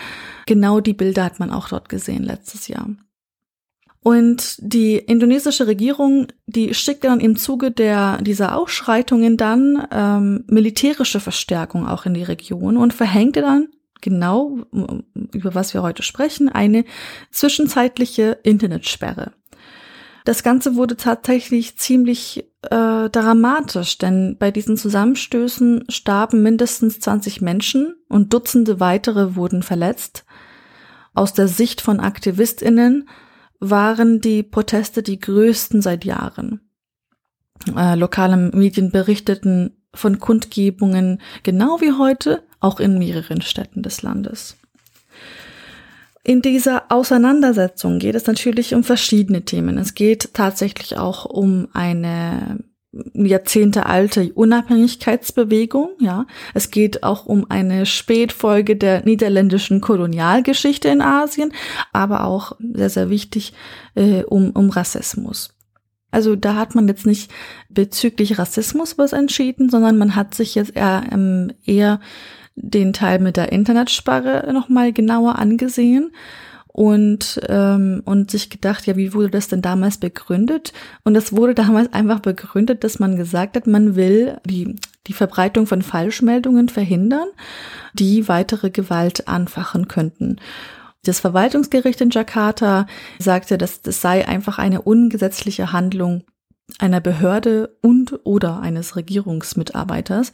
genau 0.48 0.80
die 0.80 0.94
Bilder 0.94 1.24
hat 1.24 1.38
man 1.40 1.52
auch 1.52 1.70
dort 1.70 1.88
gesehen 1.88 2.24
letztes 2.24 2.68
Jahr. 2.68 2.90
Und 4.02 4.56
die 4.60 4.96
indonesische 4.96 5.68
Regierung, 5.68 6.28
die 6.46 6.74
schickte 6.74 7.08
dann 7.08 7.20
im 7.20 7.36
Zuge 7.36 7.72
der, 7.72 8.22
dieser 8.22 8.58
Ausschreitungen 8.58 9.36
dann 9.36 9.86
ähm, 9.92 10.46
militärische 10.48 11.20
Verstärkung 11.20 11.88
auch 11.88 12.06
in 12.06 12.14
die 12.14 12.24
Region 12.24 12.78
und 12.78 12.94
verhängte 12.94 13.42
dann 13.42 13.68
genau, 14.02 14.60
über 15.34 15.56
was 15.56 15.74
wir 15.74 15.82
heute 15.82 16.04
sprechen, 16.04 16.50
eine 16.50 16.86
zwischenzeitliche 17.32 18.40
Internetsperre. 18.44 19.34
Das 20.24 20.44
Ganze 20.44 20.76
wurde 20.76 20.98
tatsächlich 20.98 21.78
ziemlich 21.78 22.50
äh, 22.64 23.10
dramatisch, 23.10 23.98
denn 23.98 24.36
bei 24.38 24.52
diesen 24.52 24.76
Zusammenstößen 24.76 25.86
starben 25.90 26.44
mindestens 26.44 27.00
20 27.00 27.42
Menschen 27.42 27.96
und 28.10 28.34
Dutzende 28.34 28.80
weitere 28.82 29.36
wurden 29.36 29.64
verletzt. 29.64 30.26
Aus 31.14 31.34
der 31.34 31.48
Sicht 31.48 31.80
von 31.80 32.02
Aktivistinnen 32.02 33.08
waren 33.60 34.22
die 34.22 34.44
Proteste 34.44 35.04
die 35.04 35.20
größten 35.20 35.82
seit 35.82 36.06
Jahren. 36.06 36.62
Äh, 37.76 37.96
lokale 37.96 38.38
Medien 38.38 38.92
berichteten 38.92 39.78
von 39.94 40.20
Kundgebungen 40.20 41.22
genau 41.44 41.82
wie 41.82 41.94
heute 41.94 42.44
auch 42.60 42.80
in 42.80 42.98
mehreren 42.98 43.42
Städten 43.42 43.84
des 43.84 44.02
Landes. 44.02 44.58
In 46.24 46.42
dieser 46.42 46.92
Auseinandersetzung 46.92 48.00
geht 48.00 48.16
es 48.16 48.28
natürlich 48.28 48.76
um 48.76 48.84
verschiedene 48.84 49.44
Themen. 49.44 49.78
Es 49.78 49.94
geht 49.94 50.34
tatsächlich 50.34 50.98
auch 50.98 51.26
um 51.26 51.70
eine 51.72 52.60
jahrzehntealte 53.14 54.32
Unabhängigkeitsbewegung, 54.34 55.90
ja. 56.00 56.26
Es 56.54 56.72
geht 56.72 57.04
auch 57.04 57.26
um 57.26 57.46
eine 57.50 57.86
Spätfolge 57.86 58.76
der 58.76 59.04
niederländischen 59.04 59.82
Kolonialgeschichte 59.82 60.88
in 60.88 61.02
Asien, 61.02 61.54
aber 61.94 62.24
auch 62.24 62.54
sehr, 62.60 62.90
sehr 62.90 63.10
wichtig 63.10 63.54
äh, 63.96 64.24
um, 64.24 64.52
um 64.52 64.70
Rassismus. 64.70 65.54
Also 66.12 66.36
da 66.36 66.56
hat 66.56 66.74
man 66.74 66.88
jetzt 66.88 67.06
nicht 67.06 67.32
bezüglich 67.70 68.40
Rassismus 68.40 68.98
was 68.98 69.14
entschieden, 69.14 69.70
sondern 69.70 69.98
man 69.98 70.16
hat 70.16 70.34
sich 70.34 70.56
jetzt 70.56 70.76
eher, 70.76 71.04
ähm, 71.12 71.52
eher 71.66 72.00
den 72.56 72.94
Teil 72.94 73.20
mit 73.20 73.38
der 73.38 73.52
Internetsperre 73.52 74.52
nochmal 74.54 74.94
genauer 74.94 75.38
angesehen 75.38 76.12
und, 76.78 77.42
ähm, 77.50 78.04
und 78.06 78.30
sich 78.30 78.52
gedacht, 78.52 78.86
ja, 78.86 78.96
wie 78.96 79.16
wurde 79.16 79.32
das 79.32 79.48
denn 79.48 79.64
damals 79.64 79.98
begründet? 79.98 80.74
Und 81.04 81.16
das 81.16 81.36
wurde 81.36 81.56
damals 81.56 81.92
einfach 81.92 82.20
begründet, 82.20 82.84
dass 82.84 83.00
man 83.00 83.16
gesagt 83.16 83.56
hat, 83.56 83.66
man 83.66 83.96
will 83.96 84.38
die, 84.46 84.76
die 85.08 85.14
Verbreitung 85.14 85.66
von 85.66 85.82
Falschmeldungen 85.82 86.70
verhindern, 86.70 87.30
die 87.94 88.28
weitere 88.28 88.70
Gewalt 88.70 89.28
anfachen 89.28 89.88
könnten. 89.88 90.36
Das 91.04 91.20
Verwaltungsgericht 91.20 92.00
in 92.00 92.12
Jakarta 92.12 92.86
sagte, 93.18 93.58
dass 93.58 93.82
das 93.82 94.00
sei 94.02 94.28
einfach 94.28 94.60
eine 94.60 94.84
ungesetzliche 94.84 95.72
Handlung 95.72 96.26
einer 96.78 97.02
Behörde 97.02 97.76
und 97.82 98.20
oder 98.24 98.60
eines 98.60 98.96
Regierungsmitarbeiters. 98.96 100.32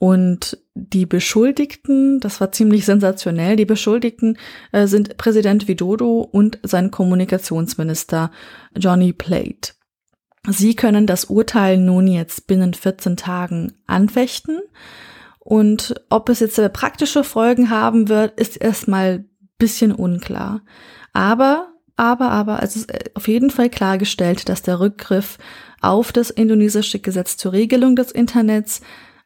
Und 0.00 0.56
die 0.72 1.04
Beschuldigten, 1.04 2.20
das 2.20 2.40
war 2.40 2.52
ziemlich 2.52 2.86
sensationell, 2.86 3.56
die 3.56 3.66
Beschuldigten 3.66 4.38
äh, 4.72 4.86
sind 4.86 5.18
Präsident 5.18 5.68
Widodo 5.68 6.20
und 6.22 6.58
sein 6.62 6.90
Kommunikationsminister 6.90 8.30
Johnny 8.74 9.12
Plate. 9.12 9.72
Sie 10.48 10.74
können 10.74 11.06
das 11.06 11.26
Urteil 11.26 11.76
nun 11.76 12.06
jetzt 12.06 12.46
binnen 12.46 12.72
14 12.72 13.18
Tagen 13.18 13.74
anfechten. 13.86 14.60
Und 15.38 15.94
ob 16.08 16.30
es 16.30 16.40
jetzt 16.40 16.56
praktische 16.72 17.22
Folgen 17.22 17.68
haben 17.68 18.08
wird, 18.08 18.40
ist 18.40 18.56
erstmal 18.56 19.26
bisschen 19.58 19.92
unklar. 19.92 20.62
Aber, 21.12 21.74
aber, 21.96 22.30
aber, 22.30 22.62
es 22.62 22.74
ist 22.74 22.90
auf 23.14 23.28
jeden 23.28 23.50
Fall 23.50 23.68
klargestellt, 23.68 24.48
dass 24.48 24.62
der 24.62 24.80
Rückgriff 24.80 25.36
auf 25.82 26.10
das 26.10 26.30
indonesische 26.30 27.00
Gesetz 27.00 27.36
zur 27.36 27.52
Regelung 27.52 27.96
des 27.96 28.12
Internets 28.12 28.80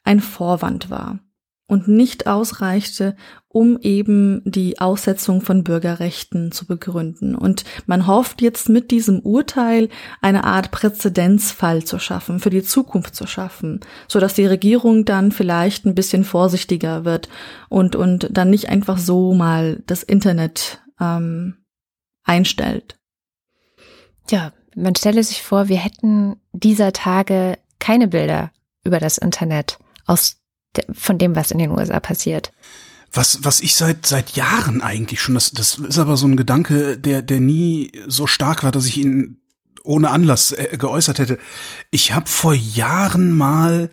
ein 0.05 0.21
Vorwand 0.21 0.89
war 0.89 1.19
und 1.67 1.87
nicht 1.87 2.27
ausreichte, 2.27 3.15
um 3.47 3.79
eben 3.79 4.41
die 4.45 4.79
Aussetzung 4.79 5.41
von 5.41 5.63
Bürgerrechten 5.63 6.51
zu 6.51 6.67
begründen. 6.67 7.35
Und 7.35 7.63
man 7.87 8.05
hofft 8.05 8.41
jetzt 8.41 8.69
mit 8.69 8.91
diesem 8.91 9.19
Urteil 9.19 9.89
eine 10.21 10.43
Art 10.43 10.71
Präzedenzfall 10.71 11.83
zu 11.83 11.97
schaffen, 11.97 12.39
für 12.39 12.51
die 12.51 12.63
Zukunft 12.63 13.15
zu 13.15 13.25
schaffen, 13.25 13.79
so 14.07 14.19
dass 14.19 14.35
die 14.35 14.45
Regierung 14.45 15.05
dann 15.05 15.31
vielleicht 15.31 15.85
ein 15.85 15.95
bisschen 15.95 16.23
vorsichtiger 16.23 17.03
wird 17.03 17.29
und, 17.69 17.95
und 17.95 18.27
dann 18.31 18.49
nicht 18.49 18.69
einfach 18.69 18.99
so 18.99 19.33
mal 19.33 19.81
das 19.87 20.03
Internet 20.03 20.83
ähm, 20.99 21.65
einstellt. 22.23 22.99
Ja, 24.29 24.53
man 24.75 24.95
stelle 24.95 25.23
sich 25.23 25.41
vor, 25.41 25.67
wir 25.67 25.77
hätten 25.77 26.35
dieser 26.51 26.93
Tage 26.93 27.57
keine 27.79 28.07
Bilder 28.07 28.51
über 28.83 28.99
das 28.99 29.17
Internet 29.17 29.79
aus 30.05 30.37
von 30.93 31.17
dem, 31.17 31.35
was 31.35 31.51
in 31.51 31.59
den 31.59 31.71
USA 31.71 31.99
passiert. 31.99 32.51
Was, 33.11 33.43
was 33.43 33.61
ich 33.61 33.75
seit, 33.75 34.05
seit 34.05 34.31
Jahren 34.31 34.81
eigentlich 34.81 35.21
schon, 35.21 35.35
das, 35.35 35.51
das 35.51 35.77
ist 35.77 35.99
aber 35.99 36.17
so 36.17 36.27
ein 36.27 36.35
Gedanke, 36.35 36.97
der, 36.97 37.21
der 37.21 37.39
nie 37.39 37.91
so 38.07 38.27
stark 38.27 38.63
war, 38.63 38.71
dass 38.71 38.85
ich 38.85 38.97
ihn 38.97 39.37
ohne 39.83 40.09
Anlass 40.09 40.51
äh, 40.51 40.75
geäußert 40.77 41.19
hätte. 41.19 41.37
Ich 41.91 42.13
habe 42.13 42.27
vor 42.27 42.53
Jahren 42.53 43.31
mal 43.31 43.89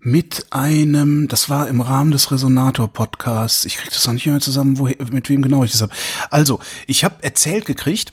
mit 0.00 0.46
einem, 0.50 1.28
das 1.28 1.48
war 1.48 1.68
im 1.68 1.80
Rahmen 1.80 2.10
des 2.10 2.30
Resonator-Podcasts, 2.30 3.64
ich 3.64 3.76
krieg 3.76 3.90
das 3.90 4.06
noch 4.06 4.14
nicht 4.14 4.26
mehr 4.26 4.40
zusammen, 4.40 4.78
wo, 4.78 4.84
mit 4.84 5.28
wem 5.28 5.40
genau 5.40 5.64
ich 5.64 5.72
das 5.72 5.82
habe. 5.82 5.92
Also, 6.30 6.60
ich 6.86 7.04
habe 7.04 7.22
erzählt 7.22 7.64
gekriegt, 7.64 8.12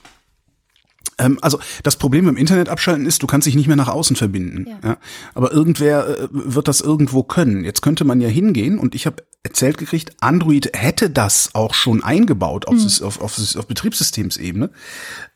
also 1.40 1.58
das 1.82 1.96
Problem 1.96 2.28
im 2.28 2.36
Internet 2.36 2.68
abschalten 2.68 3.06
ist, 3.06 3.22
du 3.22 3.26
kannst 3.26 3.46
dich 3.46 3.54
nicht 3.54 3.66
mehr 3.66 3.76
nach 3.76 3.88
außen 3.88 4.16
verbinden. 4.16 4.66
Ja. 4.68 4.90
ja? 4.90 4.96
Aber 5.34 5.52
irgendwer 5.52 6.08
äh, 6.08 6.28
wird 6.30 6.68
das 6.68 6.80
irgendwo 6.80 7.22
können. 7.22 7.64
Jetzt 7.64 7.82
könnte 7.82 8.04
man 8.04 8.20
ja 8.20 8.28
hingehen 8.28 8.78
und 8.78 8.94
ich 8.94 9.06
habe 9.06 9.22
erzählt 9.44 9.76
gekriegt, 9.76 10.12
Android 10.20 10.70
hätte 10.74 11.10
das 11.10 11.50
auch 11.54 11.74
schon 11.74 12.02
eingebaut 12.02 12.68
auf, 12.68 12.74
mhm. 12.74 13.06
auf, 13.06 13.20
auf, 13.20 13.56
auf 13.56 13.66
Betriebssystemsebene. 13.66 14.70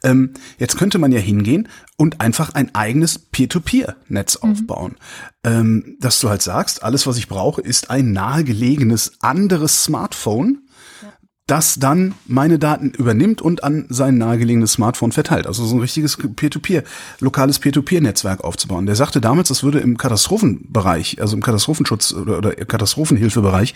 Ähm, 0.05 0.35
jetzt 0.59 0.77
könnte 0.79 0.99
man 0.99 1.11
ja 1.11 1.19
hingehen 1.19 1.69
und 1.97 2.21
einfach 2.21 2.55
ein 2.55 2.75
eigenes 2.75 3.19
Peer-to-Peer-Netz 3.19 4.43
mhm. 4.43 4.51
aufbauen. 4.51 4.97
Ähm, 5.45 5.97
dass 6.01 6.21
du 6.21 6.29
halt 6.29 6.43
sagst, 6.43 6.85
alles, 6.85 7.07
was 7.07 7.19
ich 7.19 7.29
brauche, 7.29 7.61
ist 7.61 7.91
ein 7.91 8.13
nahegelegenes 8.13 9.15
anderes 9.21 9.83
Smartphone 9.83 10.66
das 11.47 11.77
dann 11.77 12.15
meine 12.27 12.59
Daten 12.59 12.91
übernimmt 12.91 13.41
und 13.41 13.63
an 13.63 13.87
sein 13.89 14.19
nahegelegenes 14.19 14.73
Smartphone 14.73 15.13
verteilt. 15.13 15.47
Also 15.47 15.65
so 15.65 15.77
ein 15.77 15.81
richtiges 15.81 16.17
Peer-to-Peer, 16.17 16.83
lokales 17.21 17.61
Peer-to-Peer-Netzwerk 17.61 18.43
aufzubauen. 18.43 18.87
Der 18.87 18.97
sagte 18.97 19.21
damals, 19.21 19.47
das 19.47 19.63
würde 19.63 19.79
im 19.79 19.97
Katastrophenbereich, 19.97 21.21
also 21.21 21.37
im 21.37 21.45
Katastrophenschutz 21.45 22.13
oder, 22.15 22.39
oder 22.39 22.51
Katastrophenhilfebereich, 22.53 23.75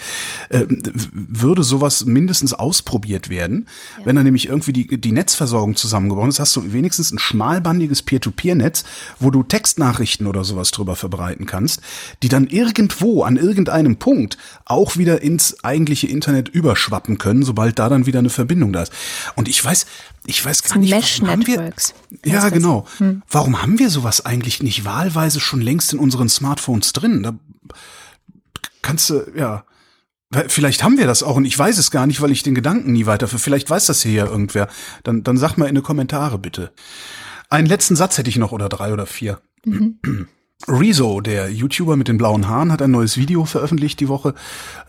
äh, 0.49 0.67
würde 1.13 1.63
sowas 1.63 2.05
mindestens 2.07 2.55
ausprobiert 2.55 3.31
werden. 3.31 3.69
Ja. 3.99 4.07
Wenn 4.07 4.17
er 4.17 4.25
nämlich 4.25 4.49
irgendwie 4.49 4.73
die, 4.73 5.01
die 5.01 5.13
Netzversorgung 5.13 5.77
zusammengebaut 5.77 6.29
ist, 6.29 6.41
hast 6.41 6.57
du 6.57 6.73
wenigstens 6.73 7.13
ein 7.13 7.21
schmalbandiges 7.21 8.03
Peer-to-Peer-Netz, 8.03 8.83
wo 9.21 9.31
du 9.31 9.45
Textnachrichten 9.45 10.27
oder 10.27 10.43
sowas 10.43 10.73
drüber 10.73 10.97
verbreiten 10.97 11.47
kannst, 11.47 11.83
die 12.25 12.29
dann 12.29 12.49
irgendwo 12.49 13.23
an 13.23 13.37
irgendeinem 13.37 13.95
Punkt 13.95 14.39
auch 14.65 14.97
wieder 14.97 15.23
ins 15.23 15.63
eigentliche 15.63 16.09
Internet 16.09 16.49
überschwappen 16.49 17.19
können, 17.19 17.45
sobald 17.45 17.60
da 17.69 17.89
dann 17.89 18.07
wieder 18.07 18.19
eine 18.19 18.31
Verbindung 18.31 18.73
da 18.73 18.83
ist. 18.83 18.93
Und 19.37 19.49
ich 19.49 19.65
weiß, 19.65 19.87
ich 20.27 20.45
weiß 20.45 20.63
gar 20.65 20.79
nicht, 20.79 20.91
Mesh 20.91 21.21
warum 21.23 21.41
Networks. 21.41 21.95
Wir, 22.23 22.33
ja, 22.33 22.49
genau. 22.49 22.87
Hm. 22.99 23.23
Warum 23.31 23.63
haben 23.63 23.79
wir 23.79 23.91
sowas 23.91 24.25
eigentlich 24.25 24.63
nicht 24.63 24.85
wahlweise 24.85 25.41
schon 25.41 25.61
längst 25.61 25.93
in 25.93 25.99
unseren 25.99 26.29
Smartphones 26.29 26.93
drin? 26.93 27.23
Da 27.23 27.35
kannst 28.83 29.11
du, 29.11 29.23
ja, 29.37 29.65
Vielleicht 30.47 30.85
haben 30.85 30.97
wir 30.97 31.09
das 31.09 31.25
auch 31.25 31.35
und 31.35 31.45
ich 31.45 31.59
weiß 31.59 31.77
es 31.77 31.91
gar 31.91 32.07
nicht, 32.07 32.21
weil 32.21 32.31
ich 32.31 32.45
den 32.45 32.55
Gedanken 32.55 32.93
nie 32.93 33.05
weiterführe. 33.07 33.41
Vielleicht 33.41 33.69
weiß 33.69 33.87
das 33.87 34.03
hier 34.03 34.13
ja 34.13 34.27
irgendwer. 34.27 34.69
Dann, 35.03 35.25
dann 35.25 35.37
sag 35.37 35.57
mal 35.57 35.69
in 35.69 35.75
die 35.75 35.81
Kommentare 35.81 36.39
bitte. 36.39 36.73
Einen 37.49 37.67
letzten 37.67 37.97
Satz 37.97 38.17
hätte 38.17 38.31
ich 38.31 38.37
noch 38.37 38.53
oder 38.53 38.69
drei 38.69 38.93
oder 38.93 39.07
vier. 39.07 39.41
Mhm. 39.65 39.99
Rezo, 40.69 41.21
der 41.21 41.51
YouTuber 41.51 41.97
mit 41.97 42.09
den 42.09 42.19
blauen 42.19 42.49
Haaren, 42.49 42.71
hat 42.71 42.83
ein 42.83 42.91
neues 42.91 43.17
Video 43.17 43.45
veröffentlicht 43.45 43.99
die 44.01 44.09
Woche. 44.09 44.35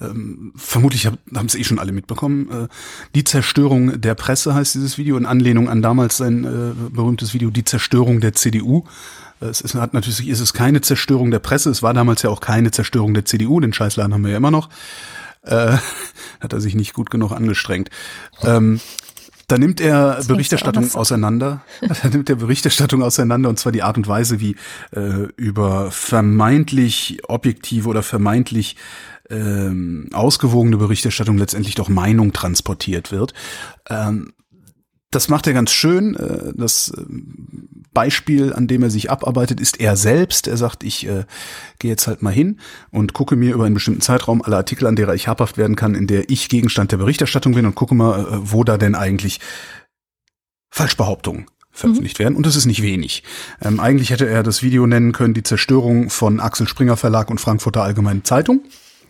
Ähm, 0.01 0.51
vermutlich 0.55 1.07
haben 1.07 1.45
es 1.45 1.55
eh 1.55 1.63
schon 1.63 1.79
alle 1.79 1.91
mitbekommen. 1.91 2.49
Äh, 2.51 2.67
die 3.15 3.23
Zerstörung 3.23 4.01
der 4.01 4.15
Presse 4.15 4.53
heißt 4.53 4.75
dieses 4.75 4.97
Video 4.97 5.17
in 5.17 5.25
Anlehnung 5.25 5.69
an 5.69 5.81
damals 5.81 6.17
sein 6.17 6.43
äh, 6.43 6.89
berühmtes 6.89 7.33
Video 7.33 7.49
Die 7.49 7.63
Zerstörung 7.63 8.19
der 8.19 8.33
CDU. 8.33 8.83
Äh, 9.39 9.45
es 9.45 9.61
ist, 9.61 9.75
hat 9.75 9.93
natürlich 9.93 10.27
ist 10.27 10.41
es 10.41 10.53
keine 10.53 10.81
Zerstörung 10.81 11.31
der 11.31 11.39
Presse. 11.39 11.69
Es 11.69 11.81
war 11.81 11.93
damals 11.93 12.21
ja 12.21 12.29
auch 12.29 12.41
keine 12.41 12.71
Zerstörung 12.71 13.13
der 13.13 13.25
CDU. 13.25 13.59
Den 13.59 13.73
Scheißladen 13.73 14.13
haben 14.13 14.23
wir 14.23 14.31
ja 14.31 14.37
immer 14.37 14.51
noch. 14.51 14.69
Äh, 15.43 15.77
hat 16.41 16.53
er 16.53 16.59
sich 16.59 16.75
nicht 16.75 16.93
gut 16.93 17.09
genug 17.09 17.31
angestrengt. 17.31 17.89
Ähm, 18.43 18.81
da 19.51 19.57
nimmt 19.57 19.81
er 19.81 20.21
Berichterstattung 20.25 20.95
auseinander. 20.95 21.61
Da 21.81 22.07
nimmt 22.09 22.29
er 22.29 22.37
Berichterstattung 22.37 23.03
auseinander 23.03 23.49
und 23.49 23.59
zwar 23.59 23.73
die 23.73 23.83
Art 23.83 23.97
und 23.97 24.07
Weise, 24.07 24.39
wie 24.39 24.55
äh, 24.95 25.27
über 25.35 25.91
vermeintlich 25.91 27.19
objektive 27.27 27.89
oder 27.89 28.01
vermeintlich 28.01 28.77
ähm, 29.29 30.09
ausgewogene 30.13 30.77
Berichterstattung 30.77 31.37
letztendlich 31.37 31.75
doch 31.75 31.89
Meinung 31.89 32.31
transportiert 32.31 33.11
wird. 33.11 33.33
Ähm, 33.89 34.31
das 35.11 35.27
macht 35.27 35.45
er 35.45 35.53
ganz 35.53 35.71
schön. 35.71 36.15
Äh, 36.15 36.53
das 36.55 36.91
ähm, 36.97 37.67
Beispiel, 37.93 38.53
an 38.53 38.67
dem 38.67 38.81
er 38.81 38.89
sich 38.89 39.11
abarbeitet, 39.11 39.59
ist 39.59 39.79
er 39.79 39.97
selbst. 39.97 40.47
Er 40.47 40.57
sagt, 40.57 40.83
ich 40.83 41.05
äh, 41.05 41.25
gehe 41.79 41.91
jetzt 41.91 42.07
halt 42.07 42.21
mal 42.21 42.33
hin 42.33 42.59
und 42.89 43.13
gucke 43.13 43.35
mir 43.35 43.53
über 43.53 43.65
einen 43.65 43.73
bestimmten 43.73 44.01
Zeitraum 44.01 44.41
alle 44.41 44.55
Artikel 44.55 44.87
an, 44.87 44.95
derer 44.95 45.13
ich 45.13 45.27
habhaft 45.27 45.57
werden 45.57 45.75
kann, 45.75 45.93
in 45.93 46.07
der 46.07 46.29
ich 46.29 46.49
Gegenstand 46.49 46.91
der 46.93 46.97
Berichterstattung 46.97 47.53
bin 47.53 47.65
und 47.65 47.75
gucke 47.75 47.93
mal, 47.93 48.21
äh, 48.21 48.25
wo 48.41 48.63
da 48.63 48.77
denn 48.77 48.95
eigentlich 48.95 49.39
Falschbehauptungen 50.73 51.45
veröffentlicht 51.71 52.19
mhm. 52.19 52.23
werden. 52.23 52.35
Und 52.35 52.45
das 52.45 52.55
ist 52.55 52.65
nicht 52.65 52.81
wenig. 52.81 53.23
Ähm, 53.61 53.81
eigentlich 53.81 54.09
hätte 54.09 54.27
er 54.27 54.43
das 54.43 54.63
Video 54.63 54.87
nennen 54.87 55.11
können, 55.11 55.33
die 55.33 55.43
Zerstörung 55.43 56.09
von 56.09 56.39
Axel 56.39 56.67
Springer 56.67 56.95
Verlag 56.95 57.29
und 57.29 57.41
Frankfurter 57.41 57.83
Allgemeine 57.83 58.23
Zeitung 58.23 58.61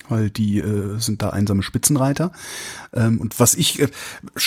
weil 0.09 0.29
die 0.29 0.59
äh, 0.59 0.99
sind 0.99 1.21
da 1.21 1.29
einsame 1.29 1.63
Spitzenreiter. 1.63 2.31
Ähm, 2.93 3.19
und 3.19 3.39
was 3.39 3.53
ich, 3.53 3.79
äh, 3.79 3.87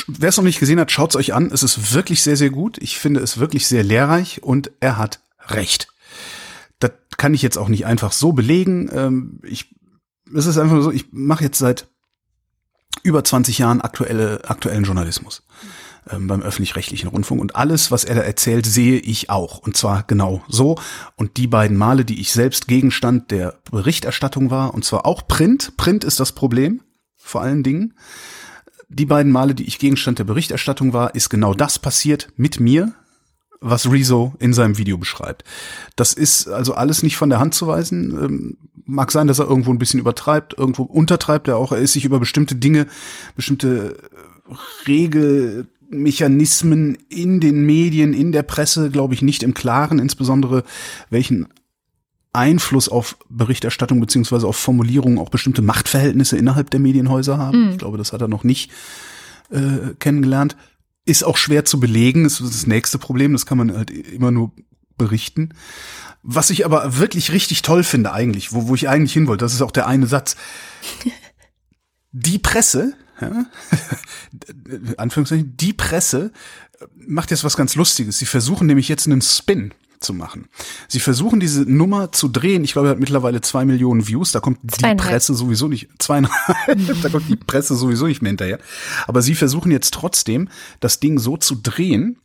wer 0.07 0.29
es 0.29 0.37
noch 0.37 0.45
nicht 0.45 0.61
gesehen 0.61 0.81
hat, 0.81 0.91
schaut's 0.91 1.17
euch 1.17 1.35
an. 1.35 1.51
Es 1.53 1.63
ist 1.63 1.95
wirklich 1.95 2.23
sehr, 2.23 2.37
sehr 2.37 2.51
gut. 2.51 2.79
Ich 2.79 2.99
finde 2.99 3.21
es 3.21 3.39
wirklich 3.39 3.67
sehr 3.67 3.83
lehrreich 3.83 4.43
und 4.43 4.71
er 4.81 4.97
hat 4.97 5.21
recht. 5.49 5.89
Das 6.79 6.93
kann 7.17 7.35
ich 7.35 7.43
jetzt 7.43 7.59
auch 7.59 7.69
nicht 7.69 7.87
einfach 7.87 8.13
so 8.13 8.33
belegen. 8.33 8.91
Ähm, 8.93 9.41
ich, 9.43 9.75
es 10.35 10.47
ist 10.47 10.59
einfach 10.59 10.83
so, 10.83 10.91
ich 10.91 11.07
mache 11.13 11.45
jetzt 11.45 11.59
seit 11.59 11.87
über 13.03 13.23
20 13.23 13.59
Jahren 13.59 13.81
aktuelle, 13.81 14.49
aktuellen 14.49 14.85
Journalismus 14.85 15.43
ähm, 16.11 16.27
beim 16.27 16.43
öffentlich-rechtlichen 16.43 17.09
Rundfunk. 17.09 17.41
Und 17.41 17.57
alles, 17.57 17.91
was 17.91 18.05
er 18.05 18.17
da 18.17 18.21
erzählt, 18.23 18.67
sehe 18.67 18.99
ich 18.99 19.31
auch. 19.31 19.59
Und 19.59 19.77
zwar 19.77 20.03
genau 20.05 20.43
so. 20.49 20.77
Und 21.17 21.37
die 21.37 21.47
beiden 21.47 21.77
Male, 21.77 22.05
die 22.05 22.21
ich 22.21 22.33
selbst 22.33 22.69
Gegenstand 22.69 23.31
der 23.31 23.55
Berichterstattung 23.71 24.51
war, 24.51 24.75
und 24.75 24.85
zwar 24.85 25.07
auch 25.07 25.27
Print. 25.27 25.77
Print 25.77 26.05
ist 26.05 26.21
das 26.21 26.33
Problem, 26.33 26.83
vor 27.17 27.43
allen 27.43 27.63
Dingen. 27.63 27.95
Die 28.89 29.07
beiden 29.07 29.33
Male, 29.33 29.55
die 29.55 29.65
ich 29.65 29.79
Gegenstand 29.79 30.19
der 30.19 30.25
Berichterstattung 30.25 30.93
war, 30.93 31.15
ist 31.15 31.31
genau 31.31 31.55
das 31.55 31.79
passiert 31.79 32.29
mit 32.37 32.61
mir, 32.61 32.93
was 33.61 33.91
Rezo 33.91 34.35
in 34.39 34.53
seinem 34.53 34.79
Video 34.79 34.99
beschreibt. 34.99 35.43
Das 35.97 36.13
ist 36.13 36.49
also 36.49 36.75
alles 36.75 37.03
nicht 37.03 37.17
von 37.17 37.31
der 37.31 37.41
Hand 37.41 37.55
zu 37.55 37.67
weisen. 37.67 38.11
Ähm, 38.23 38.57
mag 38.85 39.11
sein, 39.11 39.27
dass 39.27 39.39
er 39.39 39.49
irgendwo 39.49 39.71
ein 39.71 39.79
bisschen 39.79 40.01
übertreibt, 40.01 40.59
irgendwo 40.59 40.83
untertreibt 40.83 41.49
er 41.49 41.57
auch. 41.57 41.73
Er 41.73 41.79
ist 41.79 41.95
sich 41.95 42.05
über 42.05 42.21
bestimmte 42.21 42.55
Dinge, 42.55 42.87
bestimmte 43.35 43.97
Regel, 44.87 45.67
Mechanismen 45.89 46.97
in 47.09 47.41
den 47.41 47.65
Medien, 47.65 48.13
in 48.13 48.33
der 48.33 48.43
Presse, 48.43 48.91
glaube 48.91 49.15
ich, 49.15 49.23
nicht 49.23 49.43
im 49.43 49.55
Klaren, 49.55 49.99
insbesondere 49.99 50.65
welchen 51.11 51.47
Einfluss 52.33 52.89
auf 52.89 53.17
Berichterstattung 53.29 54.01
beziehungsweise 54.01 54.47
auf 54.47 54.57
Formulierungen 54.57 55.19
auch 55.19 55.29
bestimmte 55.29 55.63
Machtverhältnisse 55.63 56.37
innerhalb 56.37 56.71
der 56.71 56.81
Medienhäuser 56.81 57.39
haben. 57.39 57.67
Mhm. 57.67 57.71
Ich 57.73 57.79
glaube, 57.79 57.97
das 57.97 58.13
hat 58.13 58.21
er 58.21 58.29
noch 58.29 58.45
nicht 58.45 58.71
äh, 59.51 59.95
kennengelernt. 59.99 60.57
Ist 61.05 61.25
auch 61.25 61.37
schwer 61.37 61.65
zu 61.65 61.79
belegen, 61.79 62.25
das 62.25 62.41
ist 62.41 62.55
das 62.55 62.67
nächste 62.67 62.99
Problem, 62.99 63.33
das 63.33 63.47
kann 63.47 63.59
man 63.59 63.77
halt 63.77 63.91
immer 63.91 64.31
nur 64.31 64.53
berichten. 64.97 65.51
Was 66.23 66.51
ich 66.51 66.65
aber 66.65 66.97
wirklich 66.99 67.33
richtig 67.33 67.63
toll 67.63 67.85
finde 67.85 68.13
eigentlich, 68.13 68.53
wo, 68.53 68.69
wo 68.69 68.75
ich 68.75 68.89
eigentlich 68.89 69.13
hin 69.13 69.27
wollte, 69.27 69.45
das 69.45 69.55
ist 69.55 69.63
auch 69.63 69.71
der 69.71 69.87
eine 69.87 70.07
Satz. 70.07 70.37
Die 72.13 72.39
Presse 72.39 72.95
ja, 73.21 73.47
Anführungszeichen, 74.97 75.57
die 75.57 75.73
Presse 75.73 76.33
macht 76.97 77.31
jetzt 77.31 77.45
was 77.45 77.57
ganz 77.57 77.75
Lustiges. 77.75 78.19
Sie 78.19 78.27
versuchen 78.27 78.67
nämlich 78.67 78.89
jetzt 78.89 79.07
einen 79.07 79.23
Spin 79.23 79.73
zu 80.01 80.13
machen. 80.13 80.49
Sie 80.89 81.01
versuchen 81.01 81.41
diese 81.41 81.63
Nummer 81.63 82.13
zu 82.13 82.29
drehen. 82.29 82.63
Ich 82.65 82.73
glaube, 82.73 82.89
er 82.89 82.91
hat 82.93 83.01
mittlerweile 83.01 83.41
zwei 83.41 83.65
Millionen 83.65 84.07
Views. 84.07 84.33
Da 84.33 84.41
kommt 84.41 84.59
die 84.63 84.95
Presse 84.97 85.35
sowieso 85.35 85.69
nicht, 85.69 85.89
zweieinhalb, 85.99 86.79
da 87.03 87.09
kommt 87.09 87.29
die 87.29 87.37
Presse 87.37 87.75
sowieso 87.75 88.07
nicht 88.07 88.23
mehr 88.23 88.31
hinterher. 88.31 88.59
Aber 89.07 89.23
sie 89.23 89.35
versuchen 89.35 89.73
jetzt 89.73 89.95
trotzdem, 89.95 90.49
das 90.81 91.01
Ding 91.01 91.19
so 91.19 91.37
zu 91.37 91.57
drehen, 91.57 92.19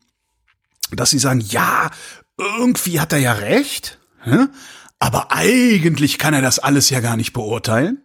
dass 0.91 1.11
sie 1.11 1.19
sagen, 1.19 1.39
ja, 1.39 1.89
irgendwie 2.37 2.99
hat 2.99 3.13
er 3.13 3.19
ja 3.19 3.33
recht, 3.33 3.99
aber 4.99 5.31
eigentlich 5.31 6.17
kann 6.17 6.33
er 6.33 6.41
das 6.41 6.59
alles 6.59 6.89
ja 6.89 6.99
gar 6.99 7.15
nicht 7.15 7.33
beurteilen. 7.33 8.03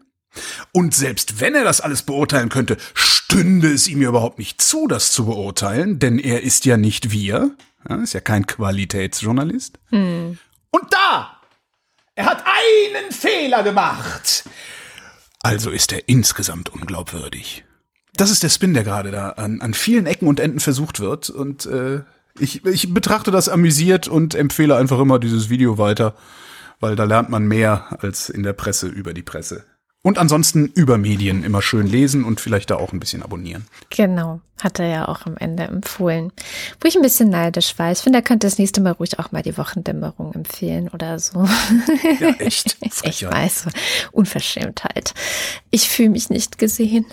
Und 0.73 0.95
selbst 0.95 1.41
wenn 1.41 1.55
er 1.55 1.65
das 1.65 1.81
alles 1.81 2.03
beurteilen 2.03 2.49
könnte, 2.49 2.77
stünde 2.95 3.73
es 3.73 3.89
ihm 3.89 4.03
ja 4.03 4.09
überhaupt 4.09 4.39
nicht 4.39 4.61
zu, 4.61 4.87
das 4.87 5.13
zu 5.13 5.27
beurteilen, 5.27 5.99
denn 5.99 6.19
er 6.19 6.43
ist 6.43 6.65
ja 6.65 6.77
nicht 6.77 7.11
wir. 7.11 7.51
Ja, 7.89 7.97
ist 7.97 8.15
ja 8.15 8.21
kein 8.21 8.47
Qualitätsjournalist. 8.47 9.79
Hm. 9.91 10.39
Und 10.71 10.85
da! 10.93 11.37
Er 12.15 12.27
hat 12.27 12.45
einen 12.47 13.13
Fehler 13.13 13.63
gemacht! 13.63 14.45
Also 15.43 15.71
ist 15.71 15.93
er 15.93 16.09
insgesamt 16.09 16.73
unglaubwürdig. 16.73 17.65
Das 18.15 18.31
ist 18.31 18.43
der 18.43 18.49
Spin, 18.49 18.73
der 18.73 18.85
gerade 18.85 19.11
da 19.11 19.31
an, 19.31 19.61
an 19.61 19.75
vielen 19.75 20.07
Ecken 20.07 20.29
und 20.29 20.41
Enden 20.41 20.61
versucht 20.61 21.01
wird. 21.01 21.29
Und 21.29 21.67
äh, 21.67 22.03
ich, 22.39 22.65
ich 22.65 22.95
betrachte 22.95 23.31
das 23.31 23.49
amüsiert 23.49 24.09
und 24.09 24.35
empfehle 24.35 24.77
einfach 24.77 25.01
immer 25.01 25.19
dieses 25.19 25.51
Video 25.51 25.77
weiter 25.77 26.15
weil 26.85 26.97
da 26.97 27.05
lernt 27.05 27.31
man 27.31 27.47
mehr 27.47 27.97
als 28.03 28.29
in 28.29 28.43
der 28.43 28.53
Presse 28.53 28.89
über 28.89 29.15
die 29.15 29.23
Presse. 29.23 29.65
Und 30.05 30.19
ansonsten 30.19 30.67
über 30.67 30.99
Medien 30.99 31.43
immer 31.45 31.63
schön 31.63 31.87
lesen 31.87 32.25
und 32.25 32.39
vielleicht 32.39 32.69
da 32.69 32.77
auch 32.77 32.93
ein 32.93 33.01
bisschen 33.01 33.23
abonnieren. 33.23 33.65
Genau, 33.89 34.43
hat 34.63 34.79
er 34.79 34.87
ja 34.87 35.09
auch 35.09 35.25
am 35.25 35.39
Ende 35.39 35.63
empfohlen. 35.63 36.31
Wo 36.79 36.87
ich 36.87 36.95
ein 36.95 37.01
bisschen 37.01 37.31
neidisch 37.31 37.79
war. 37.79 37.91
Ich 37.91 38.01
finde, 38.01 38.19
er 38.19 38.23
könnte 38.23 38.47
das 38.47 38.59
nächste 38.59 38.83
Mal 38.83 38.93
ruhig 38.93 39.19
auch 39.19 39.33
mal 39.33 39.41
die 39.41 39.57
Wochendämmerung 39.57 40.35
empfehlen 40.35 40.91
oder 40.91 41.19
so. 41.19 41.49
Ja, 42.21 42.29
echt. 42.39 42.77
Ich 42.85 42.93
Frechheit. 42.93 43.33
weiß, 43.33 43.67
Unverschämtheit. 44.13 45.15
Ich 45.71 45.89
fühle 45.89 46.11
mich 46.11 46.29
nicht 46.29 46.59
gesehen. 46.59 47.07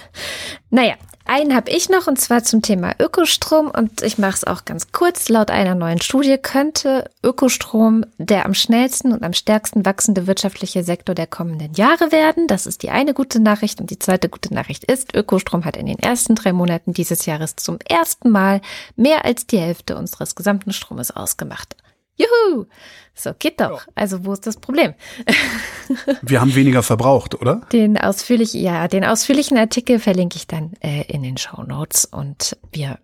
Naja, 0.70 0.96
einen 1.32 1.56
habe 1.56 1.72
ich 1.72 1.88
noch 1.88 2.08
und 2.08 2.20
zwar 2.20 2.44
zum 2.44 2.62
Thema 2.62 2.94
Ökostrom 3.00 3.72
und 3.72 4.02
ich 4.02 4.18
mache 4.18 4.36
es 4.36 4.44
auch 4.44 4.66
ganz 4.66 4.92
kurz. 4.92 5.30
Laut 5.30 5.50
einer 5.50 5.76
neuen 5.76 6.02
Studie 6.02 6.38
könnte 6.38 7.10
Ökostrom 7.24 8.06
der 8.18 8.46
am 8.46 8.54
schnellsten 8.54 9.14
und 9.14 9.24
am 9.24 9.32
stärksten 9.32 9.86
wachsende 9.86 10.28
wirtschaftliche 10.28 10.84
Sektor 10.84 11.16
der 11.16 11.28
kommenden 11.28 11.74
Jahre 11.74 12.12
werden. 12.12 12.48
Das 12.48 12.66
ist 12.66 12.84
die 12.84 12.90
eine 12.90 13.14
gute 13.14 13.40
Nachricht 13.40 13.80
und 13.80 13.90
die 13.90 14.00
zweite 14.00 14.28
gute 14.28 14.54
Nachricht 14.54 14.84
ist, 14.84 15.16
Ökostrom 15.16 15.64
hat 15.64 15.78
in 15.78 15.86
den 15.86 16.00
ersten 16.00 16.36
drei 16.36 16.52
Monaten 16.52 16.92
dieses 16.92 17.26
Jahres 17.26 17.56
zum 17.56 17.80
ersten 17.88 18.30
Mal 18.30 18.60
mehr 18.98 19.24
als 19.24 19.48
die 19.48 19.60
Hälfte 19.60 19.96
unseres 19.96 20.36
gesamten 20.36 20.74
Stromes 20.74 21.12
ausgemacht. 21.12 21.78
Juhu! 22.22 22.66
So 23.14 23.34
geht 23.38 23.60
doch. 23.60 23.86
Also 23.94 24.26
wo 24.26 24.34
ist 24.34 24.48
das 24.48 24.58
Problem? 24.58 24.94
Wir 26.22 26.42
haben 26.42 26.56
weniger 26.56 26.82
verbraucht, 26.82 27.36
oder? 27.36 27.62
Den 27.72 27.98
ausführlich, 27.98 28.54
ja, 28.54 28.88
den 28.88 29.04
ausführlichen 29.04 29.58
Artikel 29.58 30.00
verlinke 30.00 30.38
ich 30.38 30.48
dann 30.48 30.74
äh, 30.82 31.04
in 31.08 31.24
den 31.24 31.38
Show 31.38 31.64
Notes 31.64 32.06
und 32.06 32.58
wir 32.72 33.00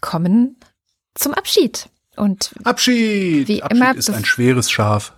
kommen 0.00 0.56
zum 1.14 1.32
Abschied. 1.34 1.88
Und 2.16 2.54
Abschied! 2.64 3.48
Wie 3.48 3.62
Abschied 3.62 3.76
immer 3.76 3.96
ist 3.96 4.10
ein 4.10 4.24
schweres 4.24 4.70
Schaf. 4.70 5.14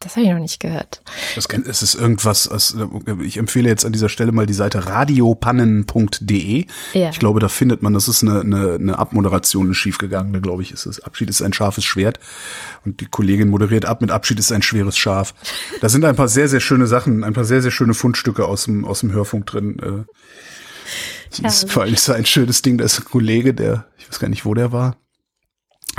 Das 0.00 0.16
habe 0.16 0.24
ich 0.26 0.32
noch 0.32 0.38
nicht 0.38 0.60
gehört. 0.60 1.02
Es 1.36 1.82
ist 1.82 1.94
irgendwas, 1.94 2.48
ich 3.22 3.36
empfehle 3.36 3.68
jetzt 3.68 3.84
an 3.84 3.92
dieser 3.92 4.08
Stelle 4.08 4.32
mal 4.32 4.46
die 4.46 4.54
Seite 4.54 4.86
radiopannen.de. 4.86 6.66
Ja. 6.94 7.10
Ich 7.10 7.18
glaube, 7.18 7.38
da 7.40 7.48
findet 7.48 7.82
man, 7.82 7.92
das 7.94 8.08
ist 8.08 8.22
eine, 8.22 8.40
eine, 8.40 8.74
eine 8.74 8.98
Abmoderation, 8.98 9.66
eine 9.66 9.74
schiefgegangene, 9.74 10.40
glaube 10.40 10.62
ich, 10.62 10.72
ist 10.72 10.86
es. 10.86 11.00
Abschied 11.00 11.28
ist 11.30 11.42
ein 11.42 11.52
scharfes 11.52 11.84
Schwert. 11.84 12.18
Und 12.84 13.00
die 13.00 13.06
Kollegin 13.06 13.48
moderiert 13.48 13.84
ab 13.84 14.00
mit 14.00 14.10
Abschied 14.10 14.38
ist 14.38 14.50
ein 14.52 14.62
schweres 14.62 14.96
Schaf. 14.96 15.34
Da 15.80 15.88
sind 15.88 16.04
ein 16.04 16.16
paar 16.16 16.28
sehr, 16.28 16.48
sehr 16.48 16.60
schöne 16.60 16.86
Sachen, 16.86 17.22
ein 17.22 17.34
paar 17.34 17.44
sehr, 17.44 17.60
sehr 17.60 17.70
schöne 17.70 17.94
Fundstücke 17.94 18.46
aus 18.46 18.64
dem, 18.64 18.84
aus 18.84 19.00
dem 19.00 19.12
Hörfunk 19.12 19.46
drin. 19.46 19.78
äh. 19.80 20.04
Das 21.42 21.56
ist 21.56 21.62
Ja. 21.64 21.68
vor 21.68 21.82
allem 21.82 21.94
ist 21.94 22.08
da 22.08 22.14
ein 22.14 22.26
schönes 22.26 22.62
Ding, 22.62 22.78
da 22.78 22.84
ist 22.84 22.98
ein 22.98 23.04
Kollege, 23.04 23.54
der, 23.54 23.86
ich 23.98 24.08
weiß 24.08 24.18
gar 24.18 24.28
nicht, 24.28 24.44
wo 24.44 24.54
der 24.54 24.72
war. 24.72 24.96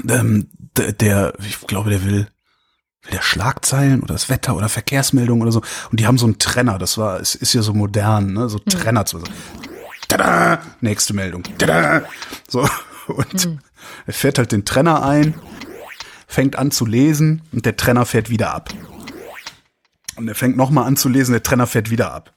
Ähm, 0.09 0.47
der, 0.75 0.91
der, 0.91 1.33
ich 1.47 1.59
glaube, 1.67 1.89
der 1.89 2.03
will, 2.03 2.27
will 3.03 3.11
der 3.11 3.21
Schlagzeilen 3.21 4.01
oder 4.01 4.13
das 4.13 4.29
Wetter 4.29 4.55
oder 4.55 4.69
Verkehrsmeldungen 4.69 5.41
oder 5.41 5.51
so. 5.51 5.61
Und 5.89 5.99
die 5.99 6.07
haben 6.07 6.17
so 6.17 6.25
einen 6.25 6.39
Trenner, 6.39 6.77
das 6.77 6.97
war, 6.97 7.19
es 7.19 7.35
ist 7.35 7.53
ja 7.53 7.61
so 7.61 7.73
modern, 7.73 8.33
ne? 8.33 8.49
So 8.49 8.59
Trenner 8.59 9.05
zu 9.05 9.19
so. 9.19 9.25
Tada! 10.07 10.61
Nächste 10.81 11.13
Meldung. 11.13 11.43
Tada! 11.57 12.03
So. 12.47 12.67
Und 13.07 13.57
er 14.05 14.13
fährt 14.13 14.37
halt 14.37 14.51
den 14.51 14.63
Trenner 14.63 15.03
ein, 15.03 15.33
fängt 16.27 16.55
an 16.55 16.71
zu 16.71 16.85
lesen 16.85 17.41
und 17.51 17.65
der 17.65 17.75
Trenner 17.75 18.05
fährt 18.05 18.29
wieder 18.29 18.53
ab. 18.53 18.69
Und 20.15 20.27
er 20.27 20.35
fängt 20.35 20.55
nochmal 20.55 20.85
an 20.85 20.97
zu 20.97 21.09
lesen, 21.09 21.31
der 21.31 21.43
Trenner 21.43 21.67
fährt 21.67 21.89
wieder 21.89 22.13
ab. 22.13 22.31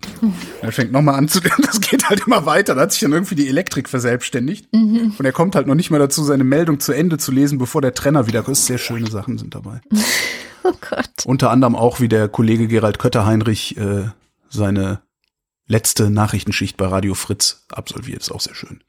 Er 0.63 0.73
fängt 0.73 0.91
nochmal 0.91 1.17
an 1.17 1.29
zu 1.29 1.41
lesen, 1.43 1.63
das 1.65 1.81
geht 1.81 2.09
halt 2.09 2.27
immer 2.27 2.47
weiter. 2.47 2.75
Da 2.75 2.83
hat 2.83 2.93
sich 2.93 3.03
dann 3.03 3.13
irgendwie 3.13 3.35
die 3.35 3.49
Elektrik 3.49 3.89
verselbstständigt. 3.89 4.69
Und 4.73 5.25
er 5.25 5.33
kommt 5.33 5.55
halt 5.55 5.67
noch 5.67 5.75
nicht 5.75 5.91
mal 5.91 5.99
dazu, 5.99 6.25
seine 6.25 6.45
Meldung 6.45 6.81
zu 6.81 6.93
Ende 6.93 7.19
zu 7.19 7.31
lesen, 7.31 7.59
bevor 7.59 7.83
der 7.83 7.95
Trenner 7.95 8.27
wieder 8.27 8.43
kommt. 8.43 8.57
Sehr 8.57 8.79
schöne 8.79 9.11
Sachen 9.11 9.39
sind 9.39 9.55
dabei. 9.55 9.81
Oh 10.67 10.73
Gott. 10.81 11.27
Unter 11.27 11.51
anderem 11.51 11.77
auch, 11.77 12.01
wie 12.01 12.09
der 12.09 12.29
Kollege 12.29 12.69
Gerald 12.69 12.99
Kötter-Heinrich 12.99 13.77
äh, 13.77 14.09
seine 14.49 15.03
letzte 15.67 16.09
Nachrichtenschicht 16.11 16.79
bei 16.79 16.87
Radio 16.87 17.15
Fritz 17.15 17.67
absolviert. 17.71 18.23
Ist 18.23 18.33
auch 18.33 18.41
sehr 18.41 18.55
schön. 18.55 18.83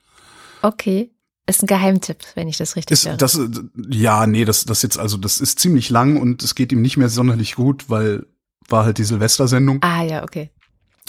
Okay. 0.61 1.11
Ist 1.47 1.61
ein 1.63 1.67
Geheimtipp, 1.67 2.19
wenn 2.35 2.47
ich 2.47 2.57
das 2.57 2.75
richtig 2.75 2.93
Ist, 2.93 3.05
höre. 3.05 3.17
das, 3.17 3.35
äh, 3.37 3.49
ja, 3.89 4.25
nee, 4.25 4.45
das, 4.45 4.63
das 4.65 4.81
jetzt, 4.81 4.97
also 4.97 5.17
das 5.17 5.39
ist 5.39 5.59
ziemlich 5.59 5.89
lang 5.89 6.17
und 6.19 6.41
es 6.43 6.55
geht 6.55 6.71
ihm 6.71 6.81
nicht 6.81 6.97
mehr 6.97 7.09
sonderlich 7.09 7.55
gut, 7.55 7.89
weil 7.89 8.25
war 8.67 8.85
halt 8.85 8.97
die 8.97 9.03
Silvestersendung. 9.03 9.83
ah 9.83 10.01
ja, 10.03 10.23
okay. 10.23 10.49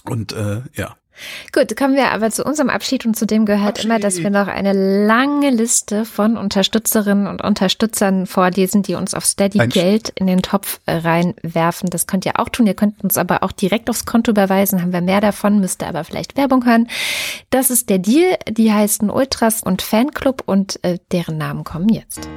Und 0.05 0.33
äh, 0.33 0.63
ja. 0.75 0.97
Gut, 1.53 1.77
kommen 1.77 1.95
wir 1.97 2.11
aber 2.13 2.31
zu 2.31 2.45
unserem 2.45 2.69
Abschied 2.71 3.07
und 3.07 3.17
zu 3.17 3.27
dem 3.27 3.47
gehört 3.47 3.85
immer, 3.85 3.99
dass 3.99 4.17
wir 4.19 4.27
Abschied. 4.27 4.47
noch 4.47 4.49
eine 4.49 4.73
lange 5.07 5.51
Liste 5.51 6.05
von 6.05 6.37
Unterstützerinnen 6.37 7.27
und 7.27 7.43
Unterstützern 7.43 8.27
vorlesen, 8.27 8.83
die 8.83 8.95
uns 8.95 9.15
auf 9.15 9.25
Steady 9.25 9.61
Ein- 9.61 9.69
Geld 9.71 10.11
in 10.15 10.27
den 10.27 10.43
Topf 10.43 10.81
äh, 10.87 10.93
reinwerfen. 10.97 11.91
Das 11.91 12.07
könnt 12.07 12.27
ihr 12.27 12.39
auch 12.39 12.49
tun. 12.49 12.67
Ihr 12.67 12.75
könnt 12.75 13.03
uns 13.03 13.17
aber 13.19 13.43
auch 13.43 13.53
direkt 13.53 13.89
aufs 13.91 14.05
Konto 14.07 14.31
überweisen. 14.31 14.83
Haben 14.83 14.93
wir 14.93 15.01
mehr 15.01 15.21
davon, 15.21 15.61
müsst 15.61 15.83
ihr 15.83 15.89
aber 15.89 16.05
vielleicht 16.05 16.37
Werbung 16.37 16.65
hören. 16.67 16.89
Das 17.51 17.71
ist 17.71 17.89
der 17.91 17.99
Deal. 17.99 18.37
Die 18.49 18.73
heißen 18.73 19.11
Ultras 19.11 19.63
und 19.63 19.83
Fanclub 19.83 20.43
und 20.47 20.79
äh, 20.85 20.99
deren 21.13 21.39
Namen 21.39 21.65
kommen 21.65 21.89
jetzt. 21.89 22.29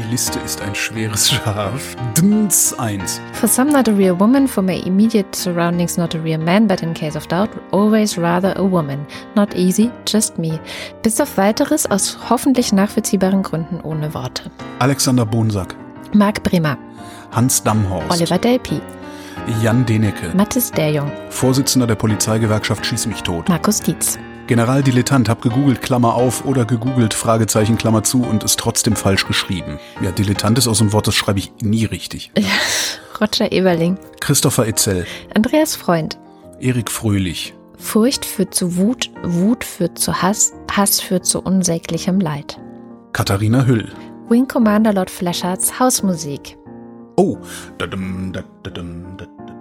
Die 0.00 0.10
Liste 0.10 0.38
ist 0.38 0.62
ein 0.62 0.74
schweres 0.74 1.30
Schaf. 1.30 1.94
Dns 2.16 2.72
1. 2.78 3.20
For 3.34 3.46
some, 3.46 3.70
not 3.70 3.86
a 3.86 3.92
real 3.92 4.18
woman. 4.18 4.48
For 4.48 4.62
my 4.62 4.80
immediate 4.86 5.36
surroundings, 5.36 5.98
not 5.98 6.14
a 6.14 6.18
real 6.18 6.38
man. 6.38 6.66
But 6.66 6.82
in 6.82 6.94
case 6.94 7.18
of 7.18 7.26
doubt, 7.26 7.50
always 7.70 8.16
rather 8.16 8.56
a 8.56 8.62
woman. 8.62 9.06
Not 9.34 9.54
easy, 9.54 9.90
just 10.06 10.38
me. 10.38 10.58
Bis 11.02 11.20
auf 11.20 11.36
weiteres 11.36 11.90
aus 11.90 12.16
hoffentlich 12.30 12.72
nachvollziehbaren 12.72 13.42
Gründen 13.42 13.78
ohne 13.82 14.14
Worte. 14.14 14.50
Alexander 14.78 15.26
Bonsack. 15.26 15.76
Marc 16.14 16.42
Bremer, 16.44 16.78
Hans 17.32 17.62
Damhorst. 17.62 18.10
Oliver 18.10 18.38
Delpi, 18.38 18.80
Jan 19.62 19.84
Denecke. 19.84 20.34
Mathis 20.34 20.72
Derjung, 20.72 21.12
Vorsitzender 21.28 21.86
der 21.86 21.96
Polizeigewerkschaft 21.96 22.86
Schieß 22.86 23.06
mich 23.06 23.22
tot. 23.22 23.50
Markus 23.50 23.80
Dietz. 23.80 24.18
Generaldilettant, 24.50 25.28
hab 25.28 25.42
gegoogelt, 25.42 25.80
Klammer 25.80 26.14
auf 26.16 26.44
oder 26.44 26.64
gegoogelt, 26.64 27.14
Fragezeichen, 27.14 27.78
Klammer 27.78 28.02
zu 28.02 28.20
und 28.24 28.42
ist 28.42 28.58
trotzdem 28.58 28.96
falsch 28.96 29.24
geschrieben. 29.28 29.78
Ja, 30.02 30.10
Dilettant 30.10 30.58
ist 30.58 30.66
auch 30.66 30.74
so 30.74 30.82
ein 30.82 30.92
Wort, 30.92 31.06
das 31.06 31.14
schreibe 31.14 31.38
ich 31.38 31.52
nie 31.62 31.84
richtig. 31.84 32.32
Roger 33.20 33.52
Eberling, 33.52 33.96
Christopher 34.18 34.66
Etzel, 34.66 35.06
Andreas 35.36 35.76
Freund. 35.76 36.18
Erik 36.58 36.90
Fröhlich, 36.90 37.54
Furcht 37.78 38.24
führt 38.24 38.52
zu 38.52 38.76
Wut, 38.76 39.08
Wut 39.22 39.62
führt 39.62 40.00
zu 40.00 40.20
Hass, 40.20 40.52
Hass 40.72 41.00
führt 41.00 41.26
zu 41.26 41.40
unsäglichem 41.42 42.18
Leid. 42.18 42.58
Katharina 43.12 43.64
Hüll. 43.64 43.92
Wing 44.28 44.48
Commander 44.48 44.92
Lord 44.92 45.10
Fleschards 45.10 45.78
Hausmusik. 45.78 46.58
Oh, 47.16 47.38
dadum, 47.78 48.32
da- 48.32 48.42
dadum, 48.64 49.16
da- 49.16 49.26
dadum. 49.46 49.56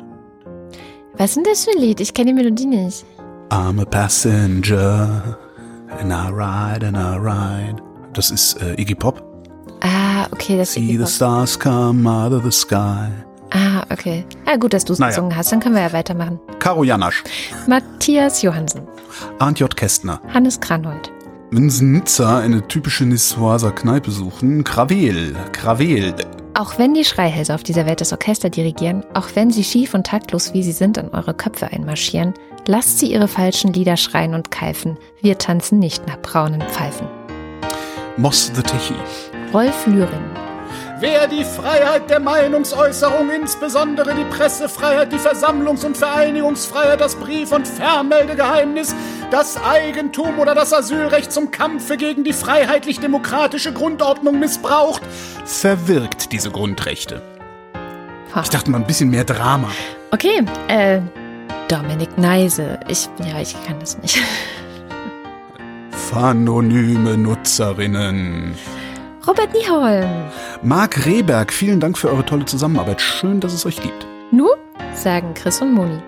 Was 1.15 1.29
ist 1.29 1.35
denn 1.35 1.43
das 1.43 1.65
für 1.65 1.71
ein 1.77 1.77
Lied? 1.77 1.99
Ich 1.99 2.11
kenne 2.11 2.31
die 2.31 2.33
Melodie 2.33 2.65
nicht. 2.65 3.05
I'm 3.51 3.79
a 3.79 3.85
passenger 3.85 5.37
and 5.99 6.13
I 6.13 6.29
ride 6.29 6.83
and 6.85 6.95
I 6.97 7.17
ride. 7.17 7.81
Das 8.13 8.31
ist 8.31 8.61
äh, 8.61 8.79
Iggy 8.79 8.95
Pop. 8.95 9.23
Ah, 9.81 10.27
okay, 10.31 10.57
das 10.57 10.73
See 10.73 10.97
the 10.97 11.03
ist 11.03 11.15
stars 11.15 11.57
come 11.59 12.07
out 12.09 12.31
of 12.33 12.43
the 12.43 12.51
sky. 12.51 13.07
Ah, 13.51 13.83
okay. 13.91 14.23
Ah, 14.45 14.55
gut, 14.57 14.73
dass 14.73 14.85
du 14.85 14.93
es 14.93 14.99
Naja. 14.99 15.09
gesungen 15.15 15.35
hast. 15.35 15.51
Dann 15.51 15.59
können 15.59 15.75
wir 15.75 15.81
ja 15.81 15.93
weitermachen. 15.93 16.39
Karo 16.59 16.83
Janasch, 16.83 17.23
Matthias 17.67 18.41
Johansen, 18.43 18.81
Arndt 19.39 19.59
J. 19.59 19.75
Kästner. 19.75 20.21
Hannes 20.33 20.59
Kranhold, 20.59 21.11
Wenn 21.51 21.69
Sie 21.69 21.83
in 21.83 21.93
Nizza 21.93 22.37
eine 22.39 22.67
typische 22.67 23.05
Nissoiser 23.05 23.71
Kneipe 23.71 24.11
suchen, 24.11 24.63
Kravel, 24.63 25.35
Kravel. 25.53 26.13
Auch 26.53 26.77
wenn 26.77 26.93
die 26.93 27.05
Schreihälse 27.05 27.55
auf 27.55 27.63
dieser 27.63 27.85
Welt 27.87 28.01
das 28.01 28.11
Orchester 28.11 28.49
dirigieren, 28.49 29.03
auch 29.13 29.29
wenn 29.35 29.49
sie 29.49 29.63
schief 29.63 29.93
und 29.93 30.05
taktlos 30.05 30.53
wie 30.53 30.61
sie 30.61 30.71
sind 30.73 30.97
in 30.97 31.09
eure 31.09 31.33
Köpfe 31.33 31.67
einmarschieren, 31.71 32.33
lasst 32.69 32.99
sie 32.99 33.11
ihre 33.11 33.27
falschen 33.27 33.73
Lieder 33.73 33.97
schreien 33.97 34.35
und 34.35 34.51
keifen. 34.51 34.97
Wir 35.21 35.39
tanzen 35.39 35.79
nicht 35.79 36.05
nach 36.05 36.21
braunen 36.21 36.61
Pfeifen. 36.61 37.07
Moss 38.15 38.51
the 38.53 38.61
Techie. 38.61 38.93
Rolf 39.51 39.87
Lühring, 39.87 40.29
Wer 40.99 41.27
die 41.27 41.45
Freiheit 41.45 42.09
der 42.09 42.19
Meinungsäußerung, 42.19 43.29
insbesondere 43.31 44.13
die 44.13 44.25
Pressefreiheit, 44.25 45.11
die 45.13 45.17
Versammlungs- 45.17 45.85
und 45.85 45.97
Vereinigungsfreiheit, 45.97 46.99
das 46.99 47.15
Brief- 47.15 47.53
und 47.53 47.65
Fernmeldegeheimnis, 47.65 48.93
das 49.31 49.57
Eigentum 49.63 50.37
oder 50.39 50.53
das 50.53 50.73
Asylrecht 50.73 51.31
zum 51.31 51.51
Kampfe 51.51 51.95
gegen 51.95 52.25
die 52.25 52.33
freiheitlich-demokratische 52.33 53.71
Grundordnung 53.71 54.39
missbraucht, 54.39 55.01
Verwirkt 55.45 56.33
diese 56.33 56.51
Grundrechte. 56.51 57.21
Ich 58.43 58.49
dachte 58.49 58.69
mal 58.69 58.79
ein 58.79 58.85
bisschen 58.85 59.09
mehr 59.09 59.23
Drama. 59.23 59.69
Okay, 60.11 60.43
äh, 60.67 60.99
Dominik 61.69 62.17
Neise. 62.17 62.79
Ich, 62.87 63.07
ja, 63.19 63.39
ich 63.39 63.55
kann 63.65 63.79
das 63.79 63.97
nicht. 63.99 64.19
Phanonyme 65.91 67.15
Nutzerinnen. 67.15 68.55
Robert 69.27 69.53
Nieholm. 69.53 70.09
Marc 70.63 71.05
Rehberg, 71.05 71.53
vielen 71.53 71.79
Dank 71.79 71.95
für 71.95 72.09
eure 72.09 72.25
tolle 72.25 72.45
Zusammenarbeit. 72.45 72.99
Schön, 72.99 73.39
dass 73.39 73.53
es 73.53 73.67
euch 73.67 73.79
gibt. 73.79 74.07
Nu, 74.31 74.47
sagen 74.95 75.35
Chris 75.35 75.61
und 75.61 75.73
Moni. 75.73 75.99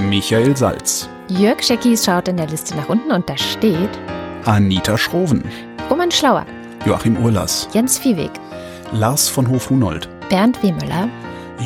Michael 0.00 0.56
Salz. 0.56 1.08
Jörg 1.26 1.60
Scheckis 1.64 2.04
schaut 2.04 2.28
in 2.28 2.36
der 2.36 2.46
Liste 2.46 2.76
nach 2.76 2.88
unten 2.88 3.10
und 3.10 3.28
da 3.28 3.36
steht 3.36 3.90
Anita 4.44 4.96
Schroven. 4.96 5.42
Roman 5.90 6.12
Schlauer, 6.12 6.46
Joachim 6.86 7.16
Urlas. 7.16 7.68
Jens 7.72 7.98
Viehweg, 7.98 8.30
Lars 8.92 9.28
von 9.28 9.48
Hof-Hunold. 9.48 10.08
Bernd 10.28 10.62
Wehmöller, 10.62 11.08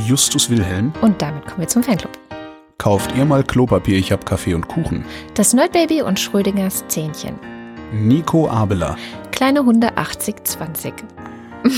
Justus 0.07 0.49
Wilhelm. 0.49 0.95
Und 1.03 1.21
damit 1.21 1.45
kommen 1.45 1.61
wir 1.61 1.69
zum 1.69 1.83
Fanclub. 1.83 2.22
Kauft 2.83 3.15
ihr 3.17 3.25
mal 3.25 3.45
Klopapier, 3.45 3.97
ich 3.97 4.11
hab 4.11 4.27
Kaffee 4.27 4.55
und 4.55 4.67
Kuchen. 4.67 5.05
Das 5.35 5.53
Nerdbaby 5.55 6.03
und 6.03 6.19
Schrödingers 6.19 6.85
Zähnchen. 6.89 7.37
Nico 7.93 8.49
Abela. 8.49 8.97
Kleine 9.31 9.65
Hunde 9.65 9.97
8020. 9.97 10.93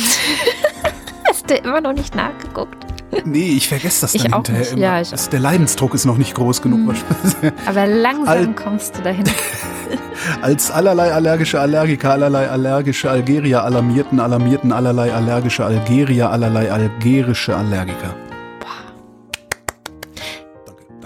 Hast 1.28 1.51
du 1.51 1.55
immer 1.56 1.82
noch 1.82 1.93
nicht 1.93 2.14
nachgeguckt? 2.14 2.78
Nee, 3.26 3.52
ich 3.56 3.68
vergesse 3.68 4.01
das 4.02 4.14
Ich 4.14 4.22
dann 4.22 4.32
auch 4.32 4.36
hinterher 4.39 4.60
nicht. 4.62 4.72
immer. 4.72 4.81
Ja, 4.82 5.01
ich 5.02 5.10
Das- 5.10 5.28
der 5.28 5.40
Leidensdruck 5.40 5.93
ist 5.93 6.06
noch 6.06 6.16
nicht 6.16 6.35
groß 6.35 6.62
genug. 6.62 6.94
Aber 7.66 7.86
langsam 7.86 8.26
Al- 8.28 8.55
kommst 8.55 8.97
du 8.97 9.02
dahin. 9.02 9.24
Als 10.40 10.70
allerlei 10.70 11.12
allergische 11.12 11.60
Allergiker, 11.60 12.12
allerlei 12.12 12.48
allergische 12.48 13.10
Algerier, 13.10 13.62
alarmierten, 13.62 14.20
alarmierten, 14.20 14.72
allerlei 14.72 15.12
allergische 15.12 15.66
Algerier, 15.66 16.31
allerlei 16.31 16.72
algerische 16.72 17.55
Allergiker. 17.55 18.14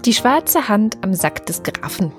Die 0.05 0.13
schwarze 0.15 0.69
Hand 0.69 0.97
am 1.03 1.15
Sack 1.15 1.47
des 1.47 1.63
Grafen. 1.63 2.13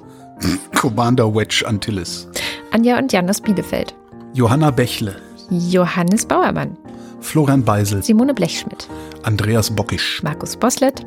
Commander 0.76 1.34
Wedge 1.34 1.66
Antilles. 1.68 2.28
Anja 2.72 2.98
und 2.98 3.12
Jan 3.12 3.30
aus 3.30 3.42
Bielefeld. 3.42 3.96
Johanna 4.34 4.72
Bächle. 4.72 5.16
Johannes 5.50 6.26
Bauermann. 6.26 6.78
Florian 7.22 7.64
Beisel. 7.64 8.04
Simone 8.04 8.34
Blechschmidt. 8.34 8.88
Andreas 9.24 9.70
Bockisch. 9.72 10.22
Markus 10.24 10.56
Boslett. 10.56 11.06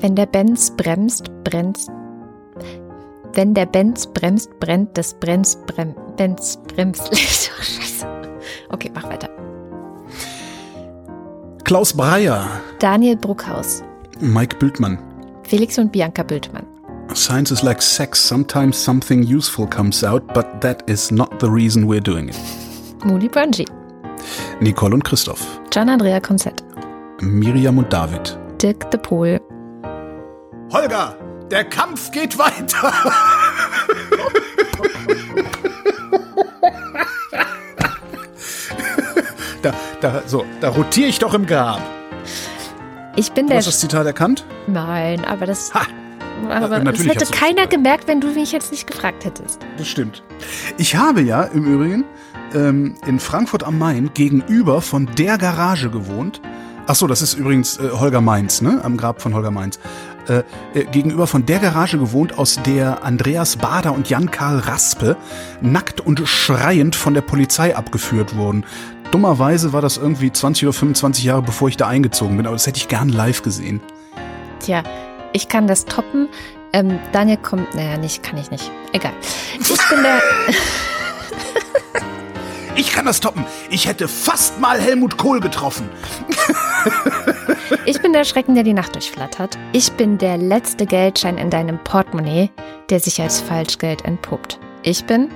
Wenn 0.00 0.16
der 0.16 0.26
Benz 0.26 0.70
bremst, 0.76 1.30
brennt. 1.44 1.78
Wenn 3.32 3.54
der 3.54 3.66
Benz 3.66 4.06
bremst, 4.06 4.58
brennt 4.58 4.98
das 4.98 5.14
Brenz 5.14 5.56
brem, 5.66 5.94
Benz 6.16 6.58
Bremslicht. 6.68 7.50
Oh, 7.60 7.62
Scheiße. 7.62 8.06
Okay, 8.70 8.90
mach 8.94 9.04
weiter. 9.08 9.28
Klaus 11.64 11.92
Breyer. 11.92 12.48
Daniel 12.78 13.16
Bruckhaus. 13.16 13.82
Mike 14.18 14.56
Bültmann. 14.56 14.98
Felix 15.50 15.78
und 15.78 15.90
Bianca 15.90 16.22
Bültmann. 16.22 16.64
Science 17.12 17.50
is 17.50 17.62
like 17.64 17.82
sex. 17.82 18.24
Sometimes 18.24 18.76
something 18.76 19.24
useful 19.24 19.66
comes 19.66 20.04
out, 20.04 20.22
but 20.32 20.46
that 20.60 20.88
is 20.88 21.10
not 21.10 21.40
the 21.40 21.48
reason 21.48 21.88
we're 21.88 22.00
doing 22.00 22.28
it. 22.28 22.38
Muli 23.04 23.28
Bungee. 23.28 23.66
Nicole 24.60 24.94
und 24.94 25.02
Christoph. 25.02 25.44
Gian 25.70 25.88
Andrea 25.88 26.20
Konzett. 26.20 26.62
Miriam 27.20 27.78
und 27.78 27.92
David. 27.92 28.38
Dirk 28.62 28.88
de 28.92 29.00
Pohl. 29.00 29.40
Holger, 30.72 31.16
der 31.50 31.64
Kampf 31.64 32.12
geht 32.12 32.38
weiter. 32.38 32.92
Da, 39.62 39.74
da, 40.00 40.22
so, 40.26 40.46
da 40.62 40.70
rotiere 40.70 41.10
ich 41.10 41.18
doch 41.18 41.34
im 41.34 41.44
Grab. 41.44 41.82
Ich 43.16 43.32
bin 43.32 43.46
Du 43.46 43.50
der. 43.50 43.58
hast 43.58 43.66
das 43.66 43.80
Zitat 43.80 44.06
erkannt? 44.06 44.44
Nein, 44.66 45.24
aber 45.24 45.46
das. 45.46 45.72
Ha! 45.74 45.82
Aber 46.48 46.68
das 46.76 46.84
natürlich 46.84 47.08
hätte 47.12 47.24
du 47.26 47.30
das 47.30 47.38
keiner 47.38 47.54
gesagt. 47.54 47.70
gemerkt, 47.70 48.08
wenn 48.08 48.20
du 48.20 48.28
mich 48.28 48.50
jetzt 48.52 48.70
nicht 48.70 48.86
gefragt 48.86 49.24
hättest. 49.24 49.60
Das 49.76 49.86
stimmt. 49.88 50.22
Ich 50.78 50.96
habe 50.96 51.20
ja 51.20 51.42
im 51.42 51.64
Übrigen 51.64 52.04
ähm, 52.54 52.94
in 53.06 53.20
Frankfurt 53.20 53.62
am 53.64 53.78
Main 53.78 54.10
gegenüber 54.14 54.80
von 54.80 55.06
der 55.18 55.36
Garage 55.36 55.90
gewohnt. 55.90 56.40
Ach 56.86 56.94
so, 56.94 57.06
das 57.06 57.20
ist 57.20 57.34
übrigens 57.34 57.78
äh, 57.78 57.90
Holger 57.92 58.20
Mainz, 58.22 58.62
ne? 58.62 58.80
Am 58.82 58.96
Grab 58.96 59.20
von 59.20 59.34
Holger 59.34 59.50
Mainz. 59.50 59.78
Äh, 60.28 60.42
äh, 60.74 60.84
gegenüber 60.84 61.26
von 61.26 61.44
der 61.44 61.58
Garage 61.58 61.98
gewohnt, 61.98 62.38
aus 62.38 62.58
der 62.64 63.04
Andreas 63.04 63.56
Bader 63.56 63.92
und 63.92 64.08
Jan-Karl 64.08 64.60
Raspe 64.60 65.16
nackt 65.60 66.00
und 66.00 66.26
schreiend 66.26 66.96
von 66.96 67.14
der 67.14 67.22
Polizei 67.22 67.76
abgeführt 67.76 68.34
wurden. 68.36 68.64
Dummerweise 69.10 69.72
war 69.72 69.82
das 69.82 69.96
irgendwie 69.96 70.32
20 70.32 70.66
oder 70.66 70.72
25 70.72 71.24
Jahre 71.24 71.42
bevor 71.42 71.68
ich 71.68 71.76
da 71.76 71.88
eingezogen 71.88 72.36
bin, 72.36 72.46
aber 72.46 72.54
das 72.54 72.66
hätte 72.66 72.78
ich 72.78 72.88
gern 72.88 73.08
live 73.08 73.42
gesehen. 73.42 73.80
Tja, 74.60 74.82
ich 75.32 75.48
kann 75.48 75.66
das 75.66 75.84
toppen. 75.84 76.28
Ähm, 76.72 76.98
Daniel 77.12 77.38
kommt. 77.38 77.74
Naja, 77.74 77.98
nicht, 77.98 78.22
kann 78.22 78.38
ich 78.38 78.50
nicht. 78.50 78.70
Egal. 78.92 79.12
Ich 79.58 79.88
bin 79.88 80.02
der. 80.02 80.20
Ich 82.76 82.92
kann 82.92 83.04
das 83.04 83.20
toppen. 83.20 83.44
Ich 83.68 83.86
hätte 83.86 84.08
fast 84.08 84.58
mal 84.58 84.80
Helmut 84.80 85.18
Kohl 85.18 85.40
getroffen. 85.40 85.90
Ich 87.84 88.00
bin 88.00 88.14
der 88.14 88.24
Schrecken, 88.24 88.54
der 88.54 88.64
die 88.64 88.72
Nacht 88.72 88.94
durchflattert. 88.94 89.58
Ich 89.72 89.92
bin 89.92 90.16
der 90.16 90.38
letzte 90.38 90.86
Geldschein 90.86 91.36
in 91.36 91.50
deinem 91.50 91.78
Portemonnaie, 91.84 92.48
der 92.88 93.00
sich 93.00 93.20
als 93.20 93.42
Falschgeld 93.42 94.06
entpuppt. 94.06 94.58
Ich 94.82 95.04
bin 95.04 95.28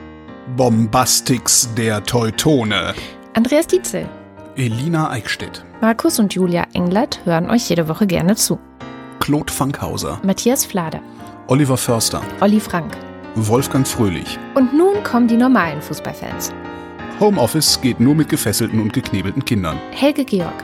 Bombastix 0.57 1.69
der 1.75 2.03
Teutone. 2.03 2.95
Andreas 3.37 3.67
Dietzel. 3.67 4.09
Elina 4.55 5.11
Eickstedt. 5.11 5.65
Markus 5.81 6.21
und 6.21 6.33
Julia 6.35 6.69
Englert 6.73 7.21
hören 7.25 7.51
euch 7.51 7.69
jede 7.69 7.89
Woche 7.89 8.07
gerne 8.07 8.37
zu. 8.37 8.61
Claude 9.19 9.53
Fankhauser. 9.53 10.21
Matthias 10.23 10.65
Flader. 10.65 11.01
Oliver 11.49 11.77
Förster. 11.77 12.23
Olli 12.41 12.61
Frank. 12.61 12.97
Wolfgang 13.35 13.85
Fröhlich. 13.89 14.39
Und 14.55 14.73
nun 14.73 15.03
kommen 15.03 15.27
die 15.27 15.37
normalen 15.37 15.83
Fußballfans. 15.83 16.53
Homeoffice 17.19 17.81
geht 17.81 17.99
nur 17.99 18.15
mit 18.15 18.29
gefesselten 18.29 18.81
und 18.81 18.93
geknebelten 18.93 19.45
Kindern. 19.45 19.81
Helge 19.91 20.25
Georg. 20.25 20.63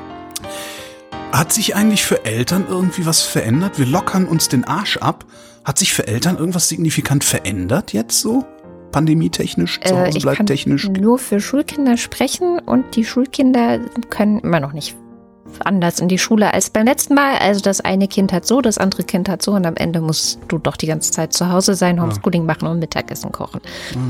Hat 1.33 1.53
sich 1.53 1.75
eigentlich 1.75 2.05
für 2.05 2.25
Eltern 2.25 2.67
irgendwie 2.69 3.05
was 3.05 3.23
verändert? 3.23 3.81
Wir 3.81 3.87
lockern 3.87 4.27
uns 4.27 4.49
den 4.49 4.63
Arsch 4.63 4.97
ab. 4.99 5.25
Hat 5.65 5.77
sich 5.77 5.93
für 5.93 6.07
Eltern 6.07 6.39
irgendwas 6.39 6.69
signifikant 6.69 7.25
verändert 7.25 7.93
jetzt 7.93 8.21
so? 8.21 8.45
Pandemietechnisch, 8.93 9.81
zu 9.81 9.95
Äh, 9.95 10.07
Hause 10.07 10.19
ich 10.19 10.23
bleibt 10.23 10.47
technisch. 10.47 10.89
nur 10.89 11.19
für 11.19 11.41
Schulkinder 11.41 11.97
sprechen 11.97 12.59
und 12.59 12.97
die 12.97 13.05
Schulkinder 13.05 13.79
können 14.11 14.41
immer 14.41 14.61
noch 14.61 14.73
nicht 14.73 14.97
anders 15.65 15.99
in 15.99 16.07
die 16.09 16.19
Schule 16.19 16.55
als 16.55 16.71
beim 16.71 16.87
letzten 16.87 17.15
Mal. 17.15 17.37
Also 17.39 17.61
das 17.61 17.81
eine 17.81 18.07
Kind 18.07 18.33
hat 18.33 18.47
so, 18.47 18.61
das 18.61 18.79
andere 18.79 19.03
Kind 19.03 19.29
hat 19.29 19.43
so 19.43 19.53
und 19.53 19.67
am 19.67 19.75
Ende 19.75 20.01
musst 20.01 20.39
du 20.47 20.59
doch 20.59 20.77
die 20.77 20.87
ganze 20.87 21.11
Zeit 21.11 21.33
zu 21.33 21.51
Hause 21.51 21.75
sein, 21.75 22.01
Homeschooling 22.01 22.47
machen 22.47 22.69
und 22.69 22.79
Mittagessen 22.79 23.33
kochen. 23.33 23.61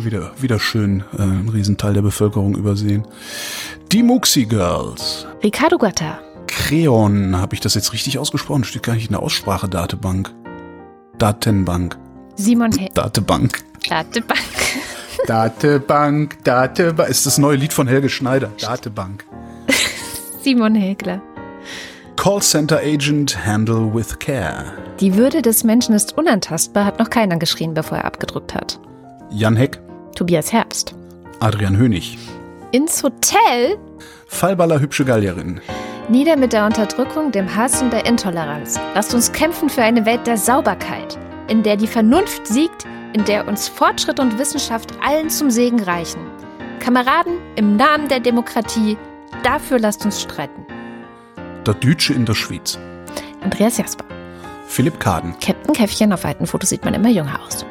Wieder, 0.03 0.33
wieder 0.39 0.59
schön 0.59 1.03
äh, 1.19 1.23
ein 1.23 1.49
Riesenteil 1.49 1.95
der 1.95 2.03
Bevölkerung 2.03 2.57
übersehen. 2.57 3.07
Die 3.91 4.03
Muxi 4.03 4.45
Girls. 4.45 5.27
Ricardo 5.43 5.79
Gatta, 5.79 6.19
Creon, 6.47 7.37
habe 7.37 7.55
ich 7.55 7.61
das 7.61 7.75
jetzt 7.75 7.93
richtig 7.95 8.19
ausgesprochen? 8.19 8.65
Steht 8.65 8.83
gar 8.83 8.95
nicht 8.95 9.07
in 9.07 9.13
der 9.13 9.23
Aussprache-Datenbank. 9.23 10.31
Datenbank. 11.19 11.97
Simon 12.37 12.73
He 12.73 12.89
Datenbank. 12.93 13.63
Datebank, 13.89 14.41
Datenbank, 15.27 16.45
Datenbank. 16.45 17.09
Ist 17.09 17.27
das 17.27 17.39
neue 17.39 17.57
Lied 17.57 17.73
von 17.73 17.89
Helge 17.89 18.09
Schneider. 18.09 18.51
Datenbank. 18.61 19.25
Simon 20.43 20.75
Hägler. 20.75 21.21
Callcenter 22.17 22.81
Agent 22.81 23.47
Handle 23.47 23.95
with 23.95 24.19
Care. 24.19 24.73
Die 25.01 25.17
Würde 25.17 25.41
des 25.41 25.65
Menschen 25.65 25.95
ist 25.95 26.19
unantastbar, 26.19 26.85
hat 26.85 26.99
noch 26.99 27.09
keiner 27.09 27.39
geschrien, 27.39 27.73
bevor 27.73 27.99
er 27.99 28.05
abgedrückt 28.05 28.55
hat. 28.55 28.79
Jan 29.31 29.57
Heck. 29.57 29.81
Tobias 30.15 30.53
Herbst. 30.53 30.95
Adrian 31.41 31.77
Hönig. 31.79 32.19
Ins 32.73 33.03
Hotel? 33.03 33.79
Fallballer 34.27 34.81
hübsche 34.81 35.05
Gallierin. 35.05 35.61
Nieder 36.11 36.37
mit 36.37 36.53
der 36.53 36.67
Unterdrückung, 36.67 37.33
dem 37.33 37.55
Hass 37.57 37.81
und 37.81 37.93
der 37.93 38.05
Intoleranz. 38.05 38.79
Lasst 38.95 39.15
uns 39.15 39.33
kämpfen 39.33 39.71
für 39.71 39.83
eine 39.83 40.05
Welt 40.05 40.27
der 40.27 40.37
Sauberkeit, 40.37 41.19
in 41.49 41.63
der 41.63 41.77
die 41.77 41.87
Vernunft 41.87 42.47
siegt, 42.47 42.87
in 43.13 43.25
der 43.25 43.47
uns 43.49 43.69
Fortschritt 43.69 44.21
und 44.21 44.39
Wissenschaft 44.39 44.93
allen 45.03 45.31
zum 45.31 45.51
Segen 45.51 45.83
reichen. 45.83 46.21
Kameraden, 46.79 47.39
im 47.57 47.77
Namen 47.77 48.09
der 48.09 48.21
Demokratie, 48.21 48.97
dafür 49.43 49.79
lasst 49.79 50.05
uns 50.05 50.23
streiten. 50.23 50.65
Der 51.67 51.75
Dütsche 51.75 52.15
in 52.15 52.25
der 52.25 52.35
Schweiz. 52.35 52.79
Andreas 53.43 53.77
Jasper. 53.77 54.05
Philipp 54.67 55.01
Kaden. 55.01 55.35
Captain 55.41 55.75
Käffchen, 55.75 56.13
auf 56.13 56.25
alten 56.25 56.47
Fotos 56.47 56.71
sieht 56.71 56.85
man 56.85 56.95
immer 56.95 57.09
jünger 57.09 57.41
aus. 57.45 57.67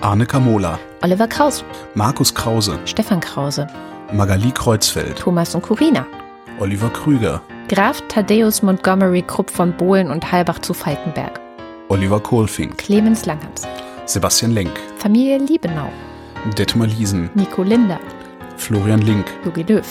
Arne 0.00 0.26
Kamola. 0.26 0.78
Oliver 1.02 1.28
Kraus. 1.28 1.64
Markus 1.94 2.34
Krause. 2.34 2.78
Stefan 2.86 3.20
Krause. 3.20 3.66
Magali 4.12 4.50
Kreuzfeld. 4.50 5.18
Thomas 5.18 5.54
und 5.54 5.62
Corina. 5.62 6.06
Oliver 6.58 6.90
Krüger. 6.90 7.40
Graf 7.68 8.02
Thaddeus 8.08 8.62
Montgomery 8.62 9.22
Krupp 9.22 9.50
von 9.50 9.72
Bohlen 9.76 10.10
und 10.10 10.32
Halbach 10.32 10.58
zu 10.58 10.74
Falkenberg. 10.74 11.40
Oliver 11.88 12.20
Kohlfink. 12.20 12.78
Clemens 12.78 13.26
Langhans. 13.26 13.66
Sebastian 14.10 14.50
Lenk. 14.50 14.72
Familie 14.96 15.38
Liebenau. 15.38 15.88
Detmar 16.58 16.88
Liesen. 16.88 17.30
Nico 17.34 17.62
Linder. 17.62 18.00
Florian 18.56 19.00
Link. 19.02 19.24
Jogi 19.44 19.62
Löw. 19.62 19.86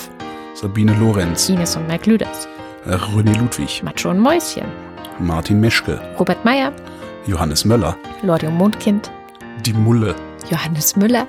Sabine 0.54 0.94
Lorenz. 1.00 1.48
Ines 1.48 1.78
und 1.78 1.88
Mike 1.88 2.10
Lüders. 2.10 2.46
René 2.86 3.40
Ludwig. 3.40 3.82
Macho 3.82 4.10
und 4.10 4.20
Mäuschen. 4.20 4.66
Martin 5.20 5.62
Meschke. 5.62 6.02
Robert 6.20 6.44
Meyer. 6.44 6.74
Johannes 7.28 7.64
Möller. 7.64 7.96
Lordio 8.22 8.52
Mondkind. 8.52 9.10
Die 9.66 9.72
Mulle. 9.72 10.14
Johannes 10.50 10.98
Müller. 10.98 11.26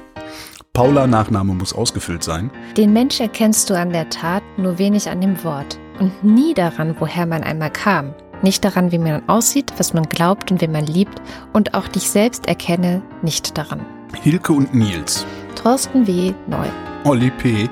Paula 0.72 1.06
Nachname 1.06 1.54
muss 1.54 1.72
ausgefüllt 1.72 2.24
sein. 2.24 2.50
Den 2.76 2.92
Mensch 2.92 3.20
erkennst 3.20 3.70
du 3.70 3.74
an 3.74 3.92
der 3.92 4.08
Tat, 4.10 4.42
nur 4.56 4.78
wenig 4.78 5.08
an 5.08 5.20
dem 5.20 5.44
Wort. 5.44 5.78
Und 6.00 6.24
nie 6.24 6.54
daran, 6.54 6.96
woher 6.98 7.26
man 7.26 7.44
einmal 7.44 7.70
kam. 7.70 8.14
Nicht 8.42 8.64
daran, 8.64 8.92
wie 8.92 8.98
man 8.98 9.28
aussieht, 9.28 9.72
was 9.76 9.92
man 9.92 10.04
glaubt 10.04 10.50
und 10.50 10.60
wen 10.60 10.72
man 10.72 10.86
liebt. 10.86 11.20
Und 11.52 11.74
auch 11.74 11.88
dich 11.88 12.10
selbst 12.10 12.46
erkenne 12.46 13.02
nicht 13.22 13.58
daran. 13.58 13.84
Hilke 14.22 14.52
und 14.52 14.74
Nils. 14.74 15.26
Thorsten 15.54 16.06
W. 16.06 16.32
Neu. 16.46 16.66
Olli 17.04 17.30
P. 17.30 17.68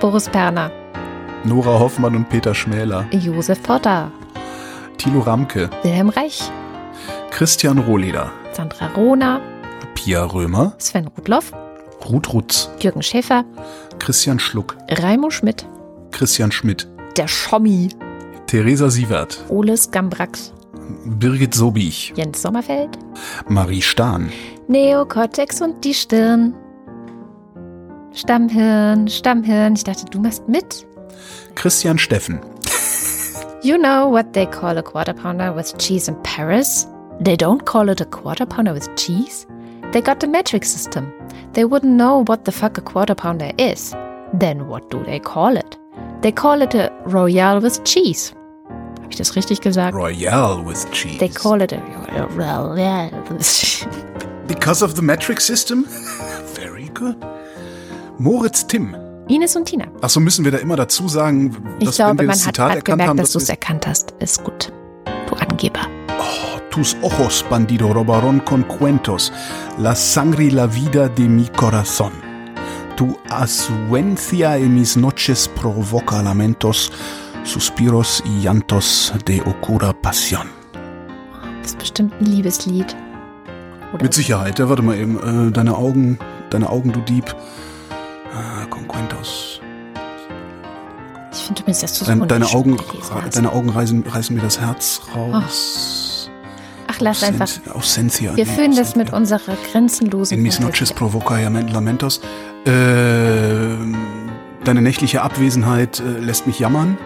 Boris 0.00 0.28
Perner. 0.28 0.70
Nora 1.44 1.78
Hoffmann 1.78 2.16
und 2.16 2.28
Peter 2.28 2.54
Schmäler. 2.54 3.06
Josef 3.12 3.62
Porter. 3.62 4.10
Thilo 5.00 5.20
Ramke, 5.20 5.70
Wilhelm 5.82 6.10
Reich, 6.10 6.42
Christian 7.30 7.78
Rohleder, 7.78 8.30
Sandra 8.52 8.88
Rohner, 8.88 9.40
Pia 9.94 10.22
Römer, 10.24 10.74
Sven 10.76 11.06
Rudloff, 11.06 11.54
Ruth 12.06 12.34
Rutz, 12.34 12.68
Jürgen 12.80 13.00
Schäfer, 13.00 13.46
Christian 13.98 14.38
Schluck, 14.38 14.76
Raimo 14.90 15.30
Schmidt, 15.30 15.66
Christian 16.10 16.52
Schmidt, 16.52 16.86
der 17.16 17.28
Schommi, 17.28 17.88
Theresa 18.50 18.90
Sievert, 18.90 19.44
Oles 19.48 19.92
Gambrax, 19.92 20.52
Birgit 21.06 21.54
Sobich, 21.54 22.12
Jens 22.16 22.42
Sommerfeld, 22.42 22.98
Marie 23.48 23.80
Stahn, 23.80 24.32
Neokortex 24.66 25.60
und 25.60 25.84
die 25.84 25.94
Stirn. 25.94 26.52
Stammhirn, 28.12 29.06
Stammhirn. 29.06 29.74
Ich 29.74 29.84
dachte, 29.84 30.04
du 30.06 30.18
machst 30.18 30.48
mit. 30.48 30.84
Christian 31.54 31.96
Steffen, 31.96 32.40
You 33.62 33.78
know 33.78 34.10
what 34.10 34.32
they 34.32 34.46
call 34.46 34.76
a 34.78 34.82
quarter 34.82 35.14
pounder 35.14 35.54
with 35.54 35.72
cheese 35.78 36.08
in 36.08 36.20
Paris? 36.24 36.88
They 37.20 37.36
don't 37.36 37.64
call 37.64 37.88
it 37.88 38.00
a 38.00 38.04
quarter 38.04 38.46
pounder 38.46 38.74
with 38.74 38.88
cheese. 38.96 39.46
They 39.92 40.00
got 40.02 40.18
the 40.18 40.26
metric 40.26 40.64
system. 40.64 41.12
They 41.52 41.64
wouldn't 41.64 41.96
know 41.96 42.24
what 42.26 42.46
the 42.46 42.52
fuck 42.52 42.76
a 42.78 42.80
quarter 42.80 43.14
pounder 43.14 43.52
is. 43.58 43.94
Then 44.34 44.66
what 44.66 44.90
do 44.90 45.04
they 45.04 45.20
call 45.20 45.56
it? 45.56 45.78
They 46.22 46.32
call 46.32 46.62
it 46.62 46.74
a 46.74 46.90
royale 47.06 47.60
with 47.60 47.84
cheese. 47.84 48.34
Habe 49.10 49.14
ich 49.14 49.26
das 49.26 49.34
richtig 49.34 49.60
gesagt? 49.60 49.92
Royale 49.92 50.64
with 50.64 50.86
Cheese. 50.92 51.18
They 51.18 51.28
call 51.28 51.60
it 51.60 51.72
a 51.72 51.80
royale 52.36 53.10
with 53.28 53.40
cheese. 53.40 53.84
Because 54.46 54.84
of 54.84 54.94
the 54.94 55.02
metric 55.02 55.40
system? 55.40 55.84
Very 56.54 56.88
good. 56.94 57.16
Moritz 58.18 58.64
Timm. 58.64 58.94
Ines 59.26 59.56
und 59.56 59.64
Tina. 59.64 59.88
Achso, 60.00 60.20
müssen 60.20 60.44
wir 60.44 60.52
da 60.52 60.58
immer 60.58 60.76
dazu 60.76 61.08
sagen, 61.08 61.56
Ich 61.80 61.86
dass 61.86 61.98
wenn 61.98 62.04
glaube, 62.04 62.18
wir 62.20 62.26
man 62.28 62.36
das 62.36 62.46
hat 62.46 62.54
Zitat 62.54 62.54
gerade 62.54 62.76
erkannt 62.76 62.84
gemerkt, 62.84 63.08
haben, 63.08 63.16
dass 63.16 63.32
du 63.32 63.38
dass 63.38 63.42
es 63.42 63.48
wir 63.48 63.52
erkannt 63.54 63.86
hast. 63.88 64.14
Ist 64.20 64.44
gut. 64.44 64.72
Du 65.28 65.34
Angeber. 65.34 65.88
tus 66.70 66.96
ojos, 67.02 67.44
bandido, 67.50 67.92
robaron 67.92 68.38
con 68.38 68.62
cuentos, 68.62 69.32
la 69.76 69.96
sangre 69.96 70.44
y 70.44 70.50
la 70.52 70.68
vida 70.68 71.08
de 71.08 71.28
mi 71.28 71.48
corazón. 71.48 72.12
Tu 72.96 73.18
asuencia 73.28 74.56
en 74.56 74.76
mis 74.76 74.96
noches 74.96 75.48
provoca 75.48 76.22
lamentos, 76.22 76.92
suspiros 77.44 78.22
y 78.26 78.42
llantos 78.42 79.12
de 79.26 79.40
oscura 79.42 79.92
pasión. 79.92 80.48
Das 81.62 81.72
ist 81.72 81.78
bestimmt 81.78 82.12
ein 82.20 82.26
Liebeslied. 82.26 82.96
Oder 83.92 84.04
Mit 84.04 84.14
Sicherheit, 84.14 84.58
ja, 84.58 84.68
warte 84.68 84.82
mal 84.82 84.96
eben, 84.96 85.48
äh, 85.48 85.52
deine 85.52 85.76
Augen, 85.76 86.18
deine 86.50 86.70
Augen, 86.70 86.92
du 86.92 87.00
Dieb. 87.00 87.34
Ah, 88.34 88.64
con 88.70 88.86
cuentos. 88.86 89.60
Ich 91.32 91.38
finde 91.44 91.62
übrigens, 91.62 91.80
dass 91.80 91.98
du 91.98 92.04
so 92.04 92.10
Deine, 92.10 92.26
deine 92.26 92.46
Augen, 92.46 92.76
hast. 93.12 93.36
deine 93.36 93.52
Augen 93.52 93.68
reißen, 93.70 94.04
reißen 94.06 94.34
mir 94.36 94.42
das 94.42 94.60
Herz 94.60 95.00
raus. 95.14 96.30
Ach, 96.86 97.00
lass 97.00 97.22
einfach. 97.22 97.44
Ausen- 97.44 97.70
Ausencia. 97.72 98.36
Wir 98.36 98.44
nee, 98.46 98.50
fühlen 98.50 98.74
das 98.76 98.96
mit 98.96 99.12
unserer 99.12 99.56
grenzenlosen 99.70 100.36
In 100.38 100.42
mis 100.42 100.58
noches 100.60 100.92
provoca 100.92 101.38
lamentos. 101.38 102.20
Ähm, 102.66 103.96
deine 104.64 104.82
nächtliche 104.82 105.22
Abwesenheit 105.22 106.00
äh, 106.00 106.18
lässt 106.20 106.46
mich 106.46 106.58
jammern. 106.58 106.96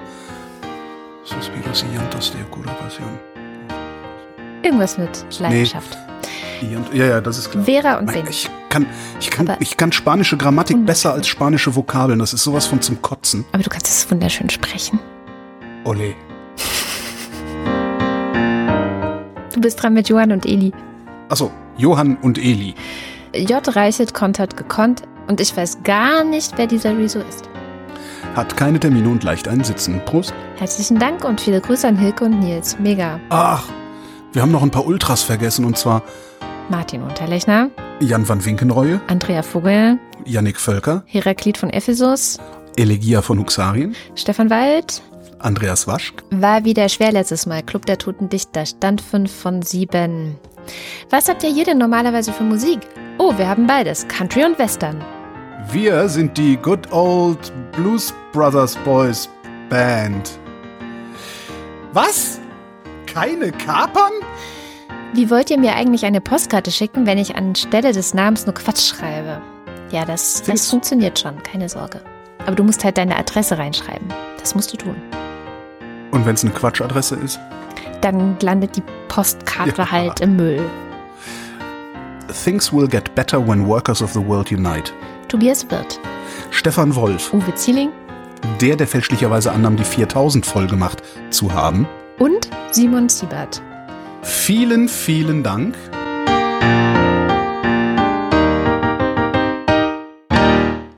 Suspiros 1.24 1.84
y 1.84 1.94
llantos 1.96 2.32
de 2.32 2.42
oscura 2.42 2.72
pasión. 2.78 3.18
Irgendwas 4.62 4.98
mit 4.98 5.24
Leidenschaft. 5.40 5.96
Llant- 6.62 6.92
Ja, 6.94 7.06
ja, 7.06 7.20
das 7.20 7.38
ist 7.38 7.50
klar. 7.50 7.64
Vera 7.64 7.98
und 7.98 8.06
Ben. 8.12 8.26
ich, 8.28 8.48
kann, 8.68 8.86
ich, 9.20 9.30
kann, 9.30 9.48
Aber- 9.48 9.60
ich 9.60 9.76
kann 9.76 9.92
spanische 9.92 10.36
Grammatik 10.36 10.84
besser 10.86 11.12
als 11.12 11.26
spanische 11.26 11.74
Vokabeln. 11.74 12.18
Das 12.18 12.32
ist 12.32 12.42
sowas 12.44 12.66
von 12.66 12.80
zum 12.80 13.00
Kotzen. 13.02 13.44
Aber 13.52 13.62
du 13.62 13.68
kannst 13.70 13.86
es 13.88 14.10
wunderschön 14.10 14.48
sprechen. 14.50 14.98
Ole. 15.84 16.14
Du 19.54 19.60
bist 19.60 19.82
dran 19.82 19.94
mit 19.94 20.08
Johann 20.08 20.32
und 20.32 20.46
Eli. 20.46 20.72
Achso, 21.28 21.50
Johann 21.76 22.16
und 22.22 22.38
Eli. 22.38 22.74
J. 23.34 23.76
Reichelt 23.76 24.14
kontert 24.14 24.56
gekonnt 24.56 25.02
und 25.26 25.40
ich 25.40 25.56
weiß 25.56 25.82
gar 25.82 26.24
nicht, 26.24 26.52
wer 26.56 26.66
dieser 26.66 26.96
Rezo 26.96 27.20
ist. 27.20 27.48
Hat 28.34 28.56
keine 28.56 28.80
Termine 28.80 29.08
und 29.08 29.22
leicht 29.22 29.46
einen 29.46 29.62
Sitzen. 29.62 30.00
Prost. 30.04 30.34
Herzlichen 30.56 30.98
Dank 30.98 31.24
und 31.24 31.40
viele 31.40 31.60
Grüße 31.60 31.86
an 31.86 31.96
Hilke 31.96 32.24
und 32.24 32.40
Nils. 32.40 32.76
Mega. 32.80 33.20
Ach, 33.30 33.64
wir 34.32 34.42
haben 34.42 34.50
noch 34.50 34.62
ein 34.62 34.72
paar 34.72 34.86
Ultras 34.86 35.22
vergessen. 35.22 35.64
Und 35.64 35.78
zwar 35.78 36.02
Martin 36.68 37.02
Unterlechner, 37.02 37.70
Jan 38.00 38.28
van 38.28 38.44
Winkenreue, 38.44 39.00
Andrea 39.06 39.42
Vogel, 39.42 39.98
Yannick 40.24 40.58
Völker, 40.58 41.04
Heraklit 41.06 41.58
von 41.58 41.70
Ephesus, 41.70 42.38
Elegia 42.76 43.22
von 43.22 43.38
Huxarien, 43.38 43.94
Stefan 44.16 44.50
Wald, 44.50 45.02
Andreas 45.38 45.86
Waschk, 45.86 46.24
War 46.30 46.64
wieder 46.64 46.88
schwer 46.88 47.12
letztes 47.12 47.46
Mal. 47.46 47.62
Club 47.62 47.86
der 47.86 47.98
Toten 47.98 48.28
Dichter. 48.30 48.66
Stand 48.66 49.00
5 49.00 49.30
von 49.32 49.62
7. 49.62 50.36
Was 51.10 51.28
habt 51.28 51.44
ihr 51.44 51.50
hier 51.50 51.64
denn 51.66 51.78
normalerweise 51.78 52.32
für 52.32 52.44
Musik? 52.44 52.80
Oh, 53.18 53.36
wir 53.36 53.46
haben 53.46 53.66
beides. 53.66 54.08
Country 54.08 54.44
und 54.44 54.58
Western. 54.58 55.04
Wir 55.70 56.08
sind 56.08 56.36
die 56.36 56.56
Good 56.56 56.92
Old 56.92 57.52
Blues 57.72 58.12
Brothers 58.32 58.76
Boys 58.84 59.28
Band. 59.68 60.38
Was? 61.92 62.40
Keine 63.06 63.52
Kapern? 63.52 64.12
Wie 65.14 65.30
wollt 65.30 65.50
ihr 65.50 65.58
mir 65.58 65.74
eigentlich 65.74 66.04
eine 66.04 66.20
Postkarte 66.20 66.70
schicken, 66.70 67.06
wenn 67.06 67.18
ich 67.18 67.36
anstelle 67.36 67.92
des 67.92 68.14
Namens 68.14 68.46
nur 68.46 68.54
Quatsch 68.54 68.94
schreibe? 68.94 69.40
Ja, 69.90 70.04
das, 70.04 70.42
das 70.42 70.68
funktioniert 70.70 71.18
schon. 71.18 71.40
Keine 71.42 71.68
Sorge. 71.68 72.00
Aber 72.46 72.56
du 72.56 72.64
musst 72.64 72.82
halt 72.84 72.98
deine 72.98 73.16
Adresse 73.16 73.56
reinschreiben. 73.58 74.08
Das 74.38 74.54
musst 74.54 74.72
du 74.72 74.76
tun. 74.76 74.96
Und 76.10 76.26
wenn 76.26 76.34
es 76.34 76.44
eine 76.44 76.52
Quatschadresse 76.52 77.16
ist? 77.16 77.38
Dann 78.00 78.36
landet 78.40 78.76
die 78.76 78.82
Postkarte 79.08 79.82
Ja. 79.82 79.90
halt 79.90 80.20
im 80.20 80.36
Müll. 80.36 80.62
Things 82.44 82.72
will 82.72 82.88
get 82.88 83.14
better 83.14 83.38
when 83.46 83.66
workers 83.66 84.02
of 84.02 84.12
the 84.12 84.24
world 84.26 84.50
unite. 84.50 84.92
Tobias 85.34 85.68
Wirth, 85.68 85.98
Stefan 86.52 86.94
Wolf, 86.94 87.34
Uwe 87.34 87.52
Zieling 87.56 87.90
der, 88.60 88.76
der 88.76 88.86
fälschlicherweise 88.86 89.50
annahm, 89.50 89.76
die 89.76 89.82
4000 89.82 90.46
voll 90.46 90.68
gemacht 90.68 91.02
zu 91.30 91.52
haben. 91.52 91.88
und 92.20 92.48
Simon 92.70 93.08
Siebert. 93.08 93.60
Vielen, 94.22 94.88
vielen 94.88 95.42
Dank. 95.42 95.74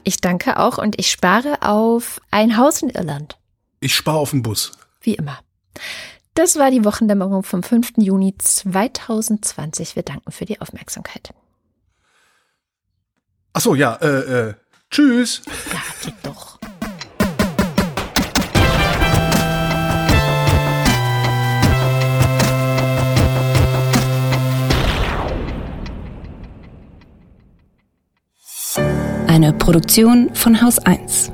Ich 0.05 0.21
danke 0.21 0.59
auch 0.59 0.77
und 0.77 1.01
ich 1.01 1.11
spare 1.11 1.63
auf 1.63 2.21
ein 2.31 2.59
Haus 2.59 2.83
in 2.83 2.91
Irland. 2.91 3.39
Ich 3.81 3.95
spare 3.95 4.19
auf 4.19 4.33
den 4.33 4.43
Bus. 4.43 4.73
Wie 5.01 5.15
immer. 5.15 5.39
Das 6.35 6.59
war 6.59 6.71
die 6.71 6.85
Wochendämmerung 6.85 7.43
vom 7.43 7.63
5. 7.63 7.93
Juni 7.97 8.35
2020. 8.37 9.97
Wir 9.97 10.03
danken 10.03 10.31
für 10.31 10.45
die 10.45 10.61
Aufmerksamkeit. 10.61 11.33
Achso, 13.57 13.75
ja, 13.75 13.95
äh, 14.03 14.49
äh, 14.49 14.55
tschüss. 14.91 15.41
Ja, 15.73 15.81
geht 16.05 16.15
doch. 16.23 16.59
Eine 29.27 29.55
Produktion 29.55 30.35
von 30.35 30.61
Haus 30.61 30.79
1. 30.79 31.33